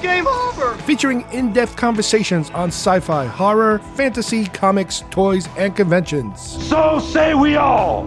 It's 0.00 0.06
game 0.06 0.26
over. 0.26 0.74
featuring 0.84 1.26
in 1.30 1.52
depth 1.52 1.76
conversations 1.76 2.48
on 2.52 2.68
sci 2.68 3.00
fi, 3.00 3.26
horror, 3.26 3.80
fantasy, 3.80 4.46
comics, 4.46 5.04
toys, 5.10 5.46
and 5.58 5.76
conventions. 5.76 6.40
So 6.68 7.00
say 7.00 7.34
we 7.34 7.56
all. 7.56 8.06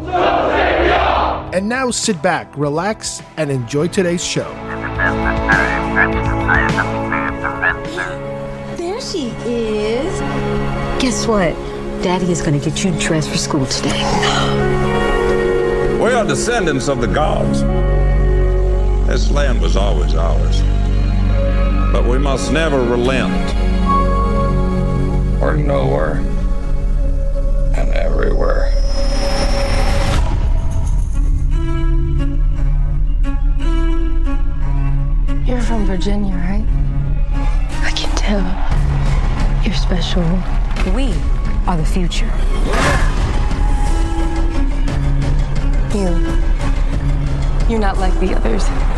And 1.54 1.70
now 1.70 1.91
sit 1.91 2.20
back, 2.23 2.58
relax, 2.58 3.21
and 3.38 3.52
enjoy 3.52 3.90
today's 3.90 4.26
show. 4.26 4.52
There 8.76 8.99
she 8.99 9.27
is. 9.46 10.20
Guess 10.99 11.27
what? 11.27 11.54
Daddy 12.02 12.32
is 12.32 12.41
going 12.41 12.60
to 12.60 12.70
get 12.70 12.84
you 12.84 12.91
dressed 12.99 13.30
for 13.30 13.38
school 13.38 13.66
today. 13.68 14.60
We 16.04 16.12
are 16.12 16.26
descendants 16.26 16.90
of 16.90 16.99
the 16.99 17.07
gods. 17.07 17.62
This 19.07 19.32
land 19.32 19.62
was 19.62 19.77
always 19.77 20.13
ours. 20.16 20.62
But 21.94 22.06
we 22.06 22.18
must 22.18 22.52
never 22.52 22.84
relent. 22.84 23.54
We're 25.40 25.58
nowhere 25.58 26.16
and 27.78 27.94
everywhere. 27.94 28.72
You're 35.46 35.62
from 35.62 35.85
Virginia, 35.85 36.34
right? 36.34 36.66
I 37.84 37.91
can 37.96 38.10
tell. 38.18 39.63
You're 39.63 39.76
special. 39.76 40.24
We 40.96 41.13
are 41.68 41.78
the 41.78 41.85
future. 41.85 42.26
You. 45.96 46.10
You're 47.70 47.80
not 47.80 48.00
like 48.00 48.20
the 48.20 48.34
others. 48.34 48.93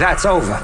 That's 0.00 0.26
over. 0.26 0.56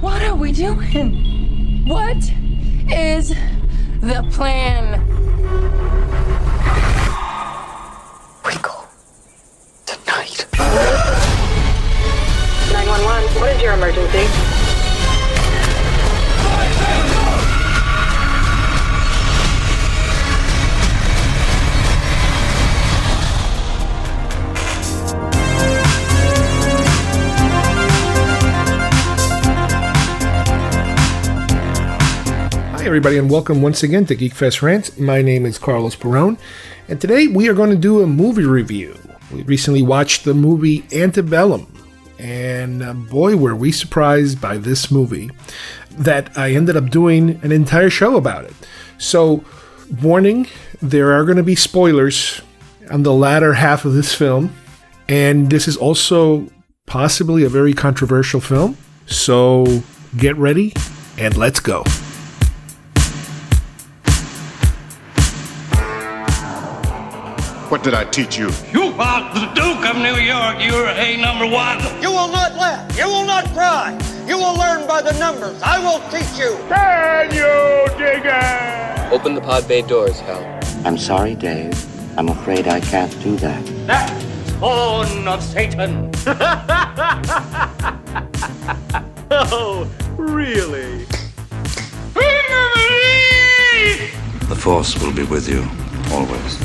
What 0.00 0.22
are 0.22 0.34
we 0.34 0.50
doing? 0.50 1.84
What 1.86 2.16
is 2.90 3.28
the 4.00 4.28
plan? 4.32 4.93
Everybody, 32.84 33.16
and 33.16 33.30
welcome 33.30 33.62
once 33.62 33.82
again 33.82 34.04
to 34.06 34.14
Geekfest 34.14 34.60
Rant. 34.60 35.00
My 35.00 35.22
name 35.22 35.46
is 35.46 35.56
Carlos 35.56 35.96
Perone, 35.96 36.38
and 36.86 37.00
today 37.00 37.28
we 37.28 37.48
are 37.48 37.54
going 37.54 37.70
to 37.70 37.76
do 37.76 38.02
a 38.02 38.06
movie 38.06 38.44
review. 38.44 38.94
We 39.32 39.42
recently 39.44 39.80
watched 39.80 40.24
the 40.24 40.34
movie 40.34 40.84
Antebellum, 40.92 41.66
and 42.18 42.82
uh, 42.82 42.92
boy, 42.92 43.36
were 43.36 43.56
we 43.56 43.72
surprised 43.72 44.38
by 44.38 44.58
this 44.58 44.90
movie 44.90 45.30
that 45.92 46.36
I 46.36 46.52
ended 46.52 46.76
up 46.76 46.90
doing 46.90 47.40
an 47.42 47.52
entire 47.52 47.88
show 47.88 48.16
about 48.16 48.44
it. 48.44 48.54
So, 48.98 49.42
warning 50.02 50.46
there 50.82 51.12
are 51.12 51.24
going 51.24 51.38
to 51.38 51.42
be 51.42 51.56
spoilers 51.56 52.42
on 52.90 53.02
the 53.02 53.14
latter 53.14 53.54
half 53.54 53.86
of 53.86 53.94
this 53.94 54.14
film, 54.14 54.54
and 55.08 55.48
this 55.48 55.66
is 55.66 55.78
also 55.78 56.48
possibly 56.84 57.44
a 57.44 57.48
very 57.48 57.72
controversial 57.72 58.42
film. 58.42 58.76
So, 59.06 59.82
get 60.18 60.36
ready 60.36 60.74
and 61.16 61.34
let's 61.38 61.60
go. 61.60 61.82
What 67.70 67.82
did 67.82 67.94
I 67.94 68.04
teach 68.04 68.36
you? 68.38 68.50
You 68.72 68.82
are 68.98 69.34
the 69.34 69.46
Duke 69.54 69.84
of 69.88 69.96
New 69.96 70.16
York. 70.16 70.56
You're 70.60 70.86
a 70.86 71.16
number 71.16 71.46
one. 71.46 71.78
You 72.02 72.10
will 72.10 72.28
not 72.28 72.54
laugh. 72.54 72.96
You 72.96 73.06
will 73.06 73.24
not 73.26 73.46
cry. 73.52 73.98
You 74.26 74.36
will 74.38 74.54
learn 74.56 74.86
by 74.86 75.02
the 75.02 75.12
numbers. 75.18 75.60
I 75.62 75.78
will 75.78 76.00
teach 76.10 76.38
you. 76.38 76.56
Can 76.68 77.30
you 77.32 77.88
dig 77.98 78.22
it? 78.24 79.12
Open 79.12 79.34
the 79.34 79.40
pod 79.40 79.66
bay 79.66 79.82
doors, 79.82 80.20
Hal. 80.20 80.42
I'm 80.84 80.98
sorry, 80.98 81.34
Dave. 81.34 81.74
I'm 82.18 82.28
afraid 82.28 82.68
I 82.68 82.80
can't 82.80 83.12
do 83.22 83.36
that. 83.36 83.64
That 83.86 84.10
horn 84.60 85.26
of 85.28 85.42
Satan. 85.42 86.10
Oh, 89.36 89.90
really? 90.16 91.04
The 94.48 94.56
Force 94.56 94.96
will 95.02 95.12
be 95.12 95.24
with 95.24 95.48
you 95.48 95.66
always. 96.12 96.58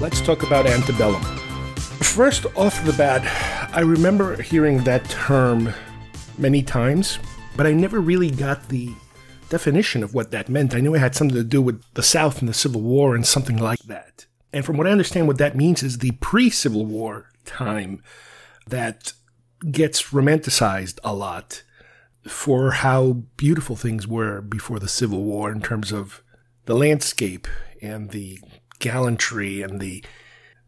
Let's 0.00 0.20
talk 0.20 0.44
about 0.44 0.68
antebellum. 0.68 1.22
First 1.74 2.46
off 2.54 2.84
the 2.84 2.92
bat, 2.92 3.22
I 3.74 3.80
remember 3.80 4.40
hearing 4.40 4.84
that 4.84 5.04
term 5.10 5.74
many 6.38 6.62
times, 6.62 7.18
but 7.56 7.66
I 7.66 7.72
never 7.72 7.98
really 7.98 8.30
got 8.30 8.68
the 8.68 8.94
definition 9.48 10.04
of 10.04 10.14
what 10.14 10.30
that 10.30 10.48
meant. 10.48 10.72
I 10.72 10.78
knew 10.78 10.94
it 10.94 11.00
had 11.00 11.16
something 11.16 11.36
to 11.36 11.42
do 11.42 11.60
with 11.60 11.82
the 11.94 12.04
South 12.04 12.38
and 12.38 12.48
the 12.48 12.54
Civil 12.54 12.80
War 12.80 13.16
and 13.16 13.26
something 13.26 13.56
like 13.56 13.80
that. 13.80 14.26
And 14.52 14.64
from 14.64 14.76
what 14.76 14.86
I 14.86 14.92
understand, 14.92 15.26
what 15.26 15.38
that 15.38 15.56
means 15.56 15.82
is 15.82 15.98
the 15.98 16.12
pre 16.12 16.48
Civil 16.48 16.86
War 16.86 17.30
time 17.44 18.00
that 18.68 19.14
gets 19.72 20.10
romanticized 20.10 21.00
a 21.02 21.12
lot 21.12 21.64
for 22.22 22.70
how 22.70 23.24
beautiful 23.36 23.74
things 23.74 24.06
were 24.06 24.40
before 24.42 24.78
the 24.78 24.86
Civil 24.86 25.24
War 25.24 25.50
in 25.50 25.60
terms 25.60 25.90
of 25.90 26.22
the 26.66 26.76
landscape 26.76 27.48
and 27.82 28.10
the 28.10 28.38
gallantry 28.78 29.62
and 29.62 29.80
the 29.80 30.04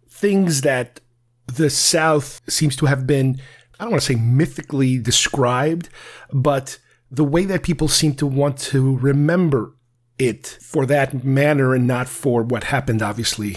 things 0.09 0.63
that 0.63 1.01
the 1.47 1.71
South 1.71 2.41
seems 2.49 2.77
to 2.77 2.87
have 2.87 3.07
been, 3.07 3.41
I 3.79 3.85
don't 3.85 3.93
want 3.93 4.03
to 4.03 4.13
say 4.13 4.19
mythically 4.19 4.99
described, 4.99 5.89
but 6.33 6.79
the 7.11 7.25
way 7.25 7.45
that 7.45 7.63
people 7.63 7.89
seem 7.89 8.15
to 8.17 8.27
want 8.27 8.59
to 8.59 8.97
remember 8.99 9.75
it 10.19 10.47
for 10.61 10.87
that 10.87 11.25
manner 11.25 11.75
and 11.75 11.87
not 11.87 12.09
for 12.09 12.43
what 12.43 12.65
happened, 12.65 13.03
obviously, 13.03 13.57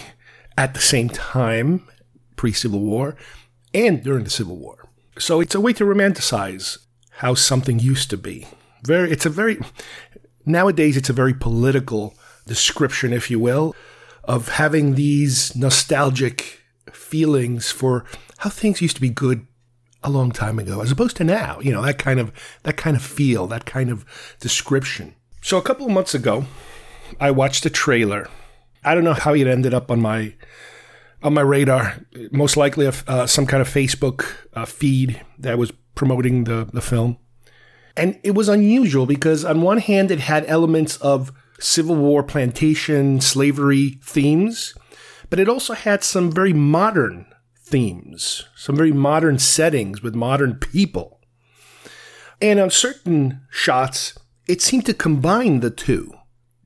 at 0.56 0.74
the 0.74 0.80
same 0.80 1.08
time, 1.08 1.86
pre 2.36 2.52
Civil 2.52 2.80
War 2.80 3.16
and 3.72 4.02
during 4.02 4.24
the 4.24 4.30
Civil 4.30 4.56
War. 4.56 4.88
So 5.18 5.40
it's 5.40 5.54
a 5.54 5.60
way 5.60 5.72
to 5.74 5.84
romanticize 5.84 6.78
how 7.18 7.34
something 7.34 7.78
used 7.78 8.10
to 8.10 8.16
be. 8.16 8.46
Very, 8.84 9.10
it's 9.10 9.26
a 9.26 9.30
very, 9.30 9.58
nowadays, 10.44 10.96
it's 10.96 11.10
a 11.10 11.14
very 11.14 11.34
political 11.34 12.14
description, 12.46 13.12
if 13.12 13.30
you 13.30 13.38
will, 13.38 13.74
of 14.26 14.48
having 14.48 14.94
these 14.94 15.54
nostalgic 15.56 16.60
feelings 16.92 17.70
for 17.70 18.04
how 18.38 18.50
things 18.50 18.82
used 18.82 18.96
to 18.96 19.02
be 19.02 19.10
good 19.10 19.46
a 20.02 20.10
long 20.10 20.30
time 20.30 20.58
ago 20.58 20.82
as 20.82 20.90
opposed 20.90 21.16
to 21.16 21.24
now 21.24 21.58
you 21.60 21.72
know 21.72 21.80
that 21.80 21.98
kind 21.98 22.20
of 22.20 22.30
that 22.64 22.76
kind 22.76 22.96
of 22.96 23.02
feel 23.02 23.46
that 23.46 23.64
kind 23.64 23.90
of 23.90 24.04
description. 24.40 25.14
So 25.42 25.58
a 25.58 25.62
couple 25.62 25.86
of 25.86 25.92
months 25.92 26.14
ago 26.14 26.46
i 27.20 27.30
watched 27.30 27.66
a 27.66 27.70
trailer. 27.70 28.28
I 28.82 28.94
don't 28.94 29.04
know 29.04 29.14
how 29.14 29.34
it 29.34 29.46
ended 29.46 29.74
up 29.74 29.90
on 29.90 30.00
my 30.00 30.34
on 31.22 31.34
my 31.34 31.40
radar. 31.40 31.96
Most 32.30 32.56
likely 32.56 32.86
uh, 32.86 33.26
some 33.26 33.46
kind 33.46 33.60
of 33.60 33.68
facebook 33.68 34.26
uh, 34.52 34.64
feed 34.64 35.20
that 35.38 35.58
was 35.58 35.72
promoting 35.94 36.44
the, 36.44 36.68
the 36.72 36.82
film. 36.82 37.18
And 37.96 38.18
it 38.22 38.32
was 38.32 38.48
unusual 38.48 39.06
because, 39.06 39.44
on 39.44 39.62
one 39.62 39.78
hand, 39.78 40.10
it 40.10 40.20
had 40.20 40.44
elements 40.46 40.96
of 40.98 41.32
Civil 41.64 41.96
War 41.96 42.22
plantation 42.22 43.22
slavery 43.22 43.98
themes, 44.02 44.74
but 45.30 45.40
it 45.40 45.48
also 45.48 45.72
had 45.72 46.04
some 46.04 46.30
very 46.30 46.52
modern 46.52 47.26
themes, 47.58 48.44
some 48.54 48.76
very 48.76 48.92
modern 48.92 49.38
settings 49.38 50.02
with 50.02 50.14
modern 50.14 50.56
people. 50.56 51.20
And 52.42 52.60
on 52.60 52.68
certain 52.68 53.40
shots, 53.50 54.12
it 54.46 54.60
seemed 54.60 54.84
to 54.86 54.94
combine 54.94 55.60
the 55.60 55.70
two. 55.70 56.12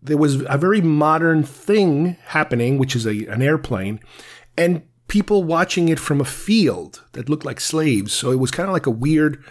There 0.02 0.16
was 0.16 0.42
a 0.48 0.58
very 0.58 0.80
modern 0.80 1.44
thing 1.44 2.16
happening, 2.26 2.76
which 2.76 2.96
is 2.96 3.06
a, 3.06 3.24
an 3.26 3.40
airplane, 3.40 4.00
and 4.56 4.82
people 5.06 5.44
watching 5.44 5.88
it 5.88 6.00
from 6.00 6.20
a 6.20 6.24
field 6.24 7.04
that 7.12 7.28
looked 7.28 7.44
like 7.44 7.60
slaves. 7.60 8.12
So 8.12 8.32
it 8.32 8.40
was 8.40 8.50
kind 8.50 8.68
of 8.68 8.72
like 8.72 8.86
a 8.86 8.90
weird 8.90 9.44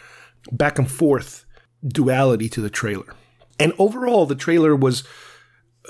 back 0.51 0.77
and 0.77 0.91
forth 0.91 1.45
duality 1.88 2.50
to 2.50 2.61
the 2.61 2.69
trailer. 2.69 3.15
And 3.57 3.73
overall, 3.79 4.25
the 4.25 4.35
trailer 4.35 4.75
was 4.75 5.03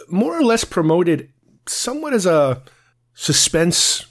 more 0.09 0.38
or 0.38 0.44
less 0.44 0.63
promoted 0.63 1.31
somewhat 1.68 2.13
as 2.13 2.25
a 2.25 2.62
suspense 3.13 4.06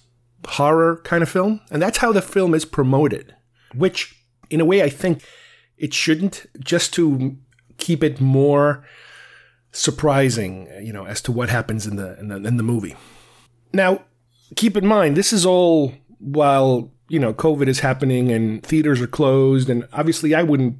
horror 0.46 1.00
kind 1.04 1.22
of 1.22 1.28
film. 1.28 1.60
And 1.70 1.80
that's 1.82 1.98
how 1.98 2.12
the 2.12 2.22
film 2.22 2.54
is 2.54 2.64
promoted, 2.64 3.34
which, 3.74 4.24
in 4.50 4.60
a 4.60 4.64
way, 4.64 4.82
I 4.82 4.88
think 4.88 5.22
it 5.76 5.92
shouldn't, 5.92 6.46
just 6.60 6.92
to 6.94 7.36
keep 7.78 8.02
it 8.02 8.20
more 8.20 8.84
surprising, 9.72 10.68
you 10.82 10.92
know, 10.92 11.06
as 11.06 11.20
to 11.22 11.32
what 11.32 11.48
happens 11.50 11.86
in 11.86 11.96
the 11.96 12.18
in 12.18 12.28
the, 12.28 12.36
in 12.36 12.56
the 12.56 12.62
movie. 12.62 12.96
Now, 13.72 14.02
keep 14.54 14.76
in 14.76 14.86
mind, 14.86 15.16
this 15.16 15.32
is 15.32 15.44
all 15.44 15.92
while 16.18 16.92
you 17.08 17.18
know 17.18 17.34
COVID 17.34 17.68
is 17.68 17.80
happening 17.80 18.32
and 18.32 18.62
theaters 18.62 19.00
are 19.00 19.06
closed, 19.06 19.68
and 19.68 19.86
obviously, 19.92 20.34
I 20.34 20.42
wouldn't. 20.42 20.78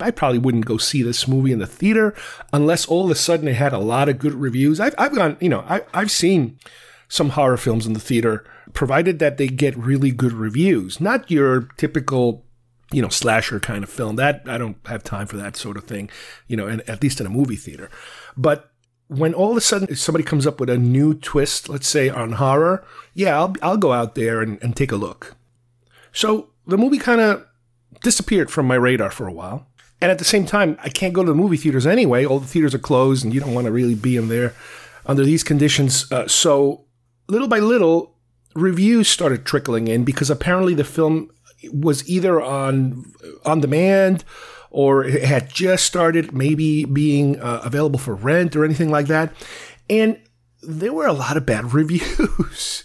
I 0.00 0.10
probably 0.10 0.38
wouldn't 0.38 0.66
go 0.66 0.78
see 0.78 1.02
this 1.02 1.26
movie 1.28 1.52
in 1.52 1.58
the 1.58 1.66
theater 1.66 2.14
unless 2.52 2.86
all 2.86 3.04
of 3.04 3.10
a 3.10 3.14
sudden 3.14 3.48
it 3.48 3.56
had 3.56 3.72
a 3.72 3.78
lot 3.78 4.08
of 4.08 4.18
good 4.18 4.34
reviews. 4.34 4.80
I've, 4.80 4.94
I've 4.98 5.14
gone, 5.14 5.36
you 5.40 5.48
know, 5.48 5.64
I, 5.68 5.82
I've 5.92 6.10
seen 6.10 6.58
some 7.08 7.30
horror 7.30 7.56
films 7.56 7.86
in 7.86 7.94
the 7.94 8.00
theater, 8.00 8.44
provided 8.74 9.18
that 9.18 9.38
they 9.38 9.48
get 9.48 9.76
really 9.76 10.10
good 10.10 10.32
reviews, 10.32 11.00
not 11.00 11.30
your 11.30 11.62
typical 11.76 12.44
you 12.92 13.02
know, 13.02 13.08
slasher 13.08 13.60
kind 13.60 13.84
of 13.84 13.90
film. 13.90 14.16
That 14.16 14.42
I 14.46 14.58
don't 14.58 14.76
have 14.86 15.04
time 15.04 15.26
for 15.26 15.36
that 15.36 15.56
sort 15.56 15.76
of 15.76 15.84
thing, 15.84 16.10
you 16.46 16.56
know, 16.56 16.66
and 16.66 16.80
at 16.88 17.02
least 17.02 17.20
in 17.20 17.26
a 17.26 17.30
movie 17.30 17.56
theater. 17.56 17.90
But 18.36 18.70
when 19.08 19.34
all 19.34 19.50
of 19.50 19.56
a 19.56 19.60
sudden 19.60 19.94
somebody 19.96 20.24
comes 20.24 20.46
up 20.46 20.60
with 20.60 20.70
a 20.70 20.78
new 20.78 21.14
twist, 21.14 21.68
let's 21.68 21.88
say 21.88 22.08
on 22.08 22.32
horror, 22.32 22.84
yeah, 23.14 23.36
I'll 23.38 23.54
I'll 23.62 23.76
go 23.76 23.92
out 23.92 24.14
there 24.14 24.40
and, 24.40 24.62
and 24.62 24.74
take 24.74 24.92
a 24.92 24.96
look. 24.96 25.36
So 26.12 26.50
the 26.66 26.78
movie 26.78 26.98
kind 26.98 27.20
of 27.20 27.46
disappeared 28.02 28.50
from 28.50 28.66
my 28.66 28.76
radar 28.76 29.10
for 29.10 29.26
a 29.26 29.32
while. 29.32 29.66
And 30.00 30.10
at 30.10 30.18
the 30.18 30.24
same 30.24 30.46
time, 30.46 30.78
I 30.82 30.88
can't 30.88 31.12
go 31.12 31.24
to 31.24 31.28
the 31.28 31.34
movie 31.34 31.56
theaters 31.56 31.86
anyway. 31.86 32.24
All 32.24 32.38
the 32.38 32.46
theaters 32.46 32.74
are 32.74 32.78
closed, 32.78 33.24
and 33.24 33.34
you 33.34 33.40
don't 33.40 33.54
want 33.54 33.66
to 33.66 33.72
really 33.72 33.96
be 33.96 34.16
in 34.16 34.28
there 34.28 34.54
under 35.06 35.24
these 35.24 35.42
conditions. 35.42 36.10
Uh, 36.12 36.28
so 36.28 36.84
little 37.28 37.48
by 37.48 37.58
little, 37.58 38.14
reviews 38.54 39.08
started 39.08 39.44
trickling 39.44 39.88
in 39.88 40.04
because 40.04 40.30
apparently 40.30 40.74
the 40.74 40.84
film 40.84 41.30
was 41.72 42.08
either 42.08 42.40
on 42.40 43.12
on 43.44 43.60
demand 43.60 44.24
or 44.70 45.04
it 45.04 45.24
had 45.24 45.48
just 45.48 45.84
started 45.84 46.32
maybe 46.32 46.84
being 46.84 47.40
uh, 47.40 47.60
available 47.64 47.98
for 47.98 48.14
rent 48.14 48.54
or 48.54 48.64
anything 48.64 48.90
like 48.90 49.06
that. 49.06 49.32
And 49.88 50.20
there 50.62 50.92
were 50.92 51.06
a 51.06 51.12
lot 51.12 51.36
of 51.36 51.46
bad 51.46 51.72
reviews. 51.74 52.84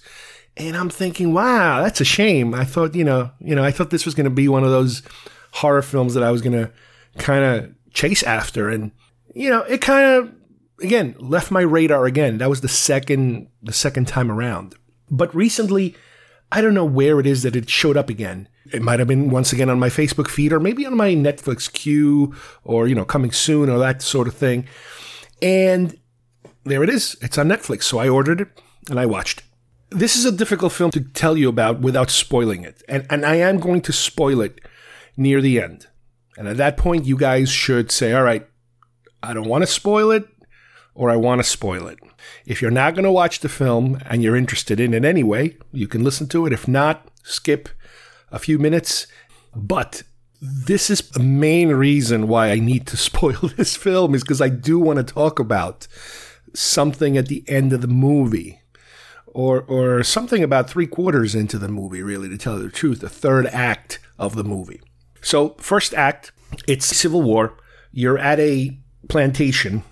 and 0.55 0.77
I'm 0.77 0.89
thinking, 0.89 1.33
wow, 1.33 1.81
that's 1.81 2.01
a 2.01 2.05
shame. 2.05 2.53
I 2.53 2.63
thought, 2.63 2.95
you 2.95 3.03
know, 3.03 3.31
you 3.39 3.55
know, 3.55 3.63
I 3.63 3.71
thought 3.71 3.89
this 3.89 4.05
was 4.05 4.15
going 4.15 4.25
to 4.25 4.29
be 4.29 4.47
one 4.47 4.63
of 4.63 4.71
those 4.71 5.03
horror 5.51 5.81
films 5.81 6.13
that 6.13 6.23
I 6.23 6.31
was 6.31 6.41
going 6.41 6.53
to 6.53 6.71
kind 7.17 7.43
of 7.43 7.75
chase 7.93 8.23
after 8.23 8.69
and 8.69 8.91
you 9.35 9.49
know, 9.49 9.61
it 9.63 9.81
kind 9.81 10.05
of 10.05 10.33
again 10.81 11.15
left 11.19 11.51
my 11.51 11.61
radar 11.61 12.05
again. 12.05 12.37
That 12.37 12.49
was 12.49 12.61
the 12.61 12.67
second 12.67 13.47
the 13.61 13.73
second 13.73 14.07
time 14.07 14.31
around. 14.31 14.75
But 15.09 15.33
recently 15.33 15.95
I 16.53 16.61
don't 16.61 16.75
know 16.75 16.85
where 16.85 17.19
it 17.19 17.25
is 17.25 17.41
that 17.41 17.55
it 17.55 17.67
showed 17.67 17.97
up 17.97 18.09
again. 18.09 18.47
It 18.71 18.83
might 18.83 18.99
have 18.99 19.07
been 19.07 19.31
once 19.31 19.51
again 19.51 19.71
on 19.71 19.79
my 19.79 19.89
Facebook 19.89 20.29
feed 20.29 20.53
or 20.53 20.59
maybe 20.59 20.85
on 20.85 20.95
my 20.95 21.15
Netflix 21.15 21.71
queue 21.71 22.35
or, 22.63 22.87
you 22.87 22.93
know, 22.93 23.05
coming 23.05 23.31
soon 23.31 23.69
or 23.69 23.79
that 23.79 24.03
sort 24.03 24.27
of 24.27 24.35
thing. 24.35 24.67
And 25.41 25.99
there 26.63 26.83
it 26.83 26.89
is. 26.89 27.17
It's 27.21 27.39
on 27.39 27.47
Netflix. 27.47 27.83
So 27.83 27.97
I 27.97 28.07
ordered 28.07 28.39
it 28.39 28.61
and 28.87 28.99
I 28.99 29.07
watched. 29.07 29.41
This 29.89 30.15
is 30.15 30.25
a 30.25 30.31
difficult 30.31 30.73
film 30.73 30.91
to 30.91 31.01
tell 31.01 31.35
you 31.37 31.49
about 31.49 31.81
without 31.81 32.11
spoiling 32.11 32.63
it. 32.63 32.83
And, 32.87 33.07
and 33.09 33.25
I 33.25 33.35
am 33.35 33.59
going 33.59 33.81
to 33.81 33.91
spoil 33.91 34.39
it 34.39 34.61
near 35.17 35.41
the 35.41 35.59
end. 35.59 35.87
And 36.37 36.47
at 36.47 36.57
that 36.57 36.77
point, 36.77 37.05
you 37.05 37.17
guys 37.17 37.49
should 37.49 37.91
say, 37.91 38.13
all 38.13 38.23
right, 38.23 38.47
I 39.21 39.33
don't 39.33 39.47
want 39.47 39.61
to 39.63 39.67
spoil 39.67 40.11
it 40.11 40.27
or 40.95 41.09
I 41.09 41.15
want 41.15 41.39
to 41.39 41.43
spoil 41.43 41.87
it. 41.87 41.99
If 42.45 42.61
you're 42.61 42.71
not 42.71 42.93
going 42.93 43.05
to 43.05 43.11
watch 43.11 43.39
the 43.39 43.49
film 43.49 43.99
and 44.05 44.21
you're 44.21 44.35
interested 44.35 44.79
in 44.79 44.93
it 44.93 45.05
anyway, 45.05 45.57
you 45.71 45.87
can 45.87 46.03
listen 46.03 46.27
to 46.29 46.45
it. 46.45 46.53
If 46.53 46.67
not, 46.67 47.07
skip 47.23 47.69
a 48.31 48.39
few 48.39 48.57
minutes. 48.59 49.07
But 49.55 50.03
this 50.41 50.89
is 50.89 51.01
the 51.01 51.21
main 51.21 51.69
reason 51.69 52.27
why 52.27 52.51
I 52.51 52.59
need 52.59 52.87
to 52.87 52.97
spoil 53.09 53.51
this 53.55 53.75
film 53.75 54.13
is 54.15 54.23
because 54.23 54.41
I 54.41 54.49
do 54.49 54.79
want 54.79 54.97
to 54.97 55.13
talk 55.13 55.39
about 55.39 55.87
something 56.53 57.17
at 57.17 57.27
the 57.27 57.43
end 57.47 57.73
of 57.73 57.81
the 57.81 57.87
movie. 57.87 58.59
Or, 59.27 59.61
or 59.61 60.03
something 60.03 60.43
about 60.43 60.69
three 60.69 60.85
quarters 60.85 61.33
into 61.33 61.57
the 61.57 61.67
movie, 61.67 62.03
really, 62.03 62.29
to 62.29 62.37
tell 62.37 62.57
you 62.57 62.65
the 62.65 62.71
truth, 62.71 62.99
the 62.99 63.09
third 63.09 63.47
act 63.47 63.97
of 64.19 64.35
the 64.35 64.43
movie. 64.43 64.79
So, 65.23 65.55
first 65.57 65.93
act, 65.95 66.31
it's 66.67 66.85
Civil 66.85 67.23
War. 67.23 67.57
You're 67.91 68.19
at 68.19 68.39
a 68.39 68.77
plantation 69.09 69.83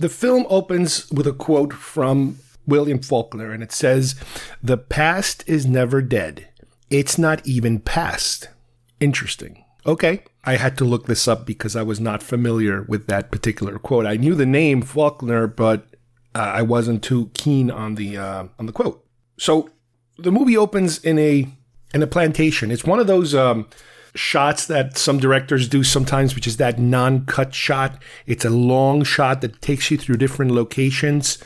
the 0.00 0.08
film 0.08 0.46
opens 0.48 1.10
with 1.10 1.26
a 1.26 1.32
quote 1.32 1.74
from 1.74 2.38
William 2.66 3.00
Faulkner, 3.00 3.52
and 3.52 3.62
it 3.62 3.70
says, 3.70 4.14
The 4.62 4.78
past 4.78 5.44
is 5.46 5.66
never 5.66 6.00
dead. 6.00 6.48
It's 6.88 7.18
not 7.18 7.46
even 7.46 7.80
past. 7.80 8.48
Interesting. 8.98 9.64
Okay. 9.86 10.24
I 10.44 10.56
had 10.56 10.78
to 10.78 10.84
look 10.84 11.06
this 11.06 11.28
up 11.28 11.46
because 11.46 11.76
I 11.76 11.82
was 11.82 12.00
not 12.00 12.22
familiar 12.22 12.82
with 12.82 13.06
that 13.08 13.30
particular 13.30 13.78
quote. 13.78 14.06
I 14.06 14.16
knew 14.16 14.34
the 14.34 14.46
name 14.46 14.80
Faulkner, 14.80 15.46
but 15.46 15.86
uh, 16.34 16.38
I 16.38 16.62
wasn't 16.62 17.02
too 17.02 17.30
keen 17.34 17.70
on 17.70 17.96
the 17.96 18.16
uh, 18.16 18.44
on 18.58 18.66
the 18.66 18.72
quote. 18.72 19.04
So 19.38 19.68
the 20.18 20.32
movie 20.32 20.56
opens 20.56 20.98
in 20.98 21.18
a 21.18 21.46
in 21.92 22.02
a 22.02 22.06
plantation. 22.06 22.70
It's 22.70 22.84
one 22.84 23.00
of 23.00 23.06
those 23.06 23.34
um, 23.34 23.68
shots 24.14 24.66
that 24.66 24.96
some 24.96 25.18
directors 25.18 25.68
do 25.68 25.82
sometimes, 25.82 26.34
which 26.34 26.46
is 26.46 26.56
that 26.56 26.78
non 26.78 27.26
cut 27.26 27.54
shot. 27.54 28.00
It's 28.26 28.44
a 28.44 28.50
long 28.50 29.04
shot 29.04 29.40
that 29.40 29.60
takes 29.60 29.90
you 29.90 29.98
through 29.98 30.16
different 30.16 30.52
locations 30.52 31.38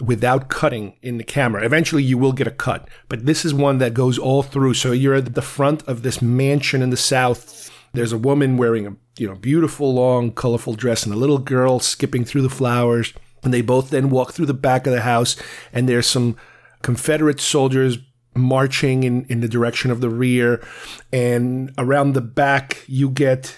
without 0.00 0.48
cutting 0.48 0.94
in 1.02 1.18
the 1.18 1.24
camera. 1.24 1.64
Eventually, 1.64 2.02
you 2.02 2.18
will 2.18 2.32
get 2.32 2.46
a 2.46 2.52
cut, 2.52 2.88
but 3.08 3.26
this 3.26 3.44
is 3.44 3.52
one 3.52 3.78
that 3.78 3.94
goes 3.94 4.18
all 4.18 4.42
through. 4.42 4.74
So 4.74 4.92
you're 4.92 5.14
at 5.14 5.34
the 5.34 5.42
front 5.42 5.82
of 5.88 6.02
this 6.02 6.22
mansion 6.22 6.82
in 6.82 6.90
the 6.90 6.96
south. 6.96 7.70
There's 7.92 8.12
a 8.12 8.18
woman 8.18 8.56
wearing 8.56 8.86
a 8.86 8.96
you 9.18 9.26
know 9.26 9.34
beautiful 9.34 9.92
long 9.92 10.30
colorful 10.30 10.74
dress 10.74 11.04
and 11.04 11.14
a 11.14 11.18
little 11.18 11.38
girl 11.38 11.80
skipping 11.80 12.24
through 12.24 12.42
the 12.42 12.48
flowers 12.48 13.12
and 13.42 13.52
they 13.52 13.62
both 13.62 13.90
then 13.90 14.10
walk 14.10 14.32
through 14.32 14.46
the 14.46 14.54
back 14.54 14.86
of 14.86 14.92
the 14.92 15.02
house 15.02 15.36
and 15.72 15.88
there's 15.88 16.06
some 16.06 16.36
confederate 16.82 17.40
soldiers 17.40 17.98
marching 18.38 19.02
in, 19.04 19.24
in 19.28 19.40
the 19.40 19.48
direction 19.48 19.90
of 19.90 20.00
the 20.00 20.10
rear. 20.10 20.64
And 21.12 21.72
around 21.78 22.12
the 22.12 22.20
back, 22.20 22.84
you 22.86 23.10
get 23.10 23.56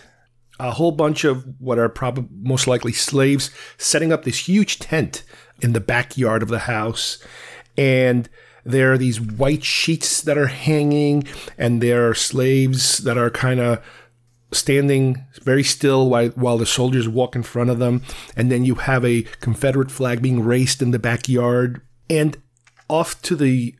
a 0.58 0.72
whole 0.72 0.92
bunch 0.92 1.24
of 1.24 1.44
what 1.58 1.78
are 1.78 1.88
probably 1.88 2.28
most 2.42 2.66
likely 2.66 2.92
slaves 2.92 3.50
setting 3.78 4.12
up 4.12 4.24
this 4.24 4.48
huge 4.48 4.78
tent 4.78 5.22
in 5.62 5.72
the 5.72 5.80
backyard 5.80 6.42
of 6.42 6.48
the 6.48 6.60
house. 6.60 7.22
And 7.76 8.28
there 8.64 8.92
are 8.92 8.98
these 8.98 9.20
white 9.20 9.64
sheets 9.64 10.20
that 10.22 10.36
are 10.36 10.48
hanging, 10.48 11.24
and 11.56 11.82
there 11.82 12.08
are 12.08 12.14
slaves 12.14 12.98
that 12.98 13.16
are 13.16 13.30
kind 13.30 13.58
of 13.58 13.82
standing 14.52 15.24
very 15.42 15.62
still 15.62 16.10
while, 16.10 16.28
while 16.30 16.58
the 16.58 16.66
soldiers 16.66 17.08
walk 17.08 17.36
in 17.36 17.42
front 17.42 17.70
of 17.70 17.78
them. 17.78 18.02
And 18.36 18.50
then 18.50 18.64
you 18.64 18.74
have 18.76 19.04
a 19.04 19.22
Confederate 19.40 19.90
flag 19.90 20.20
being 20.20 20.42
raised 20.42 20.82
in 20.82 20.90
the 20.90 20.98
backyard. 20.98 21.80
And 22.08 22.36
off 22.88 23.22
to 23.22 23.36
the 23.36 23.74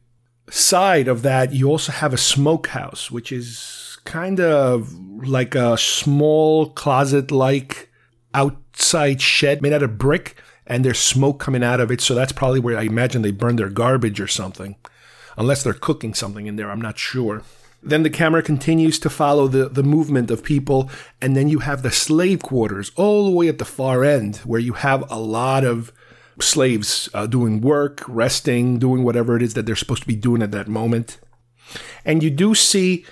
side 0.51 1.09
of 1.09 1.23
that, 1.23 1.53
you 1.53 1.69
also 1.69 1.93
have 1.93 2.13
a 2.13 2.19
smokehouse, 2.19 3.11
which 3.11 3.33
is 3.33 3.99
kind 4.05 4.41
of 4.41 4.93
like 5.27 5.55
a 5.55 5.77
small 5.79 6.71
closet 6.71 7.31
like 7.31 7.91
outside 8.35 9.21
shed 9.21 9.63
made 9.63 9.73
out 9.73 9.83
of 9.83 9.99
brick, 9.99 10.37
and 10.67 10.85
there's 10.85 10.99
smoke 10.99 11.41
coming 11.41 11.65
out 11.65 11.81
of 11.81 11.91
it. 11.91 12.01
So 12.01 12.15
that's 12.15 12.33
probably 12.33 12.61
where 12.61 12.79
I 12.79 12.83
imagine 12.83 13.23
they 13.23 13.31
burn 13.31 13.57
their 13.57 13.69
garbage 13.69 14.21
or 14.21 14.29
something. 14.29 14.77
Unless 15.37 15.63
they're 15.63 15.73
cooking 15.73 16.15
something 16.15 16.47
in 16.47 16.57
there, 16.57 16.71
I'm 16.71 16.81
not 16.81 16.99
sure. 16.99 17.43
Then 17.83 18.03
the 18.03 18.11
camera 18.11 18.43
continues 18.43 18.99
to 18.99 19.11
follow 19.11 19.49
the, 19.49 19.69
the 19.69 19.83
movement 19.83 20.31
of 20.31 20.45
people, 20.45 20.91
and 21.21 21.35
then 21.35 21.49
you 21.49 21.61
have 21.61 21.83
the 21.83 21.91
slave 21.91 22.43
quarters 22.43 22.93
all 22.95 23.25
the 23.25 23.31
way 23.31 23.49
at 23.49 23.59
the 23.59 23.65
far 23.65 24.05
end, 24.05 24.37
where 24.39 24.61
you 24.61 24.75
have 24.75 25.11
a 25.11 25.19
lot 25.19 25.65
of 25.65 25.93
slaves 26.43 27.09
uh, 27.15 27.27
doing 27.27 27.61
work, 27.61 28.03
resting, 28.09 28.79
doing 28.79 29.03
whatever 29.03 29.37
it 29.37 29.43
is 29.43 29.55
that 29.55 29.67
they're 29.67 29.77
supposed 29.77 30.03
to 30.03 30.09
be 30.09 30.17
doing 30.17 30.43
at 30.43 30.51
that 30.53 30.69
moment. 30.69 31.19
And 32.05 32.23
you 32.23 32.31
do 32.31 32.55
see 32.55 33.05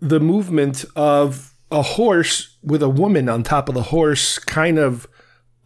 the 0.00 0.20
movement 0.20 0.84
of 0.94 1.54
a 1.70 1.82
horse 1.82 2.56
with 2.62 2.82
a 2.82 2.88
woman 2.88 3.28
on 3.28 3.42
top 3.42 3.68
of 3.68 3.74
the 3.74 3.82
horse, 3.82 4.38
kind 4.38 4.78
of 4.78 5.06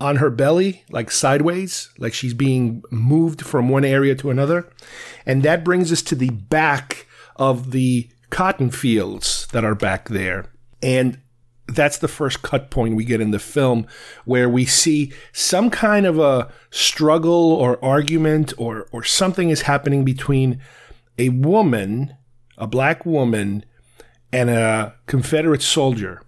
on 0.00 0.16
her 0.16 0.30
belly, 0.30 0.82
like 0.90 1.10
sideways, 1.10 1.90
like 1.98 2.12
she's 2.12 2.34
being 2.34 2.82
moved 2.90 3.42
from 3.42 3.68
one 3.68 3.84
area 3.84 4.14
to 4.16 4.30
another. 4.30 4.68
And 5.24 5.42
that 5.44 5.64
brings 5.64 5.92
us 5.92 6.02
to 6.02 6.14
the 6.14 6.30
back 6.30 7.06
of 7.36 7.70
the 7.70 8.10
cotton 8.30 8.70
fields 8.70 9.46
that 9.52 9.64
are 9.64 9.76
back 9.76 10.08
there. 10.08 10.46
And 10.82 11.20
that's 11.68 11.98
the 11.98 12.08
first 12.08 12.42
cut 12.42 12.70
point 12.70 12.96
we 12.96 13.04
get 13.04 13.20
in 13.20 13.30
the 13.30 13.38
film 13.38 13.86
where 14.24 14.48
we 14.48 14.64
see 14.64 15.12
some 15.32 15.70
kind 15.70 16.06
of 16.06 16.18
a 16.18 16.52
struggle 16.70 17.52
or 17.52 17.82
argument 17.84 18.52
or, 18.58 18.88
or 18.92 19.02
something 19.04 19.48
is 19.48 19.62
happening 19.62 20.04
between 20.04 20.60
a 21.18 21.28
woman, 21.30 22.16
a 22.58 22.66
black 22.66 23.06
woman, 23.06 23.64
and 24.32 24.50
a 24.50 24.94
Confederate 25.06 25.62
soldier. 25.62 26.22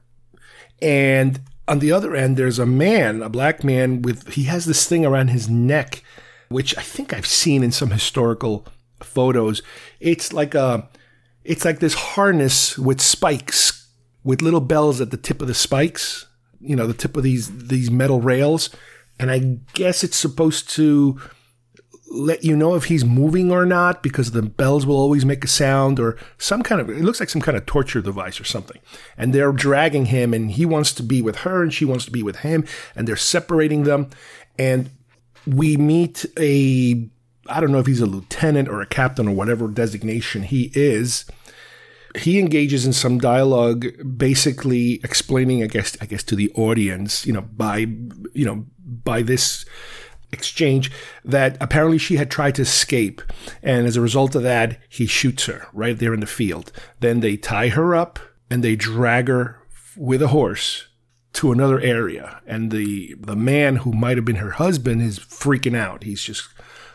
And 0.81 1.41
on 1.67 1.79
the 1.79 1.93
other 1.93 2.15
end, 2.15 2.37
there's 2.37 2.59
a 2.59 2.67
man, 2.67 3.23
a 3.23 3.29
black 3.29 3.65
man 3.65 4.03
with, 4.03 4.35
he 4.35 4.45
has 4.45 4.67
this 4.67 4.87
thing 4.87 5.05
around 5.05 5.29
his 5.29 5.49
neck, 5.49 6.05
which 6.49 6.77
I 6.77 6.83
think 6.83 7.13
I've 7.13 7.27
seen 7.27 7.63
in 7.63 7.73
some 7.73 7.91
historical 7.91 8.67
photos. 9.01 9.63
It's 10.01 10.33
like 10.33 10.55
a, 10.55 10.89
it's 11.43 11.65
like 11.65 11.81
this 11.81 11.95
harness 11.95 12.79
with 12.79 13.01
spikes, 13.01 13.84
with 14.25 14.43
little 14.43 14.61
bells 14.61 15.01
at 15.01 15.11
the 15.11 15.17
tip 15.17 15.41
of 15.41 15.49
the 15.49 15.55
spikes, 15.55 16.27
you 16.61 16.75
know, 16.75 16.87
the 16.87 16.95
tip 16.95 17.17
of 17.17 17.23
these, 17.23 17.69
these 17.69 17.91
metal 17.91 18.21
rails. 18.21 18.71
And 19.21 19.31
I 19.31 19.59
guess 19.75 20.03
it's 20.03 20.17
supposed 20.17 20.69
to 20.71 21.21
let 22.15 22.45
you 22.45 22.57
know 22.57 22.75
if 22.75 22.85
he's 22.85 23.05
moving 23.05 23.51
or 23.51 23.67
not 23.67 24.03
because 24.03 24.31
the 24.31 24.43
bells 24.43 24.87
will 24.87 24.97
always 24.97 25.25
make 25.25 25.45
a 25.45 25.49
sound 25.49 25.99
or 25.99 26.17
some 26.39 26.63
kind 26.63 26.81
of 26.81 26.89
it 26.89 27.03
looks 27.03 27.19
like 27.19 27.29
some 27.29 27.43
kind 27.43 27.57
of 27.57 27.67
torture 27.67 28.01
device 28.01 28.41
or 28.41 28.45
something. 28.45 28.81
And 29.17 29.33
they're 29.33 29.53
dragging 29.53 30.07
him 30.07 30.33
and 30.33 30.53
he 30.53 30.65
wants 30.65 30.93
to 30.95 31.03
be 31.03 31.21
with 31.21 31.39
her 31.39 31.63
and 31.63 31.73
she 31.73 31.85
wants 31.85 32.05
to 32.05 32.11
be 32.11 32.23
with 32.23 32.37
him 32.37 32.65
and 32.95 33.09
they're 33.09 33.17
separating 33.17 33.83
them. 33.83 34.11
And 34.59 34.91
we 35.47 35.77
meet 35.77 36.25
a 36.39 37.09
I 37.47 37.61
don't 37.61 37.73
know 37.73 37.79
if 37.79 37.87
he's 37.87 38.01
a 38.01 38.07
lieutenant 38.07 38.69
or 38.69 38.81
a 38.81 38.87
captain 38.87 39.29
or 39.29 39.35
whatever 39.35 39.69
designation 39.69 40.45
he 40.45 40.71
is 40.75 41.27
he 42.17 42.39
engages 42.39 42.87
in 42.87 42.93
some 42.93 43.19
dialogue 43.19 43.87
basically 44.17 45.01
explaining 45.03 45.63
i 45.63 45.67
guess 45.67 45.97
i 46.01 46.07
guess 46.07 46.23
to 46.23 46.37
the 46.37 46.51
audience 46.55 47.27
you 47.27 47.33
know 47.33 47.43
by 47.43 47.79
you 48.33 48.45
know 48.45 48.65
by 48.87 49.23
this 49.23 49.65
exchange 50.35 50.91
that 51.25 51.57
apparently 51.61 51.97
she 51.97 52.17
had 52.17 52.31
tried 52.31 52.55
to 52.57 52.63
escape. 52.63 53.23
And 53.63 53.87
as 53.87 53.97
a 53.97 54.03
result 54.03 54.35
of 54.35 54.43
that, 54.43 54.79
he 54.91 55.07
shoots 55.07 55.47
her 55.47 55.69
right 55.73 55.99
there 55.99 56.13
in 56.13 56.21
the 56.21 56.27
field. 56.27 56.71
Then 57.01 57.21
they 57.21 57.39
tie 57.39 57.69
her 57.69 57.95
up 57.95 58.19
and 58.51 58.63
they 58.63 58.77
drag 58.77 59.29
her 59.29 59.63
with 59.97 60.21
a 60.21 60.29
horse 60.29 60.89
to 61.35 61.53
another 61.53 61.81
area. 61.81 62.43
And 62.47 62.71
the, 62.71 63.15
the 63.19 63.37
man 63.37 63.77
who 63.77 63.93
might 63.93 64.19
have 64.19 64.27
been 64.27 64.37
her 64.37 64.53
husband 64.53 65.01
is 65.01 65.19
freaking 65.19 65.77
out. 65.77 66.05
He's 66.05 66.23
just 66.23 66.49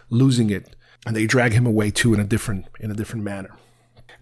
losing 0.09 0.51
it. 0.51 0.75
And 1.07 1.15
they 1.15 1.25
drag 1.25 1.53
him 1.53 1.65
away 1.65 1.89
too 1.91 2.13
in 2.13 2.19
a 2.19 2.25
different, 2.25 2.65
in 2.79 2.91
a 2.91 2.95
different 2.95 3.23
manner. 3.23 3.57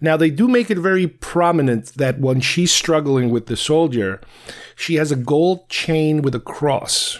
Now, 0.00 0.16
they 0.16 0.30
do 0.30 0.46
make 0.46 0.70
it 0.70 0.78
very 0.78 1.06
prominent 1.06 1.94
that 1.94 2.20
when 2.20 2.40
she's 2.40 2.72
struggling 2.72 3.30
with 3.30 3.46
the 3.46 3.56
soldier, 3.56 4.20
she 4.76 4.94
has 4.94 5.10
a 5.10 5.16
gold 5.16 5.68
chain 5.68 6.22
with 6.22 6.34
a 6.34 6.40
cross 6.40 7.18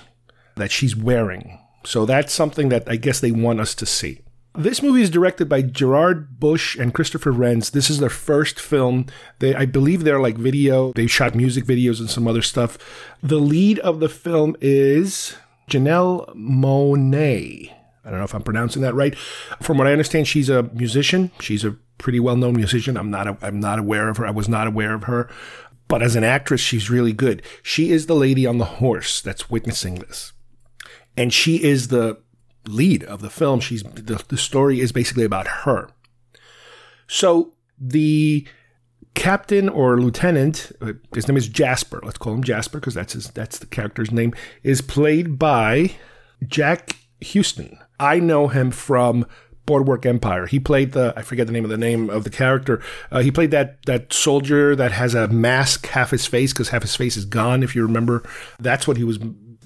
that 0.57 0.71
she's 0.71 0.95
wearing. 0.95 1.59
So 1.85 2.07
that's 2.07 2.33
something 2.33 2.69
that 2.69 2.85
I 2.89 2.97
guess 2.97 3.21
they 3.21 3.33
want 3.33 3.61
us 3.61 3.75
to 3.77 3.87
see. 3.87 4.21
This 4.55 4.83
movie 4.83 5.03
is 5.03 5.11
directed 5.11 5.49
by 5.49 5.63
Gerard 5.63 6.41
Bush 6.41 6.77
and 6.77 6.93
Christopher 6.93 7.33
Renz. 7.33 7.71
This 7.71 7.91
is 7.91 8.01
their 8.01 8.09
first 8.09 8.59
film. 8.59 9.07
They, 9.39 9.55
I 9.55 9.67
believe 9.67 10.03
they're 10.03 10.21
like 10.21 10.37
video. 10.37 10.93
They 10.95 11.07
shot 11.07 11.35
music 11.35 11.65
videos 11.65 12.01
and 12.01 12.11
some 12.11 12.27
other 12.27 12.43
stuff. 12.43 12.77
The 13.23 13.39
lead 13.39 13.79
of 13.81 14.01
the 14.01 14.09
film 14.09 14.57
is 14.61 15.37
Janelle 15.71 16.35
Monáe. 16.35 17.73
I 18.05 18.11
don't 18.11 18.19
know 18.19 18.25
if 18.25 18.35
I'm 18.35 18.43
pronouncing 18.43 18.83
that 18.83 18.95
right. 18.95 19.17
From 19.61 19.79
what 19.79 19.87
I 19.87 19.93
understand, 19.93 20.29
she's 20.29 20.49
a 20.49 20.65
musician. 20.75 21.31
She's 21.41 21.65
a 21.65 21.77
pretty 21.99 22.21
well-known 22.21 22.55
musician. 22.57 22.97
I'm 22.97 23.11
not. 23.11 23.27
A, 23.27 23.37
I'm 23.43 23.61
not 23.61 23.79
aware 23.79 24.09
of 24.09 24.17
her. 24.19 24.27
I 24.27 24.31
was 24.31 24.49
not 24.49 24.67
aware 24.67 24.95
of 24.95 25.05
her. 25.05 25.31
But 25.89 26.03
as 26.03 26.17
an 26.17 26.25
actress, 26.25 26.61
she's 26.61 26.91
really 26.91 27.13
good. 27.13 27.43
She 27.63 27.91
is 27.91 28.07
the 28.07 28.15
lady 28.15 28.47
on 28.47 28.59
the 28.59 28.65
horse 28.65 29.23
that's 29.23 29.51
witnessing 29.51 29.97
this 29.97 30.33
and 31.19 31.33
she 31.33 31.63
is 31.63 31.89
the 31.89 32.17
lead 32.67 33.03
of 33.05 33.21
the 33.21 33.29
film. 33.29 33.59
She's 33.59 33.83
the, 33.83 34.23
the 34.29 34.37
story 34.37 34.81
is 34.81 34.93
basically 34.93 35.25
about 35.25 35.49
her. 35.49 35.91
So 37.09 37.55
the 37.79 38.47
captain 39.15 39.69
or 39.69 40.01
lieutenant, 40.01 40.71
uh, 40.81 40.93
his 41.13 41.27
name 41.27 41.37
is 41.37 41.49
Jasper. 41.49 42.01
Let's 42.05 42.19
call 42.19 42.35
him 42.35 42.45
Jasper 42.45 42.79
because 42.79 42.95
that's 42.95 43.15
his 43.15 43.31
that's 43.31 43.59
the 43.59 43.67
character's 43.67 44.13
name. 44.13 44.33
Is 44.63 44.81
played 44.81 45.39
by 45.39 45.97
Jack 46.47 46.97
Huston. 47.23 47.79
I 48.01 48.21
know 48.21 48.49
him 48.49 48.71
from 48.71 49.27
Boardwalk 49.67 50.07
Empire. 50.07 50.47
He 50.47 50.59
played 50.59 50.93
the 50.93 51.13
I 51.17 51.23
forget 51.23 51.47
the 51.47 51.53
name 51.53 51.65
of 51.65 51.71
the 51.71 51.77
name 51.77 52.09
of 52.09 52.25
the 52.25 52.31
character. 52.31 52.83
Uh, 53.11 53.21
he 53.21 53.31
played 53.31 53.51
that 53.51 53.85
that 53.85 54.13
soldier 54.13 54.75
that 54.75 54.93
has 54.93 55.15
a 55.15 55.29
mask 55.29 55.87
half 55.89 56.11
his 56.11 56.27
face 56.27 56.53
because 56.53 56.71
half 56.71 56.83
his 56.83 56.97
face 56.97 57.17
is 57.17 57.27
gone. 57.27 57.63
If 57.63 57.77
you 57.77 57.83
remember, 57.83 58.23
that's 58.59 58.89
what 58.89 58.97
he 58.97 59.05
was 59.05 59.19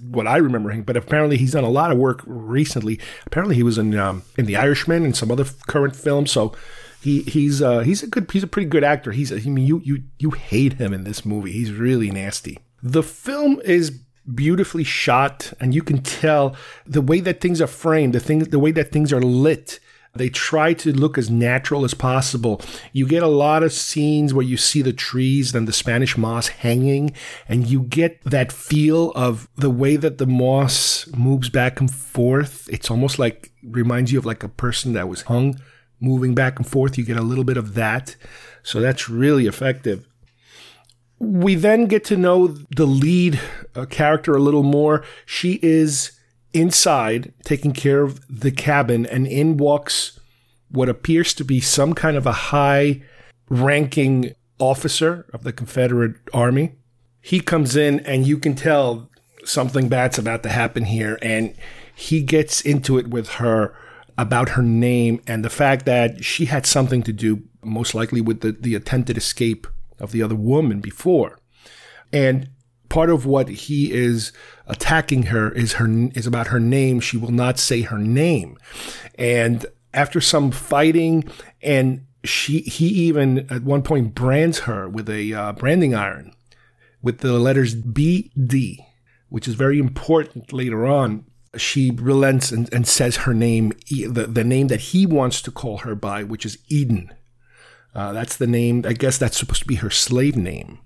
what 0.09 0.27
I 0.27 0.39
remember 0.39 0.71
him. 0.71 0.83
But 0.83 0.97
apparently, 0.97 1.37
he's 1.37 1.53
done 1.53 1.65
a 1.65 1.71
lot 1.71 1.93
of 1.93 1.99
work 1.99 2.23
recently. 2.27 2.99
Apparently, 3.27 3.55
he 3.55 3.63
was 3.63 3.79
in 3.79 3.97
um, 3.97 4.25
in 4.37 4.47
The 4.47 4.57
Irishman 4.57 5.05
and 5.05 5.17
some 5.17 5.31
other 5.31 5.45
current 5.69 5.95
films. 5.95 6.33
So 6.33 6.53
he 7.01 7.23
he's 7.23 7.63
uh, 7.63 7.81
he's 7.81 8.03
a 8.03 8.07
good 8.07 8.29
he's 8.31 8.43
a 8.43 8.49
pretty 8.49 8.69
good 8.69 8.85
actor. 8.85 9.13
He's 9.13 9.33
I 9.33 9.37
mean 9.49 9.67
you 9.67 9.81
you 9.85 10.03
you 10.19 10.31
hate 10.31 10.75
him 10.75 10.93
in 10.93 11.05
this 11.05 11.25
movie. 11.25 11.53
He's 11.53 11.73
really 11.73 12.11
nasty. 12.11 12.59
The 12.83 13.05
film 13.05 13.61
is 13.65 14.01
beautifully 14.35 14.85
shot, 14.85 15.53
and 15.61 15.75
you 15.75 15.83
can 15.83 16.03
tell 16.03 16.57
the 16.87 17.01
way 17.01 17.21
that 17.21 17.41
things 17.41 17.61
are 17.61 17.67
framed, 17.67 18.15
the 18.15 18.21
thing 18.21 18.41
the 18.41 18.59
way 18.59 18.73
that 18.73 18.93
things 18.93 19.13
are 19.13 19.23
lit 19.23 19.81
they 20.15 20.29
try 20.29 20.75
to 20.75 20.93
look 20.93 21.17
as 21.17 21.31
natural 21.31 21.85
as 21.85 21.95
possible. 21.95 22.61
You 22.93 23.07
get 23.07 23.23
a 23.23 23.29
lot 23.29 23.63
of 23.63 23.73
scenes 23.73 24.35
where 24.35 24.45
you 24.45 24.59
see 24.59 24.83
the 24.83 24.93
trees 24.93 25.55
and 25.55 25.67
the 25.67 25.73
Spanish 25.73 26.19
moss 26.19 26.49
hanging, 26.49 27.15
and 27.49 27.67
you 27.67 27.83
get 27.85 28.23
that 28.25 28.53
feel 28.53 29.13
of 29.13 29.49
the 29.57 29.71
way 29.71 29.97
that 29.97 30.19
the 30.19 30.27
moss 30.27 31.07
moves 31.17 31.49
back 31.49 31.81
and 31.81 31.91
forth. 31.91 32.69
It's 32.71 32.91
almost 32.91 33.19
like 33.19 33.53
reminds 33.63 34.13
you 34.13 34.19
of 34.19 34.27
like 34.27 34.43
a 34.43 34.49
person 34.49 34.93
that 34.93 35.09
was 35.09 35.23
hung 35.23 35.59
moving 35.99 36.35
back 36.35 36.59
and 36.59 36.67
forth. 36.67 36.99
You 36.99 37.05
get 37.05 37.17
a 37.17 37.23
little 37.23 37.45
bit 37.45 37.57
of 37.57 37.75
that. 37.75 38.17
So 38.63 38.81
that's 38.81 39.09
really 39.09 39.47
effective. 39.47 40.07
We 41.23 41.55
then 41.55 41.87
get 41.87 42.05
to 42.07 42.17
know 42.17 42.49
the 42.49 42.85
lead 42.85 43.41
uh, 43.77 43.85
character 43.85 44.35
a 44.35 44.41
little 44.41 44.65
more. 44.65 45.05
She 45.25 45.61
is 45.63 46.19
inside 46.53 47.33
taking 47.45 47.73
care 47.73 48.03
of 48.03 48.21
the 48.29 48.51
cabin, 48.51 49.07
and 49.07 49.29
in 49.29 49.57
walks 49.57 50.19
what 50.69 50.89
appears 50.89 51.33
to 51.35 51.45
be 51.45 51.61
some 51.61 51.95
kind 51.95 52.17
of 52.17 52.27
a 52.27 52.33
high 52.33 53.03
ranking 53.49 54.35
officer 54.59 55.27
of 55.33 55.45
the 55.45 55.53
Confederate 55.53 56.17
Army. 56.35 56.73
He 57.21 57.39
comes 57.39 57.77
in, 57.77 58.01
and 58.01 58.27
you 58.27 58.37
can 58.37 58.57
tell 58.57 59.09
something 59.45 59.89
bad's 59.89 60.19
about 60.19 60.43
to 60.43 60.49
happen 60.49 60.87
here, 60.87 61.21
and 61.23 61.55
he 61.95 62.23
gets 62.23 62.61
into 62.61 62.99
it 62.99 63.11
with 63.11 63.29
her 63.35 63.77
about 64.19 64.51
her 64.51 64.63
name 64.63 65.23
and 65.29 65.45
the 65.45 65.51
fact 65.51 65.87
that 65.87 66.25
she 66.25 66.47
had 66.47 66.67
something 66.67 67.05
to 67.05 67.13
do, 67.13 67.45
most 67.63 67.95
likely, 67.95 68.21
with 68.21 68.41
the, 68.41 68.51
the 68.51 68.75
attempted 68.75 69.17
escape 69.17 69.69
of 70.03 70.13
the 70.13 70.23
other 70.23 70.35
woman 70.35 70.81
before. 70.81 71.39
And 72.13 72.51
part 72.91 73.09
of 73.09 73.25
what 73.25 73.49
he 73.49 73.91
is 73.91 74.33
attacking 74.67 75.25
her 75.25 75.51
is 75.53 75.75
her 75.75 75.89
is 76.15 76.27
about 76.27 76.49
her 76.49 76.61
name. 76.61 77.01
She 77.01 77.17
will 77.17 77.33
not 77.33 77.59
say 77.59 77.83
her 77.83 77.99
name, 77.99 78.59
and 79.15 79.65
after 79.95 80.21
some 80.21 80.51
fighting, 80.51 81.25
and 81.63 82.07
she 82.25 82.61
he 82.61 82.87
even 82.89 83.51
at 83.51 83.63
one 83.63 83.83
point 83.83 84.15
brands 84.15 84.61
her 84.61 84.89
with 84.89 85.09
a 85.09 85.33
uh, 85.33 85.53
branding 85.53 85.95
iron 85.95 86.35
with 87.03 87.19
the 87.19 87.33
letters 87.39 87.75
BD, 87.75 88.79
which 89.29 89.49
is 89.49 89.55
very 89.55 89.79
important 89.79 90.53
later 90.53 90.87
on. 90.87 91.25
She 91.57 91.91
relents 91.91 92.51
and, 92.51 92.73
and 92.73 92.87
says 92.87 93.17
her 93.19 93.35
name, 93.35 93.73
the, 93.91 94.27
the 94.27 94.45
name 94.45 94.69
that 94.69 94.81
he 94.81 95.05
wants 95.05 95.43
to 95.43 95.51
call 95.51 95.79
her 95.79 95.95
by, 95.95 96.23
which 96.23 96.47
is 96.47 96.59
Eden. 96.69 97.13
Uh, 97.95 98.13
that's 98.13 98.37
the 98.37 98.47
name, 98.47 98.85
I 98.87 98.95
guess 98.95 99.19
that's 99.19 99.39
supposed 99.39 99.63
to 99.63 99.69
be 99.69 99.77
her 99.77 99.91
slave 99.91 100.37
name. 100.37 100.79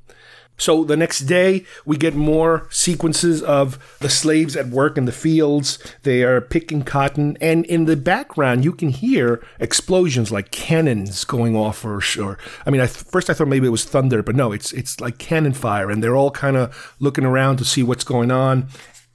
So 0.58 0.84
the 0.84 0.96
next 0.96 1.20
day, 1.20 1.64
we 1.84 1.98
get 1.98 2.14
more 2.14 2.66
sequences 2.70 3.42
of 3.42 3.78
the 4.00 4.08
slaves 4.08 4.56
at 4.56 4.68
work 4.68 4.96
in 4.96 5.04
the 5.04 5.12
fields. 5.12 5.78
They 6.02 6.22
are 6.22 6.40
picking 6.40 6.82
cotton, 6.82 7.36
and 7.40 7.66
in 7.66 7.84
the 7.84 7.96
background, 7.96 8.64
you 8.64 8.72
can 8.72 8.88
hear 8.88 9.44
explosions 9.60 10.32
like 10.32 10.50
cannons 10.50 11.24
going 11.24 11.54
off. 11.54 11.84
Or, 11.84 12.00
or 12.18 12.38
I 12.64 12.70
mean, 12.70 12.80
I, 12.80 12.86
first 12.86 13.28
I 13.28 13.34
thought 13.34 13.48
maybe 13.48 13.66
it 13.66 13.70
was 13.70 13.84
thunder, 13.84 14.22
but 14.22 14.34
no, 14.34 14.50
it's 14.52 14.72
it's 14.72 14.98
like 14.98 15.18
cannon 15.18 15.52
fire, 15.52 15.90
and 15.90 16.02
they're 16.02 16.16
all 16.16 16.30
kind 16.30 16.56
of 16.56 16.94
looking 17.00 17.26
around 17.26 17.58
to 17.58 17.64
see 17.64 17.82
what's 17.82 18.04
going 18.04 18.30
on. 18.30 18.68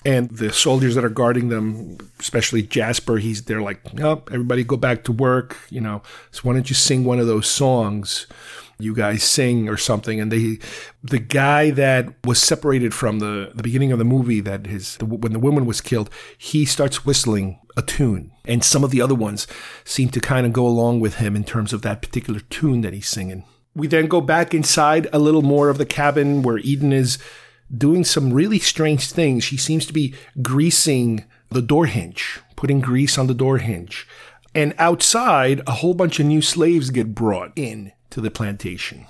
And 0.04 0.30
the 0.32 0.52
soldiers 0.52 0.96
that 0.96 1.06
are 1.06 1.10
guarding 1.10 1.50
them, 1.50 1.98
especially 2.20 2.64
Jasper, 2.64 3.18
he's 3.18 3.44
they're 3.44 3.62
like, 3.62 3.82
"Oh, 4.00 4.24
everybody 4.32 4.64
go 4.64 4.78
back 4.78 5.04
to 5.04 5.12
work." 5.12 5.58
You 5.70 5.82
know, 5.82 6.02
so 6.32 6.42
why 6.42 6.54
don't 6.54 6.70
you 6.70 6.76
sing 6.76 7.04
one 7.04 7.20
of 7.20 7.28
those 7.28 7.48
songs? 7.48 8.26
you 8.82 8.96
guys 8.96 9.24
sing 9.24 9.70
or 9.70 9.78
something. 9.78 10.20
And 10.20 10.32
they, 10.32 10.60
the 11.04 11.20
guy 11.20 11.72
that 11.72 12.14
was 12.26 12.42
separated 12.42 12.94
from 12.94 13.20
the, 13.20 13.52
the 13.54 13.64
beginning 13.64 13.92
of 13.92 14.00
the 14.00 14.06
movie 14.06 14.42
that 14.42 14.66
his, 14.66 14.98
the, 14.98 15.06
when 15.06 15.34
the 15.34 15.40
woman 15.40 15.66
was 15.66 15.82
killed, 15.82 16.10
he 16.38 16.66
starts 16.66 17.06
whistling 17.06 17.60
a 17.78 17.82
tune. 17.82 18.32
And 18.46 18.64
some 18.64 18.84
of 18.84 18.92
the 18.92 19.02
other 19.02 19.16
ones 19.16 19.48
seem 19.84 20.10
to 20.10 20.20
kind 20.20 20.46
of 20.46 20.54
go 20.54 20.66
along 20.66 21.00
with 21.00 21.16
him 21.16 21.36
in 21.36 21.44
terms 21.44 21.74
of 21.74 21.82
that 21.84 22.02
particular 22.02 22.40
tune 22.40 22.82
that 22.82 22.94
he's 22.94 23.08
singing. 23.08 23.46
We 23.74 23.88
then 23.88 24.08
go 24.08 24.20
back 24.20 24.54
inside 24.54 25.08
a 25.14 25.20
little 25.20 25.44
more 25.44 25.70
of 25.70 25.78
the 25.78 25.86
cabin 25.86 26.42
where 26.42 26.58
Eden 26.58 26.92
is 26.92 27.18
doing 27.76 28.04
some 28.04 28.34
really 28.34 28.60
strange 28.60 29.12
things. 29.12 29.44
She 29.44 29.58
seems 29.58 29.86
to 29.86 29.94
be 29.94 30.14
greasing 30.42 31.26
the 31.50 31.62
door 31.62 31.86
hinge, 31.86 32.40
putting 32.56 32.80
grease 32.80 33.18
on 33.18 33.28
the 33.28 33.34
door 33.34 33.58
hinge. 33.58 34.08
And 34.54 34.74
outside, 34.78 35.62
a 35.66 35.72
whole 35.72 35.94
bunch 35.94 36.20
of 36.20 36.26
new 36.26 36.42
slaves 36.42 36.90
get 36.90 37.16
brought 37.16 37.54
in 37.56 37.94
to 38.10 38.22
the 38.22 38.32
plantation. 38.32 39.06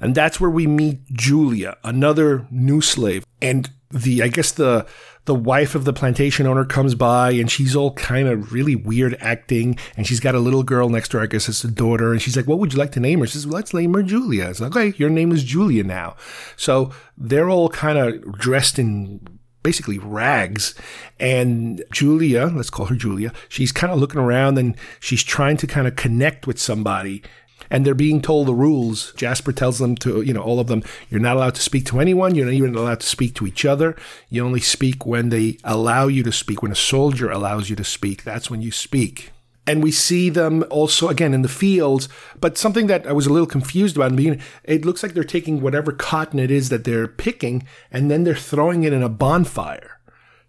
And 0.00 0.14
that's 0.14 0.40
where 0.40 0.50
we 0.50 0.66
meet 0.66 1.04
Julia, 1.12 1.76
another 1.84 2.46
new 2.50 2.80
slave. 2.80 3.24
And 3.40 3.70
the, 3.90 4.22
I 4.22 4.28
guess 4.28 4.52
the, 4.52 4.86
the 5.24 5.34
wife 5.34 5.74
of 5.74 5.84
the 5.84 5.92
plantation 5.92 6.46
owner 6.46 6.64
comes 6.64 6.94
by 6.94 7.30
and 7.30 7.50
she's 7.50 7.76
all 7.76 7.92
kind 7.94 8.26
of 8.26 8.52
really 8.52 8.74
weird 8.74 9.16
acting. 9.20 9.78
And 9.96 10.06
she's 10.06 10.20
got 10.20 10.34
a 10.34 10.40
little 10.40 10.62
girl 10.62 10.88
next 10.88 11.10
to 11.10 11.18
her. 11.18 11.22
I 11.22 11.26
guess 11.26 11.48
it's 11.48 11.64
a 11.64 11.70
daughter. 11.70 12.12
And 12.12 12.20
she's 12.20 12.36
like, 12.36 12.46
what 12.46 12.58
would 12.58 12.72
you 12.72 12.78
like 12.78 12.92
to 12.92 13.00
name 13.00 13.20
her? 13.20 13.26
She 13.26 13.34
says, 13.34 13.46
well, 13.46 13.56
let's 13.56 13.72
name 13.72 13.94
her 13.94 14.02
Julia. 14.02 14.48
It's 14.48 14.60
like, 14.60 14.74
okay, 14.74 14.96
your 14.98 15.10
name 15.10 15.30
is 15.32 15.44
Julia 15.44 15.84
now. 15.84 16.16
So 16.56 16.92
they're 17.16 17.50
all 17.50 17.68
kind 17.68 17.98
of 17.98 18.38
dressed 18.38 18.78
in 18.78 19.20
basically 19.62 19.98
rags. 19.98 20.74
And 21.20 21.84
Julia, 21.92 22.46
let's 22.46 22.70
call 22.70 22.86
her 22.86 22.96
Julia, 22.96 23.32
she's 23.48 23.72
kind 23.72 23.92
of 23.92 23.98
looking 23.98 24.20
around 24.20 24.58
and 24.58 24.76
she's 25.00 25.22
trying 25.22 25.56
to 25.58 25.66
kind 25.66 25.86
of 25.86 25.96
connect 25.96 26.46
with 26.46 26.60
somebody. 26.60 27.22
And 27.72 27.86
they're 27.86 27.94
being 27.94 28.20
told 28.20 28.46
the 28.46 28.54
rules. 28.54 29.14
Jasper 29.14 29.50
tells 29.50 29.78
them 29.78 29.96
to, 29.96 30.20
you 30.20 30.34
know, 30.34 30.42
all 30.42 30.60
of 30.60 30.66
them, 30.66 30.82
you're 31.08 31.20
not 31.20 31.36
allowed 31.36 31.54
to 31.54 31.62
speak 31.62 31.86
to 31.86 32.00
anyone. 32.00 32.34
You're 32.34 32.44
not 32.44 32.54
even 32.54 32.74
allowed 32.74 33.00
to 33.00 33.06
speak 33.06 33.34
to 33.36 33.46
each 33.46 33.64
other. 33.64 33.96
You 34.28 34.44
only 34.44 34.60
speak 34.60 35.06
when 35.06 35.30
they 35.30 35.56
allow 35.64 36.06
you 36.06 36.22
to 36.22 36.32
speak. 36.32 36.62
When 36.62 36.70
a 36.70 36.76
soldier 36.76 37.30
allows 37.30 37.70
you 37.70 37.76
to 37.76 37.82
speak, 37.82 38.24
that's 38.24 38.50
when 38.50 38.60
you 38.60 38.70
speak. 38.70 39.32
And 39.66 39.82
we 39.82 39.90
see 39.90 40.28
them 40.28 40.64
also 40.68 41.08
again 41.08 41.32
in 41.32 41.40
the 41.40 41.48
fields. 41.48 42.10
But 42.38 42.58
something 42.58 42.88
that 42.88 43.06
I 43.06 43.12
was 43.12 43.26
a 43.26 43.32
little 43.32 43.46
confused 43.46 43.96
about 43.96 44.10
in 44.10 44.16
the 44.16 44.22
beginning, 44.22 44.42
it 44.64 44.84
looks 44.84 45.02
like 45.02 45.14
they're 45.14 45.24
taking 45.24 45.62
whatever 45.62 45.92
cotton 45.92 46.38
it 46.38 46.50
is 46.50 46.68
that 46.68 46.84
they're 46.84 47.08
picking 47.08 47.66
and 47.90 48.10
then 48.10 48.24
they're 48.24 48.34
throwing 48.34 48.82
it 48.82 48.92
in 48.92 49.02
a 49.02 49.08
bonfire. 49.08 49.98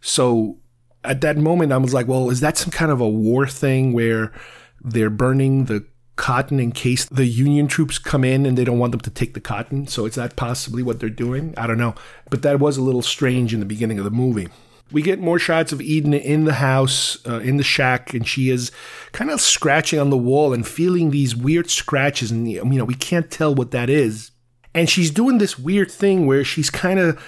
So 0.02 0.58
at 1.06 1.22
that 1.22 1.38
moment, 1.38 1.72
I 1.72 1.78
was 1.78 1.94
like, 1.94 2.08
well, 2.08 2.30
is 2.30 2.42
that 2.42 2.58
some 2.58 2.72
kind 2.72 2.92
of 2.92 3.00
a 3.00 3.08
war 3.08 3.48
thing 3.48 3.94
where 3.94 4.34
they're 4.82 5.10
burning 5.10 5.66
the 5.66 5.86
cotton 6.16 6.60
in 6.60 6.72
case 6.72 7.06
the 7.06 7.26
Union 7.26 7.68
troops 7.68 7.98
come 7.98 8.24
in 8.24 8.46
and 8.46 8.58
they 8.58 8.64
don't 8.64 8.80
want 8.80 8.92
them 8.92 9.02
to 9.02 9.10
take 9.10 9.34
the 9.34 9.42
cotton? 9.42 9.88
So 9.88 10.06
is 10.06 10.16
that 10.16 10.36
possibly 10.36 10.84
what 10.84 11.00
they're 11.00 11.10
doing? 11.10 11.54
I 11.58 11.68
don't 11.68 11.78
know. 11.78 11.96
But 12.30 12.42
that 12.44 12.60
was 12.60 12.78
a 12.78 12.84
little 12.84 13.02
strange 13.02 13.54
in 13.54 13.60
the 13.60 13.66
beginning 13.66 13.98
of 14.00 14.06
the 14.06 14.12
movie 14.12 14.50
we 14.94 15.02
get 15.02 15.20
more 15.20 15.40
shots 15.40 15.74
of 15.74 15.82
Eden 15.82 16.14
in 16.14 16.46
the 16.46 16.54
house, 16.54 17.18
uh, 17.28 17.40
in 17.40 17.58
the 17.58 17.64
shack, 17.64 18.14
and 18.14 18.28
she 18.28 18.50
is 18.50 18.72
kind 19.12 19.32
of 19.32 19.42
scratching 19.42 20.00
on 20.00 20.12
the 20.12 20.18
wall 20.18 20.54
and 20.54 20.68
feeling 20.68 21.10
these 21.10 21.36
weird 21.36 21.70
scratches. 21.70 22.30
And, 22.32 22.50
you 22.50 22.64
know, 22.64 22.86
we 22.86 22.94
can't 22.94 23.32
tell 23.32 23.56
what 23.56 23.72
that 23.72 23.90
is. 23.90 24.32
And 24.76 24.88
she's 24.88 25.12
doing 25.12 25.40
this 25.40 25.58
weird 25.58 25.92
thing 25.92 26.28
where 26.28 26.44
she's 26.44 26.70
kind 26.70 27.00
of 27.00 27.22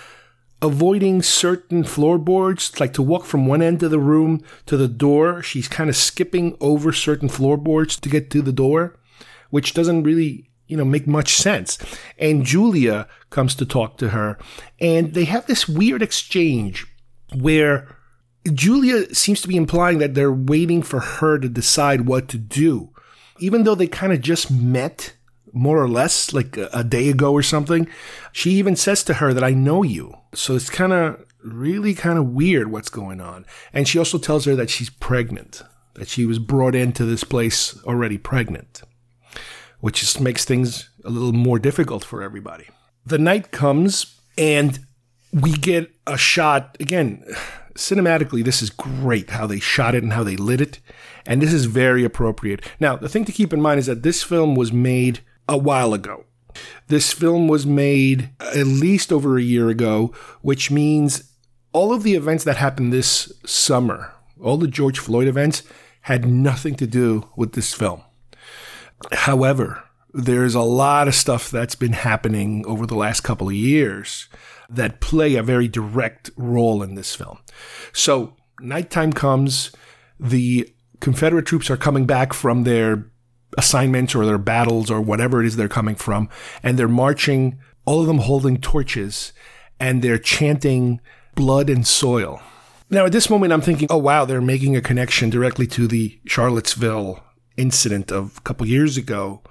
avoiding 0.65 1.21
certain 1.21 1.83
floorboards, 1.83 2.79
like 2.79 2.93
to 2.93 3.01
walk 3.01 3.25
from 3.25 3.45
one 3.45 3.61
end 3.61 3.83
of 3.83 3.91
the 3.91 3.99
room 3.99 4.43
to 4.65 4.75
the 4.75 4.87
door. 4.87 5.41
She's 5.41 5.67
kind 5.67 5.89
of 5.89 5.95
skipping 5.95 6.57
over 6.59 6.91
certain 6.91 7.29
floorboards 7.29 7.99
to 7.99 8.09
get 8.09 8.29
to 8.31 8.41
the 8.41 8.51
door, 8.51 8.97
which 9.49 9.73
doesn't 9.73 10.03
really 10.03 10.49
you 10.67 10.75
know, 10.75 10.85
make 10.85 11.07
much 11.07 11.35
sense. 11.35 11.77
And 12.17 12.43
Julia 12.43 13.07
comes 13.29 13.55
to 13.55 13.65
talk 13.65 13.97
to 13.97 14.09
her, 14.09 14.37
and 14.79 15.13
they 15.13 15.25
have 15.25 15.45
this 15.45 15.67
weird 15.67 16.01
exchange 16.01 16.87
where 17.35 17.95
Julia 18.53 19.13
seems 19.13 19.41
to 19.41 19.47
be 19.47 19.57
implying 19.57 19.99
that 19.99 20.13
they're 20.13 20.31
waiting 20.31 20.81
for 20.81 20.99
her 20.99 21.39
to 21.39 21.49
decide 21.49 22.01
what 22.01 22.27
to 22.29 22.37
do. 22.37 22.89
Even 23.39 23.63
though 23.63 23.75
they 23.75 23.87
kind 23.87 24.13
of 24.13 24.21
just 24.21 24.49
met 24.49 25.13
more 25.55 25.81
or 25.81 25.87
less 25.87 26.33
like 26.33 26.57
a, 26.57 26.83
day 26.83 27.09
ago 27.09 27.31
or 27.31 27.41
something, 27.41 27.87
she 28.33 28.51
even 28.51 28.75
says 28.75 29.03
to 29.03 29.15
her 29.15 29.33
that 29.33 29.43
I 29.43 29.51
know 29.51 29.83
you. 29.83 30.13
So 30.33 30.55
it's 30.55 30.69
kind 30.69 30.91
of 30.91 31.25
really 31.43 31.93
kind 31.93 32.19
of 32.19 32.27
weird 32.27 32.69
what's 32.71 32.89
going 32.89 33.21
on. 33.21 33.45
And 33.73 33.87
she 33.87 33.97
also 33.97 34.17
tells 34.17 34.45
her 34.45 34.55
that 34.55 34.69
she's 34.69 34.89
pregnant, 34.89 35.63
that 35.93 36.09
she 36.09 36.25
was 36.25 36.39
brought 36.39 36.75
into 36.75 37.05
this 37.05 37.23
place 37.23 37.81
already 37.85 38.17
pregnant, 38.17 38.81
which 39.79 40.01
just 40.01 40.19
makes 40.19 40.43
things 40.43 40.89
a 41.05 41.09
little 41.09 41.31
more 41.31 41.57
difficult 41.57 42.03
for 42.03 42.21
everybody. 42.21 42.65
The 43.05 43.17
night 43.17 43.51
comes 43.51 44.19
and 44.37 44.79
we 45.31 45.53
get 45.53 45.91
a 46.05 46.17
shot 46.17 46.75
again 46.79 47.23
cinematically 47.75 48.43
this 48.43 48.61
is 48.61 48.69
great 48.69 49.31
how 49.31 49.45
they 49.45 49.59
shot 49.59 49.93
it 49.93 50.01
and 50.01 50.13
how 50.13 50.23
they 50.23 50.37
lit 50.37 50.61
it 50.61 50.79
and 51.25 51.41
this 51.41 51.51
is 51.51 51.65
very 51.65 52.05
appropriate 52.05 52.63
now 52.79 52.95
the 52.95 53.09
thing 53.09 53.25
to 53.25 53.33
keep 53.33 53.51
in 53.51 53.61
mind 53.61 53.77
is 53.77 53.85
that 53.85 54.01
this 54.01 54.23
film 54.23 54.55
was 54.55 54.71
made 54.71 55.19
a 55.47 55.57
while 55.57 55.93
ago 55.93 56.25
this 56.87 57.11
film 57.11 57.47
was 57.47 57.65
made 57.65 58.29
at 58.39 58.65
least 58.65 59.11
over 59.11 59.37
a 59.37 59.43
year 59.43 59.69
ago 59.69 60.13
which 60.41 60.71
means 60.71 61.31
all 61.73 61.93
of 61.93 62.03
the 62.03 62.15
events 62.15 62.43
that 62.43 62.57
happened 62.57 62.91
this 62.91 63.31
summer 63.45 64.13
all 64.41 64.57
the 64.57 64.67
george 64.67 64.99
floyd 64.99 65.27
events 65.27 65.63
had 66.01 66.25
nothing 66.25 66.75
to 66.75 66.87
do 66.87 67.27
with 67.35 67.53
this 67.53 67.73
film 67.73 68.01
however 69.11 69.83
there's 70.15 70.55
a 70.55 70.61
lot 70.61 71.09
of 71.09 71.13
stuff 71.13 71.51
that's 71.51 71.75
been 71.75 71.91
happening 71.91 72.65
over 72.65 72.85
the 72.85 72.95
last 72.95 73.21
couple 73.21 73.49
of 73.49 73.53
years 73.53 74.29
that 74.69 75.01
play 75.01 75.35
a 75.35 75.43
very 75.43 75.67
direct 75.67 76.31
role 76.37 76.81
in 76.81 76.95
this 76.95 77.13
film. 77.13 77.37
So, 77.91 78.33
nighttime 78.61 79.11
comes, 79.11 79.71
the 80.17 80.73
Confederate 81.01 81.45
troops 81.45 81.69
are 81.69 81.75
coming 81.75 82.05
back 82.05 82.31
from 82.31 82.63
their 82.63 83.11
assignments 83.57 84.15
or 84.15 84.25
their 84.25 84.37
battles 84.37 84.89
or 84.91 85.01
whatever 85.01 85.41
it 85.41 85.47
is 85.47 85.55
they're 85.55 85.67
coming 85.67 85.95
from, 85.95 86.29
and 86.63 86.77
they're 86.77 86.87
marching, 86.87 87.59
all 87.85 88.01
of 88.01 88.07
them 88.07 88.19
holding 88.19 88.57
torches, 88.57 89.33
and 89.79 90.01
they're 90.01 90.17
chanting 90.17 90.99
blood 91.35 91.69
and 91.69 91.85
soil. 91.85 92.41
Now, 92.89 93.05
at 93.05 93.11
this 93.11 93.29
moment, 93.29 93.51
I'm 93.51 93.61
thinking, 93.61 93.87
oh, 93.89 93.97
wow, 93.97 94.25
they're 94.25 94.41
making 94.41 94.75
a 94.75 94.81
connection 94.81 95.29
directly 95.29 95.67
to 95.67 95.87
the 95.87 96.19
Charlottesville 96.27 97.23
incident 97.57 98.11
of 98.11 98.37
a 98.37 98.41
couple 98.41 98.67
years 98.67 98.97
ago 98.97 99.41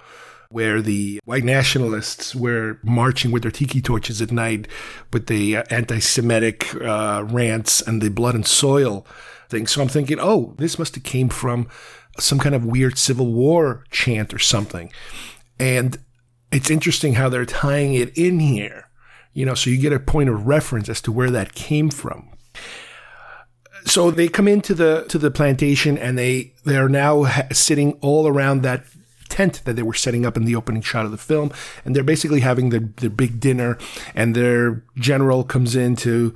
where 0.50 0.80
the 0.80 1.18
white 1.24 1.42
nationalists 1.42 2.32
were 2.32 2.78
marching 2.84 3.32
with 3.32 3.42
their 3.42 3.50
tiki 3.50 3.82
torches 3.82 4.22
at 4.22 4.30
night 4.30 4.68
with 5.12 5.26
the 5.26 5.56
uh, 5.56 5.64
anti 5.68 5.98
Semitic 5.98 6.72
uh, 6.76 7.24
rants 7.26 7.80
and 7.80 8.00
the 8.00 8.08
blood 8.08 8.36
and 8.36 8.46
soil 8.46 9.04
thing. 9.48 9.66
So 9.66 9.82
I'm 9.82 9.88
thinking, 9.88 10.18
oh, 10.20 10.54
this 10.58 10.78
must 10.78 10.94
have 10.94 11.02
came 11.02 11.28
from 11.28 11.66
some 12.18 12.38
kind 12.38 12.54
of 12.54 12.64
weird 12.64 12.98
Civil 12.98 13.32
War 13.32 13.84
chant 13.90 14.32
or 14.32 14.38
something. 14.38 14.92
And 15.58 15.98
it's 16.52 16.70
interesting 16.70 17.14
how 17.14 17.28
they're 17.28 17.46
tying 17.46 17.94
it 17.94 18.16
in 18.16 18.40
here, 18.40 18.88
you 19.32 19.44
know, 19.44 19.54
so 19.54 19.70
you 19.70 19.78
get 19.78 19.92
a 19.92 20.00
point 20.00 20.28
of 20.28 20.46
reference 20.46 20.88
as 20.88 21.00
to 21.02 21.12
where 21.12 21.30
that 21.30 21.54
came 21.54 21.90
from. 21.90 22.30
So 23.86 24.10
they 24.10 24.28
come 24.28 24.48
into 24.48 24.74
the 24.74 25.04
to 25.08 25.18
the 25.18 25.30
plantation 25.30 25.98
and 25.98 26.16
they 26.16 26.54
they 26.64 26.76
are 26.76 26.88
now 26.88 27.24
ha- 27.24 27.48
sitting 27.52 27.98
all 28.00 28.26
around 28.26 28.62
that 28.62 28.84
tent 29.28 29.62
that 29.64 29.74
they 29.74 29.82
were 29.82 29.94
setting 29.94 30.24
up 30.24 30.36
in 30.36 30.44
the 30.44 30.54
opening 30.54 30.80
shot 30.80 31.04
of 31.04 31.10
the 31.10 31.18
film. 31.18 31.50
And 31.84 31.94
they're 31.94 32.04
basically 32.04 32.40
having 32.40 32.70
their, 32.70 32.88
their 32.96 33.10
big 33.10 33.40
dinner, 33.40 33.76
and 34.14 34.34
their 34.34 34.84
general 34.96 35.44
comes 35.44 35.74
in 35.74 35.96
to 35.96 36.34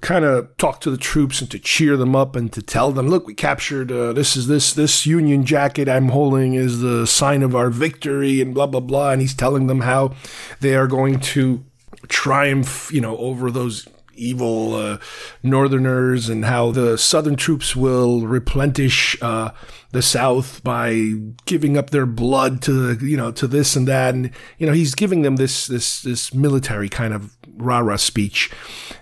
kind 0.00 0.24
of 0.24 0.56
talk 0.58 0.80
to 0.80 0.90
the 0.90 0.96
troops 0.96 1.40
and 1.40 1.50
to 1.50 1.58
cheer 1.58 1.96
them 1.96 2.14
up 2.14 2.36
and 2.36 2.52
to 2.52 2.62
tell 2.62 2.92
them, 2.92 3.08
look, 3.08 3.26
we 3.26 3.34
captured 3.34 3.90
uh, 3.90 4.12
this 4.12 4.36
is 4.36 4.46
this 4.46 4.72
this 4.72 5.06
Union 5.06 5.44
jacket 5.44 5.88
I'm 5.88 6.08
holding 6.08 6.54
is 6.54 6.80
the 6.80 7.06
sign 7.06 7.42
of 7.42 7.54
our 7.54 7.70
victory 7.70 8.40
and 8.40 8.54
blah 8.54 8.66
blah 8.66 8.80
blah. 8.80 9.10
And 9.10 9.20
he's 9.20 9.34
telling 9.34 9.66
them 9.66 9.80
how 9.80 10.14
they 10.60 10.74
are 10.74 10.86
going 10.86 11.20
to 11.20 11.64
triumph, 12.08 12.90
you 12.92 13.00
know, 13.00 13.16
over 13.18 13.50
those 13.50 13.88
evil 14.18 14.74
uh, 14.74 14.98
Northerners 15.42 16.28
and 16.28 16.44
how 16.44 16.70
the 16.70 16.98
Southern 16.98 17.36
troops 17.36 17.74
will 17.74 18.26
replenish 18.26 19.16
uh, 19.22 19.50
the 19.92 20.02
South 20.02 20.62
by 20.62 21.12
giving 21.46 21.76
up 21.78 21.90
their 21.90 22.06
blood 22.06 22.60
to 22.62 22.98
you 23.04 23.16
know 23.16 23.32
to 23.32 23.46
this 23.46 23.76
and 23.76 23.88
that, 23.88 24.14
and 24.14 24.30
you 24.58 24.66
know 24.66 24.72
he's 24.72 24.94
giving 24.94 25.22
them 25.22 25.36
this 25.36 25.66
this 25.66 26.02
this 26.02 26.34
military 26.34 26.88
kind 26.88 27.14
of 27.14 27.36
rah 27.56 27.78
rah 27.80 27.96
speech, 27.96 28.50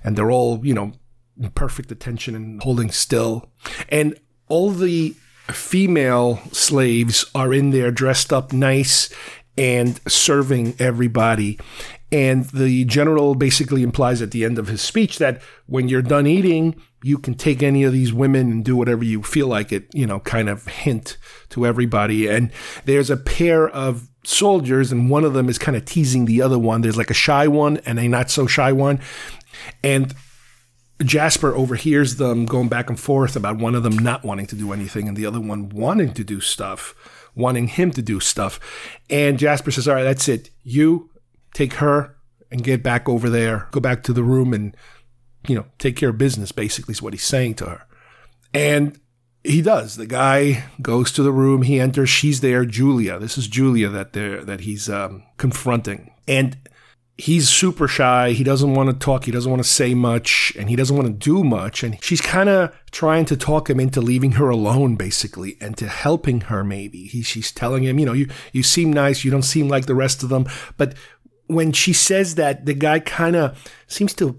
and 0.05 0.17
they're 0.17 0.31
all 0.31 0.65
you 0.65 0.75
know 0.75 0.93
in 1.41 1.51
perfect 1.51 1.91
attention 1.91 2.35
and 2.35 2.63
holding 2.63 2.91
still, 2.91 3.51
and 3.89 4.19
all 4.49 4.71
the 4.71 5.15
female 5.49 6.41
slaves 6.53 7.25
are 7.35 7.55
in 7.55 7.71
there 7.71 7.91
dressed 7.91 8.33
up 8.33 8.53
nice 8.53 9.13
and 9.59 10.01
serving 10.09 10.75
everybody. 10.79 11.59
And 12.13 12.45
the 12.47 12.85
general 12.85 13.35
basically 13.35 13.83
implies 13.83 14.23
at 14.23 14.31
the 14.31 14.45
end 14.45 14.59
of 14.59 14.69
his 14.69 14.81
speech 14.81 15.19
that 15.19 15.43
when 15.67 15.89
you're 15.89 16.03
done 16.03 16.27
eating, 16.27 16.81
you 17.03 17.19
can 17.19 17.35
take 17.35 17.63
any 17.63 17.83
of 17.83 17.93
these 17.93 18.13
women 18.13 18.51
and 18.51 18.65
do 18.65 18.77
whatever 18.77 19.05
you 19.05 19.23
feel 19.23 19.49
like 19.49 19.73
it, 19.73 19.93
you 19.93 20.07
know, 20.07 20.21
kind 20.21 20.49
of 20.49 20.67
hint 20.67 21.19
to 21.51 21.67
everybody. 21.67 22.29
And 22.29 22.53
there's 22.85 23.11
a 23.11 23.17
pair 23.17 23.69
of 23.69 24.09
soldiers, 24.25 24.93
and 24.93 25.11
one 25.11 25.25
of 25.25 25.35
them 25.35 25.49
is 25.49 25.59
kind 25.59 25.77
of 25.77 25.85
teasing 25.85 26.25
the 26.25 26.43
other 26.43 26.59
one. 26.59 26.81
There's 26.81 26.97
like 26.97 27.11
a 27.11 27.15
shy 27.15 27.49
one 27.49 27.79
and 27.79 27.99
a 27.99 28.09
not 28.09 28.31
so 28.31 28.47
shy 28.47 28.73
one. 28.73 29.01
And 29.83 30.15
Jasper 31.03 31.55
overhears 31.55 32.17
them 32.17 32.47
going 32.47 32.69
back 32.69 32.89
and 32.89 32.99
forth 32.99 33.37
about 33.37 33.59
one 33.59 33.75
of 33.75 33.83
them 33.83 33.99
not 33.99 34.25
wanting 34.25 34.47
to 34.47 34.57
do 34.57 34.73
anything 34.73 35.09
and 35.09 35.17
the 35.17 35.27
other 35.27 35.41
one 35.41 35.69
wanting 35.69 36.13
to 36.15 36.25
do 36.25 36.41
stuff, 36.41 36.95
wanting 37.35 37.69
him 37.69 37.91
to 37.93 38.03
do 38.03 38.21
stuff. 38.21 38.59
And 39.11 39.39
Jasper 39.39 39.71
says, 39.71 39.89
All 39.89 39.95
right, 39.95 40.05
that's 40.05 40.29
it. 40.29 40.51
You 40.63 41.11
take 41.57 41.75
her 41.75 42.15
and 42.51 42.63
get 42.63 42.83
back 42.83 43.09
over 43.09 43.31
there, 43.31 43.67
go 43.71 43.81
back 43.81 44.03
to 44.03 44.13
the 44.13 44.23
room 44.23 44.53
and, 44.53 44.77
you 45.49 45.55
know, 45.55 45.65
take 45.79 45.97
care 45.97 46.11
of 46.11 46.19
business, 46.19 46.53
basically, 46.53 46.93
is 46.93 47.01
what 47.01 47.15
he's 47.15 47.25
saying 47.25 47.55
to 47.55 47.65
her. 47.65 47.87
And 48.53 49.01
he 49.43 49.63
does. 49.63 49.97
The 49.97 50.07
guy 50.07 50.65
goes 50.83 51.13
to 51.13 51.23
the 51.23 51.33
room. 51.33 51.63
He 51.63 51.81
enters. 51.81 52.11
She's 52.11 52.41
there. 52.43 52.67
Julia. 52.67 53.19
This 53.19 53.39
is 53.39 53.49
Julia 53.49 53.89
that 53.89 54.13
they 54.13 54.37
that 54.37 54.61
he's 54.61 54.91
um, 54.91 55.23
confronting, 55.39 56.13
and 56.29 56.57
he's 57.17 57.49
super 57.49 57.89
shy. 57.89 58.33
He 58.33 58.45
doesn't 58.45 58.75
want 58.75 58.91
to 58.91 58.97
talk. 58.97 59.25
He 59.25 59.31
doesn't 59.31 59.51
want 59.51 59.63
to 59.63 59.69
say 59.69 59.95
much, 59.95 60.53
and 60.59 60.69
he 60.69 60.77
doesn't 60.77 60.97
want 60.97 61.09
to 61.09 61.15
do 61.15 61.45
much. 61.45 61.83
And 61.83 62.03
she's 62.03 62.21
kind 62.21 62.49
of 62.49 62.77
trying 62.91 63.25
to 63.27 63.37
talk 63.37 63.71
him 63.71 63.81
into 63.81 64.01
leaving 64.01 64.33
her 64.33 64.51
alone, 64.51 64.97
basically, 64.97 65.57
and 65.61 65.77
to 65.77 65.87
helping 65.89 66.43
her. 66.43 66.65
Maybe 66.65 67.05
he, 67.05 67.23
she's 67.23 67.53
telling 67.53 67.85
him, 67.85 67.99
you 67.99 68.07
know, 68.07 68.13
you 68.13 68.29
you 68.53 68.63
seem 68.63 68.93
nice. 68.93 69.25
You 69.25 69.31
don't 69.31 69.43
seem 69.43 69.69
like 69.69 69.87
the 69.87 69.95
rest 69.95 70.23
of 70.23 70.29
them. 70.29 70.47
But 70.77 70.95
when 71.47 71.73
she 71.73 71.93
says 71.93 72.35
that, 72.37 72.67
the 72.67 72.75
guy 72.75 73.01
kind 73.01 73.37
of 73.37 73.71
seems 73.87 74.15
to 74.15 74.37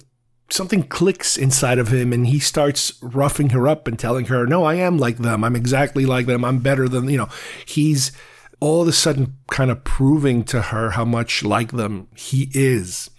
something 0.50 0.84
clicks 0.84 1.38
inside 1.38 1.78
of 1.78 1.89
him 1.89 2.13
and 2.13 2.28
he 2.28 2.39
starts 2.39 2.93
roughing 3.02 3.50
her 3.50 3.67
up 3.67 3.88
and 3.88 4.00
telling 4.00 4.26
her, 4.26 4.46
No, 4.46 4.63
I 4.63 4.76
am 4.76 4.98
like 4.98 5.17
them. 5.17 5.43
I'm 5.43 5.56
exactly 5.56 6.06
like 6.06 6.26
them. 6.26 6.46
I'm 6.46 6.60
better 6.60 6.88
than, 6.88 7.10
you 7.10 7.17
know, 7.17 7.30
he's 7.65 8.12
all 8.60 8.82
of 8.82 8.88
a 8.88 8.93
sudden 8.93 9.36
kind 9.50 9.70
of 9.70 9.84
proving 9.84 10.43
to 10.46 10.62
her 10.62 10.91
how 10.91 11.06
much 11.06 11.43
like 11.43 11.72
them 11.72 12.08
he 12.15 12.50
is. 12.54 13.10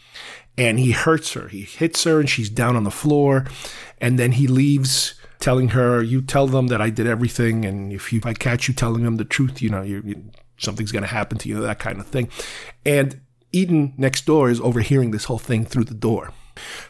And 0.57 0.81
he 0.81 0.91
hurts 0.91 1.35
her. 1.35 1.49
He 1.49 1.63
hits 1.63 2.03
her 2.05 2.19
and 2.19 2.29
she's 2.29 2.51
down 2.51 2.75
on 2.75 2.83
the 2.83 2.91
floor. 2.91 3.47
And 3.99 4.19
then 4.19 4.33
he 4.33 4.49
leaves 4.49 5.15
telling 5.39 5.69
her, 5.69 6.03
You 6.03 6.21
tell 6.21 6.49
them 6.49 6.67
that 6.69 6.81
I 6.81 6.91
did 6.91 7.07
everything. 7.07 7.65
And 7.65 7.93
if, 7.93 8.13
you, 8.13 8.19
if 8.19 8.27
I 8.27 8.35
catch 8.35 8.67
you 8.67 8.75
telling 8.75 9.05
them 9.05 9.17
the 9.17 9.25
truth, 9.25 9.63
you 9.63 9.71
know, 9.71 9.83
you, 9.83 10.03
you, 10.05 10.31
something's 10.57 10.91
going 10.91 11.05
to 11.05 11.09
happen 11.09 11.39
to 11.39 11.49
you, 11.49 11.61
that 11.61 11.79
kind 11.79 12.01
of 12.01 12.07
thing. 12.07 12.29
And 12.85 13.21
Eden 13.53 13.95
next 13.97 14.27
door 14.27 14.51
is 14.51 14.61
overhearing 14.61 15.11
this 15.11 15.25
whole 15.25 15.39
thing 15.39 15.65
through 15.65 15.85
the 15.85 15.95
door. 15.95 16.33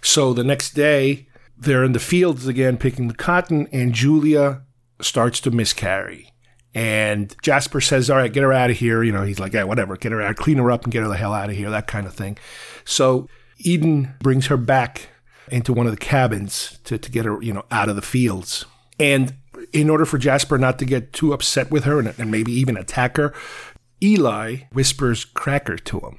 So 0.01 0.33
the 0.33 0.45
next 0.45 0.75
day, 0.75 1.29
they're 1.57 1.85
in 1.85 1.93
the 1.93 1.99
fields 1.99 2.47
again 2.47 2.77
picking 2.77 3.09
the 3.09 3.15
cotton, 3.15 3.69
and 3.73 3.93
Julia 3.93 4.63
starts 5.01 5.41
to 5.41 5.51
miscarry. 5.51 6.33
And 6.75 7.35
Jasper 7.43 7.81
says, 7.81 8.11
All 8.11 8.19
right, 8.19 8.33
get 8.33 8.43
her 8.43 8.53
out 8.53 8.71
of 8.71 8.79
here. 8.79 9.03
You 9.03 9.13
know, 9.13 9.23
he's 9.23 9.41
like, 9.41 9.53
Yeah, 9.53 9.65
whatever, 9.65 9.97
get 9.97 10.13
her 10.13 10.23
out, 10.23 10.37
clean 10.37 10.59
her 10.59 10.71
up 10.71 10.85
and 10.85 10.93
get 10.93 11.03
her 11.03 11.09
the 11.09 11.17
hell 11.17 11.33
out 11.33 11.51
of 11.51 11.57
here, 11.57 11.71
that 11.71 11.87
kind 11.87 12.07
of 12.07 12.15
thing. 12.15 12.39
So 12.85 13.29
Eden 13.59 14.15
brings 14.21 14.47
her 14.47 14.57
back 14.57 15.09
into 15.51 15.73
one 15.73 15.87
of 15.87 15.93
the 15.93 15.99
cabins 15.99 16.79
to, 16.85 16.99
to 16.99 17.11
get 17.11 17.25
her, 17.25 17.43
you 17.43 17.53
know, 17.53 17.65
out 17.71 17.89
of 17.89 17.97
the 17.97 18.03
fields. 18.03 18.65
And 19.01 19.35
in 19.73 19.91
order 19.91 20.05
for 20.05 20.19
Jasper 20.19 20.59
not 20.59 20.79
to 20.79 20.85
get 20.85 21.13
too 21.13 21.33
upset 21.33 21.71
with 21.71 21.85
her 21.85 21.99
and, 21.99 22.15
and 22.19 22.31
maybe 22.31 22.53
even 22.53 22.77
attack 22.77 23.17
her, 23.17 23.35
Eli 24.03 24.59
whispers 24.73 25.25
cracker 25.25 25.77
to 25.77 26.01
him. 26.01 26.19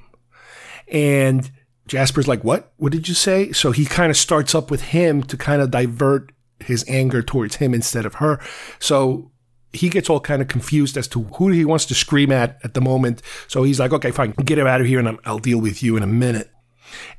And 0.90 1.50
Jasper's 1.86 2.28
like, 2.28 2.44
What? 2.44 2.72
What 2.76 2.92
did 2.92 3.08
you 3.08 3.14
say? 3.14 3.52
So 3.52 3.72
he 3.72 3.84
kind 3.84 4.10
of 4.10 4.16
starts 4.16 4.54
up 4.54 4.70
with 4.70 4.82
him 4.82 5.22
to 5.24 5.36
kind 5.36 5.62
of 5.62 5.70
divert 5.70 6.32
his 6.60 6.84
anger 6.88 7.22
towards 7.22 7.56
him 7.56 7.74
instead 7.74 8.04
of 8.04 8.14
her. 8.14 8.40
So 8.78 9.30
he 9.72 9.88
gets 9.88 10.10
all 10.10 10.20
kind 10.20 10.42
of 10.42 10.48
confused 10.48 10.96
as 10.96 11.08
to 11.08 11.22
who 11.24 11.48
he 11.48 11.64
wants 11.64 11.86
to 11.86 11.94
scream 11.94 12.32
at 12.32 12.58
at 12.62 12.74
the 12.74 12.80
moment. 12.80 13.22
So 13.48 13.62
he's 13.62 13.80
like, 13.80 13.92
Okay, 13.92 14.10
fine, 14.10 14.32
get 14.44 14.58
him 14.58 14.66
out 14.66 14.80
of 14.80 14.86
here 14.86 14.98
and 14.98 15.18
I'll 15.24 15.38
deal 15.38 15.60
with 15.60 15.82
you 15.82 15.96
in 15.96 16.02
a 16.02 16.08
minute. 16.08 16.50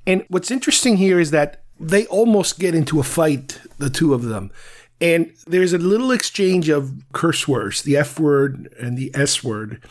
And 0.05 0.25
what's 0.29 0.51
interesting 0.51 0.97
here 0.97 1.19
is 1.19 1.31
that 1.31 1.63
they 1.79 2.05
almost 2.07 2.59
get 2.59 2.75
into 2.75 2.99
a 2.99 3.03
fight, 3.03 3.59
the 3.77 3.89
two 3.89 4.13
of 4.13 4.23
them. 4.23 4.51
And 4.99 5.33
there's 5.47 5.73
a 5.73 5.79
little 5.79 6.11
exchange 6.11 6.69
of 6.69 6.93
curse 7.11 7.47
words, 7.47 7.81
the 7.81 7.97
F 7.97 8.19
word 8.19 8.71
and 8.79 8.97
the 8.97 9.11
S 9.15 9.43
word. 9.43 9.83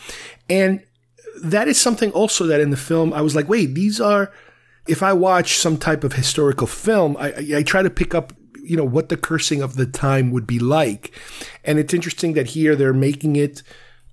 And 0.49 0.83
that 1.43 1.69
is 1.69 1.81
something 1.81 2.11
also 2.13 2.47
that 2.47 2.61
in 2.61 2.71
the 2.71 2.77
film 2.77 3.13
I 3.13 3.21
was 3.21 3.35
like, 3.35 3.49
wait, 3.49 3.75
these 3.75 4.01
are 4.01 4.33
if 4.87 5.03
I 5.03 5.13
watch 5.13 5.57
some 5.57 5.77
type 5.77 6.05
of 6.05 6.15
historical 6.15 6.67
film, 6.67 7.17
I, 7.19 7.33
I, 7.33 7.47
I 7.59 7.63
try 7.63 7.83
to 7.83 7.91
pick 7.91 8.15
up, 8.15 8.33
you 8.63 8.77
know, 8.77 8.85
what 8.85 9.09
the 9.09 9.17
cursing 9.17 9.63
of 9.63 9.77
the 9.77 9.87
time 9.87 10.31
would 10.31 10.47
be 10.47 10.59
like. 10.59 11.13
And 11.65 11.79
it's 11.79 11.95
interesting 11.95 12.33
that 12.35 12.49
here 12.49 12.75
they're 12.75 12.93
making 12.93 13.37
it, 13.37 13.63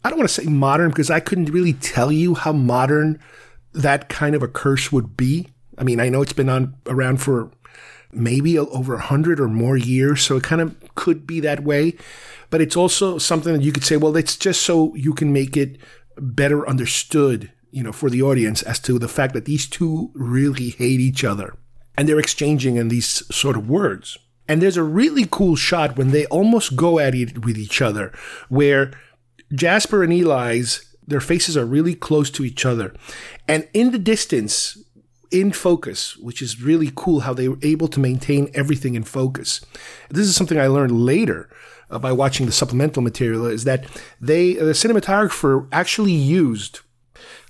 I 0.03 0.09
don't 0.09 0.19
want 0.19 0.29
to 0.29 0.41
say 0.41 0.47
modern 0.47 0.89
because 0.89 1.09
I 1.09 1.19
couldn't 1.19 1.49
really 1.49 1.73
tell 1.73 2.11
you 2.11 2.35
how 2.35 2.51
modern 2.51 3.19
that 3.73 4.09
kind 4.09 4.35
of 4.35 4.43
a 4.43 4.47
curse 4.47 4.91
would 4.91 5.17
be. 5.17 5.47
I 5.77 5.83
mean, 5.83 5.99
I 5.99 6.09
know 6.09 6.21
it's 6.21 6.33
been 6.33 6.49
on 6.49 6.75
around 6.85 7.21
for 7.21 7.51
maybe 8.11 8.57
over 8.57 8.95
a 8.95 9.01
hundred 9.01 9.39
or 9.39 9.47
more 9.47 9.77
years, 9.77 10.21
so 10.21 10.37
it 10.37 10.43
kind 10.43 10.61
of 10.61 10.75
could 10.95 11.27
be 11.27 11.39
that 11.41 11.63
way. 11.63 11.95
But 12.49 12.61
it's 12.61 12.77
also 12.77 13.17
something 13.17 13.53
that 13.53 13.63
you 13.63 13.71
could 13.71 13.83
say, 13.83 13.97
well, 13.97 14.15
it's 14.15 14.37
just 14.37 14.61
so 14.61 14.95
you 14.95 15.13
can 15.13 15.33
make 15.33 15.57
it 15.57 15.77
better 16.19 16.67
understood 16.67 17.51
you 17.71 17.83
know, 17.83 17.91
for 17.91 18.09
the 18.09 18.21
audience 18.21 18.63
as 18.63 18.79
to 18.79 18.97
the 18.97 19.07
fact 19.07 19.33
that 19.33 19.45
these 19.45 19.67
two 19.67 20.11
really 20.13 20.69
hate 20.69 20.99
each 20.99 21.23
other 21.23 21.55
and 21.97 22.07
they're 22.07 22.19
exchanging 22.19 22.75
in 22.75 22.87
these 22.87 23.23
sort 23.35 23.57
of 23.57 23.69
words. 23.69 24.17
And 24.47 24.61
there's 24.61 24.77
a 24.77 24.83
really 24.83 25.27
cool 25.29 25.55
shot 25.55 25.97
when 25.97 26.11
they 26.11 26.25
almost 26.27 26.75
go 26.75 26.99
at 26.99 27.13
it 27.13 27.45
with 27.45 27.57
each 27.57 27.81
other 27.81 28.13
where 28.49 28.91
Jasper 29.53 30.03
and 30.03 30.13
Eli's 30.13 30.83
their 31.05 31.21
faces 31.21 31.55
are 31.55 31.65
really 31.65 31.95
close 31.95 32.29
to 32.31 32.43
each 32.43 32.65
other. 32.65 32.93
And 33.47 33.67
in 33.73 33.91
the 33.91 33.99
distance, 33.99 34.77
in 35.31 35.53
focus, 35.53 36.17
which 36.17 36.41
is 36.41 36.61
really 36.61 36.91
cool 36.95 37.21
how 37.21 37.33
they 37.33 37.47
were 37.47 37.59
able 37.61 37.87
to 37.89 37.99
maintain 37.99 38.49
everything 38.53 38.95
in 38.95 39.03
focus. 39.03 39.61
This 40.09 40.27
is 40.27 40.35
something 40.35 40.59
I 40.59 40.67
learned 40.67 41.05
later 41.05 41.49
uh, 41.89 41.99
by 41.99 42.11
watching 42.11 42.45
the 42.45 42.51
supplemental 42.51 43.01
material 43.01 43.45
is 43.45 43.63
that 43.63 43.85
they, 44.19 44.53
the 44.53 44.71
cinematographer 44.71 45.67
actually 45.71 46.13
used 46.13 46.81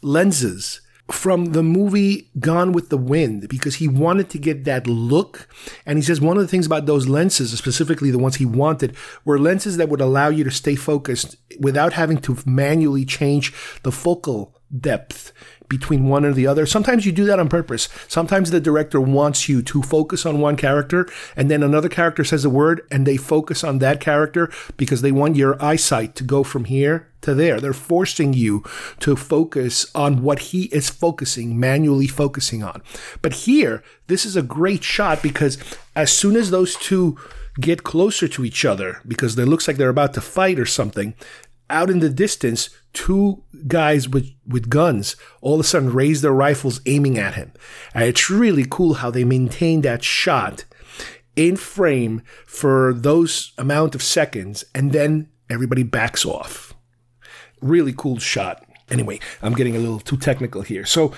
lenses 0.01 0.81
from 1.11 1.45
the 1.53 1.63
movie 1.63 2.29
Gone 2.39 2.73
with 2.73 2.89
the 2.89 2.97
Wind 2.97 3.47
because 3.47 3.75
he 3.75 3.87
wanted 3.87 4.29
to 4.31 4.37
get 4.37 4.65
that 4.65 4.87
look. 4.87 5.47
And 5.85 5.97
he 5.97 6.03
says 6.03 6.19
one 6.19 6.37
of 6.37 6.43
the 6.43 6.49
things 6.49 6.65
about 6.65 6.85
those 6.85 7.07
lenses, 7.07 7.57
specifically 7.57 8.11
the 8.11 8.19
ones 8.19 8.35
he 8.35 8.45
wanted, 8.45 8.95
were 9.23 9.39
lenses 9.39 9.77
that 9.77 9.89
would 9.89 10.01
allow 10.01 10.27
you 10.27 10.43
to 10.43 10.51
stay 10.51 10.75
focused 10.75 11.37
without 11.59 11.93
having 11.93 12.17
to 12.19 12.37
manually 12.45 13.05
change 13.05 13.53
the 13.83 13.91
focal 13.91 14.53
depth 14.77 15.31
between 15.69 16.07
one 16.07 16.25
and 16.25 16.35
the 16.35 16.47
other. 16.47 16.65
Sometimes 16.65 17.05
you 17.05 17.11
do 17.11 17.25
that 17.25 17.39
on 17.39 17.49
purpose. 17.49 17.89
Sometimes 18.07 18.51
the 18.51 18.59
director 18.59 19.01
wants 19.01 19.49
you 19.49 19.61
to 19.63 19.81
focus 19.81 20.25
on 20.25 20.39
one 20.39 20.55
character 20.55 21.07
and 21.35 21.49
then 21.51 21.63
another 21.63 21.89
character 21.89 22.23
says 22.23 22.45
a 22.45 22.49
word 22.49 22.81
and 22.91 23.05
they 23.05 23.17
focus 23.17 23.63
on 23.63 23.79
that 23.79 23.99
character 23.99 24.51
because 24.77 25.01
they 25.01 25.11
want 25.11 25.35
your 25.35 25.61
eyesight 25.63 26.15
to 26.15 26.23
go 26.23 26.43
from 26.43 26.65
here 26.65 27.07
to 27.21 27.33
there. 27.33 27.59
They're 27.59 27.73
forcing 27.73 28.33
you 28.33 28.63
to 28.99 29.15
focus 29.15 29.85
on 29.93 30.21
what 30.21 30.39
he 30.39 30.63
is 30.65 30.89
focusing, 30.89 31.59
manually 31.59 32.07
focusing 32.07 32.63
on. 32.63 32.81
But 33.21 33.33
here, 33.33 33.83
this 34.07 34.25
is 34.25 34.35
a 34.35 34.41
great 34.41 34.83
shot 34.83 35.21
because 35.21 35.57
as 35.95 36.11
soon 36.11 36.35
as 36.35 36.51
those 36.51 36.75
two 36.75 37.17
get 37.59 37.83
closer 37.83 38.27
to 38.27 38.45
each 38.45 38.65
other 38.65 39.01
because 39.07 39.37
it 39.37 39.47
looks 39.47 39.67
like 39.67 39.77
they're 39.77 39.89
about 39.89 40.13
to 40.13 40.21
fight 40.21 40.59
or 40.59 40.65
something, 40.65 41.15
out 41.69 41.89
in 41.89 41.99
the 41.99 42.09
distance, 42.09 42.69
two 42.93 43.43
guys 43.67 44.09
with, 44.09 44.31
with 44.47 44.69
guns 44.69 45.15
all 45.41 45.55
of 45.55 45.59
a 45.59 45.63
sudden 45.63 45.93
raise 45.93 46.21
their 46.21 46.31
rifles 46.31 46.81
aiming 46.85 47.17
at 47.17 47.35
him. 47.35 47.51
And 47.93 48.05
it's 48.05 48.29
really 48.29 48.65
cool 48.69 48.95
how 48.95 49.11
they 49.11 49.23
maintain 49.23 49.81
that 49.81 50.03
shot 50.03 50.65
in 51.35 51.55
frame 51.55 52.23
for 52.45 52.93
those 52.93 53.53
amount 53.57 53.95
of 53.95 54.01
seconds 54.01 54.65
and 54.73 54.91
then 54.91 55.29
everybody 55.49 55.83
backs 55.83 56.25
off. 56.25 56.73
Really 57.61 57.93
cool 57.95 58.17
shot. 58.17 58.65
Anyway, 58.89 59.19
I'm 59.41 59.53
getting 59.53 59.75
a 59.75 59.79
little 59.79 59.99
too 59.99 60.17
technical 60.17 60.61
here. 60.61 60.85
So 60.85 61.13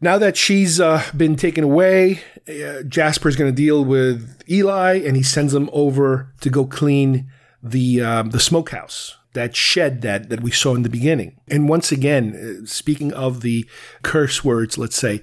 now 0.00 0.18
that 0.18 0.36
she's 0.36 0.80
uh, 0.80 1.02
been 1.16 1.36
taken 1.36 1.64
away, 1.64 2.22
uh, 2.48 2.82
Jasper's 2.82 3.36
going 3.36 3.50
to 3.50 3.56
deal 3.56 3.84
with 3.84 4.42
Eli 4.50 5.00
and 5.04 5.16
he 5.16 5.22
sends 5.22 5.54
him 5.54 5.70
over 5.72 6.32
to 6.40 6.50
go 6.50 6.64
clean 6.66 7.30
the 7.62 8.02
um, 8.02 8.30
the 8.30 8.40
smokehouse 8.40 9.16
that 9.34 9.54
shed 9.54 10.00
that 10.02 10.30
that 10.30 10.42
we 10.42 10.50
saw 10.50 10.74
in 10.74 10.82
the 10.82 10.88
beginning. 10.88 11.38
And 11.48 11.68
once 11.68 11.92
again, 11.92 12.62
uh, 12.62 12.66
speaking 12.66 13.12
of 13.12 13.42
the 13.42 13.68
curse 14.02 14.42
words, 14.42 14.78
let's 14.78 14.96
say, 14.96 15.20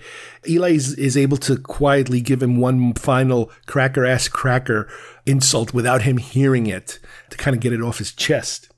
Eli 0.47 0.71
is, 0.71 0.93
is 0.93 1.17
able 1.17 1.37
to 1.37 1.57
quietly 1.57 2.21
give 2.21 2.43
him 2.43 2.57
one 2.57 2.93
final 2.93 3.51
cracker 3.65 4.05
ass 4.05 4.27
cracker 4.27 4.87
insult 5.25 5.73
without 5.73 6.03
him 6.03 6.17
hearing 6.17 6.67
it 6.67 6.99
to 7.29 7.37
kind 7.37 7.55
of 7.55 7.61
get 7.61 7.73
it 7.73 7.81
off 7.81 7.97
his 7.97 8.13
chest. 8.13 8.69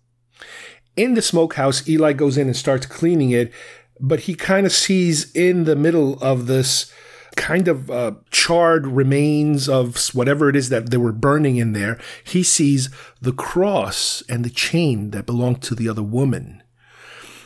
In 0.96 1.16
the 1.16 1.22
smokehouse, 1.22 1.88
Eli 1.90 2.14
goes 2.14 2.38
in 2.38 2.48
and 2.48 2.56
starts 2.56 2.86
cleaning 2.86 3.32
it, 3.32 3.52
but 4.00 4.22
he 4.22 4.36
kind 4.36 4.66
of 4.66 4.72
sees 4.72 5.32
in 5.34 5.64
the 5.64 5.76
middle 5.76 6.22
of 6.22 6.46
this 6.48 6.92
kind 7.36 7.68
of 7.68 7.90
uh, 7.90 8.14
charred 8.32 8.88
remains 8.88 9.68
of 9.68 9.98
whatever 10.14 10.50
it 10.50 10.56
is 10.56 10.70
that 10.70 10.90
they 10.90 10.98
were 10.98 11.12
burning 11.12 11.58
in 11.58 11.74
there, 11.74 12.00
he 12.24 12.44
sees 12.44 12.90
the 13.22 13.34
cross 13.34 14.24
and 14.30 14.44
the 14.44 14.50
chain 14.50 15.12
that 15.12 15.26
belonged 15.26 15.62
to 15.64 15.76
the 15.76 15.90
other 15.90 16.04
woman. 16.04 16.62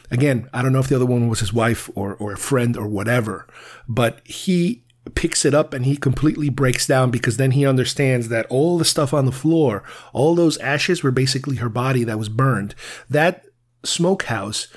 again, 0.10 0.50
I 0.54 0.62
don't 0.62 0.72
know 0.72 0.80
if 0.80 0.88
the 0.88 0.96
other 0.96 1.06
woman 1.06 1.28
was 1.28 1.42
his 1.42 1.52
wife 1.52 1.90
or, 1.96 2.16
or 2.16 2.34
a 2.34 2.38
friend 2.38 2.78
or 2.78 2.88
whatever, 2.88 3.46
but 3.88 4.22
he 4.26 4.84
picks 5.16 5.46
it 5.46 5.54
up 5.54 5.74
and 5.74 5.86
he 5.86 5.98
completely 5.98 6.50
breaks 6.50 6.88
down 6.88 7.12
because 7.12 7.38
then 7.38 7.52
he 7.52 7.66
understands 7.66 8.30
that 8.30 8.46
all 8.50 8.78
the 8.78 8.86
stuff 8.86 9.14
on 9.14 9.26
the 9.26 9.32
floor, 9.32 9.84
all 10.14 10.36
those 10.36 10.58
ashes 10.60 11.04
were 11.04 11.12
basically 11.12 11.58
her 11.58 11.70
body 11.70 12.04
that 12.04 12.20
was 12.20 12.30
burned. 12.30 12.76
That 13.10 13.46
smokehouse 13.84 14.68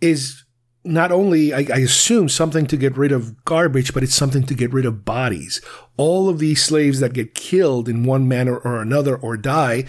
is 0.00 0.43
not 0.84 1.10
only, 1.10 1.52
I, 1.54 1.66
I, 1.72 1.78
assume, 1.78 2.28
something 2.28 2.66
to 2.66 2.76
get 2.76 2.96
rid 2.96 3.10
of 3.10 3.44
garbage, 3.44 3.94
but 3.94 4.02
it's 4.02 4.14
something 4.14 4.44
to 4.44 4.54
get 4.54 4.72
rid 4.72 4.84
of 4.84 5.04
bodies. 5.04 5.62
All 5.96 6.28
of 6.28 6.38
these 6.38 6.62
slaves 6.62 7.00
that 7.00 7.14
get 7.14 7.34
killed 7.34 7.88
in 7.88 8.04
one 8.04 8.28
manner 8.28 8.58
or 8.58 8.82
another 8.82 9.16
or 9.16 9.36
die, 9.36 9.86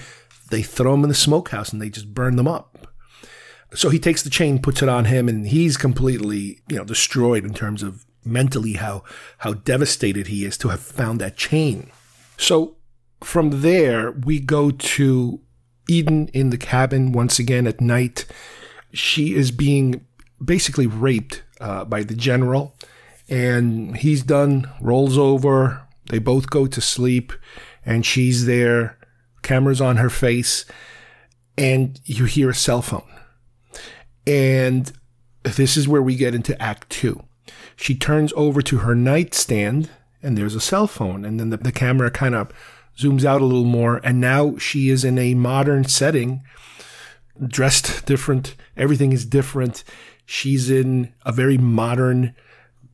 they 0.52 0.62
throw 0.62 0.92
them 0.92 1.04
in 1.04 1.10
the 1.10 1.16
smokehouse 1.16 1.74
and 1.74 1.82
they 1.82 1.90
just 1.90 2.14
burn 2.14 2.38
them 2.38 2.48
up. 2.48 2.88
So 3.74 3.90
he 3.90 4.00
takes 4.00 4.24
the 4.24 4.30
chain, 4.30 4.62
puts 4.62 4.82
it 4.82 4.88
on 4.88 5.06
him, 5.06 5.28
and 5.28 5.48
he's 5.48 5.76
completely, 5.76 6.62
you 6.70 6.78
know, 6.78 6.86
destroyed 6.86 7.44
in 7.44 7.54
terms 7.54 7.84
of 7.84 8.06
mentally 8.24 8.74
how 8.74 9.04
how 9.40 9.54
devastated 9.54 10.28
he 10.28 10.46
is 10.46 10.58
to 10.58 10.70
have 10.70 10.80
found 10.80 11.20
that 11.22 11.38
chain. 11.38 11.92
So 12.38 12.78
from 13.22 13.62
there 13.62 14.12
we 14.12 14.40
go 14.40 14.72
to 14.72 15.42
Eden 15.88 16.30
in 16.30 16.50
the 16.50 16.58
cabin 16.58 17.12
once 17.12 17.38
again 17.38 17.68
at 17.68 17.82
night. 17.82 18.26
She 18.94 19.36
is 19.36 19.52
being 19.52 20.06
basically 20.43 20.88
raped 20.88 21.43
uh, 21.60 21.86
by 21.86 22.04
the 22.04 22.15
general, 22.15 22.76
and 23.30 23.98
he's 23.98 24.24
done. 24.24 24.69
Rolls 24.82 25.17
over. 25.17 25.82
They 26.10 26.19
both 26.19 26.50
go 26.50 26.67
to 26.67 26.82
sleep, 26.82 27.34
and 27.86 28.06
she's 28.06 28.45
there. 28.45 28.98
Cameras 29.41 29.82
on 29.82 29.98
her 29.98 30.10
face, 30.10 30.65
and 31.58 32.00
you 32.06 32.26
hear 32.26 32.50
a 32.50 32.56
cell 32.56 32.82
phone. 32.82 33.10
And 34.26 34.91
this 35.43 35.78
is 35.78 35.88
where 35.88 36.02
we 36.02 36.15
get 36.15 36.34
into 36.34 36.60
Act 36.62 36.89
Two 36.89 37.24
she 37.76 37.95
turns 37.95 38.32
over 38.36 38.62
to 38.62 38.80
her 38.80 38.95
nightstand 38.95 39.89
and 40.24 40.38
there's 40.38 40.56
a 40.56 40.62
cell 40.62 40.88
phone. 40.88 41.26
And 41.26 41.39
then 41.39 41.50
the, 41.50 41.58
the 41.58 41.71
camera 41.71 42.10
kind 42.10 42.34
of 42.34 42.52
zooms 42.98 43.26
out 43.26 43.41
a 43.41 43.45
little 43.45 43.65
more. 43.65 44.02
And 44.04 44.19
now 44.19 44.58
she 44.58 44.89
is 44.89 45.04
in 45.04 45.19
a 45.19 45.36
modern 45.36 45.84
setting, 45.86 46.43
dressed 47.45 48.06
different. 48.06 48.56
Everything 48.76 49.12
is 49.12 49.26
different. 49.26 49.84
She's 50.26 50.70
in 50.70 51.14
a 51.26 51.32
very 51.32 51.58
modern, 51.58 52.36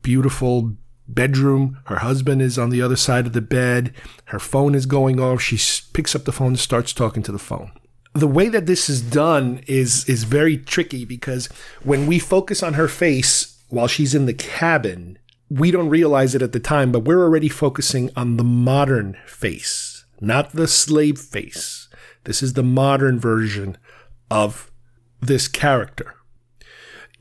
beautiful 0.02 0.76
bedroom. 1.08 1.78
Her 1.86 1.96
husband 1.96 2.42
is 2.42 2.58
on 2.58 2.70
the 2.70 2.82
other 2.82 2.96
side 2.96 3.26
of 3.26 3.32
the 3.32 3.40
bed. 3.40 3.94
Her 4.26 4.38
phone 4.38 4.74
is 4.74 4.86
going 4.86 5.20
off. 5.20 5.40
She 5.42 5.58
picks 5.92 6.14
up 6.14 6.24
the 6.24 6.32
phone 6.32 6.48
and 6.48 6.58
starts 6.58 6.92
talking 6.92 7.22
to 7.24 7.32
the 7.32 7.38
phone. 7.38 7.72
The 8.14 8.28
way 8.28 8.48
that 8.48 8.66
this 8.66 8.90
is 8.90 9.00
done 9.00 9.62
is 9.66 10.06
is 10.08 10.24
very 10.24 10.58
tricky 10.58 11.06
because 11.06 11.46
when 11.82 12.06
we 12.06 12.18
focus 12.18 12.62
on 12.62 12.74
her 12.74 12.88
face, 12.88 13.58
while 13.68 13.86
she's 13.86 14.14
in 14.14 14.26
the 14.26 14.34
cabin, 14.34 15.18
we 15.48 15.70
don't 15.70 15.88
realize 15.88 16.34
it 16.34 16.42
at 16.42 16.52
the 16.52 16.60
time, 16.60 16.92
but 16.92 17.04
we're 17.04 17.22
already 17.22 17.48
focusing 17.48 18.10
on 18.14 18.36
the 18.36 18.44
modern 18.44 19.16
face, 19.26 20.04
not 20.20 20.52
the 20.52 20.68
slave 20.68 21.18
face. 21.18 21.88
This 22.24 22.42
is 22.42 22.52
the 22.52 22.62
modern 22.62 23.18
version 23.18 23.78
of 24.30 24.70
this 25.20 25.48
character. 25.48 26.14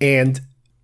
And 0.02 0.42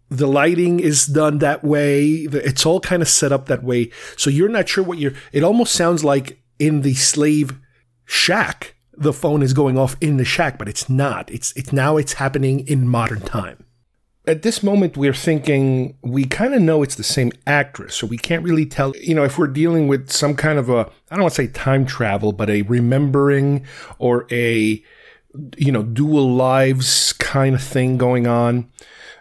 the 0.09 0.27
lighting 0.27 0.79
is 0.79 1.05
done 1.05 1.39
that 1.39 1.63
way. 1.63 2.27
It's 2.31 2.65
all 2.65 2.79
kind 2.79 3.01
of 3.01 3.09
set 3.09 3.31
up 3.31 3.47
that 3.47 3.63
way. 3.63 3.91
So 4.15 4.29
you're 4.29 4.47
not 4.47 4.69
sure 4.69 4.83
what 4.83 4.99
you're, 4.99 5.13
it 5.33 5.43
almost 5.43 5.73
sounds 5.73 6.03
like 6.03 6.41
in 6.59 6.81
the 6.81 6.93
slave 6.93 7.59
shack, 8.05 8.75
the 8.93 9.13
phone 9.13 9.43
is 9.43 9.53
going 9.53 9.77
off 9.77 9.97
in 9.99 10.17
the 10.17 10.25
shack, 10.25 10.57
but 10.57 10.69
it's 10.69 10.89
not. 10.89 11.29
It's, 11.29 11.51
it's 11.53 11.73
now 11.73 11.97
it's 11.97 12.13
happening 12.13 12.65
in 12.67 12.87
modern 12.87 13.21
time 13.21 13.65
at 14.27 14.41
this 14.41 14.61
moment 14.61 14.97
we're 14.97 15.13
thinking 15.13 15.97
we 16.01 16.25
kind 16.25 16.53
of 16.53 16.61
know 16.61 16.83
it's 16.83 16.95
the 16.95 17.03
same 17.03 17.31
actress 17.47 17.95
so 17.95 18.05
we 18.05 18.17
can't 18.17 18.43
really 18.43 18.65
tell 18.65 18.93
you 18.97 19.15
know 19.15 19.23
if 19.23 19.39
we're 19.39 19.47
dealing 19.47 19.87
with 19.87 20.11
some 20.11 20.35
kind 20.35 20.59
of 20.59 20.69
a 20.69 20.89
i 21.09 21.15
don't 21.15 21.21
want 21.21 21.33
to 21.33 21.41
say 21.41 21.47
time 21.47 21.85
travel 21.85 22.33
but 22.33 22.49
a 22.49 22.61
remembering 22.63 23.65
or 23.97 24.27
a 24.29 24.83
you 25.57 25.71
know 25.71 25.81
dual 25.81 26.29
lives 26.33 27.13
kind 27.13 27.55
of 27.55 27.63
thing 27.63 27.97
going 27.97 28.27
on 28.27 28.69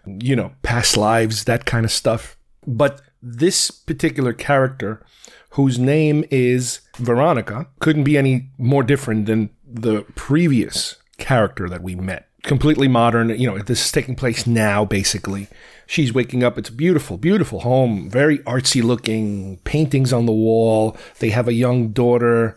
you 0.06 0.36
know 0.36 0.52
past 0.62 0.96
lives 0.96 1.44
that 1.44 1.64
kind 1.64 1.84
of 1.84 1.90
stuff 1.90 2.36
but 2.66 3.00
this 3.22 3.70
particular 3.70 4.32
character 4.32 5.04
whose 5.50 5.78
name 5.78 6.24
is 6.30 6.80
veronica 6.96 7.66
couldn't 7.80 8.04
be 8.04 8.16
any 8.16 8.50
more 8.58 8.82
different 8.82 9.26
than 9.26 9.50
the 9.66 10.02
previous 10.14 10.96
character 11.18 11.68
that 11.68 11.82
we 11.82 11.94
met 11.94 12.26
completely 12.46 12.88
modern. 12.88 13.28
You 13.28 13.50
know, 13.50 13.58
this 13.58 13.84
is 13.84 13.92
taking 13.92 14.14
place 14.14 14.46
now, 14.46 14.84
basically. 14.84 15.48
She's 15.86 16.14
waking 16.14 16.42
up. 16.42 16.56
It's 16.56 16.70
a 16.70 16.72
beautiful, 16.72 17.18
beautiful 17.18 17.60
home, 17.60 18.08
very 18.08 18.38
artsy 18.40 18.82
looking, 18.82 19.58
paintings 19.58 20.12
on 20.12 20.26
the 20.26 20.32
wall. 20.32 20.96
They 21.18 21.30
have 21.30 21.48
a 21.48 21.52
young 21.52 21.88
daughter. 21.90 22.56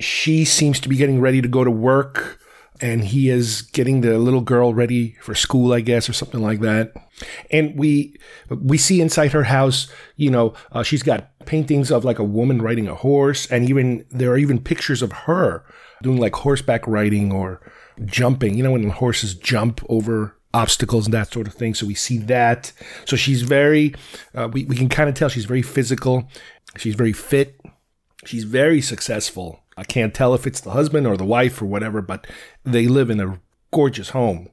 She 0.00 0.44
seems 0.44 0.80
to 0.80 0.88
be 0.88 0.96
getting 0.96 1.20
ready 1.20 1.40
to 1.40 1.48
go 1.48 1.64
to 1.64 1.70
work, 1.70 2.40
and 2.80 3.04
he 3.04 3.30
is 3.30 3.62
getting 3.62 4.00
the 4.00 4.18
little 4.18 4.40
girl 4.40 4.74
ready 4.74 5.16
for 5.22 5.34
school, 5.34 5.72
I 5.72 5.80
guess, 5.80 6.08
or 6.08 6.12
something 6.12 6.42
like 6.42 6.60
that. 6.60 6.92
And 7.50 7.76
we 7.76 8.16
we 8.50 8.78
see 8.78 9.00
inside 9.00 9.32
her 9.32 9.44
house, 9.44 9.88
you 10.16 10.30
know, 10.30 10.54
uh, 10.72 10.82
she's 10.82 11.02
got 11.02 11.30
paintings 11.46 11.90
of 11.90 12.04
like 12.04 12.18
a 12.18 12.24
woman 12.24 12.60
riding 12.60 12.88
a 12.88 12.94
horse, 12.94 13.46
and 13.46 13.68
even 13.68 14.04
there 14.10 14.30
are 14.30 14.38
even 14.38 14.60
pictures 14.60 15.02
of 15.02 15.12
her 15.12 15.64
doing 16.02 16.18
like 16.18 16.34
horseback 16.34 16.86
riding 16.86 17.32
or 17.32 17.60
jumping. 18.04 18.54
You 18.56 18.62
know, 18.62 18.72
when 18.72 18.90
horses 18.90 19.34
jump 19.34 19.80
over 19.88 20.36
obstacles 20.56 21.06
and 21.06 21.14
that 21.14 21.32
sort 21.32 21.46
of 21.46 21.54
thing. 21.54 21.74
So 21.74 21.86
we 21.86 21.94
see 21.94 22.18
that. 22.18 22.72
So 23.04 23.14
she's 23.14 23.42
very, 23.42 23.94
uh, 24.34 24.48
we, 24.50 24.64
we 24.64 24.74
can 24.74 24.88
kind 24.88 25.08
of 25.08 25.14
tell 25.14 25.28
she's 25.28 25.44
very 25.44 25.62
physical. 25.62 26.28
She's 26.78 26.94
very 26.94 27.12
fit. 27.12 27.60
She's 28.24 28.44
very 28.44 28.80
successful. 28.80 29.60
I 29.76 29.84
can't 29.84 30.14
tell 30.14 30.34
if 30.34 30.46
it's 30.46 30.60
the 30.60 30.70
husband 30.70 31.06
or 31.06 31.16
the 31.16 31.24
wife 31.24 31.60
or 31.60 31.66
whatever, 31.66 32.00
but 32.00 32.26
they 32.64 32.86
live 32.86 33.10
in 33.10 33.20
a 33.20 33.40
gorgeous 33.70 34.10
home. 34.10 34.48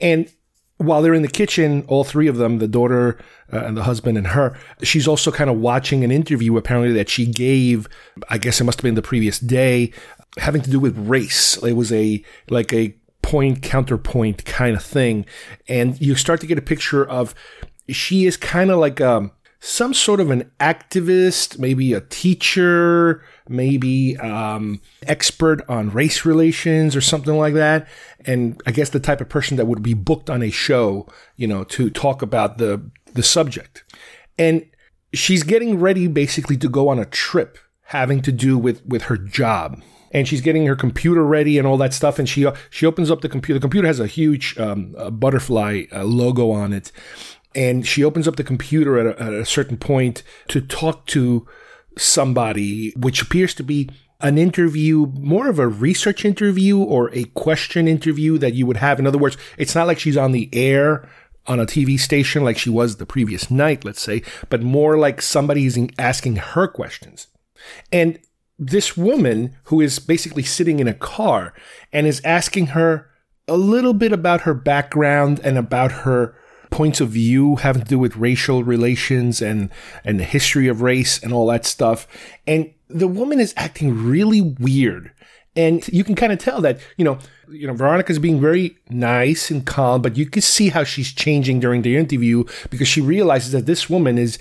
And 0.00 0.30
while 0.76 1.02
they're 1.02 1.14
in 1.14 1.22
the 1.22 1.28
kitchen, 1.28 1.84
all 1.88 2.04
three 2.04 2.26
of 2.26 2.36
them, 2.36 2.58
the 2.58 2.68
daughter 2.68 3.18
uh, 3.52 3.64
and 3.64 3.76
the 3.76 3.82
husband 3.82 4.16
and 4.16 4.28
her, 4.28 4.56
she's 4.82 5.06
also 5.06 5.30
kind 5.30 5.50
of 5.50 5.58
watching 5.58 6.04
an 6.04 6.10
interview 6.10 6.56
apparently 6.56 6.92
that 6.94 7.08
she 7.08 7.26
gave, 7.26 7.88
I 8.30 8.38
guess 8.38 8.60
it 8.60 8.64
must 8.64 8.78
have 8.78 8.84
been 8.84 8.94
the 8.94 9.02
previous 9.02 9.38
day, 9.38 9.92
having 10.38 10.62
to 10.62 10.70
do 10.70 10.80
with 10.80 10.96
race. 10.96 11.62
It 11.62 11.74
was 11.74 11.92
a 11.92 12.24
like 12.48 12.72
a 12.72 12.94
point 13.22 13.62
counterpoint 13.62 14.44
kind 14.46 14.76
of 14.76 14.82
thing, 14.82 15.26
and 15.68 16.00
you 16.00 16.14
start 16.14 16.40
to 16.40 16.46
get 16.46 16.56
a 16.56 16.62
picture 16.62 17.04
of 17.04 17.34
she 17.88 18.24
is 18.24 18.36
kind 18.36 18.70
of 18.70 18.78
like 18.78 19.00
um, 19.00 19.32
some 19.58 19.92
sort 19.92 20.20
of 20.20 20.30
an 20.30 20.50
activist, 20.60 21.58
maybe 21.58 21.92
a 21.92 22.00
teacher, 22.00 23.22
maybe 23.50 24.16
um, 24.18 24.80
expert 25.02 25.62
on 25.68 25.90
race 25.90 26.24
relations 26.24 26.94
or 26.94 27.00
something 27.00 27.36
like 27.36 27.54
that. 27.54 27.88
And 28.24 28.60
I 28.66 28.70
guess 28.70 28.90
the 28.90 29.00
type 29.00 29.20
of 29.20 29.28
person 29.28 29.56
that 29.56 29.66
would 29.66 29.82
be 29.82 29.94
booked 29.94 30.30
on 30.30 30.42
a 30.42 30.50
show, 30.50 31.06
you 31.36 31.46
know, 31.46 31.64
to 31.64 31.90
talk 31.90 32.22
about 32.22 32.58
the 32.58 32.82
the 33.12 33.22
subject. 33.22 33.84
And 34.38 34.64
she's 35.12 35.42
getting 35.42 35.80
ready 35.80 36.06
basically 36.06 36.56
to 36.58 36.68
go 36.68 36.88
on 36.88 36.98
a 36.98 37.04
trip 37.04 37.58
having 37.84 38.22
to 38.22 38.32
do 38.32 38.56
with 38.56 38.84
with 38.86 39.02
her 39.02 39.16
job 39.16 39.82
and 40.12 40.26
she's 40.26 40.40
getting 40.40 40.66
her 40.66 40.76
computer 40.76 41.24
ready 41.24 41.58
and 41.58 41.66
all 41.66 41.76
that 41.78 41.94
stuff. 41.94 42.18
And 42.18 42.28
she 42.28 42.46
she 42.70 42.86
opens 42.86 43.10
up 43.10 43.20
the 43.20 43.28
computer. 43.28 43.58
The 43.58 43.64
computer 43.64 43.86
has 43.86 44.00
a 44.00 44.06
huge 44.06 44.58
um, 44.58 44.94
a 44.98 45.10
butterfly 45.10 45.84
uh, 45.92 46.04
logo 46.04 46.50
on 46.50 46.72
it, 46.72 46.92
and 47.54 47.86
she 47.86 48.04
opens 48.04 48.26
up 48.26 48.36
the 48.36 48.44
computer 48.44 48.98
at 48.98 49.06
a, 49.06 49.22
at 49.22 49.32
a 49.32 49.44
certain 49.44 49.76
point 49.76 50.22
to 50.48 50.60
talk 50.60 51.06
to 51.06 51.46
somebody, 52.00 52.92
which 52.96 53.22
appears 53.22 53.54
to 53.54 53.62
be 53.62 53.88
an 54.20 54.38
interview, 54.38 55.06
more 55.18 55.48
of 55.48 55.58
a 55.58 55.68
research 55.68 56.24
interview 56.24 56.78
or 56.78 57.10
a 57.14 57.24
question 57.24 57.88
interview 57.88 58.38
that 58.38 58.54
you 58.54 58.66
would 58.66 58.76
have. 58.76 58.98
In 58.98 59.06
other 59.06 59.18
words, 59.18 59.36
it's 59.56 59.74
not 59.74 59.86
like 59.86 59.98
she's 59.98 60.16
on 60.16 60.32
the 60.32 60.48
air 60.52 61.08
on 61.46 61.58
a 61.58 61.66
TV 61.66 61.98
station 61.98 62.44
like 62.44 62.58
she 62.58 62.70
was 62.70 62.96
the 62.96 63.06
previous 63.06 63.50
night, 63.50 63.84
let's 63.84 64.02
say, 64.02 64.22
but 64.50 64.62
more 64.62 64.98
like 64.98 65.22
somebody's 65.22 65.78
asking 65.98 66.36
her 66.36 66.68
questions. 66.68 67.28
And 67.90 68.18
this 68.58 68.96
woman 68.96 69.56
who 69.64 69.80
is 69.80 69.98
basically 69.98 70.42
sitting 70.42 70.80
in 70.80 70.88
a 70.88 70.94
car 70.94 71.54
and 71.92 72.06
is 72.06 72.20
asking 72.24 72.68
her 72.68 73.10
a 73.48 73.56
little 73.56 73.94
bit 73.94 74.12
about 74.12 74.42
her 74.42 74.54
background 74.54 75.40
and 75.42 75.56
about 75.56 75.92
her 75.92 76.36
points 76.70 77.00
of 77.00 77.10
view 77.10 77.56
having 77.56 77.82
to 77.82 77.88
do 77.88 77.98
with 77.98 78.16
racial 78.16 78.64
relations 78.64 79.42
and 79.42 79.70
and 80.04 80.18
the 80.18 80.24
history 80.24 80.68
of 80.68 80.82
race 80.82 81.22
and 81.22 81.32
all 81.32 81.46
that 81.46 81.66
stuff. 81.66 82.06
And 82.46 82.72
the 82.88 83.08
woman 83.08 83.40
is 83.40 83.54
acting 83.56 84.06
really 84.06 84.40
weird. 84.40 85.12
And 85.56 85.86
you 85.88 86.04
can 86.04 86.14
kind 86.14 86.32
of 86.32 86.38
tell 86.38 86.60
that 86.60 86.80
you 86.96 87.04
know 87.04 87.18
you 87.48 87.66
know 87.66 87.74
veronica's 87.74 88.18
being 88.18 88.40
very 88.40 88.78
nice 88.88 89.50
and 89.50 89.66
calm 89.66 90.00
but 90.00 90.16
you 90.16 90.26
can 90.26 90.42
see 90.42 90.68
how 90.68 90.84
she's 90.84 91.12
changing 91.12 91.58
during 91.58 91.82
the 91.82 91.96
interview 91.96 92.44
because 92.70 92.86
she 92.86 93.00
realizes 93.00 93.50
that 93.50 93.66
this 93.66 93.90
woman 93.90 94.16
is 94.18 94.38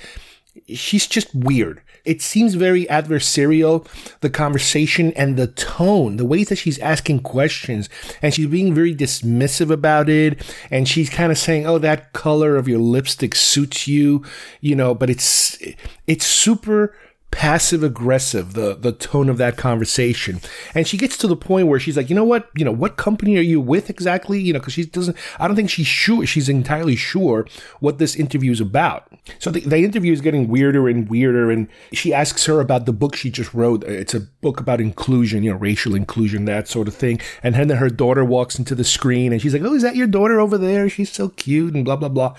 she's 0.68 1.08
just 1.08 1.34
weird 1.34 1.82
it 2.10 2.24
seems 2.24 2.56
very 2.56 2.88
adversarial, 2.88 3.88
the 4.22 4.32
conversation 4.32 5.14
and 5.14 5.38
the 5.38 5.46
tone, 5.46 6.18
the 6.18 6.26
ways 6.26 6.50
that 6.50 6.56
she's 6.56 6.80
asking 6.80 7.20
questions, 7.20 7.88
and 8.24 8.34
she's 8.34 8.48
being 8.48 8.74
very 8.74 8.96
dismissive 8.96 9.70
about 9.70 10.10
it. 10.10 10.44
And 10.72 10.88
she's 10.88 11.08
kind 11.08 11.32
of 11.32 11.38
saying, 11.38 11.68
Oh, 11.68 11.78
that 11.78 12.12
color 12.14 12.56
of 12.56 12.68
your 12.68 12.80
lipstick 12.80 13.36
suits 13.36 13.88
you, 13.88 14.26
you 14.60 14.76
know, 14.76 14.96
but 14.96 15.12
it's, 15.12 15.62
it's 16.08 16.26
super 16.26 16.96
passive 17.32 17.84
aggressive 17.84 18.54
the 18.54 18.76
the 18.76 18.92
tone 18.92 19.30
of 19.30 19.38
that 19.38 19.56
conversation. 19.56 20.42
And 20.74 20.88
she 20.88 20.98
gets 20.98 21.16
to 21.18 21.28
the 21.28 21.36
point 21.36 21.68
where 21.68 21.80
she's 21.80 21.96
like 21.96 22.10
you 22.10 22.16
know 22.16 22.24
what? 22.24 22.50
You 22.56 22.66
know 22.66 22.72
what 22.72 22.98
company 22.98 23.38
are 23.38 23.42
you 23.42 23.62
with 23.62 23.90
exactly? 23.90 24.42
You 24.42 24.54
know 24.54 24.60
because 24.60 24.74
she 24.74 24.86
doesn't 24.86 25.16
i 25.40 25.48
don't 25.48 25.56
think 25.56 25.70
she's 25.70 25.88
sure 25.88 26.26
she's 26.26 26.50
entirely 26.50 26.96
sure 26.96 27.46
what 27.80 27.98
this 27.98 28.16
interview 28.16 28.52
is 28.52 28.60
about. 28.60 29.12
So 29.38 29.52
the, 29.52 29.62
the 29.62 29.78
interview 29.78 30.12
is 30.12 30.22
getting 30.22 30.48
weirder 30.48 30.90
and 30.90 31.08
weirder 31.08 31.52
and 31.52 31.68
she 31.94 32.14
asks 32.14 32.46
her 32.46 32.60
about 32.60 32.86
the 32.86 32.94
book 32.94 33.16
she 33.16 33.30
just 33.30 33.54
wrote. 33.54 33.84
It's 33.84 34.16
a 34.16 34.22
book 34.22 34.60
about 34.60 34.82
inclusion 34.82 35.44
you 35.44 35.52
know 35.52 35.58
racial 35.58 35.96
inclusion 35.96 36.46
that 36.46 36.68
sort 36.68 36.88
of 36.88 36.96
thing. 36.96 37.22
And 37.44 37.54
then 37.56 37.70
her 37.70 37.90
daughter 37.90 38.26
walks 38.26 38.58
into 38.58 38.74
the 38.74 38.84
screen 38.84 39.32
and 39.32 39.42
she's 39.42 39.54
like 39.54 39.62
oh 39.62 39.76
is 39.76 39.84
that 39.84 39.96
your 39.96 40.08
daughter 40.08 40.40
over 40.40 40.58
there? 40.58 40.90
She's 40.90 41.12
so 41.12 41.30
cute 41.30 41.76
and 41.76 41.86
blah 41.86 41.96
blah 41.96 42.10
blah. 42.10 42.36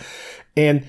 And 0.56 0.84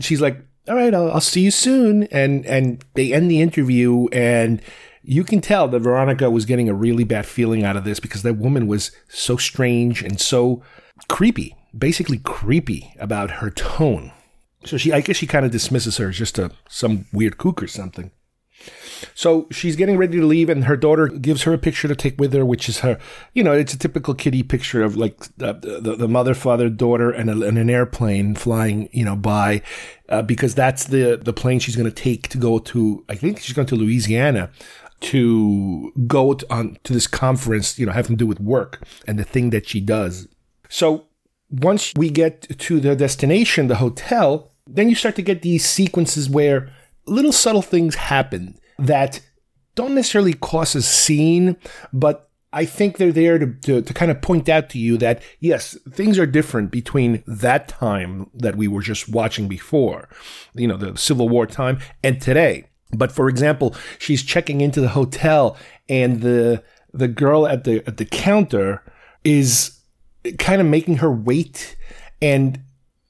she's 0.00 0.20
like 0.20 0.38
all 0.68 0.76
right, 0.76 0.94
I'll, 0.94 1.10
I'll 1.12 1.20
see 1.20 1.42
you 1.42 1.50
soon. 1.50 2.04
And, 2.04 2.46
and 2.46 2.84
they 2.94 3.12
end 3.12 3.30
the 3.30 3.40
interview 3.40 4.08
and 4.12 4.60
you 5.02 5.24
can 5.24 5.40
tell 5.40 5.68
that 5.68 5.80
Veronica 5.80 6.30
was 6.30 6.44
getting 6.44 6.68
a 6.68 6.74
really 6.74 7.04
bad 7.04 7.26
feeling 7.26 7.64
out 7.64 7.76
of 7.76 7.84
this 7.84 8.00
because 8.00 8.22
that 8.22 8.34
woman 8.34 8.66
was 8.66 8.92
so 9.08 9.36
strange 9.36 10.02
and 10.02 10.20
so 10.20 10.62
creepy, 11.08 11.56
basically 11.76 12.18
creepy 12.18 12.94
about 12.98 13.32
her 13.32 13.50
tone. 13.50 14.12
So 14.64 14.76
she, 14.76 14.92
I 14.92 15.00
guess 15.00 15.16
she 15.16 15.26
kind 15.26 15.44
of 15.44 15.50
dismisses 15.50 15.96
her 15.96 16.10
as 16.10 16.18
just 16.18 16.38
a, 16.38 16.52
some 16.68 17.06
weird 17.12 17.36
kook 17.36 17.62
or 17.62 17.66
something. 17.66 18.12
So 19.14 19.46
she's 19.50 19.76
getting 19.76 19.96
ready 19.96 20.18
to 20.18 20.26
leave, 20.26 20.48
and 20.48 20.64
her 20.64 20.76
daughter 20.76 21.08
gives 21.08 21.42
her 21.42 21.52
a 21.52 21.58
picture 21.58 21.88
to 21.88 21.96
take 21.96 22.18
with 22.18 22.32
her, 22.32 22.44
which 22.44 22.68
is 22.68 22.80
her, 22.80 22.98
you 23.34 23.42
know, 23.42 23.52
it's 23.52 23.74
a 23.74 23.78
typical 23.78 24.14
kitty 24.14 24.42
picture 24.42 24.82
of 24.82 24.96
like 24.96 25.18
the, 25.36 25.54
the, 25.80 25.96
the 25.96 26.08
mother, 26.08 26.34
father, 26.34 26.68
daughter, 26.68 27.10
and, 27.10 27.30
a, 27.30 27.46
and, 27.46 27.58
an 27.58 27.70
airplane 27.70 28.34
flying, 28.34 28.88
you 28.92 29.04
know, 29.04 29.16
by, 29.16 29.62
uh, 30.08 30.22
because 30.22 30.54
that's 30.54 30.84
the, 30.84 31.20
the 31.22 31.32
plane 31.32 31.58
she's 31.58 31.76
going 31.76 31.88
to 31.88 31.94
take 31.94 32.28
to 32.28 32.38
go 32.38 32.58
to, 32.58 33.04
I 33.08 33.14
think 33.14 33.40
she's 33.40 33.54
going 33.54 33.68
to 33.68 33.76
Louisiana 33.76 34.50
to 35.00 35.92
go 36.06 36.34
to, 36.34 36.52
on 36.52 36.78
to 36.84 36.92
this 36.92 37.06
conference, 37.06 37.78
you 37.78 37.86
know, 37.86 37.92
having 37.92 38.16
to 38.16 38.24
do 38.24 38.26
with 38.26 38.40
work 38.40 38.82
and 39.06 39.18
the 39.18 39.24
thing 39.24 39.50
that 39.50 39.68
she 39.68 39.80
does. 39.80 40.28
So 40.68 41.06
once 41.50 41.92
we 41.96 42.08
get 42.08 42.58
to 42.58 42.80
the 42.80 42.96
destination, 42.96 43.68
the 43.68 43.76
hotel, 43.76 44.52
then 44.66 44.88
you 44.88 44.94
start 44.94 45.16
to 45.16 45.22
get 45.22 45.42
these 45.42 45.64
sequences 45.64 46.30
where 46.30 46.72
little 47.06 47.32
subtle 47.32 47.62
things 47.62 47.94
happen 47.94 48.58
that 48.78 49.20
don't 49.74 49.94
necessarily 49.94 50.34
cause 50.34 50.74
a 50.74 50.82
scene, 50.82 51.56
but 51.92 52.30
I 52.52 52.66
think 52.66 52.98
they're 52.98 53.12
there 53.12 53.38
to, 53.38 53.46
to, 53.46 53.80
to, 53.80 53.94
kind 53.94 54.10
of 54.10 54.20
point 54.20 54.48
out 54.48 54.68
to 54.70 54.78
you 54.78 54.98
that, 54.98 55.22
yes, 55.40 55.76
things 55.90 56.18
are 56.18 56.26
different 56.26 56.70
between 56.70 57.22
that 57.26 57.68
time 57.68 58.30
that 58.34 58.56
we 58.56 58.68
were 58.68 58.82
just 58.82 59.08
watching 59.08 59.48
before, 59.48 60.08
you 60.54 60.68
know, 60.68 60.76
the 60.76 60.96
Civil 60.98 61.30
War 61.30 61.46
time, 61.46 61.78
and 62.04 62.20
today. 62.20 62.68
But 62.94 63.10
for 63.10 63.30
example, 63.30 63.74
she's 63.98 64.22
checking 64.22 64.60
into 64.60 64.82
the 64.82 64.90
hotel 64.90 65.56
and 65.88 66.20
the, 66.20 66.62
the 66.92 67.08
girl 67.08 67.46
at 67.46 67.64
the, 67.64 67.82
at 67.86 67.96
the 67.96 68.04
counter 68.04 68.82
is 69.24 69.80
kind 70.38 70.60
of 70.60 70.66
making 70.66 70.96
her 70.96 71.10
wait 71.10 71.74
and 72.20 72.60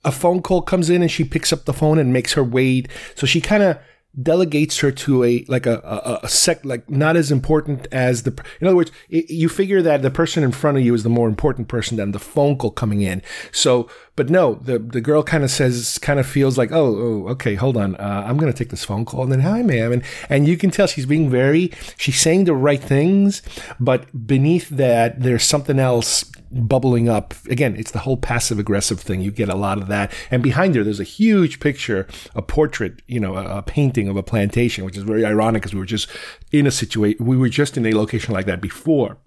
a 0.05 0.13
phone 0.13 0.43
call 0.43 0.63
comes 0.63 0.91
in 0.91 1.03
and 1.03 1.11
she 1.11 1.25
picks 1.25 1.53
up 1.53 1.65
the 1.65 1.73
phone 1.73 1.99
and 1.99 2.13
makes 2.13 2.33
her 2.33 2.45
wait. 2.45 2.89
So 3.15 3.27
she 3.27 3.41
kind 3.41 3.63
of 3.63 3.79
delegates 4.21 4.81
her 4.81 4.91
to 4.91 5.25
a 5.25 5.45
like 5.49 5.65
a, 5.65 5.79
a, 5.79 6.21
a 6.25 6.29
sec 6.29 6.63
like 6.65 6.89
not 6.91 7.17
as 7.17 7.33
important 7.33 7.87
as 7.91 8.25
the 8.25 8.45
in 8.61 8.67
other 8.67 8.77
words 8.77 8.93
it, 9.09 9.31
you 9.31 9.49
figure 9.49 9.81
that 9.81 10.03
the 10.03 10.11
person 10.11 10.45
in 10.45 10.53
front 10.53 10.77
of 10.77 10.85
you 10.85 10.93
is 10.93 11.03
the 11.03 11.09
more 11.09 11.29
important 11.29 11.67
person 11.67 11.97
than 11.97 12.13
the 12.13 12.19
phone 12.19 12.57
call 12.59 12.71
coming 12.71 13.01
in 13.01 13.23
so 13.53 13.89
but 14.15 14.29
no 14.29 14.57
the 14.57 14.79
the 14.79 15.01
girl 15.01 15.23
kind 15.23 15.43
of 15.43 15.51
says 15.51 15.99
kind 16.03 16.21
of 16.21 16.27
feels 16.27 16.59
like 16.59 16.71
oh, 16.73 17.25
oh 17.25 17.29
okay 17.29 17.55
hold 17.55 17.75
on 17.75 17.97
uh, 17.97 18.25
i'm 18.27 18.37
gonna 18.37 18.53
take 18.53 18.69
this 18.69 18.85
phone 18.85 19.07
call 19.07 19.23
and 19.23 19.33
then 19.33 19.41
hi 19.41 19.63
ma'am 19.63 19.93
and 19.93 20.03
and 20.29 20.47
you 20.47 20.59
can 20.59 20.71
tell 20.71 20.87
she's 20.87 21.07
being 21.07 21.31
very 21.31 21.73
she's 21.97 22.21
saying 22.21 22.45
the 22.45 22.55
right 22.55 22.83
things 22.83 23.41
but 23.81 24.27
beneath 24.27 24.69
that 24.69 25.23
there's 25.23 25.45
something 25.45 25.79
else 25.79 26.31
bubbling 26.53 27.09
up. 27.09 27.35
Again, 27.49 27.77
it's 27.77 27.91
the 27.91 28.01
whole 28.01 28.17
passive 28.17 28.59
aggressive 28.59 29.01
thing. 29.01 29.21
You 29.21 29.31
get 29.31 29.49
a 29.49 29.55
lot 29.55 29.79
of 29.79 29.89
that. 29.89 30.13
And 30.31 30.43
behind 30.43 30.75
her, 30.75 30.85
there's 30.85 31.01
a 31.01 31.05
huge 31.05 31.61
picture, 31.61 32.07
a 32.35 32.43
portrait, 32.43 33.03
you 33.07 33.21
know, 33.21 33.37
a, 33.37 33.59
a 33.59 33.63
painting 33.63 34.02
of 34.09 34.17
a 34.17 34.23
plantation, 34.23 34.85
which 34.85 34.97
is 34.97 35.03
very 35.03 35.25
ironic 35.25 35.63
because 35.63 35.75
we 35.75 35.81
were 35.81 35.87
just 35.87 36.09
in 36.51 36.67
a 36.67 36.71
situation, 36.71 37.25
we 37.25 37.37
were 37.37 37.49
just 37.49 37.77
in 37.77 37.87
a 37.87 37.93
location 37.93 38.35
like 38.35 38.47
that 38.47 38.61
before. 38.61 39.19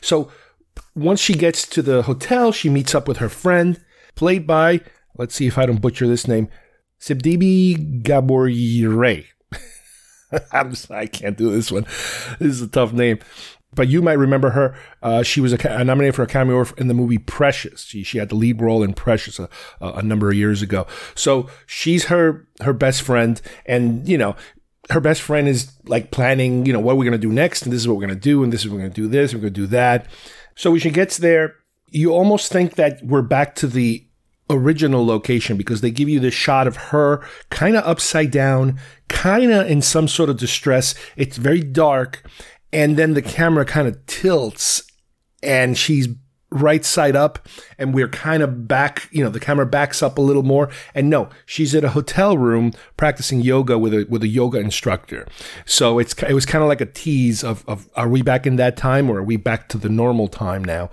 So 0.00 0.30
once 0.94 1.20
she 1.20 1.34
gets 1.34 1.66
to 1.68 1.82
the 1.82 2.02
hotel, 2.02 2.52
she 2.52 2.68
meets 2.68 2.94
up 2.94 3.08
with 3.08 3.18
her 3.18 3.28
friend, 3.28 3.80
played 4.14 4.46
by, 4.46 4.80
let's 5.16 5.34
see 5.34 5.46
if 5.46 5.58
I 5.58 5.66
don't 5.66 5.80
butcher 5.80 6.06
this 6.06 6.28
name, 6.28 6.48
Sibdibi 7.00 8.02
Gabourye. 8.02 9.26
I'm 10.52 10.74
I 10.90 11.06
can't 11.06 11.36
do 11.36 11.50
this 11.50 11.70
one. 11.70 11.84
This 12.38 12.52
is 12.54 12.62
a 12.62 12.68
tough 12.68 12.92
name 12.92 13.18
but 13.74 13.88
you 13.88 14.02
might 14.02 14.14
remember 14.14 14.50
her. 14.50 14.74
Uh, 15.02 15.22
she 15.22 15.40
was 15.40 15.52
a, 15.52 15.68
a 15.68 15.84
nominated 15.84 16.14
for 16.14 16.22
a 16.22 16.26
cameo 16.26 16.64
in 16.76 16.88
the 16.88 16.94
movie 16.94 17.18
Precious. 17.18 17.82
She, 17.82 18.02
she 18.02 18.18
had 18.18 18.28
the 18.28 18.34
lead 18.34 18.60
role 18.60 18.82
in 18.82 18.94
Precious 18.94 19.38
a, 19.38 19.48
a, 19.80 20.02
number 20.02 20.30
of 20.30 20.36
years 20.36 20.62
ago. 20.62 20.86
So 21.14 21.48
she's 21.66 22.06
her 22.06 22.46
her 22.60 22.72
best 22.72 23.02
friend, 23.02 23.40
and 23.66 24.06
you 24.06 24.18
know 24.18 24.36
her 24.90 25.00
best 25.00 25.22
friend 25.22 25.48
is 25.48 25.72
like 25.84 26.10
planning. 26.10 26.66
You 26.66 26.72
know 26.72 26.80
what 26.80 26.96
we're 26.96 27.04
gonna 27.04 27.18
do 27.18 27.32
next, 27.32 27.62
and 27.62 27.72
this 27.72 27.80
is 27.80 27.88
what 27.88 27.96
we're 27.96 28.06
gonna 28.06 28.14
do, 28.14 28.42
and 28.42 28.52
this 28.52 28.62
is 28.62 28.68
what 28.68 28.76
we're 28.76 28.82
gonna 28.82 28.94
do 28.94 29.08
this, 29.08 29.32
and 29.32 29.40
we're 29.40 29.48
gonna 29.48 29.54
do 29.54 29.66
that. 29.68 30.06
So 30.54 30.70
when 30.70 30.80
she 30.80 30.90
gets 30.90 31.16
there, 31.16 31.56
you 31.88 32.12
almost 32.12 32.52
think 32.52 32.74
that 32.74 33.02
we're 33.02 33.22
back 33.22 33.54
to 33.56 33.66
the 33.66 34.06
original 34.50 35.04
location 35.04 35.56
because 35.56 35.80
they 35.80 35.90
give 35.90 36.08
you 36.08 36.20
this 36.20 36.34
shot 36.34 36.66
of 36.66 36.76
her 36.76 37.24
kind 37.50 37.76
of 37.76 37.84
upside 37.84 38.30
down, 38.30 38.78
kind 39.08 39.50
of 39.50 39.66
in 39.66 39.80
some 39.82 40.08
sort 40.08 40.28
of 40.28 40.36
distress. 40.36 40.94
It's 41.16 41.36
very 41.36 41.62
dark 41.62 42.22
and 42.72 42.96
then 42.96 43.14
the 43.14 43.22
camera 43.22 43.64
kind 43.64 43.86
of 43.86 44.04
tilts 44.06 44.82
and 45.42 45.76
she's 45.76 46.08
right 46.52 46.84
side 46.84 47.16
up 47.16 47.48
and 47.78 47.94
we're 47.94 48.08
kind 48.08 48.42
of 48.42 48.68
back 48.68 49.08
you 49.10 49.24
know 49.24 49.30
the 49.30 49.40
camera 49.40 49.64
backs 49.64 50.02
up 50.02 50.18
a 50.18 50.20
little 50.20 50.42
more. 50.42 50.68
And 50.94 51.08
no 51.08 51.28
she's 51.46 51.74
at 51.74 51.84
a 51.84 51.90
hotel 51.90 52.36
room 52.36 52.72
practicing 52.96 53.40
yoga 53.40 53.78
with 53.78 53.94
a 53.94 54.06
with 54.08 54.22
a 54.22 54.28
yoga 54.28 54.58
instructor. 54.58 55.26
So 55.64 55.98
it's 55.98 56.14
it 56.22 56.34
was 56.34 56.46
kind 56.46 56.62
of 56.62 56.68
like 56.68 56.80
a 56.80 56.86
tease 56.86 57.42
of 57.42 57.64
of 57.66 57.88
are 57.96 58.08
we 58.08 58.22
back 58.22 58.46
in 58.46 58.56
that 58.56 58.76
time 58.76 59.10
or 59.10 59.18
are 59.18 59.24
we 59.24 59.36
back 59.36 59.68
to 59.70 59.78
the 59.78 59.88
normal 59.88 60.28
time 60.28 60.64
now? 60.64 60.90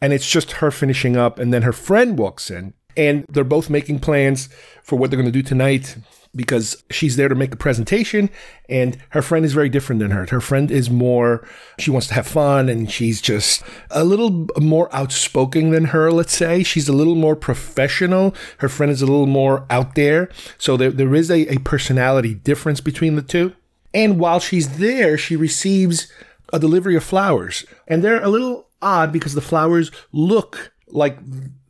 And 0.00 0.12
it's 0.12 0.28
just 0.28 0.52
her 0.52 0.70
finishing 0.70 1.16
up 1.16 1.38
and 1.38 1.52
then 1.52 1.62
her 1.62 1.72
friend 1.72 2.18
walks 2.18 2.50
in 2.50 2.74
and 2.96 3.24
they're 3.28 3.44
both 3.44 3.70
making 3.70 4.00
plans 4.00 4.48
for 4.82 4.96
what 4.96 5.10
they're 5.10 5.20
going 5.20 5.30
to 5.30 5.32
do 5.32 5.42
tonight 5.42 5.96
because 6.36 6.84
she's 6.90 7.16
there 7.16 7.28
to 7.28 7.34
make 7.34 7.52
a 7.52 7.56
presentation 7.56 8.30
and 8.68 8.98
her 9.10 9.22
friend 9.22 9.44
is 9.44 9.52
very 9.52 9.68
different 9.68 10.00
than 10.00 10.10
her. 10.10 10.26
Her 10.26 10.40
friend 10.40 10.70
is 10.70 10.90
more, 10.90 11.46
she 11.78 11.90
wants 11.90 12.08
to 12.08 12.14
have 12.14 12.26
fun 12.26 12.68
and 12.68 12.90
she's 12.90 13.20
just 13.20 13.62
a 13.90 14.04
little 14.04 14.46
more 14.58 14.94
outspoken 14.94 15.70
than 15.70 15.86
her, 15.86 16.12
let's 16.12 16.36
say. 16.36 16.62
She's 16.62 16.88
a 16.88 16.92
little 16.92 17.14
more 17.14 17.36
professional. 17.36 18.34
Her 18.58 18.68
friend 18.68 18.92
is 18.92 19.02
a 19.02 19.06
little 19.06 19.26
more 19.26 19.66
out 19.70 19.94
there. 19.94 20.28
So 20.58 20.76
there, 20.76 20.90
there 20.90 21.14
is 21.14 21.30
a, 21.30 21.52
a 21.52 21.58
personality 21.58 22.34
difference 22.34 22.80
between 22.80 23.16
the 23.16 23.22
two. 23.22 23.54
And 23.94 24.20
while 24.20 24.40
she's 24.40 24.78
there, 24.78 25.16
she 25.16 25.36
receives 25.36 26.12
a 26.52 26.58
delivery 26.58 26.96
of 26.96 27.04
flowers. 27.04 27.64
And 27.88 28.04
they're 28.04 28.22
a 28.22 28.28
little 28.28 28.68
odd 28.82 29.12
because 29.12 29.34
the 29.34 29.40
flowers 29.40 29.90
look 30.12 30.72
like 30.88 31.18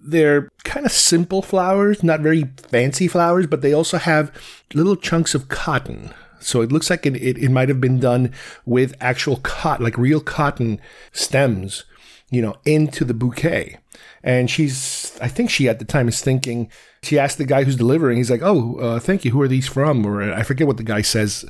they're 0.07 0.49
kind 0.65 0.87
of 0.87 0.93
simple 0.93 1.43
flowers, 1.43 2.03
not 2.03 2.21
very 2.21 2.45
fancy 2.71 3.09
flowers, 3.09 3.47
but 3.47 3.63
they 3.63 3.73
also 3.73 3.99
have 3.99 4.33
little 4.75 4.97
chunks 4.97 5.35
of 5.35 5.49
cotton. 5.49 6.13
So 6.41 6.61
it 6.61 6.71
looks 6.71 6.91
like 6.91 7.07
it, 7.07 7.17
it, 7.17 7.39
it 7.39 7.51
might 7.51 7.69
have 7.69 7.81
been 7.81 7.99
done 7.99 8.33
with 8.65 8.95
actual 9.01 9.37
cotton, 9.39 9.85
like 9.85 9.99
real 9.99 10.21
cotton 10.21 10.81
stems, 11.13 11.85
you 12.31 12.43
know, 12.43 12.57
into 12.65 13.05
the 13.05 13.15
bouquet. 13.15 13.79
And 14.23 14.51
she's, 14.51 15.19
I 15.21 15.29
think 15.29 15.51
she 15.51 15.69
at 15.69 15.79
the 15.79 15.85
time 15.85 16.09
is 16.09 16.21
thinking, 16.21 16.71
she 17.03 17.19
asked 17.19 17.39
the 17.39 17.45
guy 17.45 17.65
who's 17.65 17.77
delivering, 17.77 18.19
he's 18.19 18.31
like, 18.31 18.43
oh, 18.43 18.77
uh, 18.79 18.99
thank 19.01 19.25
you. 19.25 19.31
Who 19.31 19.41
are 19.41 19.49
these 19.49 19.69
from? 19.69 20.05
Or 20.05 20.33
I 20.33 20.43
forget 20.43 20.67
what 20.67 20.77
the 20.77 20.83
guy 20.83 21.03
says, 21.03 21.45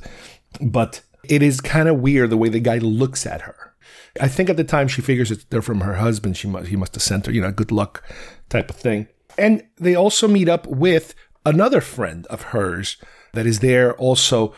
but 0.61 1.01
it 1.23 1.41
is 1.41 1.59
kind 1.61 1.89
of 1.89 1.99
weird 1.99 2.29
the 2.29 2.37
way 2.37 2.49
the 2.49 2.59
guy 2.59 2.77
looks 2.77 3.25
at 3.25 3.41
her. 3.41 3.66
I 4.21 4.27
think 4.27 4.49
at 4.49 4.57
the 4.57 4.63
time 4.63 4.87
she 4.87 5.01
figures 5.01 5.31
it's 5.31 5.43
they're 5.45 5.61
from 5.61 5.81
her 5.81 5.95
husband. 5.95 6.37
She 6.37 6.47
must 6.47 6.67
he 6.67 6.75
must 6.75 6.95
have 6.95 7.03
sent 7.03 7.25
her, 7.25 7.31
you 7.31 7.41
know, 7.41 7.51
good 7.51 7.71
luck 7.71 8.03
type 8.49 8.69
of 8.69 8.75
thing. 8.75 9.07
And 9.37 9.63
they 9.77 9.95
also 9.95 10.27
meet 10.27 10.49
up 10.49 10.65
with 10.67 11.13
another 11.45 11.81
friend 11.81 12.25
of 12.27 12.41
hers 12.43 12.97
that 13.33 13.45
is 13.45 13.59
there 13.59 13.95
also. 13.95 14.53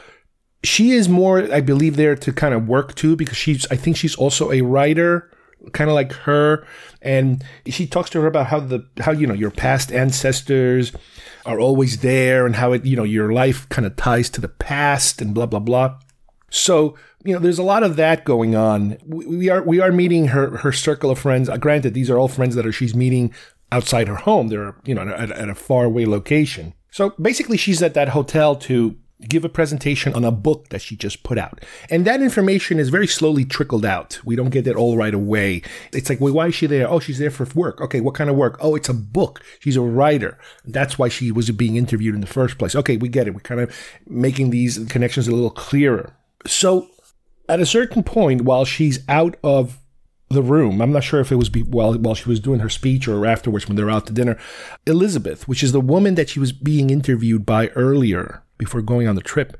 She 0.61 0.91
is 0.91 1.07
more, 1.07 1.51
I 1.53 1.61
believe, 1.61 1.95
there 1.95 2.15
to 2.17 2.33
kind 2.33 2.53
of 2.53 2.67
work 2.67 2.95
too 2.95 3.15
because 3.15 3.37
she's. 3.37 3.65
I 3.71 3.75
think 3.75 3.95
she's 3.95 4.15
also 4.15 4.51
a 4.51 4.61
writer, 4.61 5.31
kind 5.71 5.89
of 5.89 5.93
like 5.93 6.11
her, 6.11 6.65
and 7.01 7.43
she 7.65 7.87
talks 7.87 8.09
to 8.11 8.21
her 8.21 8.27
about 8.27 8.47
how 8.47 8.59
the 8.59 8.85
how 8.99 9.11
you 9.11 9.25
know 9.25 9.33
your 9.33 9.51
past 9.51 9.91
ancestors 9.91 10.91
are 11.45 11.59
always 11.59 12.01
there 12.01 12.45
and 12.45 12.57
how 12.57 12.73
it 12.73 12.85
you 12.85 12.97
know 12.97 13.03
your 13.03 13.31
life 13.31 13.69
kind 13.69 13.85
of 13.85 13.95
ties 13.95 14.29
to 14.31 14.41
the 14.41 14.49
past 14.49 15.21
and 15.21 15.33
blah 15.33 15.45
blah 15.45 15.59
blah. 15.59 15.97
So, 16.49 16.95
you 17.23 17.33
know, 17.33 17.39
there's 17.39 17.59
a 17.59 17.63
lot 17.63 17.83
of 17.83 17.95
that 17.97 18.25
going 18.25 18.55
on. 18.55 18.97
We, 19.05 19.49
are 19.49 19.61
we 19.63 19.79
are 19.79 19.91
meeting 19.91 20.27
her 20.27 20.57
her 20.57 20.71
circle 20.71 21.11
of 21.11 21.19
friends. 21.19 21.49
Uh, 21.49 21.57
granted, 21.57 21.93
these 21.93 22.09
are 22.09 22.17
all 22.17 22.27
friends 22.27 22.55
that 22.55 22.65
are 22.65 22.71
she's 22.71 22.95
meeting 22.95 23.33
outside 23.71 24.07
her 24.07 24.15
home. 24.15 24.47
They're 24.47 24.75
you 24.85 24.95
know 24.95 25.01
at, 25.01 25.31
at 25.31 25.49
a 25.49 25.55
far 25.55 25.85
away 25.85 26.05
location. 26.05 26.73
So 26.91 27.11
basically, 27.21 27.57
she's 27.57 27.81
at 27.83 27.93
that 27.93 28.09
hotel 28.09 28.55
to 28.55 28.97
give 29.27 29.43
a 29.43 29.49
presentation 29.49 30.13
on 30.13 30.23
a 30.23 30.31
book 30.31 30.69
that 30.69 30.81
she 30.81 30.95
just 30.95 31.23
put 31.23 31.37
out. 31.37 31.63
And 31.89 32.05
that 32.05 32.21
information 32.21 32.79
is 32.79 32.89
very 32.89 33.07
slowly 33.07 33.43
trickled 33.43 33.85
out. 33.85 34.19
We 34.23 34.35
don't 34.35 34.49
get 34.49 34.65
it 34.65 34.75
all 34.75 34.95
right 34.95 35.13
away. 35.13 35.61
It's 35.91 36.09
like, 36.09 36.21
well, 36.21 36.33
why 36.33 36.47
is 36.47 36.55
she 36.55 36.67
there? 36.67 36.89
Oh, 36.89 36.99
she's 36.99 37.19
there 37.19 37.31
for 37.31 37.45
work. 37.53 37.81
Okay, 37.81 37.99
what 37.99 38.15
kind 38.15 38.29
of 38.29 38.37
work? 38.37 38.57
Oh, 38.61 38.75
it's 38.75 38.89
a 38.89 38.93
book. 38.93 39.41
She's 39.59 39.75
a 39.75 39.81
writer. 39.81 40.37
That's 40.63 40.97
why 40.97 41.09
she 41.09 41.31
was 41.31 41.51
being 41.51 41.75
interviewed 41.75 42.15
in 42.15 42.21
the 42.21 42.27
first 42.27 42.57
place. 42.57 42.75
Okay, 42.75 42.95
we 42.95 43.09
get 43.09 43.27
it. 43.27 43.33
We're 43.33 43.41
kind 43.41 43.59
of 43.59 43.75
making 44.07 44.51
these 44.51 44.79
connections 44.87 45.27
a 45.27 45.31
little 45.31 45.49
clearer. 45.49 46.15
So 46.45 46.89
at 47.47 47.59
a 47.59 47.65
certain 47.65 48.03
point, 48.03 48.43
while 48.43 48.65
she's 48.65 48.99
out 49.07 49.35
of 49.43 49.79
the 50.29 50.41
room. 50.43 50.81
I'm 50.81 50.91
not 50.91 51.03
sure 51.03 51.19
if 51.19 51.31
it 51.31 51.35
was 51.37 51.49
be, 51.49 51.63
while 51.63 51.95
while 51.95 52.15
she 52.15 52.29
was 52.29 52.39
doing 52.39 52.59
her 52.59 52.69
speech 52.69 53.07
or 53.07 53.25
afterwards 53.25 53.67
when 53.67 53.75
they're 53.75 53.89
out 53.89 54.05
to 54.07 54.13
dinner. 54.13 54.37
Elizabeth, 54.85 55.47
which 55.47 55.63
is 55.63 55.71
the 55.71 55.81
woman 55.81 56.15
that 56.15 56.29
she 56.29 56.39
was 56.39 56.51
being 56.51 56.89
interviewed 56.89 57.45
by 57.45 57.69
earlier 57.69 58.43
before 58.57 58.81
going 58.81 59.07
on 59.07 59.15
the 59.15 59.21
trip, 59.21 59.57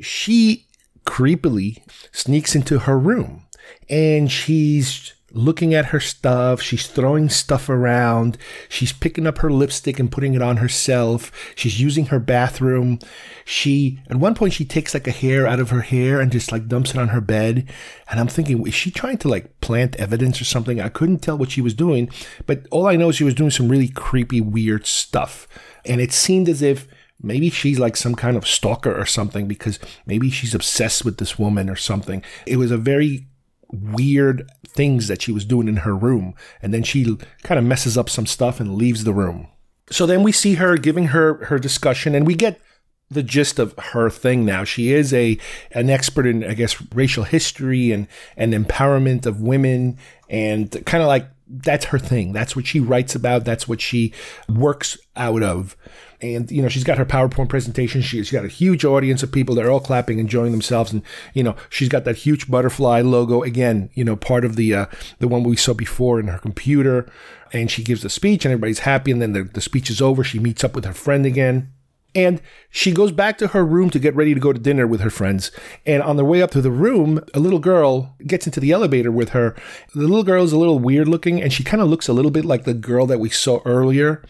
she 0.00 0.66
creepily 1.04 1.78
sneaks 2.10 2.56
into 2.56 2.80
her 2.80 2.98
room 2.98 3.44
and 3.88 4.30
she's 4.30 5.14
looking 5.36 5.74
at 5.74 5.86
her 5.86 6.00
stuff. 6.00 6.62
She's 6.62 6.86
throwing 6.86 7.28
stuff 7.28 7.68
around. 7.68 8.38
She's 8.68 8.92
picking 8.92 9.26
up 9.26 9.38
her 9.38 9.50
lipstick 9.50 9.98
and 9.98 10.10
putting 10.10 10.34
it 10.34 10.42
on 10.42 10.56
herself. 10.56 11.30
She's 11.54 11.80
using 11.80 12.06
her 12.06 12.18
bathroom. 12.18 12.98
She, 13.44 14.00
at 14.08 14.16
one 14.16 14.34
point, 14.34 14.54
she 14.54 14.64
takes 14.64 14.94
like 14.94 15.06
a 15.06 15.12
hair 15.12 15.46
out 15.46 15.60
of 15.60 15.70
her 15.70 15.82
hair 15.82 16.20
and 16.20 16.32
just 16.32 16.50
like 16.50 16.68
dumps 16.68 16.90
it 16.90 16.98
on 16.98 17.08
her 17.08 17.20
bed. 17.20 17.68
And 18.10 18.18
I'm 18.18 18.28
thinking, 18.28 18.66
is 18.66 18.74
she 18.74 18.90
trying 18.90 19.18
to 19.18 19.28
like 19.28 19.60
plant 19.60 19.96
evidence 19.96 20.40
or 20.40 20.44
something? 20.44 20.80
I 20.80 20.88
couldn't 20.88 21.18
tell 21.18 21.38
what 21.38 21.50
she 21.50 21.60
was 21.60 21.74
doing, 21.74 22.10
but 22.46 22.66
all 22.70 22.86
I 22.86 22.96
know 22.96 23.10
is 23.10 23.16
she 23.16 23.24
was 23.24 23.34
doing 23.34 23.50
some 23.50 23.68
really 23.68 23.88
creepy, 23.88 24.40
weird 24.40 24.86
stuff. 24.86 25.46
And 25.84 26.00
it 26.00 26.12
seemed 26.12 26.48
as 26.48 26.62
if 26.62 26.88
maybe 27.22 27.50
she's 27.50 27.78
like 27.78 27.96
some 27.96 28.14
kind 28.14 28.36
of 28.36 28.46
stalker 28.46 28.94
or 28.94 29.06
something 29.06 29.46
because 29.46 29.78
maybe 30.06 30.30
she's 30.30 30.54
obsessed 30.54 31.04
with 31.04 31.18
this 31.18 31.38
woman 31.38 31.70
or 31.70 31.76
something. 31.76 32.22
It 32.46 32.56
was 32.56 32.70
a 32.70 32.76
very 32.78 33.26
weird 33.72 34.50
things 34.76 35.08
that 35.08 35.22
she 35.22 35.32
was 35.32 35.44
doing 35.44 35.68
in 35.68 35.78
her 35.78 35.96
room. 35.96 36.34
And 36.62 36.72
then 36.72 36.82
she 36.82 37.16
kind 37.42 37.58
of 37.58 37.64
messes 37.64 37.98
up 37.98 38.08
some 38.08 38.26
stuff 38.26 38.60
and 38.60 38.76
leaves 38.76 39.04
the 39.04 39.14
room. 39.14 39.48
So 39.90 40.06
then 40.06 40.22
we 40.22 40.32
see 40.32 40.54
her 40.54 40.76
giving 40.76 41.08
her 41.08 41.44
her 41.46 41.58
discussion 41.58 42.14
and 42.14 42.26
we 42.26 42.34
get 42.34 42.60
the 43.08 43.22
gist 43.22 43.58
of 43.58 43.74
her 43.78 44.10
thing 44.10 44.44
now. 44.44 44.64
She 44.64 44.92
is 44.92 45.12
a 45.14 45.38
an 45.72 45.90
expert 45.90 46.26
in 46.26 46.44
I 46.44 46.54
guess 46.54 46.80
racial 46.92 47.24
history 47.24 47.92
and 47.92 48.08
and 48.36 48.52
empowerment 48.52 49.26
of 49.26 49.40
women 49.40 49.98
and 50.28 50.70
kind 50.86 51.02
of 51.02 51.08
like 51.08 51.28
that's 51.48 51.86
her 51.86 51.98
thing. 51.98 52.32
That's 52.32 52.56
what 52.56 52.66
she 52.66 52.80
writes 52.80 53.14
about. 53.14 53.44
That's 53.44 53.68
what 53.68 53.80
she 53.80 54.12
works 54.48 54.98
out 55.14 55.42
of. 55.42 55.76
And, 56.20 56.50
you 56.50 56.62
know, 56.62 56.68
she's 56.68 56.84
got 56.84 56.98
her 56.98 57.04
PowerPoint 57.04 57.48
presentation. 57.48 58.00
She, 58.00 58.18
she's 58.18 58.30
got 58.30 58.44
a 58.44 58.48
huge 58.48 58.84
audience 58.84 59.22
of 59.22 59.32
people. 59.32 59.54
They're 59.54 59.70
all 59.70 59.80
clapping, 59.80 60.18
enjoying 60.18 60.52
themselves. 60.52 60.92
And, 60.92 61.02
you 61.34 61.42
know, 61.42 61.56
she's 61.68 61.88
got 61.88 62.04
that 62.04 62.16
huge 62.16 62.50
butterfly 62.50 63.00
logo. 63.02 63.42
Again, 63.42 63.90
you 63.94 64.04
know, 64.04 64.16
part 64.16 64.44
of 64.44 64.56
the, 64.56 64.74
uh, 64.74 64.86
the 65.18 65.28
one 65.28 65.42
we 65.42 65.56
saw 65.56 65.74
before 65.74 66.18
in 66.18 66.28
her 66.28 66.38
computer. 66.38 67.08
And 67.52 67.70
she 67.70 67.82
gives 67.82 68.02
the 68.02 68.10
speech 68.10 68.44
and 68.44 68.52
everybody's 68.52 68.80
happy. 68.80 69.10
And 69.10 69.20
then 69.20 69.32
the, 69.32 69.42
the 69.44 69.60
speech 69.60 69.90
is 69.90 70.00
over. 70.00 70.24
She 70.24 70.38
meets 70.38 70.64
up 70.64 70.74
with 70.74 70.84
her 70.84 70.92
friend 70.92 71.26
again. 71.26 71.72
And 72.16 72.40
she 72.70 72.92
goes 72.92 73.12
back 73.12 73.36
to 73.38 73.48
her 73.48 73.62
room 73.62 73.90
to 73.90 73.98
get 73.98 74.16
ready 74.16 74.32
to 74.32 74.40
go 74.40 74.50
to 74.50 74.58
dinner 74.58 74.86
with 74.86 75.02
her 75.02 75.10
friends. 75.10 75.50
And 75.84 76.02
on 76.02 76.16
their 76.16 76.24
way 76.24 76.40
up 76.40 76.50
to 76.52 76.62
the 76.62 76.70
room, 76.70 77.22
a 77.34 77.38
little 77.38 77.58
girl 77.58 78.16
gets 78.26 78.46
into 78.46 78.58
the 78.58 78.72
elevator 78.72 79.12
with 79.12 79.28
her. 79.30 79.54
The 79.94 80.00
little 80.00 80.24
girl 80.24 80.42
is 80.42 80.52
a 80.52 80.58
little 80.58 80.78
weird 80.78 81.08
looking 81.08 81.42
and 81.42 81.52
she 81.52 81.62
kind 81.62 81.82
of 81.82 81.90
looks 81.90 82.08
a 82.08 82.14
little 82.14 82.30
bit 82.30 82.46
like 82.46 82.64
the 82.64 82.72
girl 82.72 83.04
that 83.06 83.20
we 83.20 83.28
saw 83.28 83.60
earlier. 83.66 84.22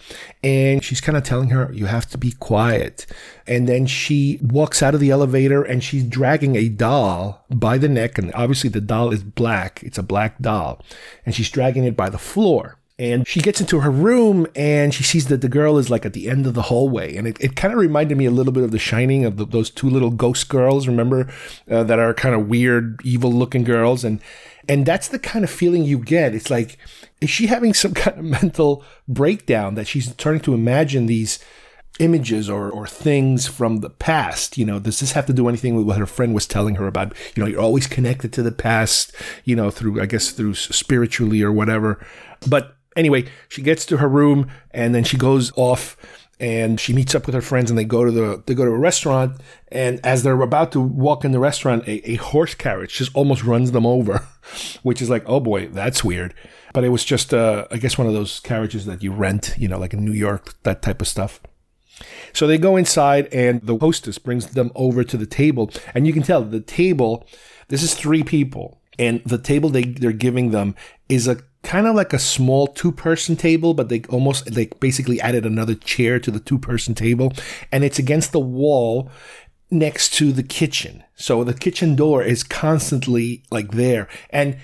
And 0.43 0.83
she's 0.83 1.01
kind 1.01 1.17
of 1.17 1.23
telling 1.23 1.51
her, 1.51 1.73
you 1.73 1.87
have 1.87 2.07
to 2.11 2.19
be 2.19 2.33
quiet. 2.33 3.07
And 3.47 3.69
then 3.69 3.87
she 3.87 4.41
walks 4.43 4.83
out 4.83 4.95
of 4.95 5.01
the 5.01 5.11
elevator 5.11 5.63
and 5.63 5.85
she's 5.85 6.03
dragging 6.03 6.57
a 6.57 6.69
doll 6.69 7.45
by 7.51 7.79
the 7.79 7.89
neck. 7.89 8.19
And 8.19 8.35
obviously 8.35 8.69
the 8.69 8.81
doll 8.81 9.13
is 9.13 9.23
black. 9.23 9.85
It's 9.85 9.99
a 9.99 10.03
black 10.03 10.41
doll. 10.41 10.83
And 11.25 11.37
she's 11.37 11.51
dragging 11.51 11.85
it 11.85 11.97
by 11.97 12.11
the 12.11 12.19
floor. 12.19 12.79
And 12.99 13.29
she 13.29 13.41
gets 13.41 13.61
into 13.61 13.81
her 13.81 13.91
room 13.91 14.47
and 14.57 14.95
she 14.95 15.03
sees 15.03 15.27
that 15.27 15.43
the 15.43 15.51
girl 15.51 15.77
is 15.77 15.91
like 15.91 16.07
at 16.07 16.15
the 16.15 16.31
end 16.31 16.47
of 16.47 16.55
the 16.55 16.63
hallway. 16.63 17.15
And 17.17 17.27
it, 17.27 17.37
it 17.41 17.55
kind 17.55 17.75
of 17.75 17.79
reminded 17.79 18.17
me 18.17 18.25
a 18.25 18.31
little 18.31 18.55
bit 18.55 18.65
of 18.65 18.71
The 18.71 18.79
Shining, 18.79 19.27
of 19.27 19.37
the, 19.37 19.45
those 19.45 19.69
two 19.69 19.91
little 19.91 20.11
ghost 20.11 20.49
girls, 20.49 20.89
remember, 20.89 21.31
uh, 21.71 21.85
that 21.85 21.99
are 21.99 22.15
kind 22.15 22.35
of 22.35 22.49
weird, 22.49 23.01
evil 23.05 23.31
looking 23.31 23.65
girls. 23.65 24.03
And, 24.03 24.21
and 24.67 24.87
that's 24.87 25.09
the 25.09 25.19
kind 25.19 25.45
of 25.45 25.51
feeling 25.51 25.85
you 25.85 25.99
get. 25.99 26.35
It's 26.35 26.49
like, 26.49 26.79
is 27.21 27.29
she 27.29 27.49
having 27.49 27.75
some 27.75 27.93
kind 27.95 28.19
of 28.19 28.25
mental 28.25 28.83
breakdown 29.07 29.75
that 29.75 29.87
she's 29.87 30.11
starting 30.11 30.43
to 30.43 30.55
imagine 30.55 31.05
these 31.05 31.39
images 31.99 32.49
or, 32.49 32.71
or 32.71 32.87
things 32.87 33.47
from 33.47 33.79
the 33.79 33.91
past. 33.91 34.59
You 34.59 34.65
know, 34.65 34.79
does 34.79 35.01
this 35.01 35.13
have 35.13 35.27
to 35.27 35.33
do 35.33 35.49
anything 35.49 35.75
with 35.75 35.87
what 35.87 35.99
her 35.99 36.07
friend 36.07 36.35
was 36.35 36.47
telling 36.47 36.77
her 36.77 36.87
about? 36.87 37.15
You 37.35 37.43
know, 37.43 37.49
you're 37.49 37.61
always 37.61 37.87
connected 37.87 38.33
to 38.35 38.43
the 38.43 38.53
past, 38.53 39.15
you 39.45 39.57
know, 39.57 39.71
through, 39.71 40.01
I 40.01 40.07
guess, 40.07 40.31
through 40.31 40.55
spiritually 40.55 41.43
or 41.43 41.53
whatever. 41.53 42.05
But 42.49 42.77
Anyway, 42.97 43.27
she 43.49 43.63
gets 43.63 43.87
to 43.87 43.99
her 43.99 44.09
room 44.09 44.49
and 44.71 44.95
then 44.95 45.05
she 45.05 45.17
goes 45.17 45.53
off 45.57 45.97
and 46.39 46.79
she 46.79 46.93
meets 46.93 47.15
up 47.15 47.27
with 47.27 47.35
her 47.35 47.41
friends 47.41 47.71
and 47.71 47.79
they 47.79 47.85
go 47.85 48.05
to 48.05 48.11
the 48.11 48.43
they 48.47 48.55
go 48.55 48.65
to 48.65 48.71
a 48.71 48.79
restaurant. 48.79 49.41
And 49.69 50.05
as 50.05 50.23
they're 50.23 50.41
about 50.41 50.73
to 50.73 50.81
walk 50.81 51.25
in 51.25 51.33
the 51.33 51.39
restaurant 51.39 51.87
a, 51.87 52.11
a 52.11 52.17
horse 52.17 52.55
carriage 52.55 52.95
just 52.95 53.15
almost 53.15 53.45
runs 53.45 53.73
them 53.73 53.87
over 53.87 54.27
which 54.83 55.01
is 55.01 55.11
like 55.11 55.23
oh 55.27 55.41
boy 55.41 55.69
that's 55.69 56.05
weird. 56.05 56.35
But 56.75 56.85
it 56.85 56.91
was 56.91 57.05
just 57.05 57.33
uh, 57.33 57.67
i 57.71 57.77
guess 57.79 57.97
one 57.97 58.07
of 58.07 58.13
those 58.13 58.41
carriages 58.41 58.85
that 58.87 59.03
you 59.03 59.13
rent 59.13 59.55
you 59.57 59.69
know 59.69 59.79
like 59.79 59.95
in 59.95 60.05
new 60.05 60.13
york 60.13 60.55
that 60.63 60.83
type 60.83 61.01
of 61.01 61.09
stuff. 61.09 61.41
So 62.33 62.47
they 62.47 62.59
go 62.59 62.77
inside 62.77 63.33
and 63.33 63.63
the 63.63 63.79
hostess 63.79 64.19
brings 64.19 64.49
them 64.49 64.71
over 64.75 65.05
to 65.05 65.17
the 65.17 65.27
table. 65.27 65.71
And 65.95 66.07
you 66.07 66.13
can 66.13 66.23
tell 66.23 66.43
the 66.43 66.61
table 66.61 67.27
this 67.69 67.83
is 67.83 67.95
three 67.95 68.23
people. 68.23 68.81
And 68.99 69.23
the 69.25 69.39
table 69.39 69.71
they, 69.71 69.85
they're 69.85 70.13
giving 70.13 70.51
them 70.51 70.75
is 71.09 71.27
a 71.29 71.39
kind 71.67 71.89
of 71.89 71.97
like 71.97 72.13
a 72.13 72.19
small 72.19 72.69
two 72.69 72.93
person 72.93 73.35
table, 73.35 73.75
but 73.75 73.89
they 73.89 74.03
almost 74.09 74.57
like 74.57 74.79
basically 74.79 75.21
added 75.21 75.45
another 75.45 75.75
chair 75.75 76.21
to 76.21 76.31
the 76.31 76.39
two 76.39 76.59
person 76.59 76.95
table. 76.95 77.33
And 77.73 77.83
it's 77.83 77.99
against 77.99 78.31
the 78.31 78.41
wall 78.41 79.11
next 79.69 80.15
to 80.15 80.33
the 80.33 80.45
kitchen. 80.45 81.03
So 81.17 81.43
the 81.43 81.53
kitchen 81.53 81.97
door 81.97 82.23
is 82.23 82.45
constantly 82.45 83.43
like 83.51 83.73
there. 83.73 84.09
And 84.31 84.59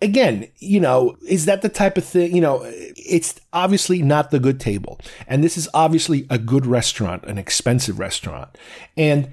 again, 0.00 0.48
you 0.58 0.80
know, 0.80 1.18
is 1.28 1.44
that 1.44 1.60
the 1.60 1.68
type 1.68 1.98
of 1.98 2.06
thing, 2.06 2.34
you 2.34 2.40
know, 2.40 2.62
it's 2.64 3.38
obviously 3.52 4.00
not 4.00 4.30
the 4.30 4.40
good 4.40 4.58
table. 4.58 4.98
And 5.26 5.44
this 5.44 5.58
is 5.58 5.68
obviously 5.74 6.26
a 6.30 6.38
good 6.38 6.64
restaurant, 6.64 7.24
an 7.24 7.36
expensive 7.36 7.98
restaurant. 7.98 8.56
And 8.96 9.30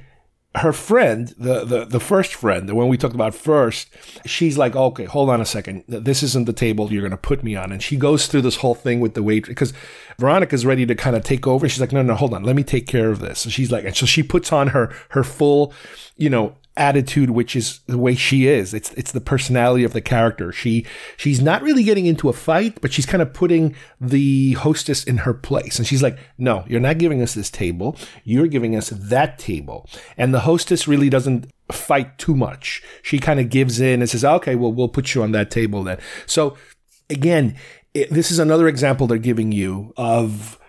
her 0.57 0.73
friend, 0.73 1.33
the, 1.37 1.63
the, 1.63 1.85
the 1.85 1.99
first 1.99 2.33
friend, 2.35 2.67
the 2.67 2.75
one 2.75 2.87
we 2.87 2.97
talked 2.97 3.15
about 3.15 3.33
first, 3.35 3.89
she's 4.25 4.57
like, 4.57 4.75
okay, 4.75 5.05
hold 5.05 5.29
on 5.29 5.41
a 5.41 5.45
second. 5.45 5.83
This 5.87 6.23
isn't 6.23 6.45
the 6.45 6.53
table 6.53 6.91
you're 6.91 7.01
going 7.01 7.11
to 7.11 7.17
put 7.17 7.43
me 7.43 7.55
on. 7.55 7.71
And 7.71 7.81
she 7.81 7.97
goes 7.97 8.27
through 8.27 8.41
this 8.41 8.57
whole 8.57 8.75
thing 8.75 8.99
with 8.99 9.13
the 9.13 9.23
waitress 9.23 9.49
because 9.49 9.73
Veronica's 10.17 10.65
ready 10.65 10.85
to 10.85 10.95
kind 10.95 11.15
of 11.15 11.23
take 11.23 11.47
over. 11.47 11.67
She's 11.67 11.81
like, 11.81 11.91
no, 11.91 12.01
no, 12.01 12.15
hold 12.15 12.33
on. 12.33 12.43
Let 12.43 12.55
me 12.55 12.63
take 12.63 12.87
care 12.87 13.09
of 13.09 13.19
this. 13.19 13.45
And 13.45 13.53
she's 13.53 13.71
like, 13.71 13.85
and 13.85 13.95
so 13.95 14.05
she 14.05 14.23
puts 14.23 14.51
on 14.51 14.69
her, 14.69 14.93
her 15.09 15.23
full, 15.23 15.73
you 16.15 16.29
know, 16.29 16.55
attitude, 16.77 17.31
which 17.31 17.55
is 17.55 17.79
the 17.87 17.97
way 17.97 18.15
she 18.15 18.47
is. 18.47 18.73
It's 18.73 18.91
it's 18.93 19.11
the 19.11 19.21
personality 19.21 19.83
of 19.83 19.93
the 19.93 20.01
character. 20.01 20.51
She 20.51 20.85
she's 21.17 21.41
not 21.41 21.61
really 21.61 21.83
getting 21.83 22.05
into 22.05 22.29
a 22.29 22.33
fight, 22.33 22.79
but 22.81 22.93
she's 22.93 23.05
kind 23.05 23.21
of 23.21 23.33
putting 23.33 23.75
the 23.99 24.53
hostess 24.53 25.03
in 25.03 25.17
her 25.17 25.33
place. 25.33 25.77
And 25.77 25.87
she's 25.87 26.03
like, 26.03 26.17
"No, 26.37 26.63
you're 26.67 26.79
not 26.79 26.97
giving 26.97 27.21
us 27.21 27.33
this 27.33 27.49
table. 27.49 27.97
You're 28.23 28.47
giving 28.47 28.75
us 28.75 28.89
that 28.89 29.39
table." 29.39 29.89
And 30.17 30.33
the 30.33 30.41
hostess 30.41 30.87
really 30.87 31.09
doesn't 31.09 31.47
fight 31.71 32.17
too 32.17 32.35
much. 32.35 32.81
She 33.01 33.19
kind 33.19 33.39
of 33.39 33.49
gives 33.49 33.79
in 33.79 34.01
and 34.01 34.09
says, 34.09 34.23
"Okay, 34.23 34.55
well, 34.55 34.71
we'll 34.71 34.89
put 34.89 35.15
you 35.15 35.23
on 35.23 35.31
that 35.31 35.51
table 35.51 35.83
then." 35.83 35.99
So 36.25 36.57
again, 37.09 37.55
it, 37.93 38.09
this 38.09 38.31
is 38.31 38.39
another 38.39 38.67
example 38.67 39.07
they're 39.07 39.17
giving 39.17 39.51
you 39.51 39.93
of 39.97 40.59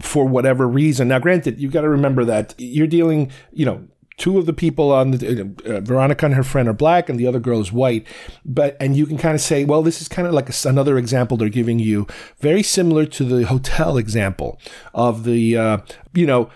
for 0.00 0.26
whatever 0.26 0.66
reason. 0.66 1.08
Now, 1.08 1.18
granted, 1.18 1.60
you've 1.60 1.72
got 1.72 1.82
to 1.82 1.88
remember 1.88 2.24
that 2.24 2.54
you're 2.58 2.86
dealing, 2.86 3.30
you 3.52 3.64
know, 3.64 3.86
two 4.16 4.38
of 4.38 4.46
the 4.46 4.52
people 4.52 4.92
on 4.92 5.10
the 5.10 5.54
uh, 5.66 5.80
Veronica 5.80 6.26
and 6.26 6.34
her 6.34 6.44
friend 6.44 6.68
are 6.68 6.74
black 6.74 7.08
and 7.08 7.18
the 7.18 7.26
other 7.26 7.40
girl 7.40 7.60
is 7.60 7.72
white. 7.72 8.06
But 8.44 8.76
and 8.80 8.96
you 8.96 9.06
can 9.06 9.18
kind 9.18 9.34
of 9.34 9.40
say 9.40 9.64
well 9.64 9.82
this 9.82 10.00
is 10.00 10.08
kind 10.08 10.26
of 10.28 10.34
like 10.34 10.48
a, 10.48 10.68
another 10.68 10.98
example 10.98 11.36
they're 11.36 11.48
giving 11.48 11.78
you 11.78 12.06
very 12.38 12.62
similar 12.62 13.06
to 13.06 13.24
the 13.24 13.46
hotel 13.46 13.96
example 13.96 14.58
of 14.92 15.24
the 15.24 15.56
uh, 15.56 15.78
you 16.12 16.26
know 16.26 16.50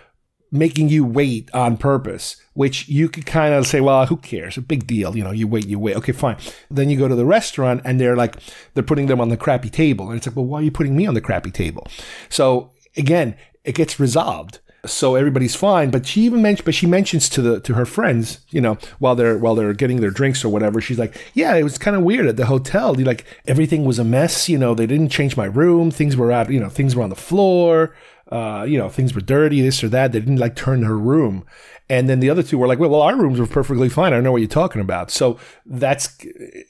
making 0.51 0.89
you 0.89 1.05
wait 1.05 1.51
on 1.53 1.77
purpose 1.77 2.37
which 2.55 2.89
you 2.89 3.07
could 3.09 3.27
kind 3.27 3.55
of 3.55 3.67
say 3.67 3.81
well 3.81 4.07
who 4.07 4.17
cares? 4.17 4.57
A 4.57 4.63
big 4.63 4.87
deal 4.87 5.17
you 5.17 5.25
know 5.25 5.33
you 5.33 5.49
wait 5.49 5.67
you 5.67 5.79
wait. 5.79 5.97
Okay 5.97 6.13
fine. 6.13 6.37
Then 6.71 6.91
you 6.91 6.97
go 6.97 7.09
to 7.09 7.17
the 7.17 7.27
restaurant 7.27 7.83
and 7.85 8.01
they're 8.01 8.17
like 8.17 8.37
they're 8.75 8.83
putting 8.83 9.07
them 9.07 9.21
on 9.21 9.31
the 9.31 9.37
crappy 9.37 9.71
table. 9.71 10.09
And 10.09 10.17
it's 10.17 10.27
like 10.27 10.37
well 10.37 10.47
why 10.47 10.61
are 10.61 10.63
you 10.63 10.71
putting 10.71 10.97
me 10.97 11.07
on 11.07 11.15
the 11.15 11.21
crappy 11.21 11.51
table? 11.51 11.87
So 12.29 12.71
again 12.97 13.37
it 13.65 13.75
gets 13.75 14.01
resolved 14.01 14.61
so 14.87 15.15
everybody's 15.15 15.55
fine. 15.55 15.91
But 15.91 16.07
she 16.07 16.23
even 16.23 16.43
mentioned, 16.43 16.65
but 16.65 16.75
she 16.75 16.87
mentions 16.87 17.29
to 17.31 17.43
the 17.43 17.61
to 17.61 17.75
her 17.75 17.87
friends, 17.87 18.41
you 18.51 18.61
know, 18.61 18.79
while 18.99 19.15
they're 19.15 19.39
while 19.39 19.55
they're 19.55 19.73
getting 19.73 20.01
their 20.01 20.11
drinks 20.11 20.45
or 20.45 20.49
whatever. 20.49 20.81
She's 20.81 20.99
like, 20.99 21.17
"Yeah, 21.35 21.55
it 21.57 21.63
was 21.63 21.79
kind 21.79 21.97
of 21.97 22.03
weird 22.03 22.27
at 22.27 22.37
the 22.37 22.47
hotel. 22.47 22.95
Like 22.95 23.25
everything 23.47 23.85
was 23.85 23.99
a 23.99 24.05
mess. 24.05 24.49
You 24.49 24.59
know, 24.59 24.75
they 24.75 24.87
didn't 24.87 25.11
change 25.11 25.37
my 25.37 25.47
room. 25.47 25.91
Things 25.91 26.17
were 26.17 26.33
out. 26.33 26.51
You 26.51 26.61
know, 26.61 26.69
things 26.69 26.95
were 26.95 27.03
on 27.03 27.11
the 27.11 27.17
floor. 27.17 27.95
Uh, 28.31 28.67
you 28.69 28.79
know, 28.79 28.89
things 28.89 29.15
were 29.15 29.21
dirty. 29.21 29.61
This 29.61 29.83
or 29.83 29.89
that. 29.89 30.13
They 30.13 30.21
didn't 30.21 30.37
like 30.37 30.57
turn 30.57 30.83
her 30.83 30.99
room." 30.99 31.45
And 31.91 32.09
then 32.09 32.21
the 32.21 32.29
other 32.29 32.43
two 32.43 32.59
were 32.59 32.67
like, 32.67 32.79
well, 32.79 32.91
well, 32.91 33.01
our 33.01 33.17
rooms 33.17 33.41
were 33.41 33.47
perfectly 33.47 33.89
fine. 33.89 34.13
I 34.13 34.17
don't 34.17 34.25
know 34.25 34.33
what 34.33 34.43
you're 34.43 34.49
talking 34.49 34.83
about. 34.83 35.11
So 35.11 35.39
that's, 35.65 36.19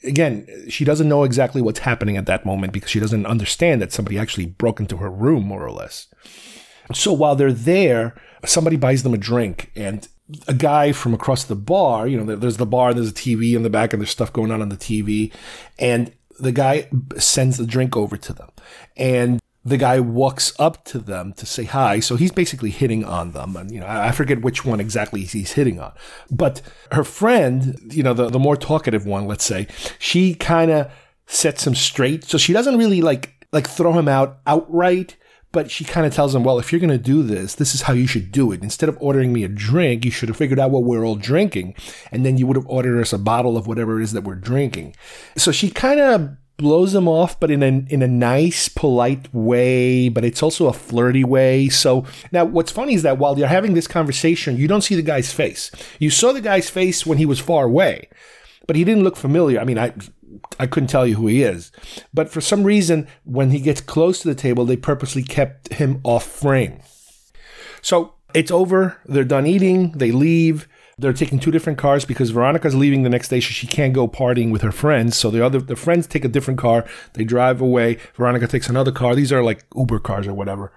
again, 0.03 0.47
she 0.69 0.85
doesn't 0.85 1.09
know 1.09 1.25
exactly 1.25 1.61
what's 1.61 1.79
happening 1.79 2.15
at 2.15 2.25
that 2.27 2.45
moment 2.45 2.71
because 2.71 2.89
she 2.89 3.01
doesn't 3.01 3.25
understand 3.25 3.81
that 3.81 3.91
somebody 3.91 4.17
actually 4.17 4.45
broke 4.45 4.79
into 4.79 4.97
her 4.97 5.09
room, 5.09 5.43
more 5.43 5.65
or 5.65 5.71
less. 5.71 6.07
So 6.93 7.13
while 7.13 7.35
they're 7.35 7.53
there, 7.53 8.15
somebody 8.45 8.75
buys 8.75 9.03
them 9.03 9.13
a 9.13 9.17
drink 9.17 9.71
and 9.75 10.07
a 10.47 10.53
guy 10.53 10.91
from 10.91 11.13
across 11.13 11.43
the 11.43 11.55
bar, 11.55 12.07
you 12.07 12.21
know, 12.21 12.35
there's 12.35 12.57
the 12.57 12.65
bar, 12.65 12.93
there's 12.93 13.09
a 13.09 13.13
TV 13.13 13.55
in 13.55 13.63
the 13.63 13.69
back, 13.69 13.93
and 13.93 14.01
there's 14.01 14.11
stuff 14.11 14.31
going 14.31 14.51
on 14.51 14.61
on 14.61 14.69
the 14.69 14.77
TV. 14.77 15.33
And 15.77 16.13
the 16.39 16.51
guy 16.51 16.89
sends 17.17 17.57
the 17.57 17.65
drink 17.65 17.97
over 17.97 18.17
to 18.17 18.33
them. 18.33 18.49
And 18.95 19.39
the 19.65 19.77
guy 19.77 19.99
walks 19.99 20.53
up 20.59 20.83
to 20.85 20.99
them 20.99 21.33
to 21.33 21.45
say 21.45 21.65
hi. 21.65 21.99
So 21.99 22.15
he's 22.15 22.31
basically 22.31 22.69
hitting 22.69 23.03
on 23.03 23.31
them. 23.31 23.55
And, 23.55 23.71
you 23.71 23.79
know, 23.79 23.87
I 23.87 24.11
forget 24.11 24.41
which 24.41 24.63
one 24.63 24.79
exactly 24.79 25.21
he's 25.21 25.53
hitting 25.53 25.79
on. 25.79 25.93
But 26.31 26.61
her 26.91 27.03
friend, 27.03 27.77
you 27.91 28.03
know, 28.03 28.13
the, 28.13 28.29
the 28.29 28.39
more 28.39 28.55
talkative 28.55 29.05
one, 29.05 29.27
let's 29.27 29.43
say, 29.43 29.67
she 29.97 30.33
kind 30.33 30.71
of 30.71 30.91
sets 31.25 31.67
him 31.67 31.75
straight. 31.75 32.23
So 32.23 32.37
she 32.37 32.53
doesn't 32.53 32.77
really 32.77 33.01
like, 33.01 33.45
like 33.51 33.67
throw 33.67 33.93
him 33.93 34.07
out 34.07 34.39
outright. 34.47 35.17
But 35.51 35.71
she 35.71 35.83
kind 35.83 36.05
of 36.05 36.13
tells 36.13 36.35
him, 36.35 36.43
well, 36.43 36.59
if 36.59 36.71
you're 36.71 36.79
going 36.79 36.89
to 36.89 36.97
do 36.97 37.23
this, 37.23 37.55
this 37.55 37.73
is 37.73 37.83
how 37.83 37.93
you 37.93 38.05
should 38.05 38.31
do 38.31 38.51
it. 38.51 38.61
Instead 38.61 38.87
of 38.87 38.97
ordering 39.01 39.33
me 39.33 39.43
a 39.43 39.47
drink, 39.47 40.05
you 40.05 40.11
should 40.11 40.29
have 40.29 40.37
figured 40.37 40.59
out 40.59 40.69
what 40.69 40.83
we're 40.83 41.03
all 41.03 41.15
drinking. 41.15 41.73
And 42.11 42.23
then 42.23 42.37
you 42.37 42.45
would 42.45 42.55
have 42.55 42.67
ordered 42.67 43.01
us 43.01 43.13
a 43.13 43.17
bottle 43.17 43.57
of 43.57 43.65
whatever 43.65 43.99
it 43.99 44.03
is 44.03 44.11
that 44.11 44.23
we're 44.23 44.35
drinking. 44.35 44.95
So 45.37 45.51
she 45.51 45.71
kind 45.71 45.99
of 45.99 46.37
blows 46.57 46.93
him 46.93 47.07
off, 47.07 47.39
but 47.39 47.49
in 47.49 47.63
a 47.63 47.83
in 47.91 48.03
a 48.03 48.07
nice, 48.07 48.69
polite 48.69 49.33
way. 49.33 50.09
But 50.09 50.23
it's 50.23 50.43
also 50.43 50.67
a 50.67 50.73
flirty 50.73 51.23
way. 51.23 51.69
So 51.69 52.05
now, 52.31 52.45
what's 52.45 52.71
funny 52.71 52.93
is 52.93 53.01
that 53.01 53.17
while 53.17 53.39
you're 53.39 53.47
having 53.47 53.73
this 53.73 53.87
conversation, 53.87 54.57
you 54.57 54.67
don't 54.67 54.83
see 54.83 54.95
the 54.95 55.01
guy's 55.01 55.33
face. 55.33 55.71
You 55.97 56.11
saw 56.11 56.31
the 56.31 56.41
guy's 56.41 56.69
face 56.69 57.07
when 57.07 57.17
he 57.17 57.25
was 57.25 57.39
far 57.39 57.65
away, 57.65 58.07
but 58.67 58.75
he 58.75 58.83
didn't 58.83 59.03
look 59.03 59.15
familiar. 59.15 59.59
I 59.59 59.63
mean, 59.63 59.79
I 59.79 59.93
I 60.59 60.67
couldn't 60.67 60.89
tell 60.89 61.07
you 61.07 61.15
who 61.15 61.27
he 61.27 61.43
is, 61.43 61.71
but 62.13 62.29
for 62.29 62.41
some 62.41 62.63
reason, 62.63 63.07
when 63.23 63.51
he 63.51 63.59
gets 63.59 63.81
close 63.81 64.21
to 64.21 64.27
the 64.27 64.35
table, 64.35 64.65
they 64.65 64.77
purposely 64.77 65.23
kept 65.23 65.73
him 65.73 65.99
off 66.03 66.25
frame. 66.25 66.81
So 67.81 68.13
it's 68.33 68.51
over. 68.51 68.97
They're 69.05 69.23
done 69.23 69.47
eating. 69.47 69.91
They 69.93 70.11
leave. 70.11 70.67
They're 70.97 71.13
taking 71.13 71.39
two 71.39 71.51
different 71.51 71.79
cars 71.79 72.03
because 72.03 72.31
Veronica's 72.31 72.75
leaving 72.75 73.03
the 73.03 73.09
next 73.09 73.29
day, 73.29 73.39
so 73.39 73.51
she 73.51 73.67
can't 73.67 73.93
go 73.93 74.07
partying 74.07 74.51
with 74.51 74.61
her 74.61 74.71
friends. 74.71 75.15
So 75.15 75.31
the 75.31 75.43
other 75.43 75.59
the 75.59 75.77
friends 75.77 76.07
take 76.07 76.25
a 76.25 76.29
different 76.29 76.59
car. 76.59 76.85
They 77.13 77.23
drive 77.23 77.61
away. 77.61 77.97
Veronica 78.15 78.47
takes 78.47 78.67
another 78.67 78.91
car. 78.91 79.15
These 79.15 79.31
are 79.31 79.41
like 79.41 79.65
Uber 79.75 79.99
cars 79.99 80.27
or 80.27 80.33
whatever. 80.33 80.73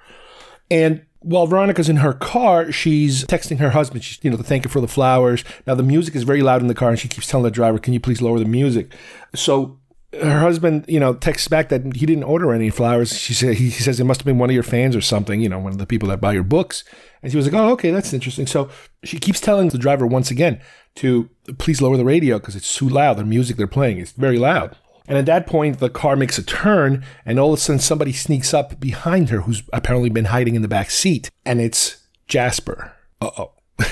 And 0.71 1.05
while 1.23 1.47
Veronica's 1.47 1.89
in 1.89 1.97
her 1.97 2.13
car, 2.13 2.71
she's 2.73 3.25
texting 3.25 3.59
her 3.59 3.71
husband, 3.71 4.05
she's, 4.05 4.19
you 4.23 4.31
know, 4.31 4.37
to 4.37 4.43
thank 4.43 4.65
him 4.65 4.71
for 4.71 4.81
the 4.81 4.89
flowers. 4.89 5.45
Now 5.67 5.75
the 5.75 5.83
music 5.83 6.15
is 6.15 6.25
very 6.25 6.43
loud 6.43 6.61
in 6.61 6.69
the 6.69 6.75
car, 6.75 6.91
and 6.91 6.99
she 6.99 7.09
keeps 7.09 7.27
telling 7.27 7.45
the 7.45 7.51
driver, 7.51 7.79
"Can 7.79 7.93
you 7.93 8.01
please 8.01 8.21
lower 8.21 8.39
the 8.39 8.45
music?" 8.45 8.93
So 9.35 9.79
her 10.21 10.41
husband, 10.41 10.85
you 10.89 11.01
know, 11.01 11.15
texts 11.15 11.49
back 11.49 11.71
that 11.71 11.97
he 11.97 12.05
didn't 12.05 12.25
order 12.25 12.53
any 12.53 12.69
flowers. 12.69 13.19
She 13.19 13.33
said 13.33 13.55
he 13.57 13.71
says 13.71 13.99
it 13.99 14.05
must 14.05 14.21
have 14.21 14.27
been 14.27 14.39
one 14.39 14.51
of 14.51 14.55
your 14.55 14.63
fans 14.63 14.95
or 14.95 15.01
something, 15.01 15.41
you 15.41 15.49
know, 15.49 15.59
one 15.59 15.73
of 15.73 15.79
the 15.79 15.87
people 15.87 16.09
that 16.11 16.21
buy 16.21 16.33
your 16.33 16.43
books. 16.43 16.85
And 17.23 17.31
she 17.31 17.37
was 17.37 17.47
like, 17.47 17.55
"Oh, 17.55 17.71
okay, 17.73 17.91
that's 17.91 18.13
interesting." 18.13 18.47
So 18.47 18.69
she 19.05 19.19
keeps 19.19 19.41
telling 19.41 19.69
the 19.69 19.79
driver 19.79 20.07
once 20.07 20.31
again 20.31 20.61
to 20.97 21.31
please 21.59 21.81
lower 21.81 21.97
the 21.97 22.05
radio 22.05 22.39
because 22.39 22.57
it's 22.57 22.75
too 22.75 22.89
loud. 22.89 23.17
The 23.17 23.25
music 23.25 23.57
they're 23.57 23.67
playing 23.67 23.99
is 23.99 24.13
very 24.13 24.39
loud. 24.39 24.77
And 25.13 25.19
at 25.19 25.27
that 25.27 25.47
point, 25.47 25.79
the 25.79 25.91
car 25.91 26.17
makes 26.17 26.39
a 26.39 26.43
turn, 26.43 27.05
and 27.27 27.39
all 27.39 27.53
of 27.53 27.59
a 27.59 27.61
sudden, 27.61 27.81
somebody 27.81 28.15
sneaks 28.15 28.55
up 28.55 28.81
behind 28.81 29.29
her, 29.29 29.43
who's 29.43 29.63
apparently 29.71 30.09
been 30.09 30.25
hiding 30.25 30.55
in 30.55 30.63
the 30.63 30.69
back 30.69 30.91
seat, 30.91 31.29
and 31.45 31.61
it's 31.61 31.99
Jasper. 32.29 32.95
Uh 33.21 33.31
oh. 33.37 33.53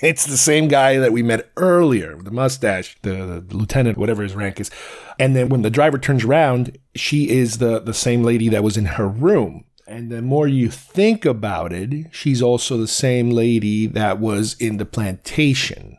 It's 0.00 0.26
the 0.26 0.36
same 0.36 0.68
guy 0.68 0.98
that 0.98 1.12
we 1.12 1.22
met 1.22 1.50
earlier, 1.56 2.14
the 2.16 2.30
mustache, 2.30 2.94
the, 3.02 3.42
the, 3.48 3.56
lieutenant, 3.56 3.96
whatever 3.96 4.22
his 4.22 4.34
rank 4.34 4.60
is. 4.60 4.70
And 5.18 5.34
then 5.34 5.48
when 5.48 5.62
the 5.62 5.70
driver 5.70 5.98
turns 5.98 6.24
around, 6.24 6.76
she 6.94 7.30
is 7.30 7.56
the, 7.56 7.80
the 7.80 7.94
same 7.94 8.22
lady 8.22 8.50
that 8.50 8.62
was 8.62 8.76
in 8.76 8.84
her 8.84 9.08
room. 9.08 9.64
And 9.88 10.12
the 10.12 10.20
more 10.20 10.46
you 10.46 10.68
think 10.68 11.24
about 11.24 11.72
it, 11.72 12.08
she's 12.12 12.42
also 12.42 12.76
the 12.76 12.86
same 12.86 13.30
lady 13.30 13.86
that 13.86 14.20
was 14.20 14.54
in 14.60 14.76
the 14.76 14.84
plantation. 14.84 15.96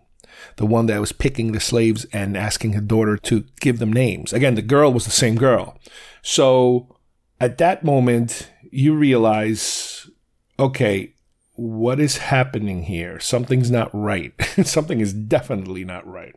The 0.58 0.66
one 0.66 0.86
that 0.86 1.02
was 1.02 1.12
picking 1.12 1.52
the 1.52 1.60
slaves 1.60 2.06
and 2.14 2.38
asking 2.38 2.74
her 2.74 2.82
daughter 2.82 3.18
to 3.18 3.46
give 3.60 3.80
them 3.80 3.92
names. 3.92 4.32
Again, 4.32 4.56
the 4.56 4.62
girl 4.62 4.94
was 4.94 5.06
the 5.06 5.12
same 5.12 5.36
girl. 5.36 5.78
So 6.22 6.98
at 7.40 7.58
that 7.58 7.84
moment, 7.84 8.50
you 8.72 8.96
realize, 8.96 10.10
okay, 10.58 11.14
what 11.54 12.00
is 12.00 12.18
happening 12.18 12.84
here? 12.84 13.20
Something's 13.20 13.72
not 13.72 13.90
right. 13.94 14.34
Something 14.64 15.02
is 15.02 15.14
definitely 15.14 15.84
not 15.84 16.08
right. 16.08 16.36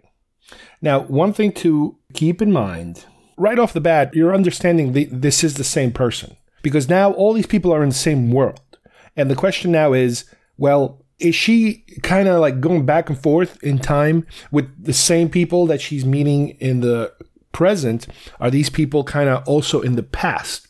Now, 0.81 1.01
one 1.01 1.33
thing 1.33 1.53
to 1.53 1.99
keep 2.15 2.41
in 2.41 2.53
mind 2.53 3.05
right 3.37 3.59
off 3.59 3.73
the 3.73 3.81
bat, 3.81 4.15
you're 4.15 4.35
understanding 4.35 4.93
the, 4.93 5.05
this 5.05 5.43
is 5.45 5.55
the 5.55 5.65
same 5.65 5.93
person 5.93 6.37
because 6.63 6.89
now 6.89 7.13
all 7.13 7.33
these 7.33 7.47
people 7.47 7.73
are 7.73 7.83
in 7.83 7.91
the 7.91 7.95
same 7.95 8.31
world. 8.31 8.79
And 9.17 9.31
the 9.31 9.37
question 9.37 9.73
now 9.73 9.93
is 9.93 10.25
well, 10.57 11.05
is 11.19 11.35
she 11.35 11.85
kind 12.03 12.29
of 12.29 12.41
like 12.41 12.61
going 12.61 12.87
back 12.87 13.09
and 13.09 13.19
forth 13.19 13.63
in 13.63 13.79
time 13.79 14.27
with 14.51 14.73
the 14.83 14.93
same 14.93 15.29
people 15.29 15.67
that 15.67 15.81
she's 15.81 16.05
meeting 16.05 16.51
in 16.61 16.81
the 16.81 17.13
present? 17.53 18.07
Are 18.41 18.51
these 18.51 18.71
people 18.71 19.05
kind 19.05 19.29
of 19.29 19.47
also 19.47 19.81
in 19.81 19.97
the 19.97 20.03
past? 20.03 20.69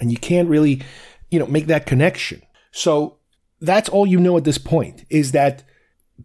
And 0.00 0.10
you 0.10 0.18
can't 0.18 0.48
really, 0.48 0.82
you 1.30 1.38
know, 1.38 1.46
make 1.46 1.66
that 1.66 1.86
connection. 1.86 2.42
So 2.72 3.18
that's 3.60 3.88
all 3.88 4.06
you 4.06 4.18
know 4.18 4.36
at 4.36 4.44
this 4.44 4.58
point 4.58 5.04
is 5.10 5.32
that 5.32 5.62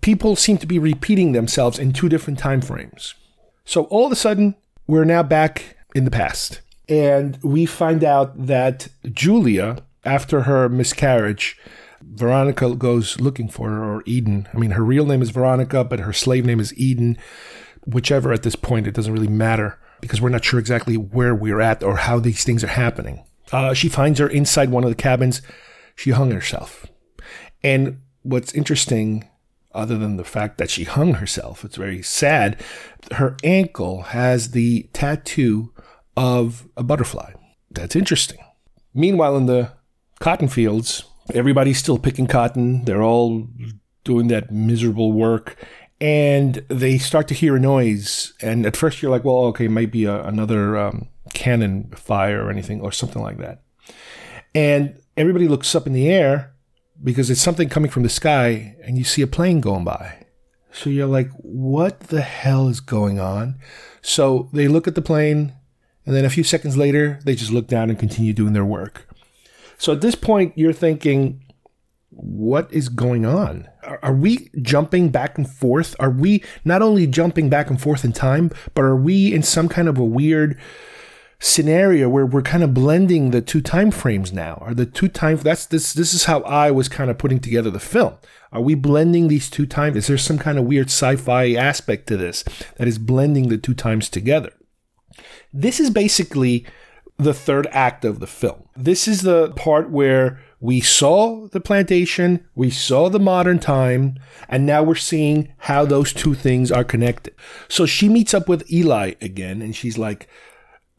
people 0.02 0.36
seem 0.36 0.58
to 0.58 0.68
be 0.68 0.80
repeating 0.80 1.32
themselves 1.32 1.78
in 1.78 1.94
two 1.94 2.10
different 2.10 2.40
time 2.40 2.62
frames. 2.62 3.14
So 3.66 3.84
all 3.86 4.06
of 4.06 4.12
a 4.12 4.16
sudden, 4.16 4.56
we're 4.88 5.06
now 5.06 5.22
back 5.22 5.78
in 5.94 6.06
the 6.06 6.12
past. 6.12 6.62
And 6.88 7.38
we 7.44 7.68
find 7.68 8.04
out 8.04 8.48
that 8.48 8.88
Julia, 9.12 9.78
after 10.04 10.42
her 10.42 10.68
miscarriage, 10.70 11.56
Veronica 12.02 12.76
goes 12.76 13.20
looking 13.20 13.50
for 13.50 13.70
her, 13.70 13.84
or 13.84 14.04
Eden. 14.06 14.48
I 14.54 14.58
mean, 14.58 14.72
her 14.72 14.84
real 14.84 15.06
name 15.06 15.22
is 15.22 15.30
Veronica, 15.30 15.84
but 15.84 16.00
her 16.00 16.14
slave 16.14 16.46
name 16.46 16.60
is 16.60 16.78
Eden. 16.78 17.18
Whichever 17.86 18.32
at 18.34 18.44
this 18.44 18.56
point, 18.56 18.88
it 18.88 18.94
doesn't 18.94 19.14
really 19.14 19.28
matter 19.28 19.80
because 20.02 20.22
we're 20.22 20.30
not 20.30 20.46
sure 20.46 20.60
exactly 20.60 20.96
where 20.96 21.36
we're 21.36 21.62
at 21.62 21.84
or 21.84 21.98
how 21.98 22.20
these 22.20 22.44
things 22.44 22.64
are 22.64 22.68
happening. 22.68 23.24
Uh, 23.52 23.74
she 23.74 23.90
finds 23.90 24.20
her 24.20 24.28
inside 24.28 24.70
one 24.70 24.84
of 24.84 24.90
the 24.90 24.96
cabins. 24.96 25.42
She 25.96 26.12
hung 26.12 26.32
herself. 26.32 26.86
And 27.64 28.00
what's 28.22 28.54
interesting, 28.54 29.28
other 29.74 29.98
than 29.98 30.18
the 30.18 30.24
fact 30.24 30.58
that 30.58 30.70
she 30.70 30.84
hung 30.84 31.16
herself, 31.16 31.66
it's 31.66 31.76
very 31.76 32.02
sad, 32.02 32.62
her 33.14 33.36
ankle 33.44 34.04
has 34.04 34.52
the 34.52 34.84
tattoo 34.94 35.74
of 36.16 36.68
a 36.78 36.84
butterfly. 36.84 37.34
That's 37.72 37.96
interesting. 37.96 38.40
Meanwhile, 38.94 39.38
in 39.38 39.46
the 39.46 39.72
cotton 40.20 40.48
fields, 40.48 41.04
everybody's 41.34 41.78
still 41.78 41.98
picking 41.98 42.28
cotton. 42.28 42.86
They're 42.86 43.04
all 43.04 43.48
doing 44.04 44.28
that 44.28 44.52
miserable 44.52 45.12
work. 45.12 45.56
And 46.02 46.64
they 46.70 46.98
start 46.98 47.28
to 47.28 47.34
hear 47.34 47.58
a 47.58 47.60
noise. 47.60 48.34
And 48.42 48.66
at 48.66 48.78
first, 48.78 49.02
you're 49.02 49.12
like, 49.12 49.26
well, 49.26 49.46
okay, 49.48 49.66
it 49.66 49.72
might 49.72 49.92
be 49.92 50.06
a, 50.06 50.24
another 50.24 50.78
um, 50.78 51.10
cannon 51.34 51.92
fire 51.96 52.46
or 52.46 52.50
anything 52.50 52.82
or 52.82 52.92
something 52.92 53.22
like 53.22 53.38
that. 53.40 53.64
And 54.56 55.00
everybody 55.18 55.48
looks 55.48 55.76
up 55.76 55.88
in 55.88 55.94
the 55.94 56.10
air 56.10 56.54
because 57.04 57.30
it's 57.30 57.42
something 57.42 57.70
coming 57.70 57.92
from 57.92 58.04
the 58.04 58.10
sky 58.10 58.76
and 58.84 58.98
you 58.98 59.04
see 59.04 59.22
a 59.22 59.28
plane 59.28 59.60
going 59.62 59.84
by. 59.84 60.26
So 60.72 60.90
you're 60.90 61.08
like, 61.08 61.30
what 61.34 62.02
the 62.02 62.22
hell 62.22 62.68
is 62.68 62.80
going 62.80 63.20
on? 63.20 63.60
So 64.02 64.50
they 64.54 64.68
look 64.68 64.88
at 64.88 64.96
the 64.96 65.02
plane 65.02 65.54
and 66.06 66.16
then 66.16 66.26
a 66.26 66.30
few 66.30 66.44
seconds 66.44 66.78
later, 66.78 67.20
they 67.24 67.36
just 67.36 67.52
look 67.52 67.68
down 67.68 67.90
and 67.90 68.00
continue 68.00 68.34
doing 68.34 68.54
their 68.54 68.66
work. 68.66 69.08
So 69.80 69.94
at 69.94 70.02
this 70.02 70.14
point, 70.14 70.54
you're 70.58 70.74
thinking, 70.74 71.42
what 72.10 72.72
is 72.72 72.90
going 72.90 73.26
on? 73.26 73.68
Are, 73.84 74.00
are, 74.04 74.14
we 74.14 74.50
jumping 74.62 75.10
back 75.10 75.38
and 75.38 75.50
forth? 75.50 75.96
Are 76.00 76.10
we 76.10 76.44
not 76.66 76.82
only 76.82 77.08
jumping 77.08 77.50
back 77.50 77.70
and 77.70 77.82
forth 77.82 78.04
in 78.04 78.12
time, 78.12 78.52
but 78.76 78.84
are 78.84 78.96
we 78.96 79.34
in 79.34 79.42
some 79.42 79.70
kind 79.70 79.88
of 79.88 79.98
a 79.98 80.04
weird 80.04 80.60
scenario 81.40 82.10
where 82.10 82.26
we're 82.26 82.42
kind 82.42 82.64
of 82.64 82.74
blending 82.74 83.32
the 83.32 83.42
two 83.42 83.62
time 83.62 83.92
frames 83.92 84.34
now 84.34 84.56
are 84.56 84.74
the 84.74 84.86
two 84.86 85.08
time 85.08 85.38
that's 85.38 85.66
this 85.68 85.94
this 85.94 86.14
is 86.14 86.26
how 86.26 86.42
i 86.42 86.70
was 86.70 86.90
kind 86.90 87.10
of 87.10 87.18
putting 87.18 87.40
together 87.40 87.72
the 87.72 87.80
film 87.80 88.14
are 88.52 88.60
we 88.60 88.76
blending 88.76 89.30
these 89.30 89.50
two 89.50 89.66
times 89.66 89.96
is 89.96 90.08
there 90.08 90.18
some 90.18 90.38
kind 90.38 90.60
of 90.60 90.66
weird 90.66 90.88
sci-fi 90.88 91.54
aspect 91.54 92.08
to 92.08 92.18
this 92.18 92.44
that 92.76 92.90
is 92.90 92.98
blending 92.98 93.48
the 93.48 93.58
two 93.58 93.74
times 93.74 94.10
together 94.10 94.52
this 95.54 95.80
is 95.80 95.90
basically 95.90 96.66
the 97.20 97.34
third 97.34 97.68
act 97.72 98.06
of 98.06 98.20
the 98.20 98.28
film. 98.28 98.64
This 98.76 99.08
is 99.08 99.22
the 99.22 99.52
part 99.52 99.92
where 99.92 100.40
we 100.62 100.80
saw 100.80 101.48
the 101.48 101.60
plantation, 101.60 102.46
we 102.56 102.70
saw 102.70 103.10
the 103.10 103.20
modern 103.20 103.60
time, 103.60 104.18
and 104.48 104.66
now 104.66 104.84
we're 104.84 104.96
seeing 104.96 105.54
how 105.60 105.86
those 105.86 106.14
two 106.14 106.34
things 106.34 106.72
are 106.72 106.84
connected. 106.84 107.36
So 107.68 107.86
she 107.86 108.10
meets 108.10 108.34
up 108.34 108.48
with 108.48 108.72
Eli 108.72 109.14
again, 109.22 109.62
and 109.62 109.76
she's 109.76 109.98
like, 109.98 110.30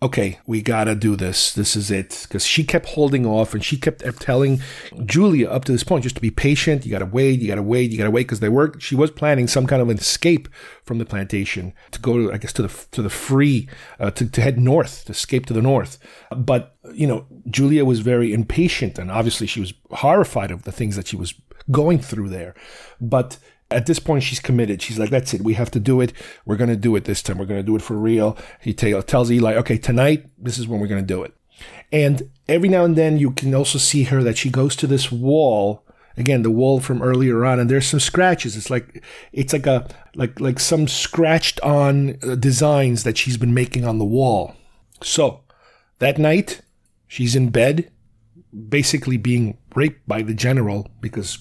okay, 0.03 0.39
we 0.47 0.63
gotta 0.63 0.95
do 0.95 1.15
this. 1.15 1.53
This 1.53 1.77
is 1.77 1.91
it. 1.91 2.21
Because 2.23 2.47
she 2.47 2.65
kept 2.65 2.87
holding 2.87 3.27
off 3.27 3.53
and 3.53 3.63
she 3.63 3.77
kept 3.77 4.03
telling 4.21 4.63
Julia 5.05 5.49
up 5.49 5.65
to 5.67 5.73
this 5.73 5.85
point 5.85 6.05
just 6.05 6.17
to 6.17 6.23
be 6.23 6.31
patient. 6.31 6.87
You 6.87 6.91
gotta 6.91 7.05
wait, 7.07 7.41
you 7.41 7.49
gotta 7.49 7.63
wait, 7.63 7.91
you 7.91 7.99
gotta 7.99 8.11
wait. 8.11 8.23
Because 8.27 8.41
they 8.41 8.49
were, 8.49 8.79
she 8.79 8.95
was 8.95 9.11
planning 9.11 9.47
some 9.47 9.67
kind 9.67 9.83
of 9.83 9.91
an 9.91 9.99
escape 9.99 10.49
from 10.85 10.99
the 10.99 11.05
plantation 11.05 11.75
to 11.91 12.01
go, 12.01 12.17
to, 12.17 12.33
I 12.33 12.39
guess, 12.39 12.53
to 12.55 12.63
the, 12.63 12.87
to 12.93 13.03
the 13.03 13.11
free, 13.11 13.69
uh, 13.99 14.11
to, 14.13 14.27
to 14.27 14.41
head 14.41 14.59
north, 14.59 15.05
to 15.05 15.13
escape 15.13 15.47
to 15.47 15.53
the 15.53 15.63
north. 15.63 15.99
But, 16.35 16.77
you 16.95 17.07
know, 17.07 17.27
Julia 17.51 17.85
was 17.85 18.01
very 18.01 18.33
impatient 18.33 18.99
and 18.99 19.11
obviously 19.11 19.47
she 19.47 19.61
was 19.61 19.75
horrified 19.91 20.51
of 20.51 20.63
the 20.63 20.73
things 20.73 20.97
that 20.97 21.09
she 21.09 21.17
was 21.17 21.35
going 21.71 21.99
through 21.99 22.31
there. 22.31 22.55
But 23.01 23.37
at 23.71 23.87
this 23.87 23.99
point, 23.99 24.23
she's 24.23 24.41
committed. 24.41 24.83
She's 24.83 24.99
like, 24.99 25.11
that's 25.11 25.33
it. 25.33 25.43
We 25.43 25.55
have 25.55 25.71
to 25.73 25.81
do 25.81 26.01
it. 26.01 26.13
We're 26.45 26.57
going 26.57 26.71
to 26.71 26.77
do 26.77 26.97
it 26.97 27.05
this 27.05 27.23
time. 27.23 27.39
We're 27.39 27.47
going 27.47 27.61
to 27.61 27.67
do 27.67 27.77
it 27.77 27.83
for 27.83 27.95
real. 27.95 28.37
He 28.61 28.75
t- 28.75 29.01
tells 29.03 29.31
Eli, 29.31 29.55
okay, 29.57 29.79
tonight, 29.79 30.27
this 30.37 30.59
is 30.59 30.67
when 30.67 30.81
we're 30.81 30.89
going 30.89 31.07
to 31.07 31.15
do 31.15 31.23
it. 31.23 31.35
And 31.93 32.31
every 32.49 32.69
now 32.69 32.85
and 32.85 32.97
then, 32.97 33.19
you 33.19 33.31
can 33.31 33.55
also 33.55 33.79
see 33.79 34.05
her 34.05 34.23
that 34.23 34.39
she 34.39 34.51
goes 34.51 34.75
to 34.77 34.87
this 34.87 35.13
wall 35.13 35.85
again 36.17 36.43
the 36.43 36.51
wall 36.51 36.81
from 36.81 37.03
earlier 37.03 37.45
on 37.45 37.59
and 37.59 37.71
there's 37.71 37.87
some 37.87 38.01
scratches 38.01 38.57
it's 38.57 38.69
like 38.69 39.03
it's 39.33 39.53
like 39.53 39.67
a 39.67 39.89
like 40.15 40.39
like 40.41 40.59
some 40.59 40.89
scratched 40.89 41.61
on 41.61 42.19
uh, 42.23 42.35
designs 42.35 43.05
that 43.05 43.17
she's 43.17 43.37
been 43.37 43.55
making 43.55 43.85
on 43.85 43.99
the 43.99 44.05
wall 44.05 44.55
so 45.03 45.43
that 45.99 46.19
night 46.19 46.61
she's 47.07 47.37
in 47.37 47.49
bed 47.49 47.91
basically 48.69 49.17
being 49.17 49.57
raped 49.75 50.07
by 50.07 50.21
the 50.21 50.35
general 50.35 50.89
because 51.01 51.39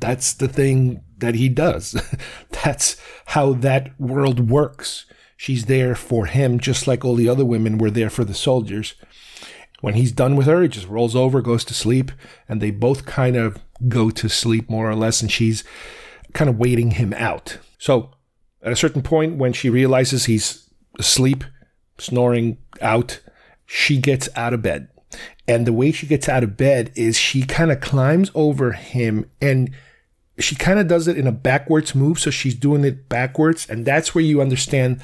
that's 0.00 0.32
the 0.32 0.48
thing 0.48 1.02
that 1.20 1.34
he 1.34 1.48
does. 1.48 2.00
That's 2.64 2.96
how 3.26 3.52
that 3.54 3.98
world 4.00 4.50
works. 4.50 5.06
She's 5.36 5.66
there 5.66 5.94
for 5.94 6.26
him, 6.26 6.58
just 6.60 6.86
like 6.86 7.04
all 7.04 7.14
the 7.14 7.28
other 7.28 7.44
women 7.44 7.78
were 7.78 7.90
there 7.90 8.10
for 8.10 8.24
the 8.24 8.34
soldiers. 8.34 8.94
When 9.80 9.94
he's 9.94 10.12
done 10.12 10.36
with 10.36 10.46
her, 10.46 10.62
he 10.62 10.68
just 10.68 10.88
rolls 10.88 11.16
over, 11.16 11.40
goes 11.40 11.64
to 11.66 11.74
sleep, 11.74 12.12
and 12.48 12.60
they 12.60 12.70
both 12.70 13.06
kind 13.06 13.36
of 13.36 13.56
go 13.88 14.10
to 14.10 14.28
sleep 14.28 14.68
more 14.68 14.90
or 14.90 14.94
less, 14.94 15.22
and 15.22 15.32
she's 15.32 15.64
kind 16.34 16.50
of 16.50 16.58
waiting 16.58 16.92
him 16.92 17.14
out. 17.14 17.58
So, 17.78 18.10
at 18.62 18.72
a 18.72 18.76
certain 18.76 19.02
point, 19.02 19.38
when 19.38 19.54
she 19.54 19.70
realizes 19.70 20.26
he's 20.26 20.68
asleep, 20.98 21.44
snoring 21.98 22.58
out, 22.82 23.20
she 23.64 23.96
gets 23.98 24.28
out 24.36 24.52
of 24.52 24.60
bed. 24.60 24.88
And 25.48 25.66
the 25.66 25.72
way 25.72 25.92
she 25.92 26.06
gets 26.06 26.28
out 26.28 26.44
of 26.44 26.56
bed 26.56 26.92
is 26.94 27.16
she 27.16 27.42
kind 27.42 27.72
of 27.72 27.80
climbs 27.80 28.30
over 28.34 28.72
him 28.72 29.30
and 29.40 29.70
she 30.40 30.54
kind 30.54 30.78
of 30.78 30.88
does 30.88 31.08
it 31.08 31.16
in 31.16 31.26
a 31.26 31.32
backwards 31.32 31.94
move. 31.94 32.18
So 32.18 32.30
she's 32.30 32.54
doing 32.54 32.84
it 32.84 33.08
backwards. 33.08 33.68
And 33.68 33.84
that's 33.84 34.14
where 34.14 34.24
you 34.24 34.40
understand 34.40 35.00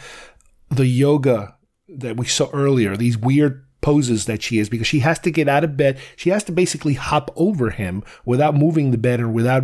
the 0.70 0.86
yoga 0.86 1.56
that 1.88 2.16
we 2.16 2.26
saw 2.26 2.48
earlier, 2.52 2.96
these 2.96 3.16
weird 3.16 3.64
poses 3.80 4.24
that 4.26 4.42
she 4.42 4.58
is, 4.58 4.68
because 4.68 4.86
she 4.86 4.98
has 4.98 5.18
to 5.20 5.30
get 5.30 5.48
out 5.48 5.62
of 5.62 5.76
bed. 5.76 5.98
She 6.16 6.30
has 6.30 6.42
to 6.44 6.52
basically 6.52 6.94
hop 6.94 7.30
over 7.36 7.70
him 7.70 8.02
without 8.24 8.56
moving 8.56 8.90
the 8.90 8.98
bed 8.98 9.20
or 9.20 9.28
without, 9.28 9.62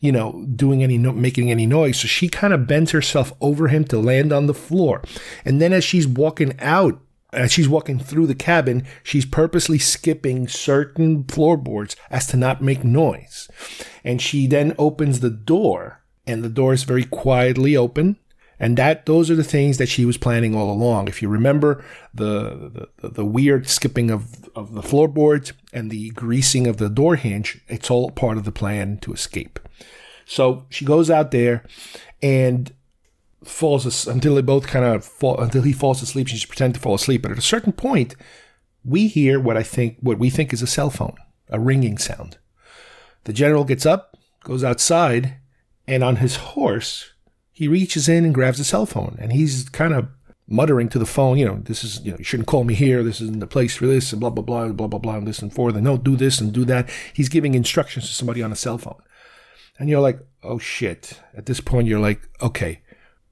you 0.00 0.12
know, 0.12 0.46
doing 0.54 0.84
any, 0.84 0.98
no- 0.98 1.12
making 1.12 1.50
any 1.50 1.66
noise. 1.66 1.98
So 1.98 2.06
she 2.06 2.28
kind 2.28 2.52
of 2.52 2.68
bends 2.68 2.92
herself 2.92 3.32
over 3.40 3.66
him 3.66 3.84
to 3.86 3.98
land 3.98 4.32
on 4.32 4.46
the 4.46 4.54
floor. 4.54 5.02
And 5.44 5.60
then 5.60 5.72
as 5.72 5.82
she's 5.82 6.06
walking 6.06 6.54
out, 6.60 7.00
as 7.32 7.52
she's 7.52 7.68
walking 7.68 7.98
through 7.98 8.26
the 8.26 8.34
cabin, 8.34 8.84
she's 9.02 9.26
purposely 9.26 9.78
skipping 9.78 10.48
certain 10.48 11.24
floorboards 11.24 11.96
as 12.10 12.26
to 12.28 12.36
not 12.36 12.62
make 12.62 12.84
noise. 12.84 13.48
And 14.04 14.22
she 14.22 14.46
then 14.46 14.74
opens 14.78 15.20
the 15.20 15.30
door, 15.30 16.02
and 16.26 16.42
the 16.42 16.48
door 16.48 16.72
is 16.72 16.84
very 16.84 17.04
quietly 17.04 17.76
open. 17.76 18.16
And 18.58 18.78
that 18.78 19.04
those 19.04 19.30
are 19.30 19.34
the 19.34 19.44
things 19.44 19.76
that 19.76 19.88
she 19.88 20.06
was 20.06 20.16
planning 20.16 20.54
all 20.54 20.70
along. 20.70 21.08
If 21.08 21.20
you 21.20 21.28
remember 21.28 21.84
the 22.14 22.88
the, 22.96 23.08
the 23.10 23.24
weird 23.24 23.68
skipping 23.68 24.10
of, 24.10 24.48
of 24.54 24.72
the 24.72 24.82
floorboards 24.82 25.52
and 25.74 25.90
the 25.90 26.08
greasing 26.10 26.66
of 26.66 26.78
the 26.78 26.88
door 26.88 27.16
hinge, 27.16 27.60
it's 27.68 27.90
all 27.90 28.10
part 28.10 28.38
of 28.38 28.44
the 28.44 28.52
plan 28.52 28.96
to 29.02 29.12
escape. 29.12 29.58
So 30.24 30.64
she 30.70 30.86
goes 30.86 31.10
out 31.10 31.32
there 31.32 31.64
and 32.22 32.72
falls 33.46 34.06
until 34.06 34.34
they 34.34 34.42
both 34.42 34.66
kind 34.66 34.84
of 34.84 35.04
fall 35.04 35.38
until 35.38 35.62
he 35.62 35.72
falls 35.72 36.02
asleep. 36.02 36.28
She's 36.28 36.44
pretending 36.44 36.74
to 36.74 36.80
fall 36.80 36.94
asleep, 36.94 37.22
but 37.22 37.32
at 37.32 37.38
a 37.38 37.42
certain 37.42 37.72
point, 37.72 38.14
we 38.84 39.08
hear 39.08 39.40
what 39.40 39.56
I 39.56 39.62
think 39.62 39.98
what 40.00 40.18
we 40.18 40.30
think 40.30 40.52
is 40.52 40.62
a 40.62 40.66
cell 40.66 40.90
phone, 40.90 41.16
a 41.48 41.58
ringing 41.58 41.98
sound. 41.98 42.38
The 43.24 43.32
general 43.32 43.64
gets 43.64 43.86
up, 43.86 44.16
goes 44.44 44.62
outside, 44.62 45.38
and 45.86 46.04
on 46.04 46.16
his 46.16 46.36
horse, 46.36 47.12
he 47.52 47.68
reaches 47.68 48.08
in 48.08 48.24
and 48.24 48.34
grabs 48.34 48.60
a 48.60 48.64
cell 48.64 48.86
phone, 48.86 49.16
and 49.20 49.32
he's 49.32 49.68
kind 49.68 49.94
of 49.94 50.08
muttering 50.48 50.88
to 50.88 50.98
the 50.98 51.06
phone, 51.06 51.38
you 51.38 51.44
know, 51.44 51.60
this 51.64 51.82
is, 51.82 52.00
you 52.02 52.12
know, 52.12 52.18
you 52.18 52.24
shouldn't 52.24 52.46
call 52.46 52.62
me 52.62 52.74
here. 52.74 53.02
This 53.02 53.20
isn't 53.20 53.40
the 53.40 53.46
place 53.46 53.76
for 53.76 53.86
this, 53.86 54.12
and 54.12 54.20
blah 54.20 54.30
blah 54.30 54.44
blah, 54.44 54.68
blah 54.68 54.86
blah 54.86 54.98
blah, 54.98 55.16
and 55.16 55.26
this 55.26 55.40
and 55.40 55.52
for 55.52 55.72
then 55.72 55.84
no, 55.84 55.96
do 55.96 56.16
this 56.16 56.40
and 56.40 56.52
do 56.52 56.64
that. 56.66 56.88
He's 57.12 57.28
giving 57.28 57.54
instructions 57.54 58.06
to 58.06 58.14
somebody 58.14 58.42
on 58.42 58.52
a 58.52 58.56
cell 58.56 58.78
phone, 58.78 59.02
and 59.78 59.88
you're 59.88 60.00
like, 60.00 60.20
oh 60.42 60.58
shit. 60.58 61.20
At 61.36 61.46
this 61.46 61.60
point, 61.60 61.88
you're 61.88 62.00
like, 62.00 62.28
okay, 62.40 62.82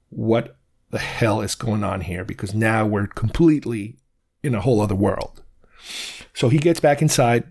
what 0.09 0.57
the 0.91 0.99
hell 0.99 1.41
is 1.41 1.55
going 1.55 1.83
on 1.83 2.01
here 2.01 2.23
because 2.23 2.53
now 2.53 2.85
we're 2.85 3.07
completely 3.07 3.97
in 4.43 4.55
a 4.55 4.61
whole 4.61 4.81
other 4.81 4.95
world. 4.95 5.43
So 6.33 6.49
he 6.49 6.57
gets 6.57 6.79
back 6.79 7.01
inside 7.01 7.45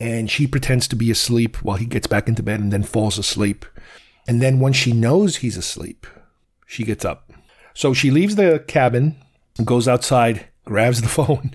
and 0.00 0.30
she 0.30 0.46
pretends 0.46 0.88
to 0.88 0.96
be 0.96 1.10
asleep 1.10 1.62
while 1.62 1.76
he 1.76 1.86
gets 1.86 2.06
back 2.06 2.28
into 2.28 2.42
bed 2.42 2.60
and 2.60 2.72
then 2.72 2.82
falls 2.82 3.18
asleep. 3.18 3.64
And 4.26 4.42
then 4.42 4.60
once 4.60 4.76
she 4.76 4.92
knows 4.92 5.36
he's 5.36 5.56
asleep, 5.56 6.06
she 6.66 6.84
gets 6.84 7.04
up. 7.04 7.32
So 7.74 7.94
she 7.94 8.10
leaves 8.10 8.36
the 8.36 8.64
cabin, 8.66 9.16
goes 9.64 9.86
outside, 9.86 10.46
grabs 10.64 11.00
the 11.00 11.08
phone, 11.08 11.54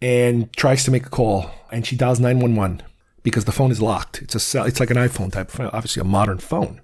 and 0.00 0.52
tries 0.54 0.84
to 0.84 0.90
make 0.90 1.06
a 1.06 1.10
call. 1.10 1.50
And 1.70 1.86
she 1.86 1.96
dials 1.96 2.20
911 2.20 2.82
because 3.22 3.44
the 3.44 3.52
phone 3.52 3.70
is 3.70 3.82
locked. 3.82 4.22
It's 4.22 4.34
a 4.34 4.40
cell, 4.40 4.64
it's 4.64 4.80
like 4.80 4.90
an 4.90 4.96
iPhone 4.96 5.32
type, 5.32 5.50
obviously 5.60 6.00
a 6.00 6.04
modern 6.04 6.38
phone. 6.38 6.80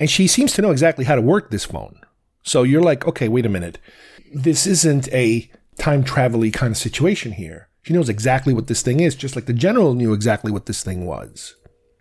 And 0.00 0.10
she 0.10 0.26
seems 0.26 0.52
to 0.54 0.62
know 0.62 0.70
exactly 0.70 1.04
how 1.04 1.14
to 1.14 1.22
work 1.22 1.50
this 1.50 1.64
phone. 1.64 2.00
So 2.42 2.62
you're 2.62 2.82
like, 2.82 3.06
okay, 3.06 3.28
wait 3.28 3.46
a 3.46 3.50
minute. 3.50 3.78
This 4.32 4.66
isn't 4.66 5.08
a 5.12 5.50
time 5.78 6.04
travel 6.04 6.48
kind 6.50 6.72
of 6.72 6.76
situation 6.76 7.32
here. 7.32 7.68
She 7.82 7.92
knows 7.92 8.08
exactly 8.08 8.54
what 8.54 8.66
this 8.66 8.82
thing 8.82 9.00
is, 9.00 9.14
just 9.14 9.36
like 9.36 9.46
the 9.46 9.52
general 9.52 9.94
knew 9.94 10.12
exactly 10.12 10.50
what 10.50 10.66
this 10.66 10.82
thing 10.82 11.06
was. 11.06 11.54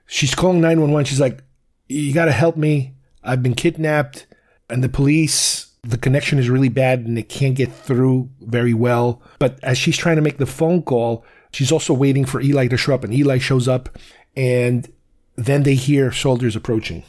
She's 0.06 0.36
calling 0.36 0.62
911. 0.62 1.06
She's 1.06 1.20
like, 1.20 1.44
you 1.88 2.14
got 2.14 2.26
to 2.26 2.32
help 2.32 2.58
me. 2.58 2.94
I've 3.24 3.44
been 3.44 3.56
kidnapped, 3.56 4.26
and 4.70 4.84
the 4.84 4.90
police, 4.90 5.74
the 5.84 5.98
connection 5.98 6.40
is 6.40 6.50
really 6.50 6.70
bad, 6.70 7.02
and 7.02 7.16
they 7.18 7.24
can't 7.24 7.56
get 7.56 7.72
through 7.72 8.30
very 8.42 8.74
well. 8.74 9.22
But 9.40 9.60
as 9.64 9.78
she's 9.78 9.98
trying 9.98 10.18
to 10.18 10.22
make 10.22 10.38
the 10.38 10.46
phone 10.46 10.84
call, 10.84 11.26
she's 11.52 11.72
also 11.72 11.94
waiting 11.94 12.26
for 12.26 12.42
Eli 12.42 12.68
to 12.68 12.78
show 12.78 12.94
up, 12.94 13.04
and 13.04 13.14
Eli 13.14 13.38
shows 13.38 13.68
up, 13.68 13.98
and 14.36 14.92
then 15.36 15.64
they 15.64 15.76
hear 15.76 16.12
soldiers 16.12 16.56
approaching 16.56 17.04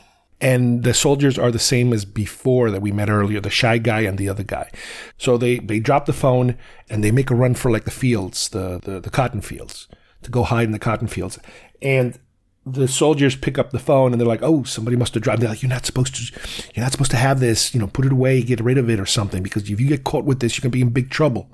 and 0.44 0.84
the 0.84 0.92
soldiers 0.92 1.38
are 1.38 1.50
the 1.50 1.58
same 1.58 1.92
as 1.92 2.04
before 2.04 2.70
that 2.70 2.82
we 2.82 2.92
met 2.92 3.08
earlier 3.08 3.40
the 3.40 3.50
shy 3.50 3.78
guy 3.78 4.00
and 4.00 4.18
the 4.18 4.28
other 4.28 4.44
guy 4.44 4.70
so 5.18 5.36
they 5.36 5.58
they 5.58 5.80
drop 5.80 6.06
the 6.06 6.12
phone 6.12 6.56
and 6.88 7.02
they 7.02 7.10
make 7.10 7.30
a 7.30 7.34
run 7.34 7.54
for 7.54 7.70
like 7.70 7.84
the 7.84 7.90
fields 7.90 8.48
the 8.50 8.78
the, 8.84 9.00
the 9.00 9.10
cotton 9.10 9.40
fields 9.40 9.88
to 10.22 10.30
go 10.30 10.42
hide 10.42 10.66
in 10.66 10.72
the 10.72 10.78
cotton 10.78 11.08
fields 11.08 11.38
and 11.82 12.18
the 12.66 12.88
soldiers 12.88 13.36
pick 13.36 13.58
up 13.58 13.70
the 13.70 13.78
phone 13.78 14.12
and 14.12 14.20
they're 14.20 14.26
like, 14.26 14.42
"Oh, 14.42 14.62
somebody 14.62 14.96
must 14.96 15.12
have 15.14 15.22
dropped." 15.22 15.40
They're 15.40 15.50
like, 15.50 15.62
"You're 15.62 15.68
not 15.68 15.84
supposed 15.84 16.14
to. 16.14 16.40
You're 16.74 16.82
not 16.82 16.92
supposed 16.92 17.10
to 17.10 17.18
have 17.18 17.38
this. 17.38 17.74
You 17.74 17.80
know, 17.80 17.86
put 17.86 18.06
it 18.06 18.12
away, 18.12 18.42
get 18.42 18.60
rid 18.60 18.78
of 18.78 18.88
it, 18.88 18.98
or 18.98 19.04
something. 19.04 19.42
Because 19.42 19.68
if 19.68 19.78
you 19.78 19.86
get 19.86 20.04
caught 20.04 20.24
with 20.24 20.40
this, 20.40 20.56
you're 20.56 20.62
gonna 20.62 20.70
be 20.70 20.80
in 20.80 20.88
big 20.88 21.10
trouble." 21.10 21.50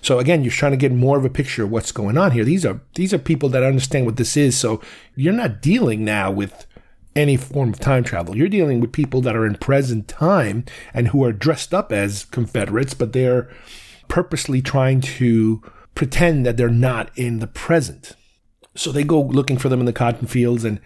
So 0.00 0.18
again, 0.18 0.42
you're 0.42 0.50
trying 0.50 0.72
to 0.72 0.78
get 0.78 0.92
more 0.92 1.18
of 1.18 1.26
a 1.26 1.30
picture 1.30 1.64
of 1.64 1.70
what's 1.70 1.92
going 1.92 2.16
on 2.16 2.30
here. 2.30 2.42
These 2.42 2.64
are 2.64 2.80
these 2.94 3.12
are 3.12 3.18
people 3.18 3.50
that 3.50 3.62
understand 3.62 4.06
what 4.06 4.16
this 4.16 4.34
is. 4.34 4.56
So 4.56 4.80
you're 5.14 5.34
not 5.34 5.60
dealing 5.60 6.06
now 6.06 6.30
with 6.30 6.66
any 7.16 7.36
form 7.36 7.70
of 7.70 7.80
time 7.80 8.04
travel. 8.04 8.36
You're 8.36 8.48
dealing 8.48 8.80
with 8.80 8.92
people 8.92 9.20
that 9.22 9.34
are 9.34 9.46
in 9.46 9.56
present 9.56 10.06
time 10.06 10.64
and 10.94 11.08
who 11.08 11.24
are 11.24 11.32
dressed 11.32 11.74
up 11.74 11.90
as 11.90 12.24
Confederates, 12.26 12.94
but 12.94 13.12
they're 13.12 13.50
purposely 14.08 14.62
trying 14.62 15.00
to 15.00 15.62
pretend 15.94 16.46
that 16.46 16.56
they're 16.56 16.68
not 16.68 17.10
in 17.16 17.40
the 17.40 17.46
present. 17.46 18.12
So 18.74 18.92
they 18.92 19.02
go 19.02 19.20
looking 19.20 19.56
for 19.56 19.68
them 19.68 19.80
in 19.80 19.86
the 19.86 19.92
cotton 19.92 20.28
fields 20.28 20.64
and 20.64 20.80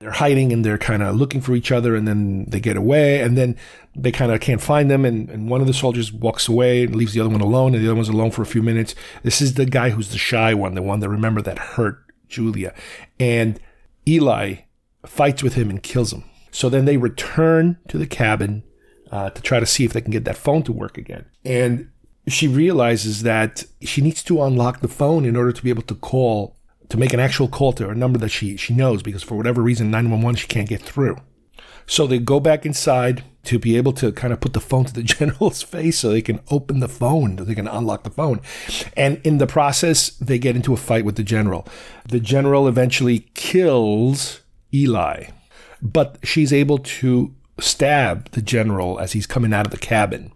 they're 0.00 0.10
hiding 0.10 0.52
and 0.52 0.64
they're 0.64 0.78
kind 0.78 1.02
of 1.02 1.14
looking 1.14 1.40
for 1.40 1.54
each 1.54 1.70
other 1.70 1.94
and 1.94 2.08
then 2.08 2.46
they 2.48 2.58
get 2.58 2.76
away 2.76 3.20
and 3.20 3.36
then 3.36 3.56
they 3.94 4.10
kind 4.10 4.32
of 4.32 4.40
can't 4.40 4.60
find 4.60 4.90
them 4.90 5.04
and, 5.04 5.28
and 5.28 5.48
one 5.50 5.60
of 5.60 5.66
the 5.66 5.74
soldiers 5.74 6.10
walks 6.10 6.48
away 6.48 6.84
and 6.84 6.96
leaves 6.96 7.12
the 7.12 7.20
other 7.20 7.28
one 7.28 7.42
alone 7.42 7.74
and 7.74 7.84
the 7.84 7.86
other 7.86 7.94
one's 7.94 8.08
alone 8.08 8.30
for 8.30 8.42
a 8.42 8.46
few 8.46 8.62
minutes. 8.62 8.94
This 9.22 9.40
is 9.40 9.54
the 9.54 9.66
guy 9.66 9.90
who's 9.90 10.10
the 10.10 10.18
shy 10.18 10.54
one, 10.54 10.74
the 10.74 10.82
one 10.82 11.00
that 11.00 11.08
remember 11.08 11.42
that 11.42 11.58
hurt 11.58 12.02
Julia. 12.28 12.74
And 13.18 13.60
Eli 14.08 14.62
fights 15.06 15.42
with 15.42 15.54
him 15.54 15.70
and 15.70 15.82
kills 15.82 16.12
him. 16.12 16.24
So 16.50 16.68
then 16.68 16.84
they 16.84 16.96
return 16.96 17.78
to 17.88 17.98
the 17.98 18.06
cabin 18.06 18.64
uh, 19.10 19.30
to 19.30 19.42
try 19.42 19.60
to 19.60 19.66
see 19.66 19.84
if 19.84 19.92
they 19.92 20.00
can 20.00 20.10
get 20.10 20.24
that 20.24 20.36
phone 20.36 20.62
to 20.64 20.72
work 20.72 20.98
again. 20.98 21.26
And 21.44 21.90
she 22.28 22.46
realizes 22.48 23.22
that 23.22 23.64
she 23.82 24.00
needs 24.00 24.22
to 24.24 24.42
unlock 24.42 24.80
the 24.80 24.88
phone 24.88 25.24
in 25.24 25.36
order 25.36 25.52
to 25.52 25.62
be 25.62 25.70
able 25.70 25.82
to 25.82 25.94
call 25.94 26.56
to 26.88 26.96
make 26.96 27.12
an 27.12 27.20
actual 27.20 27.48
call 27.48 27.72
to 27.72 27.88
a 27.88 27.94
number 27.94 28.18
that 28.18 28.30
she 28.30 28.56
she 28.56 28.74
knows 28.74 29.02
because 29.02 29.22
for 29.22 29.36
whatever 29.36 29.62
reason 29.62 29.90
911 29.90 30.36
she 30.36 30.46
can't 30.46 30.68
get 30.68 30.82
through. 30.82 31.16
So 31.86 32.06
they 32.06 32.18
go 32.18 32.38
back 32.38 32.66
inside 32.66 33.24
to 33.44 33.58
be 33.58 33.76
able 33.76 33.92
to 33.94 34.12
kind 34.12 34.32
of 34.32 34.40
put 34.40 34.52
the 34.52 34.60
phone 34.60 34.84
to 34.84 34.92
the 34.92 35.02
general's 35.18 35.62
face 35.62 35.98
so 35.98 36.10
they 36.10 36.22
can 36.22 36.40
open 36.50 36.80
the 36.80 36.88
phone, 36.88 37.36
they 37.36 37.54
can 37.54 37.66
unlock 37.66 38.04
the 38.04 38.10
phone. 38.10 38.40
And 38.96 39.20
in 39.24 39.38
the 39.38 39.46
process, 39.46 40.10
they 40.10 40.38
get 40.38 40.56
into 40.56 40.72
a 40.72 40.76
fight 40.76 41.04
with 41.04 41.16
the 41.16 41.22
general. 41.22 41.66
The 42.08 42.20
general 42.20 42.68
eventually 42.68 43.30
kills 43.34 44.39
Eli, 44.72 45.30
but 45.82 46.18
she's 46.22 46.52
able 46.52 46.78
to 46.78 47.34
stab 47.58 48.30
the 48.30 48.42
general 48.42 48.98
as 48.98 49.12
he's 49.12 49.26
coming 49.26 49.52
out 49.52 49.66
of 49.66 49.72
the 49.72 49.78
cabin. 49.78 50.32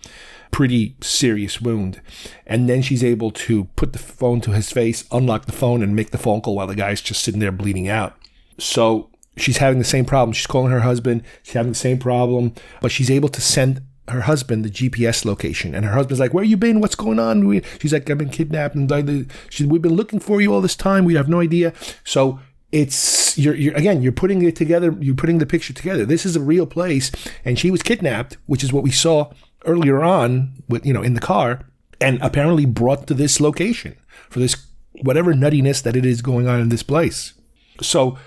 Pretty 0.51 0.95
serious 1.01 1.61
wound. 1.61 2.01
And 2.47 2.68
then 2.68 2.82
she's 2.82 3.03
able 3.03 3.30
to 3.32 3.64
put 3.76 3.93
the 3.93 3.99
phone 3.99 4.41
to 4.43 4.53
his 4.53 4.70
face, 4.70 5.05
unlock 5.11 5.47
the 5.47 5.53
phone, 5.53 5.82
and 5.82 5.97
make 5.97 6.11
the 6.11 6.18
phone 6.18 6.41
call 6.41 6.57
while 6.57 6.66
the 6.66 6.74
guy's 6.76 7.01
just 7.01 7.22
sitting 7.22 7.41
there 7.41 7.51
bleeding 7.51 7.89
out. 7.89 8.16
So 8.59 9.11
she's 9.37 9.57
having 9.57 9.78
the 9.78 9.85
same 9.85 10.05
problem. 10.05 10.32
She's 10.32 10.47
calling 10.47 10.70
her 10.70 10.80
husband. 10.80 11.22
She's 11.43 11.55
having 11.55 11.72
the 11.72 11.78
same 11.78 11.99
problem, 11.99 12.53
but 12.80 12.93
she's 12.93 13.11
able 13.11 13.30
to 13.30 13.41
send 13.41 13.82
her 14.09 14.20
husband 14.20 14.64
the 14.64 14.70
GPS 14.70 15.24
location. 15.24 15.74
And 15.74 15.85
her 15.85 15.93
husband's 15.93 16.20
like, 16.20 16.35
"Where 16.35 16.45
you 16.45 16.57
been? 16.57 16.80
What's 16.80 16.95
going 16.95 17.18
on?" 17.18 17.62
She's 17.80 17.93
like, 17.93 18.09
"I've 18.09 18.18
been 18.18 18.28
kidnapped, 18.28 18.76
and 18.76 18.89
we've 18.91 19.82
been 19.82 19.97
looking 19.97 20.20
for 20.20 20.41
you 20.41 20.53
all 20.53 20.61
this 20.61 20.76
time. 20.76 21.05
We 21.05 21.14
have 21.14 21.28
no 21.28 21.41
idea." 21.41 21.72
So 22.05 22.39
it's 22.75 23.39
you're, 23.39 23.55
you're 23.55 23.75
again 23.77 24.03
you're 24.03 24.11
putting 24.11 24.43
it 24.43 24.57
together. 24.57 24.97
You're 24.99 25.14
putting 25.14 25.39
the 25.39 25.47
picture 25.47 25.72
together. 25.72 26.05
This 26.05 26.27
is 26.27 26.35
a 26.35 26.41
real 26.41 26.66
place, 26.66 27.12
and 27.45 27.57
she 27.57 27.70
was 27.70 27.85
kidnapped, 27.85 28.37
which 28.47 28.64
is 28.64 28.72
what 28.72 28.83
we 28.83 28.91
saw 28.91 29.31
earlier 29.64 30.03
on 30.03 30.55
with 30.68 30.85
you 30.85 30.93
know 30.93 31.03
in 31.03 31.14
the 31.14 31.20
car, 31.20 31.61
and 32.01 32.20
apparently 32.20 32.66
brought 32.66 33.07
to 33.07 33.14
this 33.14 33.41
location 33.41 33.95
for 34.29 34.41
this 34.41 34.66
whatever 34.91 35.35
nuttiness 35.35 35.85
that 35.85 35.95
it 35.95 36.05
is 36.05 36.20
going 36.20 36.49
on 36.49 36.61
in 36.61 36.68
this 36.68 36.83
place. 36.83 37.35
So 37.81 38.18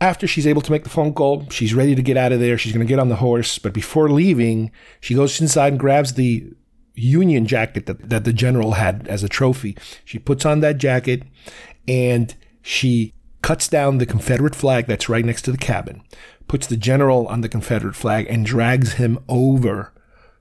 after 0.00 0.28
she's 0.28 0.46
able 0.46 0.62
to 0.62 0.70
make 0.70 0.84
the 0.84 0.90
phone 0.90 1.12
call, 1.12 1.48
she's 1.50 1.74
ready 1.74 1.96
to 1.96 2.02
get 2.02 2.16
out 2.16 2.30
of 2.30 2.38
there. 2.38 2.56
She's 2.56 2.72
going 2.72 2.86
to 2.86 2.88
get 2.88 3.00
on 3.00 3.08
the 3.08 3.16
horse. 3.16 3.58
But 3.58 3.74
before 3.74 4.08
leaving, 4.08 4.70
she 5.00 5.14
goes 5.14 5.40
inside 5.40 5.72
and 5.72 5.80
grabs 5.80 6.14
the 6.14 6.52
Union 6.94 7.46
jacket 7.46 7.86
that, 7.86 8.08
that 8.08 8.24
the 8.24 8.32
general 8.32 8.72
had 8.72 9.06
as 9.08 9.24
a 9.24 9.28
trophy. 9.28 9.76
She 10.04 10.18
puts 10.18 10.46
on 10.46 10.60
that 10.60 10.78
jacket 10.78 11.24
and 11.86 12.34
she 12.62 13.14
cuts 13.42 13.68
down 13.68 13.98
the 13.98 14.06
Confederate 14.06 14.54
flag 14.54 14.86
that's 14.86 15.08
right 15.08 15.24
next 15.24 15.42
to 15.42 15.52
the 15.52 15.58
cabin, 15.58 16.02
puts 16.48 16.66
the 16.66 16.76
general 16.76 17.26
on 17.28 17.40
the 17.40 17.48
Confederate 17.48 17.96
flag, 17.96 18.26
and 18.28 18.44
drags 18.44 18.94
him 18.94 19.18
over 19.28 19.92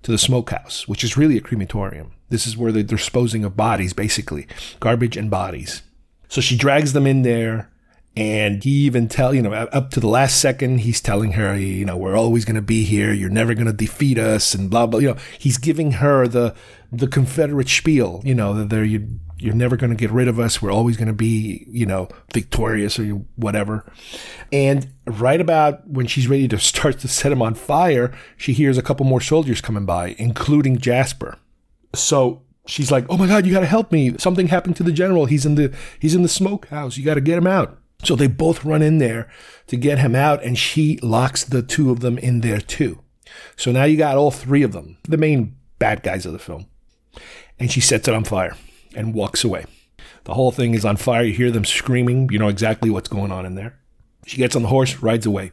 to 0.04 0.12
the 0.12 0.18
smokehouse, 0.18 0.88
which 0.88 1.04
is 1.04 1.18
really 1.18 1.38
a 1.38 1.42
crematorium. 1.42 2.12
This 2.30 2.46
is 2.46 2.56
where 2.58 2.72
they're 2.72 2.84
disposing 2.84 3.44
of 3.44 3.58
bodies, 3.58 3.94
basically, 3.94 4.48
garbage 4.80 5.18
and 5.18 5.30
bodies. 5.30 5.82
So 6.28 6.42
she 6.42 6.56
drags 6.56 6.94
them 6.94 7.08
in 7.08 7.24
there 7.24 7.70
and 8.20 8.62
he 8.62 8.72
even 8.72 9.08
tell, 9.08 9.34
you 9.34 9.42
know, 9.42 9.54
up 9.54 9.92
to 9.92 10.02
the 10.02 10.10
last 10.10 10.42
second, 10.42 10.80
he's 10.80 11.00
telling 11.00 11.32
her, 11.32 11.58
you 11.58 11.86
know, 11.86 11.96
we're 11.96 12.18
always 12.18 12.44
going 12.44 12.58
to 12.58 12.62
be 12.62 12.84
here. 12.84 13.14
You're 13.14 13.30
never 13.30 13.54
going 13.54 13.68
to 13.68 13.72
defeat 13.72 14.18
us 14.18 14.54
and 14.54 14.70
blah, 14.70 14.88
blah. 14.88 15.00
You 15.00 15.14
know, 15.14 15.18
he's 15.38 15.58
giving 15.58 15.94
her 15.94 16.28
the, 16.28 16.54
the 16.92 17.08
Confederate 17.08 17.70
spiel, 17.70 18.22
you 18.26 18.36
know, 18.36 18.54
that 18.56 18.70
they're, 18.70 18.84
you, 18.84 19.08
you're 19.38 19.56
never 19.56 19.78
going 19.78 19.92
to 19.92 19.96
get 19.96 20.12
rid 20.12 20.28
of 20.28 20.38
us. 20.38 20.62
We're 20.62 20.70
always 20.70 20.98
going 20.98 21.08
to 21.08 21.14
be, 21.14 21.66
you 21.70 21.86
know, 21.86 22.10
victorious 22.34 23.00
or 23.00 23.06
whatever. 23.38 23.90
And 24.52 24.92
right 25.06 25.40
about 25.40 25.88
when 25.88 26.06
she's 26.06 26.28
ready 26.28 26.50
to 26.50 26.60
start 26.60 27.00
to 27.00 27.08
set 27.08 27.32
him 27.32 27.42
on 27.42 27.54
fire, 27.54 28.14
she 28.36 28.52
hears 28.52 28.78
a 28.78 28.84
couple 28.84 29.06
more 29.06 29.22
soldiers 29.22 29.62
coming 29.62 29.86
by, 29.86 30.16
including 30.18 30.80
Jasper. 30.80 31.38
So 31.96 32.42
she's 32.68 32.92
like, 32.92 33.06
"Oh 33.10 33.16
my 33.18 33.28
God, 33.28 33.46
you 33.46 33.54
got 33.54 33.62
to 33.62 33.66
help 33.66 33.94
me! 33.94 34.18
Something 34.18 34.48
happened 34.48 34.76
to 34.76 34.84
the 34.84 34.92
general. 34.92 35.26
He's 35.26 35.46
in 35.46 35.56
the 35.56 35.74
he's 35.98 36.16
in 36.16 36.22
the 36.22 36.28
smokehouse. 36.28 36.98
You 36.98 37.06
got 37.06 37.16
to 37.16 37.22
get 37.22 37.38
him 37.38 37.48
out." 37.48 37.79
So 38.04 38.16
they 38.16 38.28
both 38.28 38.64
run 38.64 38.82
in 38.82 38.98
there 38.98 39.30
to 39.68 39.78
get 39.78 40.00
him 40.00 40.16
out, 40.16 40.44
and 40.44 40.58
she 40.58 40.98
locks 41.02 41.44
the 41.44 41.62
two 41.62 41.92
of 41.92 42.00
them 42.00 42.18
in 42.18 42.42
there 42.42 42.62
too. 42.62 43.02
So 43.56 43.72
now 43.72 43.84
you 43.84 43.98
got 43.98 44.18
all 44.18 44.32
three 44.32 44.64
of 44.64 44.72
them, 44.72 44.98
the 45.04 45.18
main 45.18 45.56
bad 45.80 46.04
guys 46.04 46.26
of 46.26 46.34
the 46.34 46.40
film. 46.40 46.66
And 47.60 47.72
she 47.72 47.82
sets 47.82 48.08
it 48.08 48.14
on 48.14 48.24
fire 48.24 48.56
and 48.96 49.14
walks 49.14 49.44
away. 49.44 49.66
The 50.24 50.34
whole 50.34 50.52
thing 50.52 50.74
is 50.74 50.86
on 50.86 50.98
fire. 50.98 51.24
You 51.24 51.34
hear 51.34 51.52
them 51.52 51.66
screaming. 51.66 52.30
You 52.32 52.40
know 52.40 52.48
exactly 52.48 52.90
what's 52.90 53.10
going 53.10 53.32
on 53.32 53.46
in 53.46 53.56
there. 53.56 53.80
She 54.26 54.38
gets 54.38 54.56
on 54.56 54.62
the 54.62 54.68
horse, 54.70 55.02
rides 55.02 55.26
away. 55.26 55.52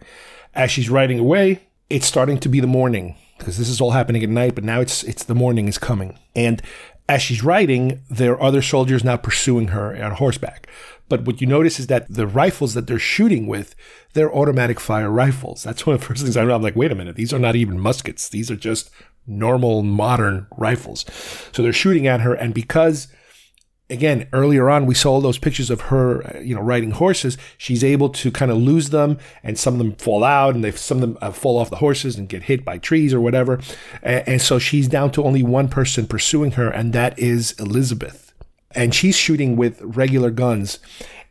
As 0.54 0.70
she's 0.70 0.90
riding 0.90 1.18
away, 1.18 1.60
it's 1.90 2.06
starting 2.06 2.38
to 2.40 2.48
be 2.48 2.60
the 2.60 2.66
morning 2.66 3.16
because 3.38 3.58
this 3.58 3.68
is 3.68 3.80
all 3.80 3.92
happening 3.92 4.22
at 4.22 4.28
night, 4.28 4.54
but 4.54 4.64
now 4.64 4.80
it's 4.80 5.02
it's 5.04 5.24
the 5.24 5.34
morning 5.34 5.68
is 5.68 5.78
coming. 5.78 6.18
And 6.34 6.62
as 7.08 7.22
she's 7.22 7.42
riding, 7.42 8.02
there 8.10 8.32
are 8.32 8.42
other 8.42 8.62
soldiers 8.62 9.04
now 9.04 9.16
pursuing 9.16 9.68
her 9.68 9.96
on 10.02 10.12
horseback. 10.12 10.68
But 11.08 11.24
what 11.24 11.40
you 11.40 11.46
notice 11.46 11.78
is 11.78 11.86
that 11.86 12.06
the 12.08 12.26
rifles 12.26 12.74
that 12.74 12.86
they're 12.86 12.98
shooting 12.98 13.46
with, 13.46 13.74
they're 14.14 14.34
automatic 14.34 14.80
fire 14.80 15.10
rifles. 15.10 15.62
That's 15.62 15.86
one 15.86 15.94
of 15.94 16.00
the 16.00 16.06
first 16.06 16.22
things 16.22 16.36
I 16.36 16.42
realized. 16.42 16.56
I'm 16.56 16.62
like, 16.62 16.76
wait 16.76 16.92
a 16.92 16.96
minute, 16.96 17.16
these 17.16 17.32
are 17.32 17.38
not 17.38 17.56
even 17.56 17.78
muskets. 17.78 18.28
These 18.28 18.50
are 18.50 18.56
just 18.56 18.90
normal 19.26 19.82
modern 19.82 20.46
rifles. 20.56 21.04
So 21.52 21.62
they're 21.62 21.72
shooting 21.72 22.06
at 22.06 22.20
her. 22.20 22.34
And 22.34 22.54
because, 22.54 23.08
again, 23.88 24.28
earlier 24.32 24.68
on, 24.68 24.86
we 24.86 24.94
saw 24.94 25.12
all 25.12 25.20
those 25.20 25.38
pictures 25.38 25.70
of 25.70 25.82
her, 25.82 26.40
you 26.42 26.54
know, 26.54 26.60
riding 26.60 26.92
horses, 26.92 27.38
she's 27.56 27.84
able 27.84 28.08
to 28.10 28.30
kind 28.30 28.50
of 28.50 28.56
lose 28.56 28.90
them 28.90 29.18
and 29.42 29.58
some 29.58 29.74
of 29.74 29.78
them 29.78 29.94
fall 29.94 30.24
out 30.24 30.54
and 30.54 30.64
they, 30.64 30.72
some 30.72 30.98
of 30.98 31.02
them 31.02 31.18
uh, 31.20 31.30
fall 31.30 31.58
off 31.58 31.70
the 31.70 31.76
horses 31.76 32.16
and 32.16 32.28
get 32.28 32.44
hit 32.44 32.64
by 32.64 32.78
trees 32.78 33.14
or 33.14 33.20
whatever. 33.20 33.60
And 34.02 34.40
so 34.42 34.58
she's 34.58 34.88
down 34.88 35.12
to 35.12 35.24
only 35.24 35.42
one 35.44 35.68
person 35.68 36.06
pursuing 36.06 36.52
her, 36.52 36.68
and 36.68 36.92
that 36.92 37.16
is 37.18 37.52
Elizabeth 37.60 38.25
and 38.76 38.94
she's 38.94 39.16
shooting 39.16 39.56
with 39.56 39.80
regular 39.82 40.30
guns. 40.30 40.78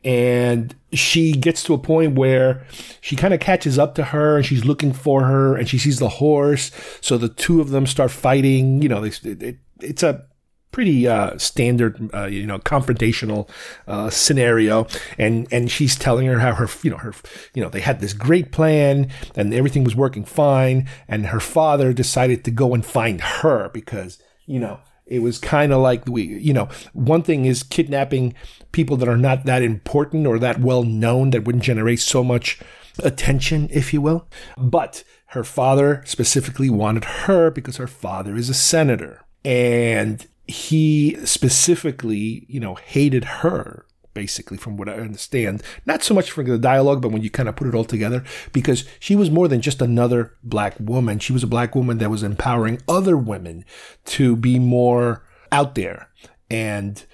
And 0.04 0.76
she 0.94 1.32
gets 1.32 1.64
to 1.64 1.74
a 1.74 1.80
point 1.80 2.16
where 2.16 2.66
she 3.02 3.16
kind 3.16 3.34
of 3.34 3.40
catches 3.40 3.80
up 3.80 3.96
to 3.96 4.04
her 4.06 4.38
and 4.38 4.46
she's 4.46 4.66
looking 4.66 4.94
for 4.94 5.24
her 5.24 5.56
and 5.56 5.68
she 5.68 5.80
sees 5.80 5.98
the 5.98 6.10
horse. 6.10 6.70
So 7.02 7.18
the 7.18 7.30
two 7.30 7.60
of 7.62 7.70
them 7.70 7.88
start 7.88 8.12
fighting. 8.12 8.84
You 8.84 8.90
know, 8.90 9.04
it, 9.04 9.26
it, 9.26 9.58
it's 9.82 10.04
a 10.04 10.26
pretty 10.72 11.08
uh, 11.08 11.36
standard, 11.40 12.14
uh, 12.14 12.26
you 12.26 12.46
know, 12.46 12.60
confrontational 12.60 13.50
uh, 13.88 14.12
scenario. 14.12 14.86
And 15.18 15.48
and 15.52 15.72
she's 15.72 15.96
telling 15.96 16.28
her 16.28 16.38
how 16.38 16.54
her, 16.54 16.68
you 16.84 16.92
know, 16.92 16.98
her, 16.98 17.16
you 17.56 17.64
know, 17.64 17.70
they 17.70 17.82
had 17.82 18.00
this 18.00 18.14
great 18.14 18.52
plan 18.52 19.10
and 19.36 19.56
everything 19.56 19.84
was 19.84 19.96
working 19.96 20.24
fine. 20.24 20.88
And 21.08 21.28
her 21.28 21.40
father 21.40 21.94
decided 21.94 22.44
to 22.44 22.52
go 22.52 22.76
and 22.76 22.86
find 22.86 23.22
her 23.22 23.70
because, 23.70 24.20
you 24.46 24.60
know, 24.60 24.82
it 25.06 25.20
was 25.20 25.38
kind 25.38 25.72
of 25.72 25.82
like 25.82 26.08
we, 26.08 26.24
you 26.24 26.54
know, 26.54 26.68
one 26.94 27.22
thing 27.22 27.46
is 27.46 27.64
kidnapping 27.64 28.34
people 28.72 28.98
that 28.98 29.10
are 29.10 29.18
not 29.18 29.46
that 29.46 29.62
important 29.62 30.26
or 30.26 30.40
that 30.40 30.60
well 30.60 30.84
known 30.84 31.30
that 31.30 31.46
wouldn't 31.46 31.64
generate 31.64 32.00
so 32.00 32.24
much 32.24 32.60
attention, 33.04 33.68
if 33.72 33.94
you 33.94 34.02
will. 34.02 34.28
But 34.58 35.04
her 35.28 35.44
father 35.44 36.02
specifically 36.06 36.70
wanted 36.70 37.06
her 37.06 37.52
because 37.52 37.78
her 37.78 37.88
father 37.88 38.36
is 38.36 38.50
a 38.50 38.54
senator. 38.54 39.26
And 39.44 40.26
he 40.48 41.18
specifically, 41.26 42.46
you 42.48 42.60
know, 42.60 42.76
hated 42.76 43.26
her 43.26 43.86
basically, 44.16 44.58
from 44.58 44.78
what 44.78 44.90
I 44.90 44.94
understand. 44.94 45.62
Not 45.86 46.02
so 46.02 46.16
much 46.16 46.32
for 46.32 46.44
the 46.44 46.58
dialogue, 46.58 47.04
but 47.04 47.12
when 47.12 47.22
you 47.22 47.30
kind 47.30 47.48
of 47.48 47.56
put 47.56 47.68
it 47.68 47.76
all 47.76 47.86
together, 47.86 48.24
because 48.52 48.86
she 49.00 49.16
was 49.16 49.30
more 49.30 49.48
than 49.48 49.62
just 49.62 49.84
another 49.84 50.34
black 50.42 50.76
woman. 50.80 51.20
She 51.20 51.34
was 51.34 51.44
a 51.44 51.48
black 51.48 51.76
woman 51.76 52.00
that 52.00 52.10
was 52.10 52.24
empowering 52.24 52.82
other 52.88 53.16
women 53.16 53.64
to 54.06 54.36
be 54.36 54.58
more 54.58 55.24
out 55.52 55.76
there. 55.76 56.10
And 56.50 57.06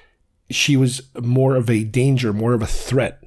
she 0.49 0.77
was 0.77 1.01
more 1.21 1.57
of 1.57 1.69
a 1.69 1.83
danger, 1.83 2.31
more 2.31 2.53
of 2.53 2.61
a 2.61 2.67
threat. 2.67 3.21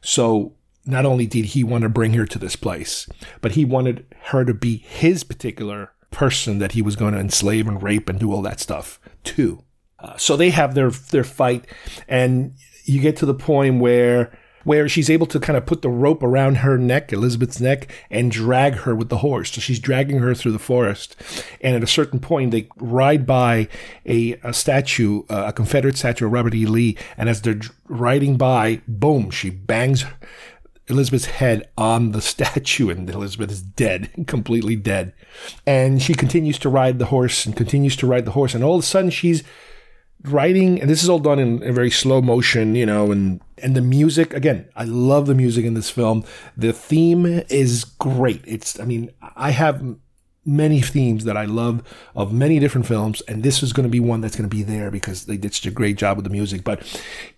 So 0.00 0.54
not 0.86 1.06
only 1.06 1.26
did 1.26 1.46
he 1.46 1.64
want 1.64 1.82
to 1.82 1.88
bring 1.88 2.12
her 2.12 2.26
to 2.26 2.38
this 2.38 2.56
place, 2.56 3.08
but 3.40 3.52
he 3.52 3.64
wanted 3.64 4.06
her 4.26 4.44
to 4.44 4.54
be 4.54 4.76
his 4.76 5.24
particular 5.24 5.92
person 6.10 6.58
that 6.58 6.72
he 6.72 6.82
was 6.82 6.94
going 6.94 7.14
to 7.14 7.20
enslave 7.20 7.66
and 7.66 7.82
rape 7.82 8.08
and 8.08 8.20
do 8.20 8.32
all 8.32 8.42
that 8.42 8.60
stuff 8.60 9.00
too. 9.24 9.64
Uh, 9.98 10.16
so 10.16 10.36
they 10.36 10.50
have 10.50 10.74
their 10.74 10.90
their 10.90 11.24
fight, 11.24 11.66
and 12.06 12.54
you 12.84 13.00
get 13.00 13.16
to 13.16 13.26
the 13.26 13.34
point 13.34 13.80
where 13.80 14.30
where 14.64 14.88
she's 14.88 15.10
able 15.10 15.26
to 15.26 15.38
kind 15.38 15.56
of 15.56 15.66
put 15.66 15.82
the 15.82 15.90
rope 15.90 16.22
around 16.22 16.56
her 16.56 16.76
neck, 16.76 17.12
Elizabeth's 17.12 17.60
neck, 17.60 17.90
and 18.10 18.30
drag 18.30 18.74
her 18.76 18.94
with 18.94 19.10
the 19.10 19.18
horse. 19.18 19.52
So 19.52 19.60
she's 19.60 19.78
dragging 19.78 20.18
her 20.18 20.34
through 20.34 20.52
the 20.52 20.58
forest. 20.58 21.16
And 21.60 21.76
at 21.76 21.82
a 21.82 21.86
certain 21.86 22.18
point, 22.18 22.50
they 22.50 22.68
ride 22.76 23.26
by 23.26 23.68
a, 24.06 24.32
a 24.42 24.52
statue, 24.52 25.22
uh, 25.28 25.44
a 25.48 25.52
Confederate 25.52 25.96
statue 25.96 26.26
of 26.26 26.32
Robert 26.32 26.54
E. 26.54 26.66
Lee. 26.66 26.96
And 27.16 27.28
as 27.28 27.42
they're 27.42 27.60
riding 27.88 28.36
by, 28.36 28.80
boom, 28.88 29.30
she 29.30 29.50
bangs 29.50 30.04
Elizabeth's 30.88 31.26
head 31.26 31.68
on 31.76 32.12
the 32.12 32.20
statue, 32.22 32.90
and 32.90 33.08
Elizabeth 33.08 33.50
is 33.50 33.62
dead, 33.62 34.10
completely 34.26 34.76
dead. 34.76 35.12
And 35.66 36.02
she 36.02 36.14
continues 36.14 36.58
to 36.60 36.68
ride 36.68 36.98
the 36.98 37.06
horse 37.06 37.46
and 37.46 37.56
continues 37.56 37.96
to 37.96 38.06
ride 38.06 38.24
the 38.24 38.32
horse. 38.32 38.54
And 38.54 38.64
all 38.64 38.76
of 38.76 38.82
a 38.82 38.86
sudden, 38.86 39.10
she's 39.10 39.42
writing 40.24 40.80
and 40.80 40.88
this 40.88 41.02
is 41.02 41.08
all 41.08 41.18
done 41.18 41.38
in 41.38 41.62
a 41.62 41.72
very 41.72 41.90
slow 41.90 42.22
motion 42.22 42.74
you 42.74 42.86
know 42.86 43.12
and 43.12 43.40
and 43.58 43.76
the 43.76 43.82
music 43.82 44.32
again 44.32 44.66
i 44.74 44.84
love 44.84 45.26
the 45.26 45.34
music 45.34 45.64
in 45.64 45.74
this 45.74 45.90
film. 45.90 46.24
The 46.56 46.72
theme 46.72 47.26
is 47.48 47.84
great. 47.84 48.42
It's 48.46 48.80
i 48.80 48.84
mean 48.84 49.10
i 49.36 49.50
have 49.50 49.96
many 50.46 50.80
themes 50.80 51.24
that 51.24 51.36
I 51.36 51.44
love 51.44 51.82
of 52.14 52.32
many 52.32 52.58
different 52.58 52.86
films, 52.86 53.22
and 53.22 53.42
this 53.42 53.62
is 53.62 53.72
going 53.72 53.84
to 53.84 53.90
be 53.90 54.00
one 54.00 54.20
that's 54.20 54.36
going 54.36 54.48
to 54.48 54.54
be 54.54 54.62
there 54.62 54.90
because 54.90 55.26
they 55.26 55.36
did 55.36 55.54
such 55.54 55.66
a 55.66 55.70
great 55.70 55.96
job 55.96 56.16
with 56.16 56.24
the 56.24 56.30
music. 56.30 56.64
But 56.64 56.82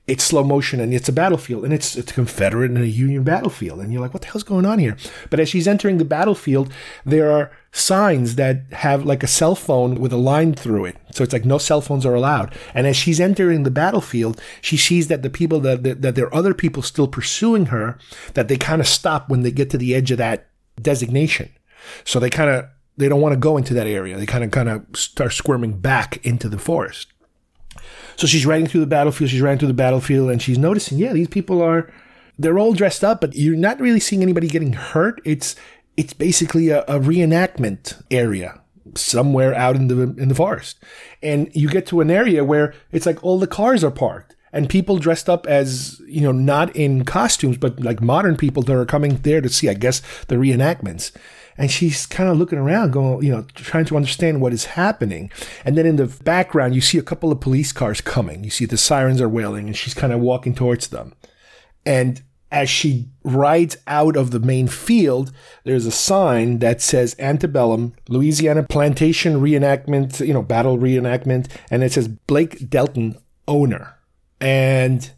it's 0.07 0.24
slow 0.24 0.44
motion 0.44 0.80
and 0.80 0.94
it's 0.94 1.09
a 1.09 1.12
battlefield, 1.12 1.64
and 1.64 1.72
it's 1.72 1.96
it's 1.96 2.11
a 2.11 2.14
Confederate 2.14 2.70
and 2.70 2.78
a 2.78 2.86
Union 2.86 3.22
battlefield, 3.22 3.80
and 3.80 3.92
you're 3.92 4.02
like, 4.02 4.14
what 4.14 4.22
the 4.22 4.28
hell's 4.28 4.42
going 4.42 4.66
on 4.66 4.78
here? 4.78 4.96
But 5.30 5.40
as 5.40 5.48
she's 5.48 5.68
entering 5.68 5.98
the 5.98 6.04
battlefield, 6.04 6.72
there 7.04 7.30
are 7.30 7.50
signs 7.72 8.36
that 8.36 8.62
have 8.72 9.04
like 9.04 9.22
a 9.22 9.26
cell 9.26 9.54
phone 9.54 9.96
with 9.96 10.12
a 10.12 10.16
line 10.16 10.54
through 10.54 10.86
it, 10.86 10.96
so 11.12 11.22
it's 11.22 11.32
like 11.32 11.44
no 11.44 11.59
cell 11.59 11.80
phones 11.80 12.07
are 12.07 12.14
allowed. 12.14 12.54
And 12.74 12.86
as 12.86 12.96
she's 12.96 13.20
entering 13.20 13.62
the 13.62 13.70
battlefield, 13.70 14.40
she 14.61 14.76
sees 14.76 15.09
that 15.09 15.22
the 15.22 15.30
people 15.30 15.61
that 15.61 15.82
that, 15.82 16.02
that 16.02 16.14
there 16.14 16.26
are 16.26 16.34
other 16.34 16.54
people 16.54 16.82
still 16.82 17.09
pursuing 17.09 17.66
her, 17.66 17.98
that 18.34 18.48
they 18.48 18.57
kind 18.57 18.80
of 18.80 18.88
stop 18.88 19.28
when 19.28 19.42
they 19.42 19.50
get 19.50 19.70
to 19.70 19.78
the 19.78 19.94
edge 19.94 20.11
of 20.11 20.18
that 20.18 20.48
designation. 20.80 21.50
So 22.04 22.18
they 22.18 22.30
kind 22.30 22.50
of 22.50 22.66
they 22.97 23.09
don't 23.09 23.20
want 23.20 23.32
to 23.32 23.38
go 23.38 23.57
into 23.57 23.74
that 23.74 23.86
area. 23.86 24.16
They 24.16 24.26
kind 24.26 24.44
of 24.44 24.51
kind 24.51 24.68
of 24.68 24.84
start 24.94 25.32
squirming 25.32 25.78
back 25.78 26.24
into 26.24 26.49
the 26.49 26.59
forest. 26.59 27.12
So 28.16 28.26
she's 28.26 28.47
riding 28.47 28.66
through 28.66 28.80
the 28.80 28.86
battlefield. 28.86 29.30
She's 29.30 29.42
riding 29.42 29.59
through 29.59 29.68
the 29.68 29.74
battlefield, 29.74 30.30
and 30.30 30.40
she's 30.40 30.59
noticing, 30.59 30.99
yeah, 30.99 31.12
these 31.12 31.28
people 31.28 31.62
are 31.62 31.92
they're 32.38 32.59
all 32.59 32.72
dressed 32.72 33.05
up, 33.05 33.20
but 33.20 33.34
you're 33.34 33.57
not 33.57 33.80
really 33.80 34.01
seeing 34.01 34.22
anybody 34.22 34.49
getting 34.49 34.72
hurt. 34.72 35.20
It's 35.24 35.57
it's 35.97 36.12
basically 36.12 36.70
a, 36.70 36.82
a 36.82 36.99
reenactment 36.99 38.03
area 38.11 38.61
somewhere 38.94 39.55
out 39.55 39.76
in 39.76 39.88
the 39.88 40.03
in 40.03 40.28
the 40.28 40.34
forest, 40.34 40.78
and 41.22 41.51
you 41.55 41.68
get 41.68 41.86
to 41.88 42.01
an 42.01 42.11
area 42.11 42.44
where 42.44 42.74
it's 42.92 43.07
like 43.07 43.22
all 43.22 43.38
the 43.38 43.47
cars 43.47 43.84
are 43.84 43.90
parked 43.90 44.36
and 44.53 44.70
people 44.70 44.97
dressed 44.99 45.28
up 45.28 45.47
as 45.47 46.01
you 46.07 46.22
know 46.22 46.32
not 46.32 46.74
in 46.74 47.05
costumes 47.05 47.59
but 47.59 47.78
like 47.80 48.01
modern 48.01 48.36
people 48.36 48.62
that 48.62 48.74
are 48.74 48.86
coming 48.86 49.16
there 49.18 49.40
to 49.40 49.49
see 49.49 49.68
i 49.68 49.74
guess 49.74 50.01
the 50.28 50.36
reenactments 50.36 51.12
and 51.59 51.70
she's 51.70 52.07
kind 52.07 52.28
of 52.28 52.36
looking 52.36 52.59
around 52.59 52.92
going 52.92 53.22
you 53.22 53.30
know 53.30 53.42
trying 53.54 53.84
to 53.84 53.96
understand 53.96 54.40
what 54.40 54.52
is 54.52 54.66
happening 54.66 55.30
and 55.64 55.76
then 55.76 55.86
in 55.86 55.96
the 55.96 56.07
background 56.24 56.74
you 56.74 56.80
see 56.80 56.98
a 56.98 57.02
couple 57.02 57.32
of 57.32 57.40
police 57.40 57.72
cars 57.72 58.00
coming 58.00 58.44
you 58.44 58.50
see 58.50 58.64
the 58.64 58.76
sirens 58.76 59.20
are 59.20 59.28
wailing 59.28 59.66
and 59.66 59.76
she's 59.76 59.94
kind 59.94 60.12
of 60.12 60.20
walking 60.20 60.54
towards 60.54 60.88
them 60.88 61.14
and 61.84 62.22
as 62.50 62.70
she 62.70 63.09
rides 63.24 63.76
out 63.86 64.16
of 64.16 64.30
the 64.30 64.40
main 64.40 64.68
field, 64.68 65.32
there's 65.64 65.84
a 65.84 65.90
sign 65.90 66.61
that 66.61 66.80
says 66.80 67.16
Antebellum, 67.18 67.94
Louisiana 68.09 68.62
Plantation 68.62 69.40
Reenactment, 69.40 70.24
you 70.24 70.32
know, 70.32 70.42
Battle 70.42 70.78
Reenactment, 70.78 71.50
and 71.70 71.82
it 71.82 71.92
says 71.92 72.09
Blake 72.09 72.70
Denton, 72.70 73.18
owner. 73.48 73.96
And 74.40 75.11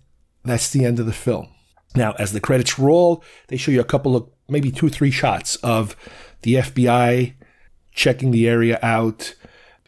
that's 0.44 0.70
the 0.70 0.84
end 0.84 0.98
of 0.98 1.06
the 1.06 1.12
film. 1.12 1.48
Now, 1.94 2.12
as 2.18 2.32
the 2.32 2.40
credits 2.40 2.78
roll, 2.78 3.22
they 3.48 3.56
show 3.56 3.70
you 3.70 3.80
a 3.80 3.84
couple 3.84 4.16
of 4.16 4.28
maybe 4.48 4.70
two, 4.70 4.88
three 4.88 5.10
shots 5.10 5.56
of 5.56 5.96
the 6.42 6.54
FBI 6.54 7.34
checking 7.92 8.30
the 8.30 8.48
area 8.48 8.78
out, 8.82 9.34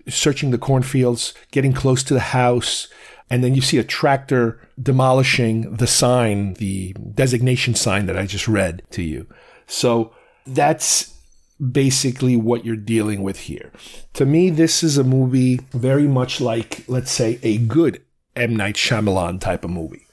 searching 0.09 0.51
the 0.51 0.59
cornfields, 0.59 1.35
getting 1.51 1.73
close 1.73 2.03
to 2.05 2.15
the 2.15 2.21
house. 2.21 2.89
And 3.29 3.45
then 3.45 3.55
you 3.55 3.61
see 3.61 3.79
a 3.79 3.85
tractor 3.85 4.61
demolishing 4.81 5.77
the 5.77 5.87
sign, 5.87 6.55
the 6.55 6.93
designation 7.15 7.75
sign 7.75 8.07
that 8.07 8.19
I 8.19 8.27
just 8.27 8.49
read 8.49 8.83
to 8.91 9.03
you. 9.03 9.29
So 9.67 10.13
that's 10.47 11.15
basically 11.61 12.37
what 12.37 12.65
you're 12.65 12.75
dealing 12.75 13.23
with 13.23 13.41
here. 13.41 13.71
To 14.15 14.27
me, 14.27 14.51
this 14.51 14.83
is 14.83 14.99
a 14.99 15.05
movie 15.05 15.61
very 15.73 16.09
much 16.09 16.41
like, 16.41 16.85
let's 16.89 17.11
say, 17.11 17.39
a 17.43 17.59
good 17.59 18.03
M. 18.35 18.57
Night 18.57 18.75
Shyamalan 18.75 19.41
type 19.41 19.65
of 19.65 19.71
movie. 19.71 20.07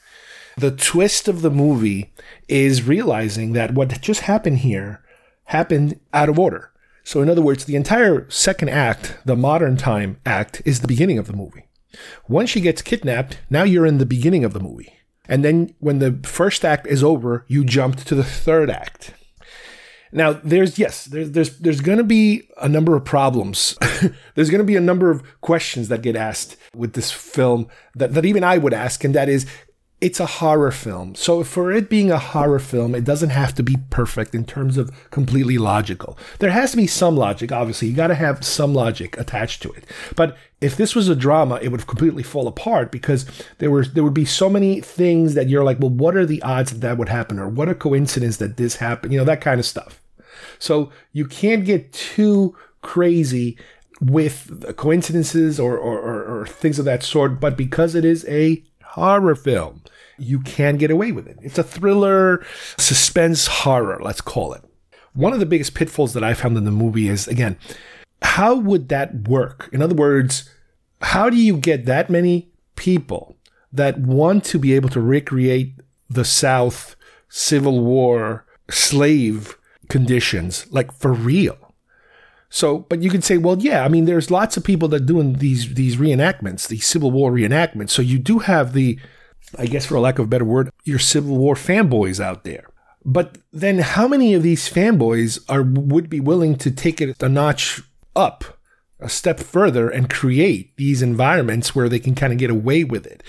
The 0.58 0.72
twist 0.72 1.28
of 1.28 1.42
the 1.42 1.52
movie 1.52 2.12
is 2.48 2.84
realizing 2.84 3.54
that 3.54 3.74
what 3.74 4.02
just 4.02 4.22
happened 4.22 4.60
here 4.60 5.04
happened 5.48 6.00
out 6.14 6.30
of 6.30 6.40
order. 6.40 6.72
So, 7.04 7.22
in 7.22 7.30
other 7.30 7.42
words, 7.42 7.66
the 7.66 7.76
entire 7.76 8.30
second 8.30 8.70
act, 8.70 9.18
the 9.26 9.36
modern 9.36 9.78
time 9.78 10.20
act, 10.26 10.62
is 10.66 10.82
the 10.82 10.88
beginning 10.88 11.18
of 11.18 11.28
the 11.28 11.34
movie. 11.34 11.68
Once 12.28 12.50
she 12.50 12.62
gets 12.62 12.82
kidnapped, 12.82 13.40
now 13.50 13.64
you're 13.64 13.86
in 13.86 13.98
the 13.98 14.06
beginning 14.06 14.44
of 14.44 14.54
the 14.54 14.60
movie. 14.60 14.94
And 15.28 15.44
then 15.44 15.74
when 15.80 16.00
the 16.00 16.20
first 16.24 16.64
act 16.64 16.88
is 16.88 17.04
over, 17.04 17.46
you 17.48 17.64
jumped 17.64 18.08
to 18.08 18.16
the 18.16 18.24
third 18.24 18.70
act. 18.70 19.14
Now, 20.12 20.34
there's 20.34 20.80
yes, 20.80 21.06
there's 21.06 21.32
there's 21.32 21.58
there's 21.60 21.82
going 21.82 21.98
to 21.98 22.04
be 22.04 22.50
a 22.62 22.70
number 22.70 22.96
of 22.96 23.04
problems. 23.04 23.78
there's 24.36 24.50
going 24.50 24.60
to 24.60 24.66
be 24.66 24.78
a 24.78 24.82
number 24.82 25.12
of 25.12 25.22
questions 25.42 25.90
that 25.90 26.02
get 26.02 26.16
asked 26.16 26.56
with 26.74 26.94
this 26.94 27.12
film 27.12 27.68
that 27.96 28.14
that 28.14 28.26
even 28.26 28.44
I 28.44 28.58
would 28.58 28.74
ask, 28.74 29.04
and 29.04 29.14
that 29.16 29.28
is, 29.28 29.46
it's 30.00 30.20
a 30.20 30.26
horror 30.28 30.70
film. 30.72 31.16
So 31.16 31.44
for 31.44 31.72
it 31.72 31.90
being 31.90 32.12
a 32.12 32.20
horror 32.20 32.60
film, 32.60 32.94
it 32.94 33.04
doesn't 33.04 33.32
have 33.32 33.56
to 33.56 33.64
be 33.64 33.78
perfect 33.90 34.36
in 34.36 34.46
terms 34.46 34.78
of 34.78 34.92
completely 35.10 35.58
logical. 35.58 36.18
There 36.38 36.52
has 36.52 36.72
to 36.72 36.78
be 36.78 36.86
some 36.86 37.16
logic, 37.16 37.52
obviously. 37.52 37.88
You 37.88 37.96
got 37.96 38.08
to 38.08 38.16
have 38.16 38.46
some 38.46 38.76
logic 38.76 39.18
attached 39.18 39.64
to 39.64 39.72
it. 39.72 39.86
But 40.16 40.38
if 40.62 40.78
this 40.78 40.94
was 40.94 41.10
a 41.10 41.16
drama, 41.16 41.60
it 41.64 41.70
would 41.70 41.88
completely 41.88 42.22
fall 42.22 42.48
apart 42.48 42.92
because 42.92 43.26
there 43.58 43.72
were 43.72 43.86
there 43.86 44.04
would 44.04 44.14
be 44.14 44.26
so 44.26 44.50
many 44.50 44.82
things 44.82 45.34
that 45.34 45.50
you're 45.50 45.64
like, 45.64 45.80
well, 45.80 45.90
what 45.90 46.16
are 46.16 46.28
the 46.28 46.44
odds 46.44 46.72
that 46.72 46.82
that 46.82 46.98
would 47.00 47.10
happen, 47.10 47.40
or 47.40 47.50
what 47.50 47.70
a 47.70 47.76
coincidence 47.76 48.38
that 48.38 48.58
this 48.58 48.76
happened? 48.76 49.14
You 49.14 49.20
know, 49.20 49.26
that 49.26 49.42
kind 49.42 49.60
of 49.60 49.66
stuff. 49.66 50.00
So 50.60 50.92
you 51.12 51.26
can't 51.26 51.66
get 51.66 51.92
too 51.92 52.56
crazy 52.82 53.58
with 54.00 54.76
coincidences 54.78 55.60
or, 55.60 55.76
or, 55.76 56.00
or, 56.00 56.42
or 56.42 56.48
things 56.48 56.78
of 56.78 56.86
that 56.86 57.02
sort. 57.02 57.40
But 57.40 57.58
because 57.58 57.96
it 57.96 58.06
is 58.06 58.26
a 58.28 58.64
horror 58.98 59.36
film, 59.36 59.84
you 60.18 60.40
can 60.40 60.78
get 60.78 60.92
away 60.92 61.12
with 61.12 61.28
it. 61.28 61.38
It's 61.42 61.60
a 61.60 61.64
thriller, 61.64 62.44
suspense 62.78 63.48
horror, 63.48 64.00
let's 64.02 64.22
call 64.22 64.54
it. 64.54 64.64
One 65.14 65.34
of 65.34 65.40
the 65.40 65.46
biggest 65.46 65.76
pitfalls 65.76 66.14
that 66.14 66.24
I 66.24 66.34
found 66.34 66.58
in 66.58 66.66
the 66.66 66.72
movie 66.72 67.08
is, 67.08 67.28
again, 67.28 67.58
how 68.22 68.56
would 68.56 68.90
that 68.90 69.28
work? 69.28 69.70
In 69.72 69.82
other 69.82 69.96
words, 69.96 70.50
how 71.02 71.30
do 71.30 71.38
you 71.38 71.58
get 71.58 71.86
that 71.86 72.10
many 72.10 72.50
people 72.76 73.38
that 73.72 74.00
want 74.00 74.44
to 74.46 74.60
be 74.60 74.74
able 74.74 74.90
to 74.90 75.02
recreate 75.02 75.76
the 76.10 76.26
South 76.26 76.96
Civil 77.30 77.84
War 77.84 78.46
slave 78.70 79.58
conditions, 79.90 80.66
like 80.72 80.92
for 80.92 81.14
real? 81.14 81.67
So, 82.50 82.80
but 82.80 83.02
you 83.02 83.10
could 83.10 83.24
say, 83.24 83.38
well, 83.38 83.58
yeah, 83.60 83.84
I 83.84 83.90
mean, 83.90 84.06
there's 84.06 84.32
lots 84.32 84.56
of 84.56 84.64
people 84.64 84.88
that 84.90 85.06
doing 85.06 85.34
these 85.34 85.74
these 85.74 85.98
reenactments, 85.98 86.68
these 86.68 86.86
Civil 86.86 87.12
War 87.12 87.32
reenactments. 87.32 87.90
So 87.90 88.02
you 88.02 88.20
do 88.20 88.40
have 88.40 88.74
the, 88.74 89.00
I 89.58 89.66
guess, 89.66 89.86
for 89.86 89.96
a 89.96 90.02
lack 90.02 90.20
of 90.20 90.26
a 90.26 90.30
better 90.30 90.46
word, 90.46 90.72
your 90.84 91.00
Civil 91.00 91.38
War 91.38 91.56
fanboys 91.56 92.20
out 92.24 92.44
there. 92.44 92.70
But 93.04 93.38
then, 93.52 93.80
how 93.80 94.08
many 94.08 94.34
of 94.34 94.44
these 94.44 94.70
fanboys 94.70 95.40
are 95.50 95.64
would 95.64 96.10
be 96.10 96.20
willing 96.20 96.56
to 96.58 96.72
take 96.72 97.02
it 97.02 97.22
a 97.22 97.30
notch 97.30 97.82
up, 98.16 98.46
a 99.00 99.10
step 99.10 99.40
further, 99.40 99.90
and 99.90 100.10
create 100.10 100.76
these 100.78 101.02
environments 101.02 101.76
where 101.76 101.90
they 101.90 102.00
can 102.00 102.16
kind 102.16 102.32
of 102.32 102.40
get 102.40 102.50
away 102.50 102.86
with 102.86 103.06
it? 103.06 103.24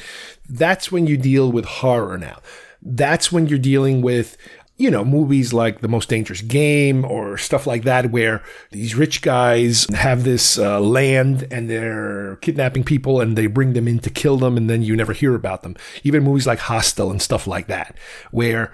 That's 0.48 0.92
when 0.92 1.06
you 1.06 1.16
deal 1.16 1.50
with 1.50 1.64
horror 1.64 2.18
now. 2.18 2.40
That's 2.80 3.32
when 3.32 3.48
you're 3.48 3.58
dealing 3.58 4.02
with 4.02 4.36
you 4.78 4.92
know, 4.92 5.04
movies 5.04 5.52
like 5.52 5.80
The 5.80 5.88
Most 5.88 6.08
Dangerous 6.08 6.40
Game 6.40 7.04
or 7.04 7.36
stuff 7.36 7.66
like 7.66 7.82
that, 7.82 8.12
where 8.12 8.42
these 8.70 8.94
rich 8.94 9.22
guys 9.22 9.86
have 9.92 10.22
this 10.22 10.56
uh, 10.56 10.80
land 10.80 11.48
and 11.50 11.68
they're 11.68 12.36
kidnapping 12.36 12.84
people 12.84 13.20
and 13.20 13.36
they 13.36 13.48
bring 13.48 13.72
them 13.72 13.88
in 13.88 13.98
to 13.98 14.10
kill 14.10 14.36
them 14.36 14.56
and 14.56 14.70
then 14.70 14.82
you 14.82 14.96
never 14.96 15.12
hear 15.12 15.34
about 15.34 15.62
them. 15.62 15.76
Even 16.04 16.22
movies 16.22 16.46
like 16.46 16.60
Hostel 16.60 17.10
and 17.10 17.20
stuff 17.20 17.48
like 17.48 17.66
that, 17.66 17.98
where 18.30 18.72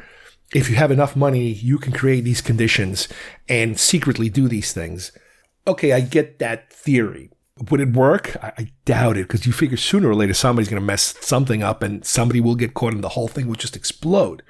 if 0.55 0.69
you 0.69 0.77
have 0.77 0.91
enough 0.91 1.17
money, 1.17 1.49
you 1.49 1.79
can 1.79 1.93
create 1.93 2.25
these 2.25 2.43
conditions 2.43 3.09
and 3.49 3.81
secretly 3.81 4.29
do 4.29 4.47
these 4.47 4.75
things. 4.75 5.11
Okay, 5.67 5.93
I 5.93 6.01
get 6.01 6.39
that 6.39 6.71
theory. 6.71 7.31
Would 7.71 7.81
it 7.81 7.93
work? 7.95 8.37
I, 8.43 8.53
I 8.59 8.73
doubt 8.85 9.17
it 9.17 9.27
because 9.27 9.47
you 9.47 9.55
figure 9.55 9.79
sooner 9.79 10.11
or 10.11 10.15
later 10.15 10.35
somebody's 10.35 10.69
going 10.69 10.83
to 10.83 10.87
mess 10.87 11.15
something 11.23 11.63
up 11.63 11.83
and 11.83 12.05
somebody 12.05 12.43
will 12.43 12.57
get 12.57 12.75
caught 12.75 12.93
and 12.93 13.03
the 13.03 13.11
whole 13.11 13.29
thing 13.29 13.47
will 13.47 13.55
just 13.55 13.77
explode. 13.77 14.43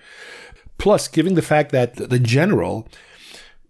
Plus, 0.79 1.09
given 1.09 1.35
the 1.35 1.43
fact 1.43 1.73
that 1.73 1.97
the 1.97 2.19
general, 2.19 2.89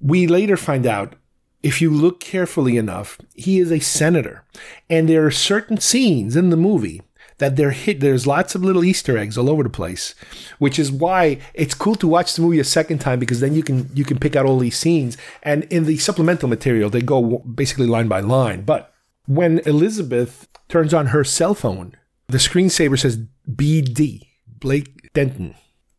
we 0.01 0.27
later 0.27 0.57
find 0.57 0.87
out, 0.87 1.15
if 1.63 1.81
you 1.81 1.91
look 1.91 2.21
carefully 2.21 2.77
enough, 2.77 3.19
he 3.35 3.59
is 3.59 3.73
a 3.73 3.81
senator. 3.81 4.45
And 4.91 5.09
there 5.09 5.25
are 5.25 5.31
certain 5.31 5.79
scenes 5.79 6.37
in 6.37 6.51
the 6.51 6.57
movie 6.57 7.03
that 7.39 7.57
they're 7.57 7.71
hit. 7.71 8.01
There's 8.01 8.27
lots 8.27 8.55
of 8.55 8.63
little 8.63 8.85
Easter 8.85 9.17
eggs 9.17 9.39
all 9.39 9.49
over 9.49 9.63
the 9.63 9.71
place, 9.71 10.15
which 10.59 10.79
is 10.79 10.93
why 10.93 11.39
it's 11.55 11.75
cool 11.75 11.95
to 11.97 12.07
watch 12.07 12.35
the 12.35 12.43
movie 12.43 12.61
a 12.61 12.65
second 12.65 12.99
time 12.99 13.19
because 13.19 13.41
then 13.41 13.55
you 13.55 13.63
can 13.63 13.89
you 13.95 14.05
can 14.05 14.19
pick 14.19 14.37
out 14.37 14.47
all 14.47 14.59
these 14.59 14.79
scenes. 14.79 15.17
And 15.43 15.65
in 15.65 15.85
the 15.85 15.97
supplemental 15.97 16.49
material, 16.49 16.91
they 16.91 17.01
go 17.01 17.39
basically 17.39 17.87
line 17.87 18.09
by 18.09 18.21
line. 18.21 18.63
But 18.63 18.93
when 19.27 19.61
Elizabeth 19.61 20.49
turns 20.69 20.93
on 20.93 21.07
her 21.07 21.25
cell 21.25 21.55
phone, 21.55 21.97
the 22.29 22.39
screensaver 22.39 22.99
says 22.99 23.19
BD, 23.51 24.29
Blake 24.61 25.13
Denton 25.15 25.55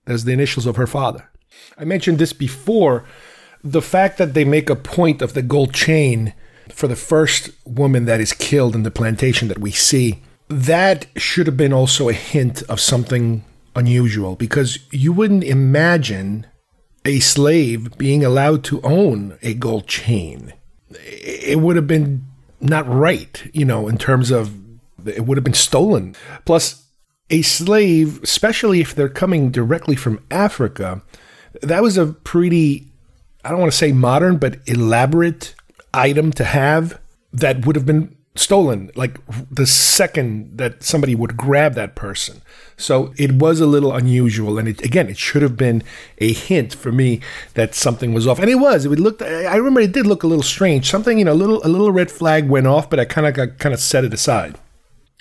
as 0.08 0.24
the 0.24 0.32
initials 0.32 0.66
of 0.66 0.76
her 0.76 0.88
father. 0.88 1.30
I 1.78 1.86
mentioned 1.86 2.20
this 2.20 2.34
before. 2.34 3.06
The 3.64 3.82
fact 3.82 4.18
that 4.18 4.34
they 4.34 4.45
make 4.45 4.70
a 4.70 4.76
point 4.76 5.22
of 5.22 5.34
the 5.34 5.41
gold 5.41 5.74
chain 5.74 6.34
for 6.70 6.88
the 6.88 6.95
first 6.95 7.49
woman 7.66 8.06
that 8.06 8.20
is 8.20 8.34
killed 8.34 8.76
in 8.76 8.84
the 8.84 8.91
plantation 8.91 9.47
that 9.47 9.60
we 9.60 9.72
see, 9.72 10.22
that 10.47 11.08
should 11.16 11.47
have 11.47 11.58
been 11.58 11.74
also 11.74 12.10
a 12.10 12.14
hint 12.14 12.62
of 12.64 12.80
something 12.80 13.43
unusual 13.76 14.36
because 14.36 14.80
you 14.91 15.12
wouldn't 15.12 15.43
imagine 15.43 16.45
a 17.03 17.20
slave 17.20 17.97
being 17.97 18.24
allowed 18.24 18.64
to 18.64 18.82
own 18.82 19.38
a 19.41 19.53
gold 19.53 19.88
chain. 19.88 20.53
it 20.89 21.60
would 21.60 21.76
have 21.76 21.88
been 21.88 22.26
not 22.62 22.88
right, 22.88 23.49
you 23.53 23.66
know, 23.66 23.88
in 23.88 23.97
terms 23.97 24.32
of 24.32 24.56
it 25.06 25.26
would 25.26 25.38
have 25.38 25.43
been 25.43 25.53
stolen. 25.53 26.16
Plus, 26.45 26.85
a 27.30 27.41
slave, 27.41 28.21
especially 28.23 28.82
if 28.82 28.93
they're 28.93 29.09
coming 29.09 29.51
directly 29.51 29.95
from 29.95 30.23
Africa, 30.30 31.01
that 31.61 31.82
was 31.82 31.97
a 31.97 32.07
pretty, 32.07 32.88
I 33.43 33.49
don't 33.49 33.59
want 33.59 33.71
to 33.71 33.78
say 33.78 33.91
modern, 33.91 34.38
but 34.38 34.59
elaborate 34.65 35.55
item 35.93 36.32
to 36.34 36.43
have 36.43 36.99
that 37.34 37.65
would 37.65 37.76
have 37.76 37.86
been 37.86 38.15
stolen 38.38 38.91
like 38.95 39.17
the 39.49 39.65
second 39.65 40.57
that 40.57 40.84
somebody 40.84 41.15
would 41.15 41.38
grab 41.38 41.73
that 41.73 41.95
person. 41.95 42.41
So 42.78 43.13
it 43.17 43.34
was 43.34 43.61
a 43.61 43.65
little 43.65 43.93
unusual, 43.93 44.59
and 44.59 44.67
it, 44.67 44.84
again, 44.84 45.07
it 45.09 45.17
should 45.17 45.41
have 45.41 45.55
been 45.55 45.82
a 46.17 46.34
hint 46.34 46.73
for 46.73 46.91
me 46.91 47.21
that 47.53 47.73
something 47.73 48.13
was 48.13 48.28
off, 48.28 48.39
and 48.39 48.49
it 48.49 48.55
was. 48.55 48.86
It 48.86 48.99
looked. 48.99 49.21
I 49.21 49.55
remember 49.55 49.80
it 49.80 49.93
did 49.93 50.05
look 50.05 50.23
a 50.23 50.28
little 50.28 50.43
strange. 50.43 50.89
Something, 50.89 51.17
you 51.17 51.26
know, 51.26 51.32
a 51.32 51.34
little 51.34 51.65
a 51.65 51.69
little 51.69 51.91
red 51.91 52.11
flag 52.11 52.49
went 52.49 52.67
off, 52.67 52.89
but 52.89 52.99
I 52.99 53.05
kind 53.05 53.26
of 53.26 53.34
got 53.34 53.57
kind 53.59 53.73
of 53.73 53.80
set 53.80 54.03
it 54.03 54.13
aside. 54.13 54.57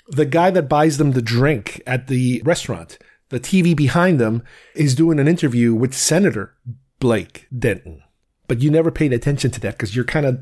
The 0.07 0.25
guy 0.25 0.51
that 0.51 0.69
buys 0.69 0.97
them 0.97 1.11
the 1.11 1.21
drink 1.21 1.81
at 1.87 2.07
the 2.07 2.41
restaurant, 2.45 2.97
the 3.29 3.39
TV 3.39 3.75
behind 3.75 4.19
them, 4.19 4.43
is 4.75 4.95
doing 4.95 5.19
an 5.19 5.27
interview 5.27 5.73
with 5.73 5.93
Senator 5.93 6.55
Blake 6.99 7.47
Denton 7.57 8.01
but 8.47 8.61
you 8.61 8.69
never 8.69 8.91
paid 8.91 9.11
attention 9.11 9.49
to 9.49 9.59
that 9.59 9.71
because 9.71 9.95
you're 9.95 10.05
kind 10.05 10.23
of 10.23 10.39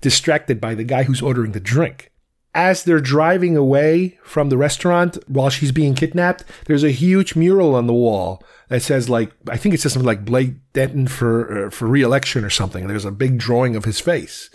distracted 0.00 0.60
by 0.60 0.72
the 0.72 0.84
guy 0.84 1.02
who's 1.02 1.20
ordering 1.20 1.50
the 1.50 1.58
drink 1.58 2.10
as 2.54 2.82
they're 2.82 3.00
driving 3.00 3.56
away 3.56 4.18
from 4.22 4.48
the 4.48 4.56
restaurant 4.56 5.18
while 5.28 5.50
she's 5.50 5.72
being 5.72 5.94
kidnapped, 5.94 6.44
there's 6.66 6.82
a 6.82 6.90
huge 6.90 7.36
mural 7.36 7.74
on 7.74 7.86
the 7.86 7.94
wall 7.94 8.42
that 8.68 8.82
says 8.82 9.08
like 9.08 9.32
I 9.48 9.56
think 9.56 9.74
it 9.74 9.80
says 9.80 9.92
something 9.92 10.06
like 10.06 10.24
Blake 10.24 10.54
Denton 10.72 11.06
for 11.06 11.66
uh, 11.66 11.70
for 11.70 11.86
re-election 11.86 12.44
or 12.44 12.50
something. 12.50 12.86
There's 12.86 13.04
a 13.04 13.12
big 13.12 13.38
drawing 13.38 13.76
of 13.76 13.84
his 13.84 14.00
face, 14.00 14.50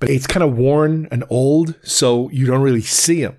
but 0.00 0.10
it's 0.10 0.26
kind 0.26 0.42
of 0.42 0.56
worn 0.56 1.06
and 1.10 1.24
old, 1.30 1.76
so 1.82 2.28
you 2.30 2.46
don't 2.46 2.62
really 2.62 2.80
see 2.80 3.20
him. 3.20 3.38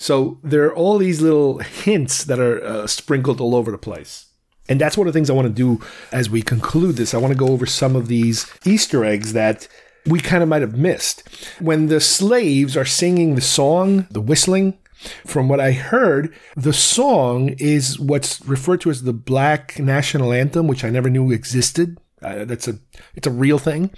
So 0.00 0.38
there 0.42 0.64
are 0.64 0.74
all 0.74 0.96
these 0.96 1.20
little 1.20 1.58
hints 1.58 2.24
that 2.24 2.40
are 2.40 2.64
uh, 2.64 2.86
sprinkled 2.86 3.38
all 3.38 3.54
over 3.54 3.70
the 3.70 3.76
place. 3.76 4.28
And 4.66 4.80
that's 4.80 4.96
one 4.96 5.06
of 5.06 5.12
the 5.12 5.16
things 5.18 5.28
I 5.28 5.34
want 5.34 5.48
to 5.48 5.52
do 5.52 5.84
as 6.10 6.30
we 6.30 6.40
conclude 6.40 6.96
this. 6.96 7.12
I 7.12 7.18
want 7.18 7.32
to 7.34 7.38
go 7.38 7.48
over 7.48 7.66
some 7.66 7.94
of 7.94 8.08
these 8.08 8.50
Easter 8.64 9.04
eggs 9.04 9.34
that 9.34 9.68
we 10.06 10.18
kind 10.18 10.42
of 10.42 10.48
might 10.48 10.62
have 10.62 10.74
missed. 10.74 11.28
When 11.60 11.88
the 11.88 12.00
slaves 12.00 12.78
are 12.78 12.86
singing 12.86 13.34
the 13.34 13.42
song, 13.42 14.06
the 14.10 14.22
whistling, 14.22 14.78
from 15.26 15.50
what 15.50 15.60
I 15.60 15.72
heard, 15.72 16.34
the 16.56 16.72
song 16.72 17.50
is 17.58 18.00
what's 18.00 18.40
referred 18.46 18.80
to 18.82 18.90
as 18.90 19.02
the 19.02 19.12
Black 19.12 19.78
National 19.78 20.32
Anthem, 20.32 20.66
which 20.66 20.82
I 20.82 20.88
never 20.88 21.10
knew 21.10 21.30
existed. 21.30 21.98
Uh, 22.22 22.46
that's 22.46 22.68
a 22.68 22.78
it's 23.14 23.26
a 23.26 23.30
real 23.30 23.58
thing, 23.58 23.90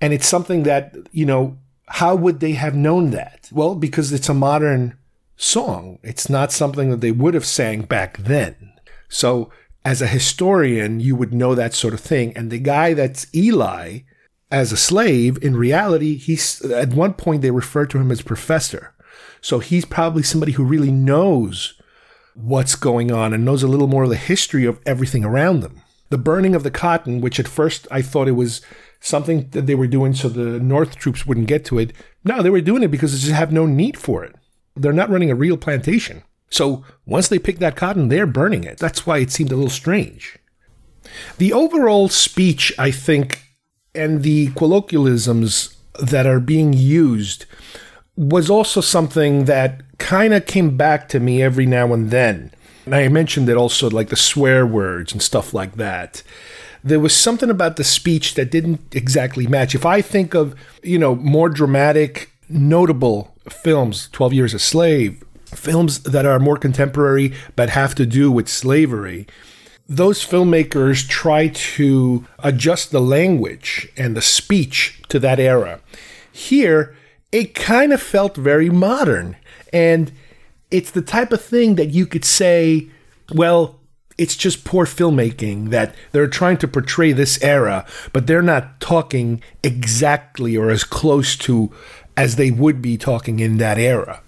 and 0.00 0.12
it's 0.12 0.26
something 0.26 0.62
that 0.62 0.94
you 1.12 1.26
know. 1.26 1.58
How 1.86 2.14
would 2.14 2.40
they 2.40 2.52
have 2.52 2.74
known 2.74 3.10
that? 3.10 3.50
Well, 3.52 3.74
because 3.74 4.10
it's 4.10 4.30
a 4.30 4.34
modern 4.34 4.96
song. 5.36 5.98
It's 6.02 6.28
not 6.28 6.52
something 6.52 6.90
that 6.90 7.00
they 7.00 7.12
would 7.12 7.34
have 7.34 7.44
sang 7.44 7.82
back 7.82 8.18
then. 8.18 8.72
So, 9.08 9.50
as 9.84 10.00
a 10.00 10.06
historian, 10.06 11.00
you 11.00 11.14
would 11.14 11.34
know 11.34 11.54
that 11.54 11.74
sort 11.74 11.94
of 11.94 12.00
thing. 12.00 12.34
And 12.36 12.50
the 12.50 12.58
guy 12.58 12.94
that's 12.94 13.26
Eli 13.34 14.00
as 14.50 14.72
a 14.72 14.76
slave, 14.76 15.36
in 15.42 15.56
reality, 15.56 16.16
he's 16.16 16.62
at 16.64 16.94
one 16.94 17.14
point 17.14 17.42
they 17.42 17.50
refer 17.50 17.86
to 17.86 17.98
him 17.98 18.10
as 18.10 18.22
professor. 18.22 18.94
So 19.40 19.58
he's 19.58 19.84
probably 19.84 20.22
somebody 20.22 20.52
who 20.52 20.64
really 20.64 20.90
knows 20.90 21.74
what's 22.34 22.76
going 22.76 23.12
on 23.12 23.34
and 23.34 23.44
knows 23.44 23.62
a 23.62 23.68
little 23.68 23.86
more 23.86 24.04
of 24.04 24.10
the 24.10 24.16
history 24.16 24.64
of 24.64 24.80
everything 24.86 25.24
around 25.24 25.60
them. 25.60 25.82
The 26.10 26.18
burning 26.18 26.54
of 26.54 26.62
the 26.62 26.70
cotton, 26.70 27.20
which 27.20 27.40
at 27.40 27.48
first 27.48 27.86
I 27.90 28.00
thought 28.00 28.28
it 28.28 28.32
was 28.32 28.60
something 29.00 29.50
that 29.50 29.66
they 29.66 29.74
were 29.74 29.86
doing 29.86 30.14
so 30.14 30.28
the 30.28 30.60
North 30.60 30.96
troops 30.96 31.26
wouldn't 31.26 31.48
get 31.48 31.64
to 31.66 31.78
it. 31.78 31.92
No, 32.24 32.42
they 32.42 32.50
were 32.50 32.60
doing 32.60 32.82
it 32.82 32.90
because 32.90 33.12
they 33.12 33.18
just 33.18 33.32
have 33.32 33.52
no 33.52 33.66
need 33.66 33.98
for 33.98 34.24
it. 34.24 34.34
They're 34.76 34.92
not 34.92 35.10
running 35.10 35.30
a 35.30 35.36
real 35.36 35.56
plantation. 35.56 36.22
So 36.50 36.84
once 37.06 37.28
they 37.28 37.38
pick 37.38 37.58
that 37.58 37.76
cotton, 37.76 38.08
they're 38.08 38.26
burning 38.26 38.64
it. 38.64 38.78
That's 38.78 39.06
why 39.06 39.18
it 39.18 39.30
seemed 39.30 39.52
a 39.52 39.56
little 39.56 39.70
strange. 39.70 40.38
The 41.38 41.52
overall 41.52 42.08
speech, 42.08 42.72
I 42.78 42.90
think, 42.90 43.42
and 43.94 44.22
the 44.22 44.48
colloquialisms 44.52 45.76
that 46.00 46.26
are 46.26 46.40
being 46.40 46.72
used 46.72 47.46
was 48.16 48.50
also 48.50 48.80
something 48.80 49.44
that 49.44 49.82
kind 49.98 50.34
of 50.34 50.46
came 50.46 50.76
back 50.76 51.08
to 51.08 51.20
me 51.20 51.42
every 51.42 51.66
now 51.66 51.92
and 51.92 52.10
then. 52.10 52.52
And 52.84 52.94
I 52.94 53.08
mentioned 53.08 53.48
it 53.48 53.56
also, 53.56 53.88
like 53.90 54.08
the 54.08 54.16
swear 54.16 54.66
words 54.66 55.12
and 55.12 55.22
stuff 55.22 55.54
like 55.54 55.76
that. 55.76 56.22
There 56.82 57.00
was 57.00 57.16
something 57.16 57.48
about 57.48 57.76
the 57.76 57.84
speech 57.84 58.34
that 58.34 58.50
didn't 58.50 58.94
exactly 58.94 59.46
match. 59.46 59.74
If 59.74 59.86
I 59.86 60.02
think 60.02 60.34
of, 60.34 60.54
you 60.82 60.98
know, 60.98 61.14
more 61.14 61.48
dramatic, 61.48 62.30
notable 62.48 63.34
films, 63.48 64.08
12 64.12 64.32
Years 64.32 64.54
a 64.54 64.58
Slave, 64.58 65.22
films 65.46 66.00
that 66.00 66.26
are 66.26 66.38
more 66.38 66.56
contemporary 66.56 67.32
but 67.56 67.70
have 67.70 67.94
to 67.94 68.06
do 68.06 68.30
with 68.30 68.48
slavery, 68.48 69.26
those 69.88 70.24
filmmakers 70.24 71.06
try 71.06 71.48
to 71.48 72.26
adjust 72.38 72.90
the 72.90 73.00
language 73.00 73.88
and 73.96 74.16
the 74.16 74.22
speech 74.22 75.02
to 75.08 75.18
that 75.18 75.38
era. 75.38 75.80
Here, 76.32 76.96
it 77.30 77.54
kind 77.54 77.92
of 77.92 78.00
felt 78.00 78.36
very 78.36 78.70
modern. 78.70 79.36
And 79.72 80.12
it's 80.70 80.90
the 80.90 81.02
type 81.02 81.32
of 81.32 81.42
thing 81.42 81.74
that 81.74 81.90
you 81.90 82.06
could 82.06 82.24
say, 82.24 82.88
well, 83.32 83.80
it's 84.16 84.36
just 84.36 84.64
poor 84.64 84.86
filmmaking 84.86 85.70
that 85.70 85.94
they're 86.12 86.28
trying 86.28 86.56
to 86.58 86.68
portray 86.68 87.12
this 87.12 87.42
era, 87.42 87.84
but 88.12 88.26
they're 88.26 88.42
not 88.42 88.80
talking 88.80 89.42
exactly 89.62 90.56
or 90.56 90.70
as 90.70 90.84
close 90.84 91.36
to 91.36 91.72
as 92.16 92.36
they 92.36 92.50
would 92.50 92.80
be 92.80 92.96
talking 92.96 93.40
in 93.40 93.58
that 93.58 93.78
era. 93.78 94.22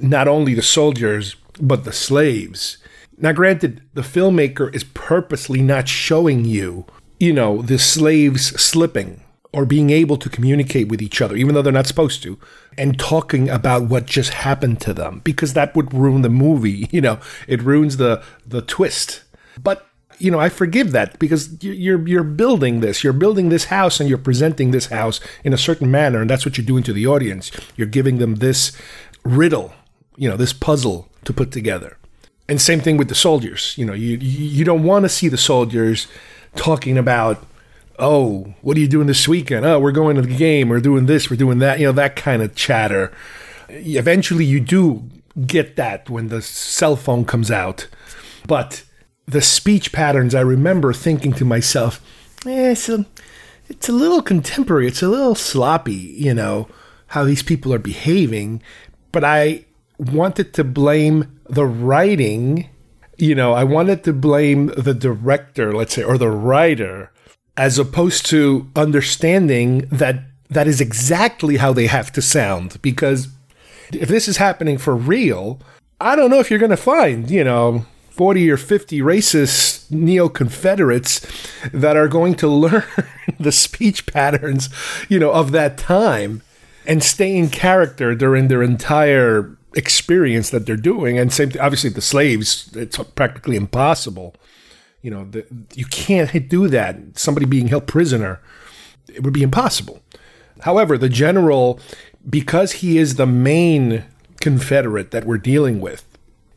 Not 0.00 0.28
only 0.28 0.54
the 0.54 0.62
soldiers, 0.62 1.36
but 1.60 1.84
the 1.84 1.92
slaves 1.92 2.78
now, 3.18 3.32
granted, 3.32 3.80
the 3.94 4.02
filmmaker 4.02 4.74
is 4.74 4.84
purposely 4.84 5.62
not 5.62 5.88
showing 5.88 6.44
you, 6.44 6.84
you 7.18 7.32
know, 7.32 7.62
the 7.62 7.78
slaves 7.78 8.48
slipping 8.60 9.22
or 9.52 9.64
being 9.64 9.88
able 9.88 10.18
to 10.18 10.28
communicate 10.28 10.88
with 10.88 11.00
each 11.00 11.22
other, 11.22 11.34
even 11.34 11.54
though 11.54 11.62
they're 11.62 11.72
not 11.72 11.86
supposed 11.86 12.22
to, 12.24 12.38
and 12.76 12.98
talking 12.98 13.48
about 13.48 13.84
what 13.84 14.04
just 14.04 14.34
happened 14.34 14.82
to 14.82 14.92
them, 14.92 15.22
because 15.24 15.54
that 15.54 15.74
would 15.74 15.94
ruin 15.94 16.20
the 16.22 16.28
movie. 16.28 16.88
You 16.96 17.00
know, 17.00 17.18
it 17.48 17.62
ruins 17.62 17.96
the 17.96 18.22
the 18.46 18.60
twist. 18.60 19.22
But 19.62 19.86
you 20.18 20.30
know, 20.30 20.40
I 20.40 20.48
forgive 20.48 20.92
that 20.92 21.18
because 21.18 21.62
you're 21.62 22.06
you're 22.06 22.24
building 22.24 22.80
this, 22.80 23.04
you're 23.04 23.12
building 23.12 23.48
this 23.48 23.66
house, 23.66 24.00
and 24.00 24.08
you're 24.08 24.18
presenting 24.18 24.70
this 24.70 24.86
house 24.86 25.20
in 25.44 25.52
a 25.52 25.58
certain 25.58 25.90
manner, 25.90 26.20
and 26.20 26.30
that's 26.30 26.44
what 26.44 26.56
you're 26.56 26.66
doing 26.66 26.82
to 26.84 26.92
the 26.92 27.06
audience. 27.06 27.50
You're 27.76 27.86
giving 27.86 28.18
them 28.18 28.36
this 28.36 28.72
riddle, 29.24 29.74
you 30.16 30.28
know, 30.28 30.36
this 30.36 30.52
puzzle 30.52 31.08
to 31.24 31.32
put 31.32 31.50
together 31.52 31.96
and 32.48 32.60
same 32.60 32.80
thing 32.80 32.96
with 32.96 33.08
the 33.08 33.14
soldiers. 33.14 33.74
You 33.76 33.84
know, 33.84 33.92
you 33.92 34.16
you 34.18 34.64
don't 34.64 34.82
want 34.82 35.04
to 35.04 35.08
see 35.08 35.28
the 35.28 35.36
soldiers 35.36 36.06
talking 36.54 36.96
about, 36.96 37.44
oh, 37.98 38.54
what 38.62 38.76
are 38.76 38.80
you 38.80 38.88
doing 38.88 39.06
this 39.06 39.26
weekend? 39.28 39.66
Oh, 39.66 39.78
we're 39.78 39.92
going 39.92 40.16
to 40.16 40.22
the 40.22 40.36
game. 40.36 40.68
We're 40.68 40.80
doing 40.80 41.06
this. 41.06 41.30
We're 41.30 41.36
doing 41.36 41.58
that. 41.58 41.78
You 41.78 41.86
know, 41.86 41.92
that 41.92 42.16
kind 42.16 42.42
of 42.42 42.54
chatter. 42.54 43.12
Eventually, 43.68 44.44
you 44.44 44.60
do 44.60 45.08
get 45.46 45.76
that 45.76 46.08
when 46.08 46.28
the 46.28 46.40
cell 46.40 46.96
phone 46.96 47.24
comes 47.24 47.50
out, 47.50 47.88
but 48.46 48.84
the 49.26 49.42
speech 49.42 49.92
patterns. 49.92 50.34
I 50.34 50.40
remember 50.40 50.92
thinking 50.92 51.32
to 51.34 51.44
myself, 51.44 52.00
eh, 52.46 52.70
it's 52.72 52.88
a, 52.88 53.04
it's 53.68 53.88
a 53.88 53.92
little 53.92 54.22
contemporary. 54.22 54.86
It's 54.86 55.02
a 55.02 55.08
little 55.08 55.34
sloppy. 55.34 55.94
You 55.94 56.34
know 56.34 56.68
how 57.08 57.24
these 57.24 57.42
people 57.42 57.72
are 57.72 57.78
behaving, 57.78 58.62
but 59.12 59.24
I 59.24 59.64
wanted 59.98 60.52
to 60.54 60.64
blame 60.64 61.40
the 61.48 61.66
writing. 61.66 62.68
You 63.16 63.34
know, 63.34 63.52
I 63.52 63.64
wanted 63.64 64.04
to 64.04 64.12
blame 64.12 64.66
the 64.76 64.94
director, 64.94 65.72
let's 65.72 65.94
say, 65.94 66.02
or 66.02 66.18
the 66.18 66.30
writer, 66.30 67.10
as 67.56 67.78
opposed 67.78 68.26
to 68.26 68.68
understanding 68.76 69.86
that 69.90 70.20
that 70.50 70.68
is 70.68 70.80
exactly 70.80 71.56
how 71.56 71.72
they 71.72 71.86
have 71.86 72.12
to 72.12 72.22
sound. 72.22 72.80
Because 72.82 73.28
if 73.92 74.08
this 74.08 74.28
is 74.28 74.36
happening 74.36 74.78
for 74.78 74.94
real, 74.94 75.60
I 76.00 76.14
don't 76.14 76.30
know 76.30 76.40
if 76.40 76.50
you're 76.50 76.58
going 76.58 76.70
to 76.70 76.76
find, 76.76 77.30
you 77.30 77.42
know, 77.42 77.86
40 78.16 78.50
or 78.50 78.56
50 78.56 79.00
racist 79.00 79.90
neo 79.90 80.30
Confederates 80.30 81.20
that 81.70 81.98
are 81.98 82.08
going 82.08 82.34
to 82.36 82.48
learn 82.64 82.84
the 83.38 83.52
speech 83.52 84.06
patterns, 84.06 84.70
you 85.10 85.18
know, 85.18 85.30
of 85.32 85.52
that 85.52 85.76
time 85.76 86.40
and 86.86 87.02
stay 87.02 87.36
in 87.36 87.50
character 87.50 88.14
during 88.14 88.48
their 88.48 88.62
entire 88.62 89.58
experience 89.74 90.48
that 90.48 90.64
they're 90.64 90.76
doing. 90.76 91.18
And 91.18 91.30
same, 91.30 91.52
obviously, 91.60 91.90
the 91.90 92.00
slaves, 92.00 92.70
it's 92.74 92.96
practically 92.96 93.56
impossible. 93.56 94.34
You 95.02 95.10
know, 95.10 95.24
the, 95.24 95.44
you 95.74 95.84
can't 95.84 96.48
do 96.48 96.68
that. 96.68 97.18
Somebody 97.18 97.44
being 97.44 97.68
held 97.68 97.86
prisoner, 97.86 98.40
it 99.12 99.24
would 99.24 99.34
be 99.34 99.42
impossible. 99.42 100.00
However, 100.62 100.96
the 100.96 101.10
general, 101.10 101.78
because 102.28 102.72
he 102.72 102.96
is 102.96 103.16
the 103.16 103.26
main 103.26 104.04
Confederate 104.40 105.10
that 105.10 105.24
we're 105.24 105.38
dealing 105.38 105.80
with, 105.80 106.05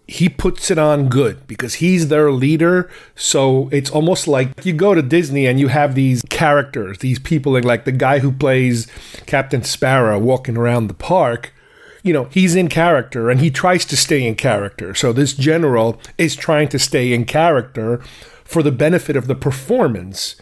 he 0.09 0.27
puts 0.27 0.71
it 0.71 0.79
on 0.79 1.07
good 1.07 1.45
because 1.45 1.75
he's 1.75 2.07
their 2.07 2.31
leader. 2.31 2.89
So 3.15 3.69
it's 3.71 3.91
almost 3.91 4.27
like 4.27 4.65
you 4.65 4.73
go 4.73 4.95
to 4.95 5.03
Disney 5.03 5.45
and 5.45 5.59
you 5.59 5.67
have 5.67 5.93
these 5.93 6.23
characters, 6.29 6.97
these 6.97 7.19
people, 7.19 7.59
like 7.61 7.85
the 7.85 7.91
guy 7.91 8.19
who 8.19 8.31
plays 8.31 8.87
Captain 9.27 9.63
Sparrow 9.63 10.17
walking 10.17 10.57
around 10.57 10.87
the 10.87 10.95
park. 10.95 11.53
You 12.01 12.13
know, 12.13 12.23
he's 12.25 12.55
in 12.55 12.69
character 12.69 13.29
and 13.29 13.39
he 13.39 13.51
tries 13.51 13.85
to 13.85 13.97
stay 13.97 14.25
in 14.25 14.33
character. 14.35 14.95
So 14.95 15.13
this 15.13 15.33
general 15.33 16.01
is 16.17 16.35
trying 16.35 16.69
to 16.69 16.79
stay 16.79 17.13
in 17.13 17.25
character 17.25 17.99
for 18.43 18.63
the 18.63 18.71
benefit 18.71 19.15
of 19.15 19.27
the 19.27 19.35
performance, 19.35 20.35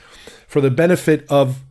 for 0.48 0.62
the 0.62 0.72
benefit 0.72 1.26
of 1.30 1.64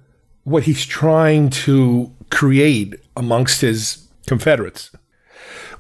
what 0.45 0.65
he's 0.65 0.85
trying 0.85 1.49
to 1.49 2.13
create 2.31 2.95
amongst 3.17 3.63
his 3.63 4.03
Confederates 4.27 4.91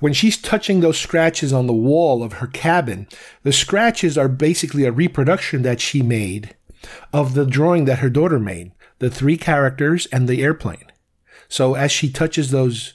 when 0.00 0.12
she's 0.12 0.36
touching 0.36 0.80
those 0.80 0.98
scratches 0.98 1.52
on 1.52 1.66
the 1.66 1.72
wall 1.72 2.22
of 2.22 2.34
her 2.34 2.46
cabin, 2.46 3.06
the 3.42 3.52
scratches 3.52 4.16
are 4.18 4.28
basically 4.28 4.84
a 4.84 4.92
reproduction 4.92 5.62
that 5.62 5.80
she 5.80 6.02
made 6.02 6.54
of 7.12 7.34
the 7.34 7.46
drawing 7.46 7.84
that 7.86 8.00
her 8.00 8.10
daughter 8.10 8.38
made 8.38 8.72
the 8.98 9.10
three 9.10 9.36
characters 9.36 10.06
and 10.06 10.28
the 10.28 10.42
airplane. 10.42 10.92
So 11.48 11.74
as 11.74 11.92
she 11.92 12.10
touches 12.10 12.50
those 12.50 12.94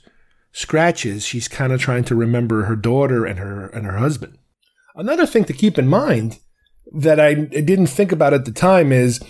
scratches, 0.51 1.25
she's 1.25 1.47
kind 1.47 1.71
of 1.71 1.79
trying 1.79 2.03
to 2.05 2.15
remember 2.15 2.63
her 2.63 2.75
daughter 2.75 3.25
and 3.25 3.39
her 3.39 3.67
and 3.67 3.85
her 3.85 3.97
husband. 3.97 4.37
Another 4.95 5.25
thing 5.25 5.45
to 5.45 5.53
keep 5.53 5.77
in 5.77 5.87
mind 5.87 6.39
that 6.93 7.19
I 7.19 7.33
didn't 7.33 7.87
think 7.87 8.11
about 8.11 8.33
at 8.33 8.45
the 8.45 8.51
time 8.51 8.91
is 8.91 9.21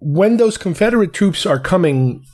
when 0.00 0.38
those 0.38 0.56
Confederate 0.56 1.12
troops 1.12 1.44
are 1.44 1.58
coming 1.58 2.24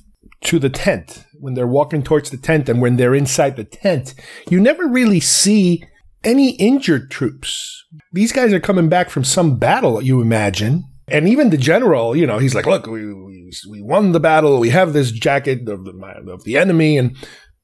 to 0.42 0.58
the 0.58 0.70
tent, 0.70 1.24
when 1.40 1.54
they're 1.54 1.66
walking 1.66 2.02
towards 2.02 2.30
the 2.30 2.36
tent 2.36 2.68
and 2.68 2.80
when 2.80 2.96
they're 2.96 3.14
inside 3.14 3.56
the 3.56 3.64
tent, 3.64 4.14
you 4.48 4.60
never 4.60 4.86
really 4.86 5.20
see 5.20 5.84
any 6.24 6.56
injured 6.56 7.10
troops. 7.10 7.84
These 8.12 8.32
guys 8.32 8.52
are 8.52 8.60
coming 8.60 8.88
back 8.88 9.10
from 9.10 9.24
some 9.24 9.58
battle, 9.58 10.02
you 10.02 10.20
imagine. 10.20 10.84
And 11.08 11.28
even 11.28 11.50
the 11.50 11.56
general, 11.56 12.16
you 12.16 12.26
know, 12.26 12.38
he's 12.38 12.54
like, 12.54 12.66
look, 12.66 12.86
we, 12.86 13.06
we, 13.06 13.50
we 13.70 13.82
won 13.82 14.12
the 14.12 14.20
battle. 14.20 14.58
We 14.58 14.70
have 14.70 14.92
this 14.92 15.12
jacket 15.12 15.68
of 15.68 15.84
the, 15.84 15.92
of 16.28 16.44
the 16.44 16.56
enemy. 16.56 16.98
And, 16.98 17.16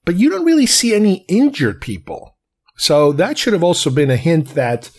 but 0.04 0.16
you 0.16 0.30
don't 0.30 0.44
really 0.44 0.66
see 0.66 0.94
any 0.94 1.24
injured 1.28 1.80
people. 1.80 2.36
So 2.76 3.12
that 3.12 3.36
should 3.38 3.52
have 3.52 3.64
also 3.64 3.90
been 3.90 4.10
a 4.10 4.16
hint 4.16 4.54
that, 4.54 4.90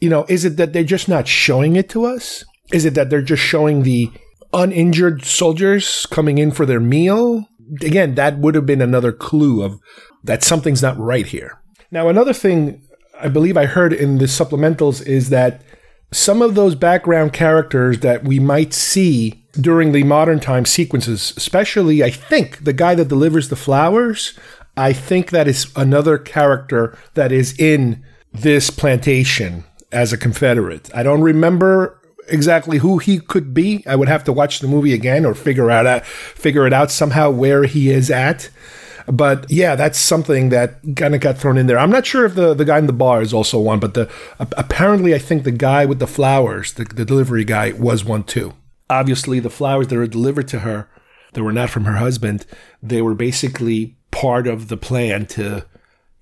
you 0.00 0.08
know, 0.08 0.24
is 0.28 0.44
it 0.44 0.56
that 0.56 0.72
they're 0.72 0.84
just 0.84 1.08
not 1.08 1.28
showing 1.28 1.76
it 1.76 1.88
to 1.90 2.04
us? 2.04 2.44
Is 2.72 2.84
it 2.84 2.94
that 2.94 3.10
they're 3.10 3.22
just 3.22 3.42
showing 3.42 3.82
the 3.82 4.10
uninjured 4.52 5.24
soldiers 5.24 6.06
coming 6.06 6.38
in 6.38 6.50
for 6.50 6.66
their 6.66 6.80
meal? 6.80 7.48
again, 7.80 8.14
that 8.16 8.38
would 8.38 8.54
have 8.54 8.66
been 8.66 8.82
another 8.82 9.12
clue 9.12 9.62
of 9.62 9.80
that 10.24 10.42
something's 10.42 10.82
not 10.82 10.98
right 10.98 11.26
here. 11.26 11.60
Now, 11.90 12.08
another 12.08 12.32
thing 12.32 12.82
I 13.20 13.28
believe 13.28 13.56
I 13.56 13.66
heard 13.66 13.92
in 13.92 14.18
the 14.18 14.26
supplementals 14.26 15.04
is 15.06 15.30
that 15.30 15.62
some 16.12 16.42
of 16.42 16.54
those 16.54 16.74
background 16.74 17.32
characters 17.32 18.00
that 18.00 18.24
we 18.24 18.38
might 18.38 18.74
see 18.74 19.46
during 19.52 19.92
the 19.92 20.04
modern 20.04 20.40
time 20.40 20.64
sequences, 20.64 21.32
especially, 21.36 22.02
I 22.02 22.10
think, 22.10 22.64
the 22.64 22.72
guy 22.72 22.94
that 22.94 23.08
delivers 23.08 23.48
the 23.48 23.56
flowers, 23.56 24.38
I 24.76 24.92
think 24.92 25.30
that 25.30 25.48
is 25.48 25.70
another 25.76 26.18
character 26.18 26.98
that 27.14 27.32
is 27.32 27.58
in 27.58 28.04
this 28.32 28.70
plantation 28.70 29.64
as 29.90 30.12
a 30.12 30.18
Confederate. 30.18 30.90
I 30.94 31.02
don't 31.02 31.20
remember 31.20 32.00
exactly 32.28 32.78
who 32.78 32.98
he 32.98 33.18
could 33.18 33.54
be. 33.54 33.84
I 33.86 33.96
would 33.96 34.08
have 34.08 34.24
to 34.24 34.32
watch 34.32 34.60
the 34.60 34.68
movie 34.68 34.92
again 34.92 35.24
or 35.24 35.34
figure 35.34 35.70
out 35.70 35.86
uh, 35.86 36.00
figure 36.00 36.66
it 36.66 36.72
out 36.72 36.90
somehow 36.90 37.30
where 37.30 37.64
he 37.64 37.90
is 37.90 38.10
at. 38.10 38.50
But 39.06 39.50
yeah, 39.50 39.74
that's 39.74 39.98
something 39.98 40.50
that 40.50 40.80
kind 40.96 41.14
of 41.14 41.20
got 41.20 41.36
thrown 41.36 41.58
in 41.58 41.66
there. 41.66 41.78
I'm 41.78 41.90
not 41.90 42.06
sure 42.06 42.24
if 42.24 42.34
the, 42.34 42.54
the 42.54 42.64
guy 42.64 42.78
in 42.78 42.86
the 42.86 42.92
bar 42.92 43.20
is 43.20 43.34
also 43.34 43.58
one, 43.58 43.80
but 43.80 43.94
the 43.94 44.10
apparently 44.38 45.14
I 45.14 45.18
think 45.18 45.42
the 45.42 45.50
guy 45.50 45.84
with 45.84 45.98
the 45.98 46.06
flowers, 46.06 46.74
the, 46.74 46.84
the 46.84 47.04
delivery 47.04 47.44
guy, 47.44 47.72
was 47.72 48.04
one 48.04 48.22
too. 48.24 48.54
Obviously, 48.88 49.40
the 49.40 49.50
flowers 49.50 49.88
that 49.88 49.96
were 49.96 50.06
delivered 50.06 50.48
to 50.48 50.60
her, 50.60 50.88
that 51.32 51.42
were 51.42 51.52
not 51.52 51.70
from 51.70 51.84
her 51.84 51.96
husband, 51.96 52.46
they 52.82 53.02
were 53.02 53.14
basically 53.14 53.96
part 54.10 54.46
of 54.46 54.68
the 54.68 54.76
plan 54.76 55.26
to 55.26 55.64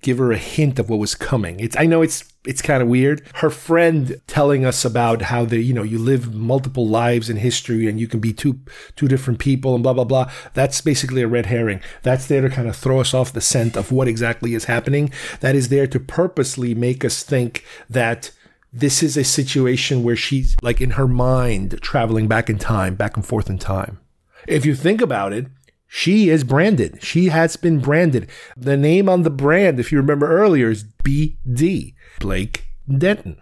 give 0.01 0.17
her 0.17 0.31
a 0.31 0.37
hint 0.37 0.79
of 0.79 0.89
what 0.89 0.99
was 0.99 1.15
coming. 1.15 1.59
It's 1.59 1.77
I 1.77 1.85
know 1.85 2.01
it's 2.01 2.23
it's 2.45 2.61
kind 2.61 2.81
of 2.81 2.89
weird. 2.89 3.21
Her 3.35 3.51
friend 3.51 4.19
telling 4.25 4.65
us 4.65 4.83
about 4.83 5.23
how 5.23 5.45
the 5.45 5.61
you 5.61 5.73
know 5.73 5.83
you 5.83 5.99
live 5.99 6.33
multiple 6.33 6.87
lives 6.87 7.29
in 7.29 7.37
history 7.37 7.87
and 7.87 7.99
you 7.99 8.07
can 8.07 8.19
be 8.19 8.33
two 8.33 8.59
two 8.95 9.07
different 9.07 9.39
people 9.39 9.75
and 9.75 9.83
blah 9.83 9.93
blah 9.93 10.03
blah. 10.03 10.31
That's 10.53 10.81
basically 10.81 11.21
a 11.21 11.27
red 11.27 11.47
herring. 11.47 11.81
That's 12.01 12.27
there 12.27 12.41
to 12.41 12.49
kind 12.49 12.67
of 12.67 12.75
throw 12.75 12.99
us 12.99 13.13
off 13.13 13.33
the 13.33 13.41
scent 13.41 13.75
of 13.75 13.91
what 13.91 14.07
exactly 14.07 14.53
is 14.53 14.65
happening. 14.65 15.11
That 15.39 15.55
is 15.55 15.69
there 15.69 15.87
to 15.87 15.99
purposely 15.99 16.73
make 16.73 17.05
us 17.05 17.23
think 17.23 17.63
that 17.89 18.31
this 18.73 19.03
is 19.03 19.17
a 19.17 19.23
situation 19.23 20.01
where 20.01 20.15
she's 20.15 20.55
like 20.61 20.81
in 20.81 20.91
her 20.91 21.07
mind 21.07 21.79
traveling 21.81 22.27
back 22.27 22.49
in 22.49 22.57
time, 22.57 22.95
back 22.95 23.15
and 23.15 23.25
forth 23.25 23.49
in 23.49 23.59
time. 23.59 23.99
If 24.47 24.65
you 24.65 24.75
think 24.75 25.01
about 25.01 25.33
it, 25.33 25.47
she 25.93 26.29
is 26.29 26.45
branded. 26.45 27.03
She 27.03 27.25
has 27.25 27.57
been 27.57 27.79
branded. 27.79 28.29
The 28.55 28.77
name 28.77 29.09
on 29.09 29.23
the 29.23 29.29
brand, 29.29 29.77
if 29.77 29.91
you 29.91 29.97
remember 29.97 30.31
earlier, 30.31 30.69
is 30.69 30.85
BD, 31.03 31.95
Blake 32.21 32.63
Denton. 32.89 33.41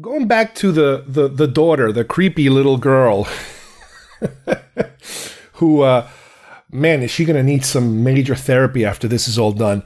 Going 0.00 0.28
back 0.28 0.54
to 0.54 0.70
the, 0.70 1.02
the, 1.08 1.26
the 1.26 1.48
daughter, 1.48 1.90
the 1.90 2.04
creepy 2.04 2.48
little 2.48 2.76
girl, 2.78 3.26
who, 5.54 5.82
uh, 5.82 6.08
man, 6.70 7.02
is 7.02 7.10
she 7.10 7.24
going 7.24 7.34
to 7.34 7.42
need 7.42 7.64
some 7.64 8.04
major 8.04 8.36
therapy 8.36 8.84
after 8.84 9.08
this 9.08 9.26
is 9.26 9.36
all 9.36 9.50
done? 9.50 9.82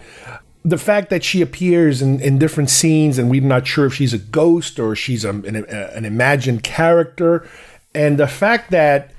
The 0.67 0.77
fact 0.77 1.09
that 1.09 1.25
she 1.25 1.41
appears 1.41 2.03
in, 2.03 2.21
in 2.21 2.39
different 2.39 2.69
scenes 2.69 3.17
and 3.17 3.31
we're 3.31 3.41
not 3.41 3.67
sure 3.67 3.87
if 3.87 3.95
she's 3.95 4.13
a 4.13 4.19
ghost 4.19 4.79
or 4.79 4.95
she's 4.95 5.25
a, 5.25 5.31
an, 5.31 5.65
an 5.65 6.05
imagined 6.05 6.63
character, 6.63 7.49
and 7.95 8.19
the 8.19 8.29
fact 8.29 8.71
that 8.71 9.13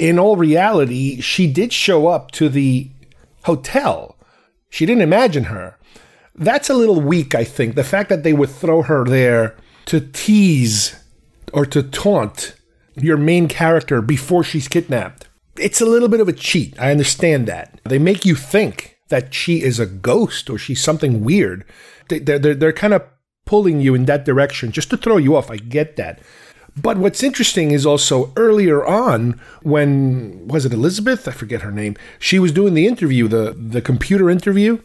in 0.00 0.18
all 0.18 0.36
reality, 0.36 1.20
she 1.20 1.46
did 1.46 1.74
show 1.74 2.08
up 2.08 2.30
to 2.32 2.48
the 2.48 2.90
hotel. 3.44 4.16
She 4.70 4.86
didn't 4.86 5.02
imagine 5.02 5.44
her. 5.44 5.76
That's 6.34 6.70
a 6.70 6.74
little 6.74 7.02
weak, 7.02 7.34
I 7.34 7.44
think. 7.44 7.74
The 7.74 7.84
fact 7.84 8.08
that 8.08 8.22
they 8.22 8.32
would 8.32 8.48
throw 8.48 8.80
her 8.82 9.04
there 9.04 9.56
to 9.86 10.00
tease 10.00 10.96
or 11.52 11.66
to 11.66 11.82
taunt 11.82 12.54
your 12.96 13.18
main 13.18 13.46
character 13.46 14.00
before 14.00 14.42
she's 14.42 14.68
kidnapped. 14.68 15.28
It's 15.58 15.82
a 15.82 15.86
little 15.86 16.08
bit 16.08 16.20
of 16.20 16.28
a 16.28 16.32
cheat. 16.32 16.80
I 16.80 16.90
understand 16.90 17.46
that. 17.48 17.78
They 17.84 17.98
make 17.98 18.24
you 18.24 18.34
think 18.34 18.96
that 19.10 19.34
she 19.34 19.60
is 19.60 19.78
a 19.78 19.86
ghost 19.86 20.48
or 20.48 20.56
she's 20.56 20.82
something 20.82 21.22
weird. 21.22 21.66
They're, 22.08 22.38
they're, 22.38 22.54
they're 22.54 22.72
kind 22.72 22.94
of 22.94 23.02
pulling 23.44 23.82
you 23.82 23.94
in 23.94 24.06
that 24.06 24.24
direction 24.24 24.72
just 24.72 24.88
to 24.90 24.96
throw 24.96 25.18
you 25.18 25.36
off. 25.36 25.50
I 25.50 25.56
get 25.56 25.96
that. 25.96 26.20
But 26.80 26.98
what's 26.98 27.22
interesting 27.22 27.72
is 27.72 27.84
also 27.84 28.32
earlier 28.36 28.84
on 28.84 29.40
when 29.62 30.46
was 30.46 30.64
it 30.64 30.72
Elizabeth? 30.72 31.26
I 31.26 31.32
forget 31.32 31.62
her 31.62 31.72
name. 31.72 31.96
She 32.18 32.38
was 32.38 32.52
doing 32.52 32.74
the 32.74 32.86
interview, 32.86 33.28
the 33.28 33.52
the 33.52 33.82
computer 33.82 34.30
interview, 34.30 34.78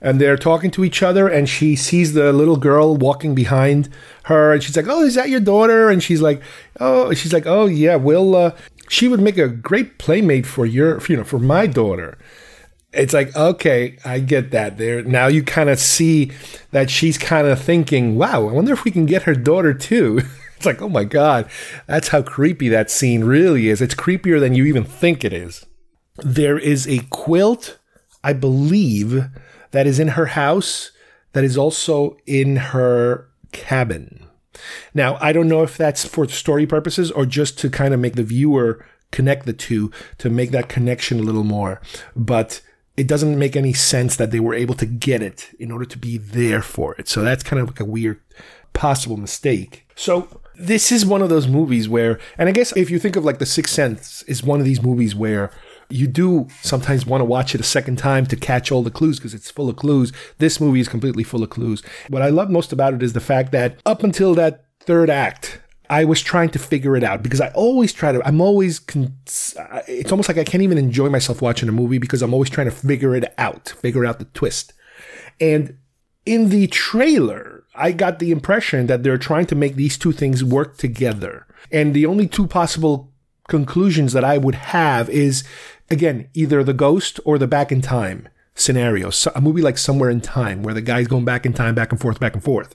and 0.00 0.20
they're 0.20 0.36
talking 0.36 0.70
to 0.72 0.84
each 0.84 1.02
other 1.02 1.26
and 1.26 1.48
she 1.48 1.74
sees 1.76 2.12
the 2.12 2.32
little 2.32 2.56
girl 2.56 2.96
walking 2.96 3.34
behind 3.34 3.88
her 4.24 4.52
and 4.52 4.62
she's 4.62 4.76
like, 4.76 4.86
"Oh, 4.88 5.02
is 5.02 5.14
that 5.14 5.30
your 5.30 5.40
daughter?" 5.40 5.90
And 5.90 6.02
she's 6.02 6.22
like, 6.22 6.40
"Oh, 6.78 7.12
she's 7.14 7.32
like, 7.32 7.46
"Oh, 7.46 7.66
yeah, 7.66 7.96
Will 7.96 8.36
uh, 8.36 8.50
she 8.88 9.08
would 9.08 9.20
make 9.20 9.38
a 9.38 9.48
great 9.48 9.98
playmate 9.98 10.46
for 10.46 10.66
your, 10.66 11.00
you 11.08 11.16
know, 11.16 11.24
for 11.24 11.38
my 11.38 11.66
daughter." 11.66 12.18
It's 12.92 13.12
like, 13.12 13.36
okay, 13.36 13.98
I 14.04 14.18
get 14.20 14.50
that. 14.52 14.78
There 14.78 15.02
now 15.02 15.26
you 15.26 15.42
kind 15.42 15.68
of 15.68 15.78
see 15.78 16.32
that 16.70 16.90
she's 16.90 17.18
kind 17.18 17.46
of 17.46 17.60
thinking, 17.60 18.16
"Wow, 18.16 18.48
I 18.48 18.52
wonder 18.52 18.72
if 18.72 18.84
we 18.84 18.90
can 18.90 19.06
get 19.06 19.22
her 19.24 19.34
daughter 19.34 19.74
too." 19.74 20.20
It's 20.58 20.66
like, 20.66 20.82
oh 20.82 20.88
my 20.88 21.04
God, 21.04 21.48
that's 21.86 22.08
how 22.08 22.20
creepy 22.20 22.68
that 22.68 22.90
scene 22.90 23.22
really 23.22 23.68
is. 23.68 23.80
It's 23.80 23.94
creepier 23.94 24.40
than 24.40 24.56
you 24.56 24.64
even 24.64 24.82
think 24.82 25.24
it 25.24 25.32
is. 25.32 25.64
There 26.16 26.58
is 26.58 26.88
a 26.88 26.98
quilt, 27.10 27.78
I 28.24 28.32
believe, 28.32 29.26
that 29.70 29.86
is 29.86 30.00
in 30.00 30.08
her 30.08 30.26
house 30.26 30.90
that 31.32 31.44
is 31.44 31.56
also 31.56 32.16
in 32.26 32.56
her 32.56 33.28
cabin. 33.52 34.26
Now, 34.92 35.16
I 35.20 35.32
don't 35.32 35.46
know 35.46 35.62
if 35.62 35.76
that's 35.76 36.04
for 36.04 36.26
story 36.26 36.66
purposes 36.66 37.12
or 37.12 37.24
just 37.24 37.56
to 37.60 37.70
kind 37.70 37.94
of 37.94 38.00
make 38.00 38.16
the 38.16 38.24
viewer 38.24 38.84
connect 39.12 39.46
the 39.46 39.52
two 39.52 39.92
to 40.18 40.28
make 40.28 40.50
that 40.50 40.68
connection 40.68 41.20
a 41.20 41.22
little 41.22 41.44
more. 41.44 41.80
But 42.16 42.62
it 42.96 43.06
doesn't 43.06 43.38
make 43.38 43.54
any 43.54 43.74
sense 43.74 44.16
that 44.16 44.32
they 44.32 44.40
were 44.40 44.54
able 44.54 44.74
to 44.74 44.86
get 44.86 45.22
it 45.22 45.54
in 45.60 45.70
order 45.70 45.84
to 45.84 45.98
be 45.98 46.18
there 46.18 46.62
for 46.62 46.96
it. 46.96 47.08
So 47.08 47.22
that's 47.22 47.44
kind 47.44 47.62
of 47.62 47.68
like 47.68 47.78
a 47.78 47.84
weird 47.84 48.20
possible 48.72 49.16
mistake. 49.16 49.86
So 49.94 50.37
this 50.58 50.90
is 50.90 51.06
one 51.06 51.22
of 51.22 51.28
those 51.28 51.46
movies 51.46 51.88
where, 51.88 52.18
and 52.36 52.48
I 52.48 52.52
guess 52.52 52.76
if 52.76 52.90
you 52.90 52.98
think 52.98 53.16
of 53.16 53.24
like 53.24 53.38
The 53.38 53.46
Sixth 53.46 53.72
Sense, 53.72 54.22
is 54.24 54.42
one 54.42 54.58
of 54.58 54.66
these 54.66 54.82
movies 54.82 55.14
where 55.14 55.50
you 55.88 56.06
do 56.06 56.48
sometimes 56.60 57.06
want 57.06 57.20
to 57.20 57.24
watch 57.24 57.54
it 57.54 57.60
a 57.60 57.64
second 57.64 57.96
time 57.96 58.26
to 58.26 58.36
catch 58.36 58.70
all 58.70 58.82
the 58.82 58.90
clues 58.90 59.18
because 59.18 59.34
it's 59.34 59.50
full 59.50 59.68
of 59.68 59.76
clues. 59.76 60.12
This 60.38 60.60
movie 60.60 60.80
is 60.80 60.88
completely 60.88 61.22
full 61.22 61.42
of 61.42 61.50
clues. 61.50 61.82
What 62.08 62.22
I 62.22 62.28
love 62.28 62.50
most 62.50 62.72
about 62.72 62.92
it 62.92 63.02
is 63.02 63.12
the 63.12 63.20
fact 63.20 63.52
that 63.52 63.80
up 63.86 64.02
until 64.02 64.34
that 64.34 64.64
third 64.80 65.08
act, 65.08 65.60
I 65.88 66.04
was 66.04 66.20
trying 66.20 66.50
to 66.50 66.58
figure 66.58 66.96
it 66.96 67.04
out 67.04 67.22
because 67.22 67.40
I 67.40 67.48
always 67.50 67.92
try 67.92 68.12
to, 68.12 68.26
I'm 68.26 68.40
always, 68.40 68.78
con- 68.78 69.16
it's 69.24 70.12
almost 70.12 70.28
like 70.28 70.36
I 70.38 70.44
can't 70.44 70.62
even 70.62 70.76
enjoy 70.76 71.08
myself 71.08 71.40
watching 71.40 71.68
a 71.68 71.72
movie 71.72 71.98
because 71.98 72.20
I'm 72.20 72.34
always 72.34 72.50
trying 72.50 72.68
to 72.68 72.76
figure 72.76 73.14
it 73.14 73.32
out, 73.38 73.70
figure 73.80 74.04
out 74.04 74.18
the 74.18 74.26
twist. 74.26 74.74
And 75.40 75.78
in 76.26 76.50
the 76.50 76.66
trailer, 76.66 77.57
I 77.78 77.92
got 77.92 78.18
the 78.18 78.30
impression 78.30 78.86
that 78.88 79.02
they're 79.02 79.18
trying 79.18 79.46
to 79.46 79.54
make 79.54 79.76
these 79.76 79.96
two 79.96 80.12
things 80.12 80.42
work 80.42 80.76
together. 80.76 81.46
And 81.70 81.94
the 81.94 82.06
only 82.06 82.26
two 82.26 82.46
possible 82.46 83.12
conclusions 83.48 84.12
that 84.12 84.24
I 84.24 84.38
would 84.38 84.54
have 84.54 85.08
is, 85.08 85.44
again, 85.90 86.28
either 86.34 86.62
the 86.62 86.74
ghost 86.74 87.20
or 87.24 87.38
the 87.38 87.46
back 87.46 87.72
in 87.72 87.80
time 87.80 88.28
scenario. 88.54 89.10
So 89.10 89.30
a 89.34 89.40
movie 89.40 89.62
like 89.62 89.78
Somewhere 89.78 90.10
in 90.10 90.20
Time, 90.20 90.62
where 90.62 90.74
the 90.74 90.82
guy's 90.82 91.06
going 91.06 91.24
back 91.24 91.46
in 91.46 91.52
time, 91.52 91.74
back 91.74 91.92
and 91.92 92.00
forth, 92.00 92.20
back 92.20 92.34
and 92.34 92.42
forth. 92.42 92.74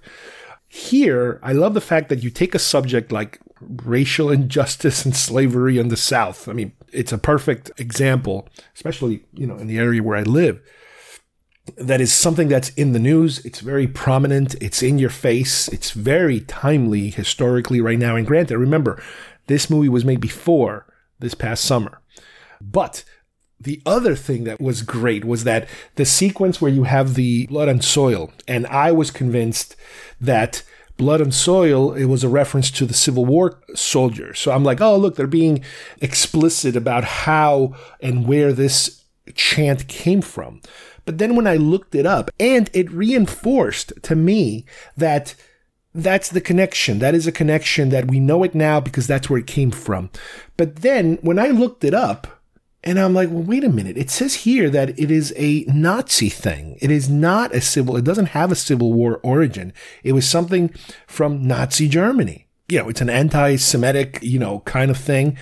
Here, 0.68 1.40
I 1.44 1.52
love 1.52 1.74
the 1.74 1.82
fact 1.82 2.10
that 2.10 2.24
you 2.24 2.30
take 2.30 2.56
a 2.56 2.60
subject 2.60 3.12
like 3.12 3.40
racial 3.62 4.32
injustice 4.38 5.06
and 5.06 5.16
slavery 5.16 5.78
in 5.78 5.90
the 5.90 5.98
South. 5.98 6.48
I 6.48 6.54
mean, 6.54 6.74
it's 6.92 7.12
a 7.12 7.18
perfect 7.18 7.72
example, 7.78 8.48
especially, 8.76 9.26
you 9.34 9.46
know, 9.46 9.58
in 9.58 9.68
the 9.68 9.78
area 9.78 10.02
where 10.02 10.18
I 10.18 10.24
live. 10.24 10.62
That 11.77 12.02
is 12.02 12.11
something 12.11 12.49
that's 12.49 12.69
in 12.69 12.91
the 12.91 12.99
news. 12.99 13.44
It's 13.45 13.61
very 13.61 13.88
prominent. 13.88 14.56
It's 14.61 14.84
in 14.84 14.99
your 14.99 15.10
face. 15.10 15.69
It's 15.69 15.91
very 15.91 16.41
timely 16.41 17.10
historically 17.10 17.80
right 17.80 17.98
now. 17.98 18.15
And 18.15 18.27
granted, 18.27 18.57
remember, 18.57 19.02
this 19.48 19.69
movie 19.69 19.90
was 19.90 20.03
made 20.03 20.19
before 20.19 20.85
this 21.19 21.34
past 21.34 21.64
summer. 21.64 22.02
But 22.60 23.06
the 23.60 23.81
other 23.85 24.15
thing 24.15 24.44
that 24.44 24.60
was 24.60 24.81
great 24.81 25.23
was 25.23 25.45
that 25.45 25.68
the 25.95 26.06
sequence 26.06 26.61
where 26.61 26.72
you 26.72 26.84
have 26.84 27.15
the 27.15 27.48
blood 27.48 27.69
and 27.69 27.84
soil, 27.84 28.31
and 28.45 28.68
I 28.68 28.91
was 28.91 29.10
convinced 29.10 29.77
that 30.19 30.64
blood 30.98 31.22
and 31.22 31.34
soil 31.34 31.94
it 31.94 32.06
was 32.06 32.23
a 32.23 32.30
reference 32.30 32.69
to 32.69 32.85
the 32.85 32.94
civil 32.94 33.26
war 33.26 33.60
soldiers 33.73 34.40
so 34.40 34.52
i'm 34.52 34.64
like 34.64 34.80
oh 34.80 34.95
look 34.95 35.15
they're 35.15 35.26
being 35.26 35.64
explicit 36.02 36.76
about 36.76 37.03
how 37.03 37.73
and 37.99 38.27
where 38.27 38.53
this 38.53 39.03
chant 39.34 39.88
came 39.88 40.22
from 40.22 40.61
but 41.06 41.18
then 41.18 41.36
when 41.36 41.48
i 41.48 41.56
looked 41.56 41.96
it 41.96 42.06
up 42.06 42.32
and 42.40 42.70
it 42.74 42.92
reinforced 42.92 43.94
to 44.02 44.16
me 44.16 44.66
that 44.98 45.36
that's 45.96 46.30
the 46.30 46.42
connection 46.42 47.00
that 47.00 47.14
is 47.14 47.28
a 47.28 47.32
connection 47.32 47.90
that 47.90 48.10
we 48.10 48.20
know 48.20 48.44
it 48.44 48.56
now 48.56 48.80
because 48.80 49.08
that's 49.08 49.30
where 49.30 49.40
it 49.40 49.48
came 49.48 49.72
from 49.72 50.10
but 50.58 50.78
then 50.78 51.18
when 51.22 51.38
i 51.38 51.48
looked 51.48 51.84
it 51.84 51.94
up 51.94 52.44
and 52.84 53.00
I'm 53.00 53.14
like, 53.14 53.30
well, 53.30 53.44
wait 53.44 53.64
a 53.64 53.70
minute. 53.70 53.98
It 53.98 54.10
says 54.10 54.34
here 54.34 54.70
that 54.70 55.00
it 55.00 55.10
is 55.10 55.34
a 55.38 55.64
Nazi 55.68 56.30
thing. 56.30 56.78
It 56.82 56.92
is 56.92 57.10
not 57.10 57.56
a 57.56 57.62
civil, 57.62 57.96
it 57.96 58.04
doesn't 58.04 58.28
have 58.28 58.52
a 58.52 58.56
civil 58.56 58.92
war 58.92 59.20
origin. 59.24 59.74
It 60.04 60.12
was 60.12 60.28
something 60.28 60.74
from 61.08 61.48
Nazi 61.48 61.88
Germany. 61.88 62.48
You 62.68 62.80
know, 62.80 62.90
it's 62.90 63.02
an 63.02 63.10
anti 63.10 63.56
Semitic, 63.56 64.20
you 64.22 64.38
know, 64.38 64.60
kind 64.62 64.92
of 64.92 64.98
thing. 64.98 65.38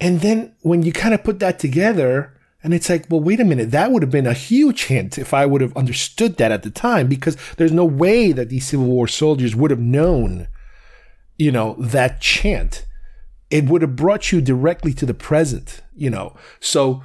And 0.00 0.20
then 0.20 0.54
when 0.60 0.82
you 0.82 0.92
kind 0.92 1.12
of 1.12 1.24
put 1.24 1.40
that 1.40 1.58
together, 1.58 2.37
and 2.62 2.74
it's 2.74 2.88
like, 2.88 3.06
well, 3.08 3.20
wait 3.20 3.40
a 3.40 3.44
minute, 3.44 3.70
that 3.70 3.92
would 3.92 4.02
have 4.02 4.10
been 4.10 4.26
a 4.26 4.32
huge 4.32 4.84
hint 4.84 5.18
if 5.18 5.32
I 5.32 5.46
would 5.46 5.60
have 5.60 5.76
understood 5.76 6.36
that 6.36 6.52
at 6.52 6.62
the 6.62 6.70
time, 6.70 7.06
because 7.06 7.36
there's 7.56 7.72
no 7.72 7.84
way 7.84 8.32
that 8.32 8.48
these 8.48 8.66
Civil 8.66 8.86
War 8.86 9.06
soldiers 9.06 9.54
would 9.54 9.70
have 9.70 9.80
known, 9.80 10.48
you 11.36 11.52
know, 11.52 11.76
that 11.78 12.20
chant 12.20 12.84
it 13.50 13.64
would 13.64 13.82
have 13.82 13.96
brought 13.96 14.30
you 14.30 14.40
directly 14.40 14.92
to 14.94 15.06
the 15.06 15.14
present, 15.14 15.82
you 15.94 16.10
know. 16.10 16.36
So, 16.60 17.02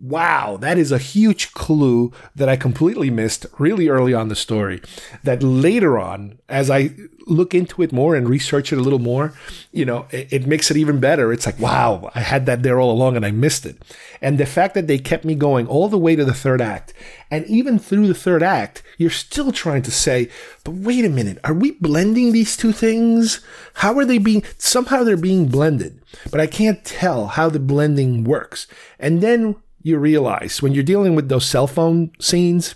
wow, 0.00 0.56
that 0.58 0.78
is 0.78 0.92
a 0.92 0.98
huge 0.98 1.52
clue 1.52 2.12
that 2.34 2.48
I 2.48 2.56
completely 2.56 3.10
missed 3.10 3.46
really 3.58 3.88
early 3.88 4.12
on 4.12 4.28
the 4.28 4.36
story. 4.36 4.82
That 5.24 5.42
later 5.42 5.98
on, 5.98 6.38
as 6.48 6.70
I 6.70 6.90
look 7.26 7.54
into 7.54 7.82
it 7.82 7.92
more 7.92 8.14
and 8.14 8.28
research 8.28 8.72
it 8.72 8.78
a 8.78 8.82
little 8.82 9.00
more, 9.00 9.32
you 9.72 9.84
know, 9.84 10.06
it, 10.10 10.32
it, 10.32 10.46
makes 10.46 10.70
it 10.70 10.76
even 10.76 11.00
better. 11.00 11.32
It's 11.32 11.46
like, 11.46 11.58
wow, 11.58 12.10
I 12.14 12.20
had 12.20 12.46
that 12.46 12.62
there 12.62 12.78
all 12.78 12.92
along 12.92 13.16
and 13.16 13.26
I 13.26 13.32
missed 13.32 13.66
it. 13.66 13.82
And 14.20 14.38
the 14.38 14.46
fact 14.46 14.74
that 14.74 14.86
they 14.86 14.98
kept 14.98 15.24
me 15.24 15.34
going 15.34 15.66
all 15.66 15.88
the 15.88 15.98
way 15.98 16.14
to 16.14 16.24
the 16.24 16.34
third 16.34 16.60
act, 16.60 16.94
and 17.30 17.44
even 17.46 17.78
through 17.78 18.06
the 18.06 18.14
third 18.14 18.42
act, 18.42 18.82
you're 18.98 19.10
still 19.10 19.50
trying 19.50 19.82
to 19.82 19.90
say, 19.90 20.28
but 20.62 20.74
wait 20.74 21.04
a 21.04 21.08
minute, 21.08 21.38
are 21.42 21.54
we 21.54 21.72
blending 21.72 22.32
these 22.32 22.56
two 22.56 22.72
things? 22.72 23.40
How 23.74 23.98
are 23.98 24.04
they 24.04 24.18
being, 24.18 24.44
somehow 24.58 25.02
they're 25.02 25.16
being 25.16 25.48
blended, 25.48 26.00
but 26.30 26.40
I 26.40 26.46
can't 26.46 26.84
tell 26.84 27.26
how 27.26 27.48
the 27.48 27.58
blending 27.58 28.22
works. 28.22 28.68
And 29.00 29.20
then 29.20 29.56
you 29.86 29.98
realize 29.98 30.60
when 30.60 30.74
you're 30.74 30.82
dealing 30.82 31.14
with 31.14 31.28
those 31.28 31.46
cell 31.46 31.68
phone 31.68 32.10
scenes, 32.18 32.74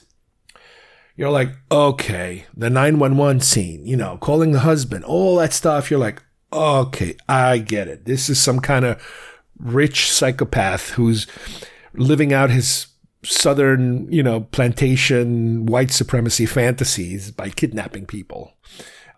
you're 1.17 1.29
like, 1.29 1.51
okay, 1.73 2.47
the 2.57 2.71
911 2.71 3.41
scene, 3.41 3.85
you 3.85 3.97
know, 3.97 4.17
calling 4.19 4.53
the 4.53 4.61
husband, 4.61 5.05
all 5.05 5.35
that 5.35 5.53
stuff. 5.53 5.91
You're 5.91 5.99
like, 5.99 6.23
okay, 6.53 7.17
I 7.29 7.59
get 7.59 7.89
it. 7.89 8.05
This 8.05 8.29
is 8.29 8.39
some 8.39 8.61
kind 8.61 8.85
of 8.85 9.03
rich 9.59 10.09
psychopath 10.09 10.91
who's 10.91 11.27
living 11.95 12.33
out 12.33 12.51
his 12.51 12.87
southern, 13.25 14.11
you 14.13 14.23
know, 14.23 14.43
plantation 14.43 15.67
white 15.67 15.91
supremacy 15.91 16.47
fantasies 16.47 17.33
by 17.33 17.51
kidnapping 17.51 18.07
people. 18.07 18.55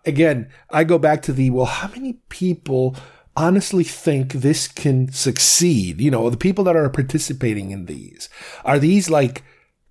Again, 0.03 0.49
I 0.71 0.83
go 0.83 0.97
back 0.97 1.21
to 1.21 1.31
the, 1.31 1.51
well, 1.51 1.65
how 1.65 1.89
many 1.89 2.13
people 2.29 2.95
honestly 3.35 3.83
think 3.83 4.33
this 4.33 4.67
can 4.67 5.11
succeed? 5.11 6.01
You 6.01 6.11
know, 6.11 6.29
the 6.29 6.37
people 6.37 6.63
that 6.65 6.75
are 6.75 6.89
participating 6.89 7.71
in 7.71 7.85
these, 7.85 8.29
are 8.63 8.79
these 8.79 9.09
like 9.09 9.43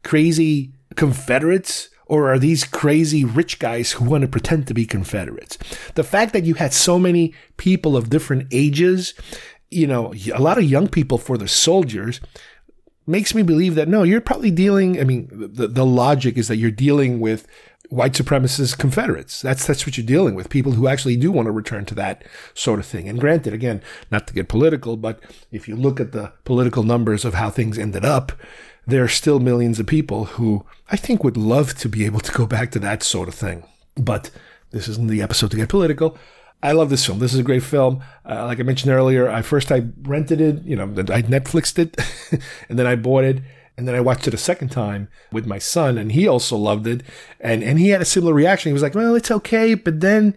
crazy 0.02 0.73
Confederates? 0.97 1.89
Or 2.06 2.31
are 2.31 2.39
these 2.39 2.64
crazy 2.64 3.24
rich 3.24 3.59
guys 3.59 3.93
who 3.93 4.05
want 4.05 4.20
to 4.20 4.28
pretend 4.28 4.66
to 4.66 4.74
be 4.74 4.85
Confederates? 4.85 5.56
The 5.94 6.05
fact 6.05 6.35
that 6.35 6.44
you 6.44 6.55
had 6.55 6.74
so 6.74 6.98
many 6.98 7.32
people 7.56 7.97
of 7.97 8.10
different 8.10 8.48
ages, 8.52 9.14
you 9.70 9.86
know, 9.86 10.12
a 10.35 10.43
lot 10.43 10.59
of 10.59 10.64
young 10.64 10.89
people 10.89 11.16
for 11.16 11.39
the 11.39 11.48
soldiers, 11.48 12.20
makes 13.06 13.35
me 13.35 13.43
believe 13.43 13.77
that 13.77 13.89
no, 13.89 14.02
you're 14.02 14.20
probably 14.20 14.51
dealing. 14.51 15.01
I 15.01 15.05
mean, 15.05 15.28
the, 15.32 15.66
the 15.66 15.86
logic 15.86 16.36
is 16.36 16.48
that 16.48 16.56
you're 16.56 16.70
dealing 16.70 17.19
with 17.19 17.47
white 17.93 18.14
supremacist 18.14 18.78
Confederates. 18.78 19.43
That's 19.43 19.66
that's 19.66 19.86
what 19.86 19.97
you're 19.97 20.06
dealing 20.06 20.35
with. 20.35 20.48
People 20.48 20.73
who 20.73 20.89
actually 20.89 21.16
do 21.16 21.31
want 21.31 21.47
to 21.47 21.52
return 21.52 21.85
to 21.86 21.94
that 21.97 22.24
sort 22.55 22.81
of 22.81 22.86
thing. 22.86 23.09
And 23.09 23.20
granted, 23.20 23.52
again, 23.52 23.82
not 24.10 24.27
to 24.27 24.35
get 24.35 24.48
political, 24.48 24.97
but 24.97 25.20
if 25.51 25.69
you 25.69 25.77
look 25.77 26.01
at 26.01 26.12
the 26.12 26.32
political 26.44 26.82
numbers 26.82 27.24
of 27.24 27.35
how 27.35 27.51
things 27.51 27.78
ended 27.78 28.05
up, 28.05 28.32
there 28.86 29.05
are 29.05 29.09
still 29.09 29.40
millions 29.40 29.78
of 29.78 29.86
people 29.86 30.24
who 30.24 30.64
I 30.90 30.97
think 30.97 31.23
would 31.23 31.36
love 31.36 31.74
to 31.77 31.89
be 31.89 32.06
able 32.06 32.20
to 32.20 32.32
go 32.32 32.47
back 32.47 32.70
to 32.73 32.78
that 32.78 33.02
sort 33.02 33.28
of 33.28 33.35
thing. 33.35 33.64
But 33.94 34.31
this 34.70 34.89
isn't 34.89 35.09
the 35.09 35.23
episode 35.23 35.51
to 35.51 35.59
get 35.59 35.69
political. 35.69 36.16
I 36.62 36.73
love 36.73 36.90
this 36.90 37.05
film. 37.05 37.19
This 37.19 37.35
is 37.35 37.40
a 37.40 37.44
great 37.44 37.62
film. 37.62 38.02
Uh, 38.24 38.47
like 38.47 38.59
I 38.59 38.62
mentioned 38.62 38.93
earlier, 38.93 39.28
I 39.28 39.43
first 39.43 39.70
I 39.70 39.82
rented 40.02 40.40
it, 40.40 40.62
you 40.62 40.77
know, 40.77 40.85
I 40.85 41.23
Netflixed 41.23 41.78
it, 41.78 42.01
and 42.69 42.78
then 42.78 42.86
I 42.86 42.94
bought 42.94 43.24
it, 43.24 43.43
and 43.77 43.89
then 43.89 43.94
I 43.94 44.01
watched 44.01 44.28
it 44.28 44.35
a 44.35 44.39
second 44.39 44.70
time 44.70 45.09
with 45.31 45.47
my 45.47 45.59
son, 45.59 45.99
and 45.99 46.12
he 46.12 46.28
also 46.28 46.57
loved 46.57 46.86
it, 46.86 47.03
and 47.40 47.62
and 47.62 47.78
he 47.78 47.89
had 47.89 48.03
a 48.03 48.07
similar 48.07 48.35
reaction. 48.35 48.70
He 48.70 48.74
was 48.74 48.82
like, 48.82 48.94
"Well, 48.94 49.15
it's 49.15 49.31
okay," 49.31 49.74
but 49.74 50.01
then 50.01 50.36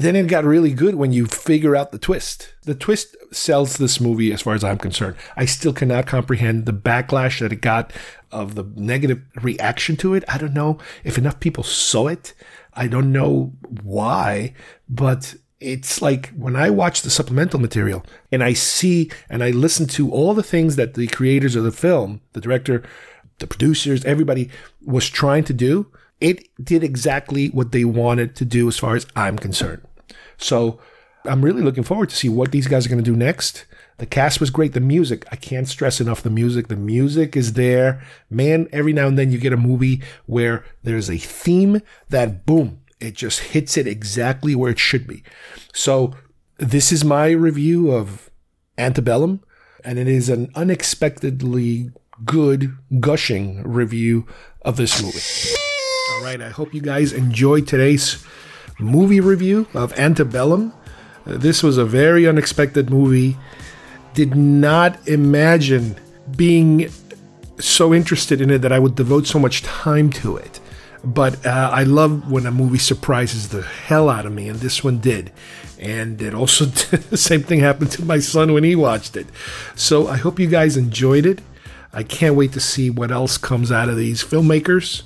then 0.00 0.16
it 0.16 0.28
got 0.28 0.44
really 0.44 0.72
good 0.72 0.94
when 0.94 1.12
you 1.12 1.26
figure 1.26 1.76
out 1.76 1.92
the 1.92 1.98
twist. 1.98 2.54
The 2.62 2.74
twist 2.74 3.16
sells 3.32 3.76
this 3.76 4.00
movie 4.00 4.32
as 4.32 4.40
far 4.40 4.54
as 4.54 4.64
I'm 4.64 4.78
concerned. 4.78 5.16
I 5.36 5.44
still 5.44 5.74
cannot 5.74 6.06
comprehend 6.06 6.64
the 6.64 6.72
backlash 6.72 7.40
that 7.40 7.52
it 7.52 7.60
got 7.60 7.92
of 8.32 8.54
the 8.54 8.64
negative 8.76 9.22
reaction 9.42 9.96
to 9.98 10.14
it. 10.14 10.24
I 10.26 10.38
don't 10.38 10.54
know 10.54 10.78
if 11.04 11.18
enough 11.18 11.38
people 11.38 11.64
saw 11.64 12.08
it. 12.08 12.32
I 12.72 12.86
don't 12.86 13.12
know 13.12 13.52
why, 13.82 14.54
but 14.88 15.34
it's 15.60 16.00
like 16.00 16.30
when 16.30 16.56
I 16.56 16.70
watch 16.70 17.02
the 17.02 17.10
supplemental 17.10 17.60
material 17.60 18.04
and 18.32 18.42
I 18.42 18.54
see 18.54 19.10
and 19.28 19.44
I 19.44 19.50
listen 19.50 19.86
to 19.88 20.10
all 20.10 20.34
the 20.34 20.42
things 20.42 20.76
that 20.76 20.94
the 20.94 21.06
creators 21.06 21.54
of 21.54 21.64
the 21.64 21.72
film, 21.72 22.22
the 22.32 22.40
director, 22.40 22.82
the 23.38 23.46
producers, 23.46 24.04
everybody 24.04 24.50
was 24.84 25.08
trying 25.08 25.44
to 25.44 25.52
do, 25.52 25.86
it 26.20 26.48
did 26.62 26.82
exactly 26.82 27.48
what 27.48 27.72
they 27.72 27.84
wanted 27.84 28.34
to 28.36 28.44
do 28.44 28.68
as 28.68 28.78
far 28.78 28.96
as 28.96 29.06
I'm 29.14 29.38
concerned. 29.38 29.82
So 30.38 30.80
I'm 31.24 31.42
really 31.42 31.62
looking 31.62 31.84
forward 31.84 32.10
to 32.10 32.16
see 32.16 32.28
what 32.28 32.52
these 32.52 32.66
guys 32.66 32.86
are 32.86 32.88
going 32.88 33.02
to 33.02 33.10
do 33.10 33.16
next. 33.16 33.66
The 33.98 34.06
cast 34.06 34.40
was 34.40 34.48
great. 34.48 34.72
The 34.72 34.80
music, 34.80 35.26
I 35.30 35.36
can't 35.36 35.68
stress 35.68 36.00
enough 36.00 36.22
the 36.22 36.30
music. 36.30 36.68
The 36.68 36.76
music 36.76 37.36
is 37.36 37.52
there. 37.52 38.02
Man, 38.30 38.66
every 38.72 38.94
now 38.94 39.06
and 39.06 39.18
then 39.18 39.30
you 39.30 39.36
get 39.36 39.52
a 39.52 39.58
movie 39.58 40.02
where 40.24 40.64
there's 40.82 41.10
a 41.10 41.18
theme 41.18 41.82
that 42.08 42.46
boom, 42.46 42.79
it 43.00 43.14
just 43.14 43.40
hits 43.40 43.76
it 43.76 43.86
exactly 43.86 44.54
where 44.54 44.70
it 44.70 44.78
should 44.78 45.06
be. 45.06 45.22
So 45.72 46.14
this 46.58 46.92
is 46.92 47.04
my 47.04 47.30
review 47.30 47.90
of 47.90 48.30
Antebellum, 48.78 49.42
and 49.84 49.98
it 49.98 50.08
is 50.08 50.28
an 50.28 50.50
unexpectedly 50.54 51.90
good, 52.24 52.76
gushing 53.00 53.62
review 53.62 54.26
of 54.62 54.76
this 54.76 55.02
movie. 55.02 55.56
All 56.12 56.24
right, 56.24 56.40
I 56.40 56.50
hope 56.50 56.74
you 56.74 56.82
guys 56.82 57.12
enjoyed 57.12 57.66
today's 57.66 58.24
movie 58.78 59.20
review 59.20 59.66
of 59.74 59.98
Antebellum. 59.98 60.72
This 61.24 61.62
was 61.62 61.78
a 61.78 61.84
very 61.84 62.26
unexpected 62.26 62.90
movie 62.90 63.36
did 64.14 64.34
not 64.34 65.08
imagine 65.08 65.96
being 66.36 66.90
so 67.58 67.94
interested 67.94 68.40
in 68.40 68.50
it 68.50 68.58
that 68.58 68.72
I 68.72 68.78
would 68.78 68.94
devote 68.94 69.26
so 69.26 69.38
much 69.38 69.62
time 69.62 70.10
to 70.14 70.36
it. 70.36 70.59
But 71.02 71.46
uh, 71.46 71.70
I 71.72 71.84
love 71.84 72.30
when 72.30 72.46
a 72.46 72.50
movie 72.50 72.78
surprises 72.78 73.48
the 73.48 73.62
hell 73.62 74.08
out 74.08 74.26
of 74.26 74.32
me, 74.32 74.48
and 74.48 74.58
this 74.58 74.84
one 74.84 74.98
did. 74.98 75.32
And 75.78 76.20
it 76.20 76.34
also 76.34 76.64
the 77.10 77.16
same 77.16 77.42
thing 77.42 77.60
happened 77.60 77.90
to 77.92 78.04
my 78.04 78.18
son 78.18 78.52
when 78.52 78.64
he 78.64 78.76
watched 78.76 79.16
it. 79.16 79.26
So 79.74 80.08
I 80.08 80.16
hope 80.16 80.38
you 80.38 80.46
guys 80.46 80.76
enjoyed 80.76 81.24
it. 81.24 81.40
I 81.92 82.02
can't 82.04 82.36
wait 82.36 82.52
to 82.52 82.60
see 82.60 82.88
what 82.88 83.10
else 83.10 83.36
comes 83.36 83.72
out 83.72 83.88
of 83.88 83.96
these 83.96 84.22
filmmakers. 84.22 85.02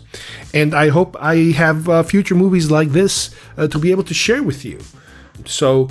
And 0.53 0.75
I 0.75 0.89
hope 0.89 1.17
I 1.19 1.37
have 1.53 1.89
uh, 1.89 2.03
future 2.03 2.35
movies 2.35 2.71
like 2.71 2.91
this 2.91 3.31
uh, 3.57 3.69
to 3.69 3.79
be 3.79 3.91
able 3.91 4.05
to 4.05 4.15
share 4.15 4.43
with 4.43 4.65
you. 4.65 4.81
So, 5.47 5.89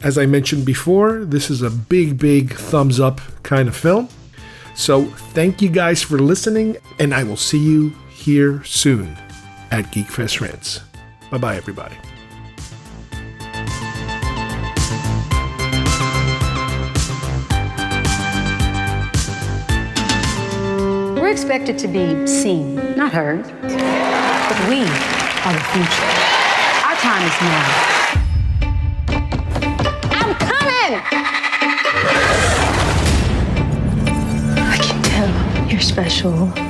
as 0.00 0.16
I 0.16 0.24
mentioned 0.24 0.64
before, 0.64 1.26
this 1.26 1.50
is 1.50 1.60
a 1.60 1.68
big, 1.68 2.18
big 2.18 2.54
thumbs 2.54 2.98
up 2.98 3.20
kind 3.42 3.68
of 3.68 3.76
film. 3.76 4.08
So, 4.74 5.04
thank 5.34 5.60
you 5.60 5.68
guys 5.68 6.02
for 6.02 6.18
listening, 6.18 6.78
and 6.98 7.12
I 7.12 7.22
will 7.22 7.36
see 7.36 7.58
you 7.58 7.90
here 8.08 8.64
soon 8.64 9.18
at 9.70 9.84
Geekfest 9.86 10.40
Rants. 10.40 10.80
Bye 11.30 11.38
bye, 11.38 11.56
everybody. 11.56 11.96
We're 21.20 21.30
expected 21.30 21.78
to 21.78 21.88
be 21.88 22.26
seen, 22.26 22.74
not 22.96 23.12
heard. 23.12 23.44
But 23.44 24.58
we 24.68 24.80
are 24.82 25.52
the 25.52 25.60
future. 25.70 26.06
Our 26.84 26.96
time 26.96 27.24
is 27.24 27.40
now. 27.40 27.66
I'm 30.10 30.34
coming! 30.34 30.92
I 34.58 34.76
can 34.82 35.02
tell 35.02 35.70
you're 35.70 35.80
special. 35.80 36.69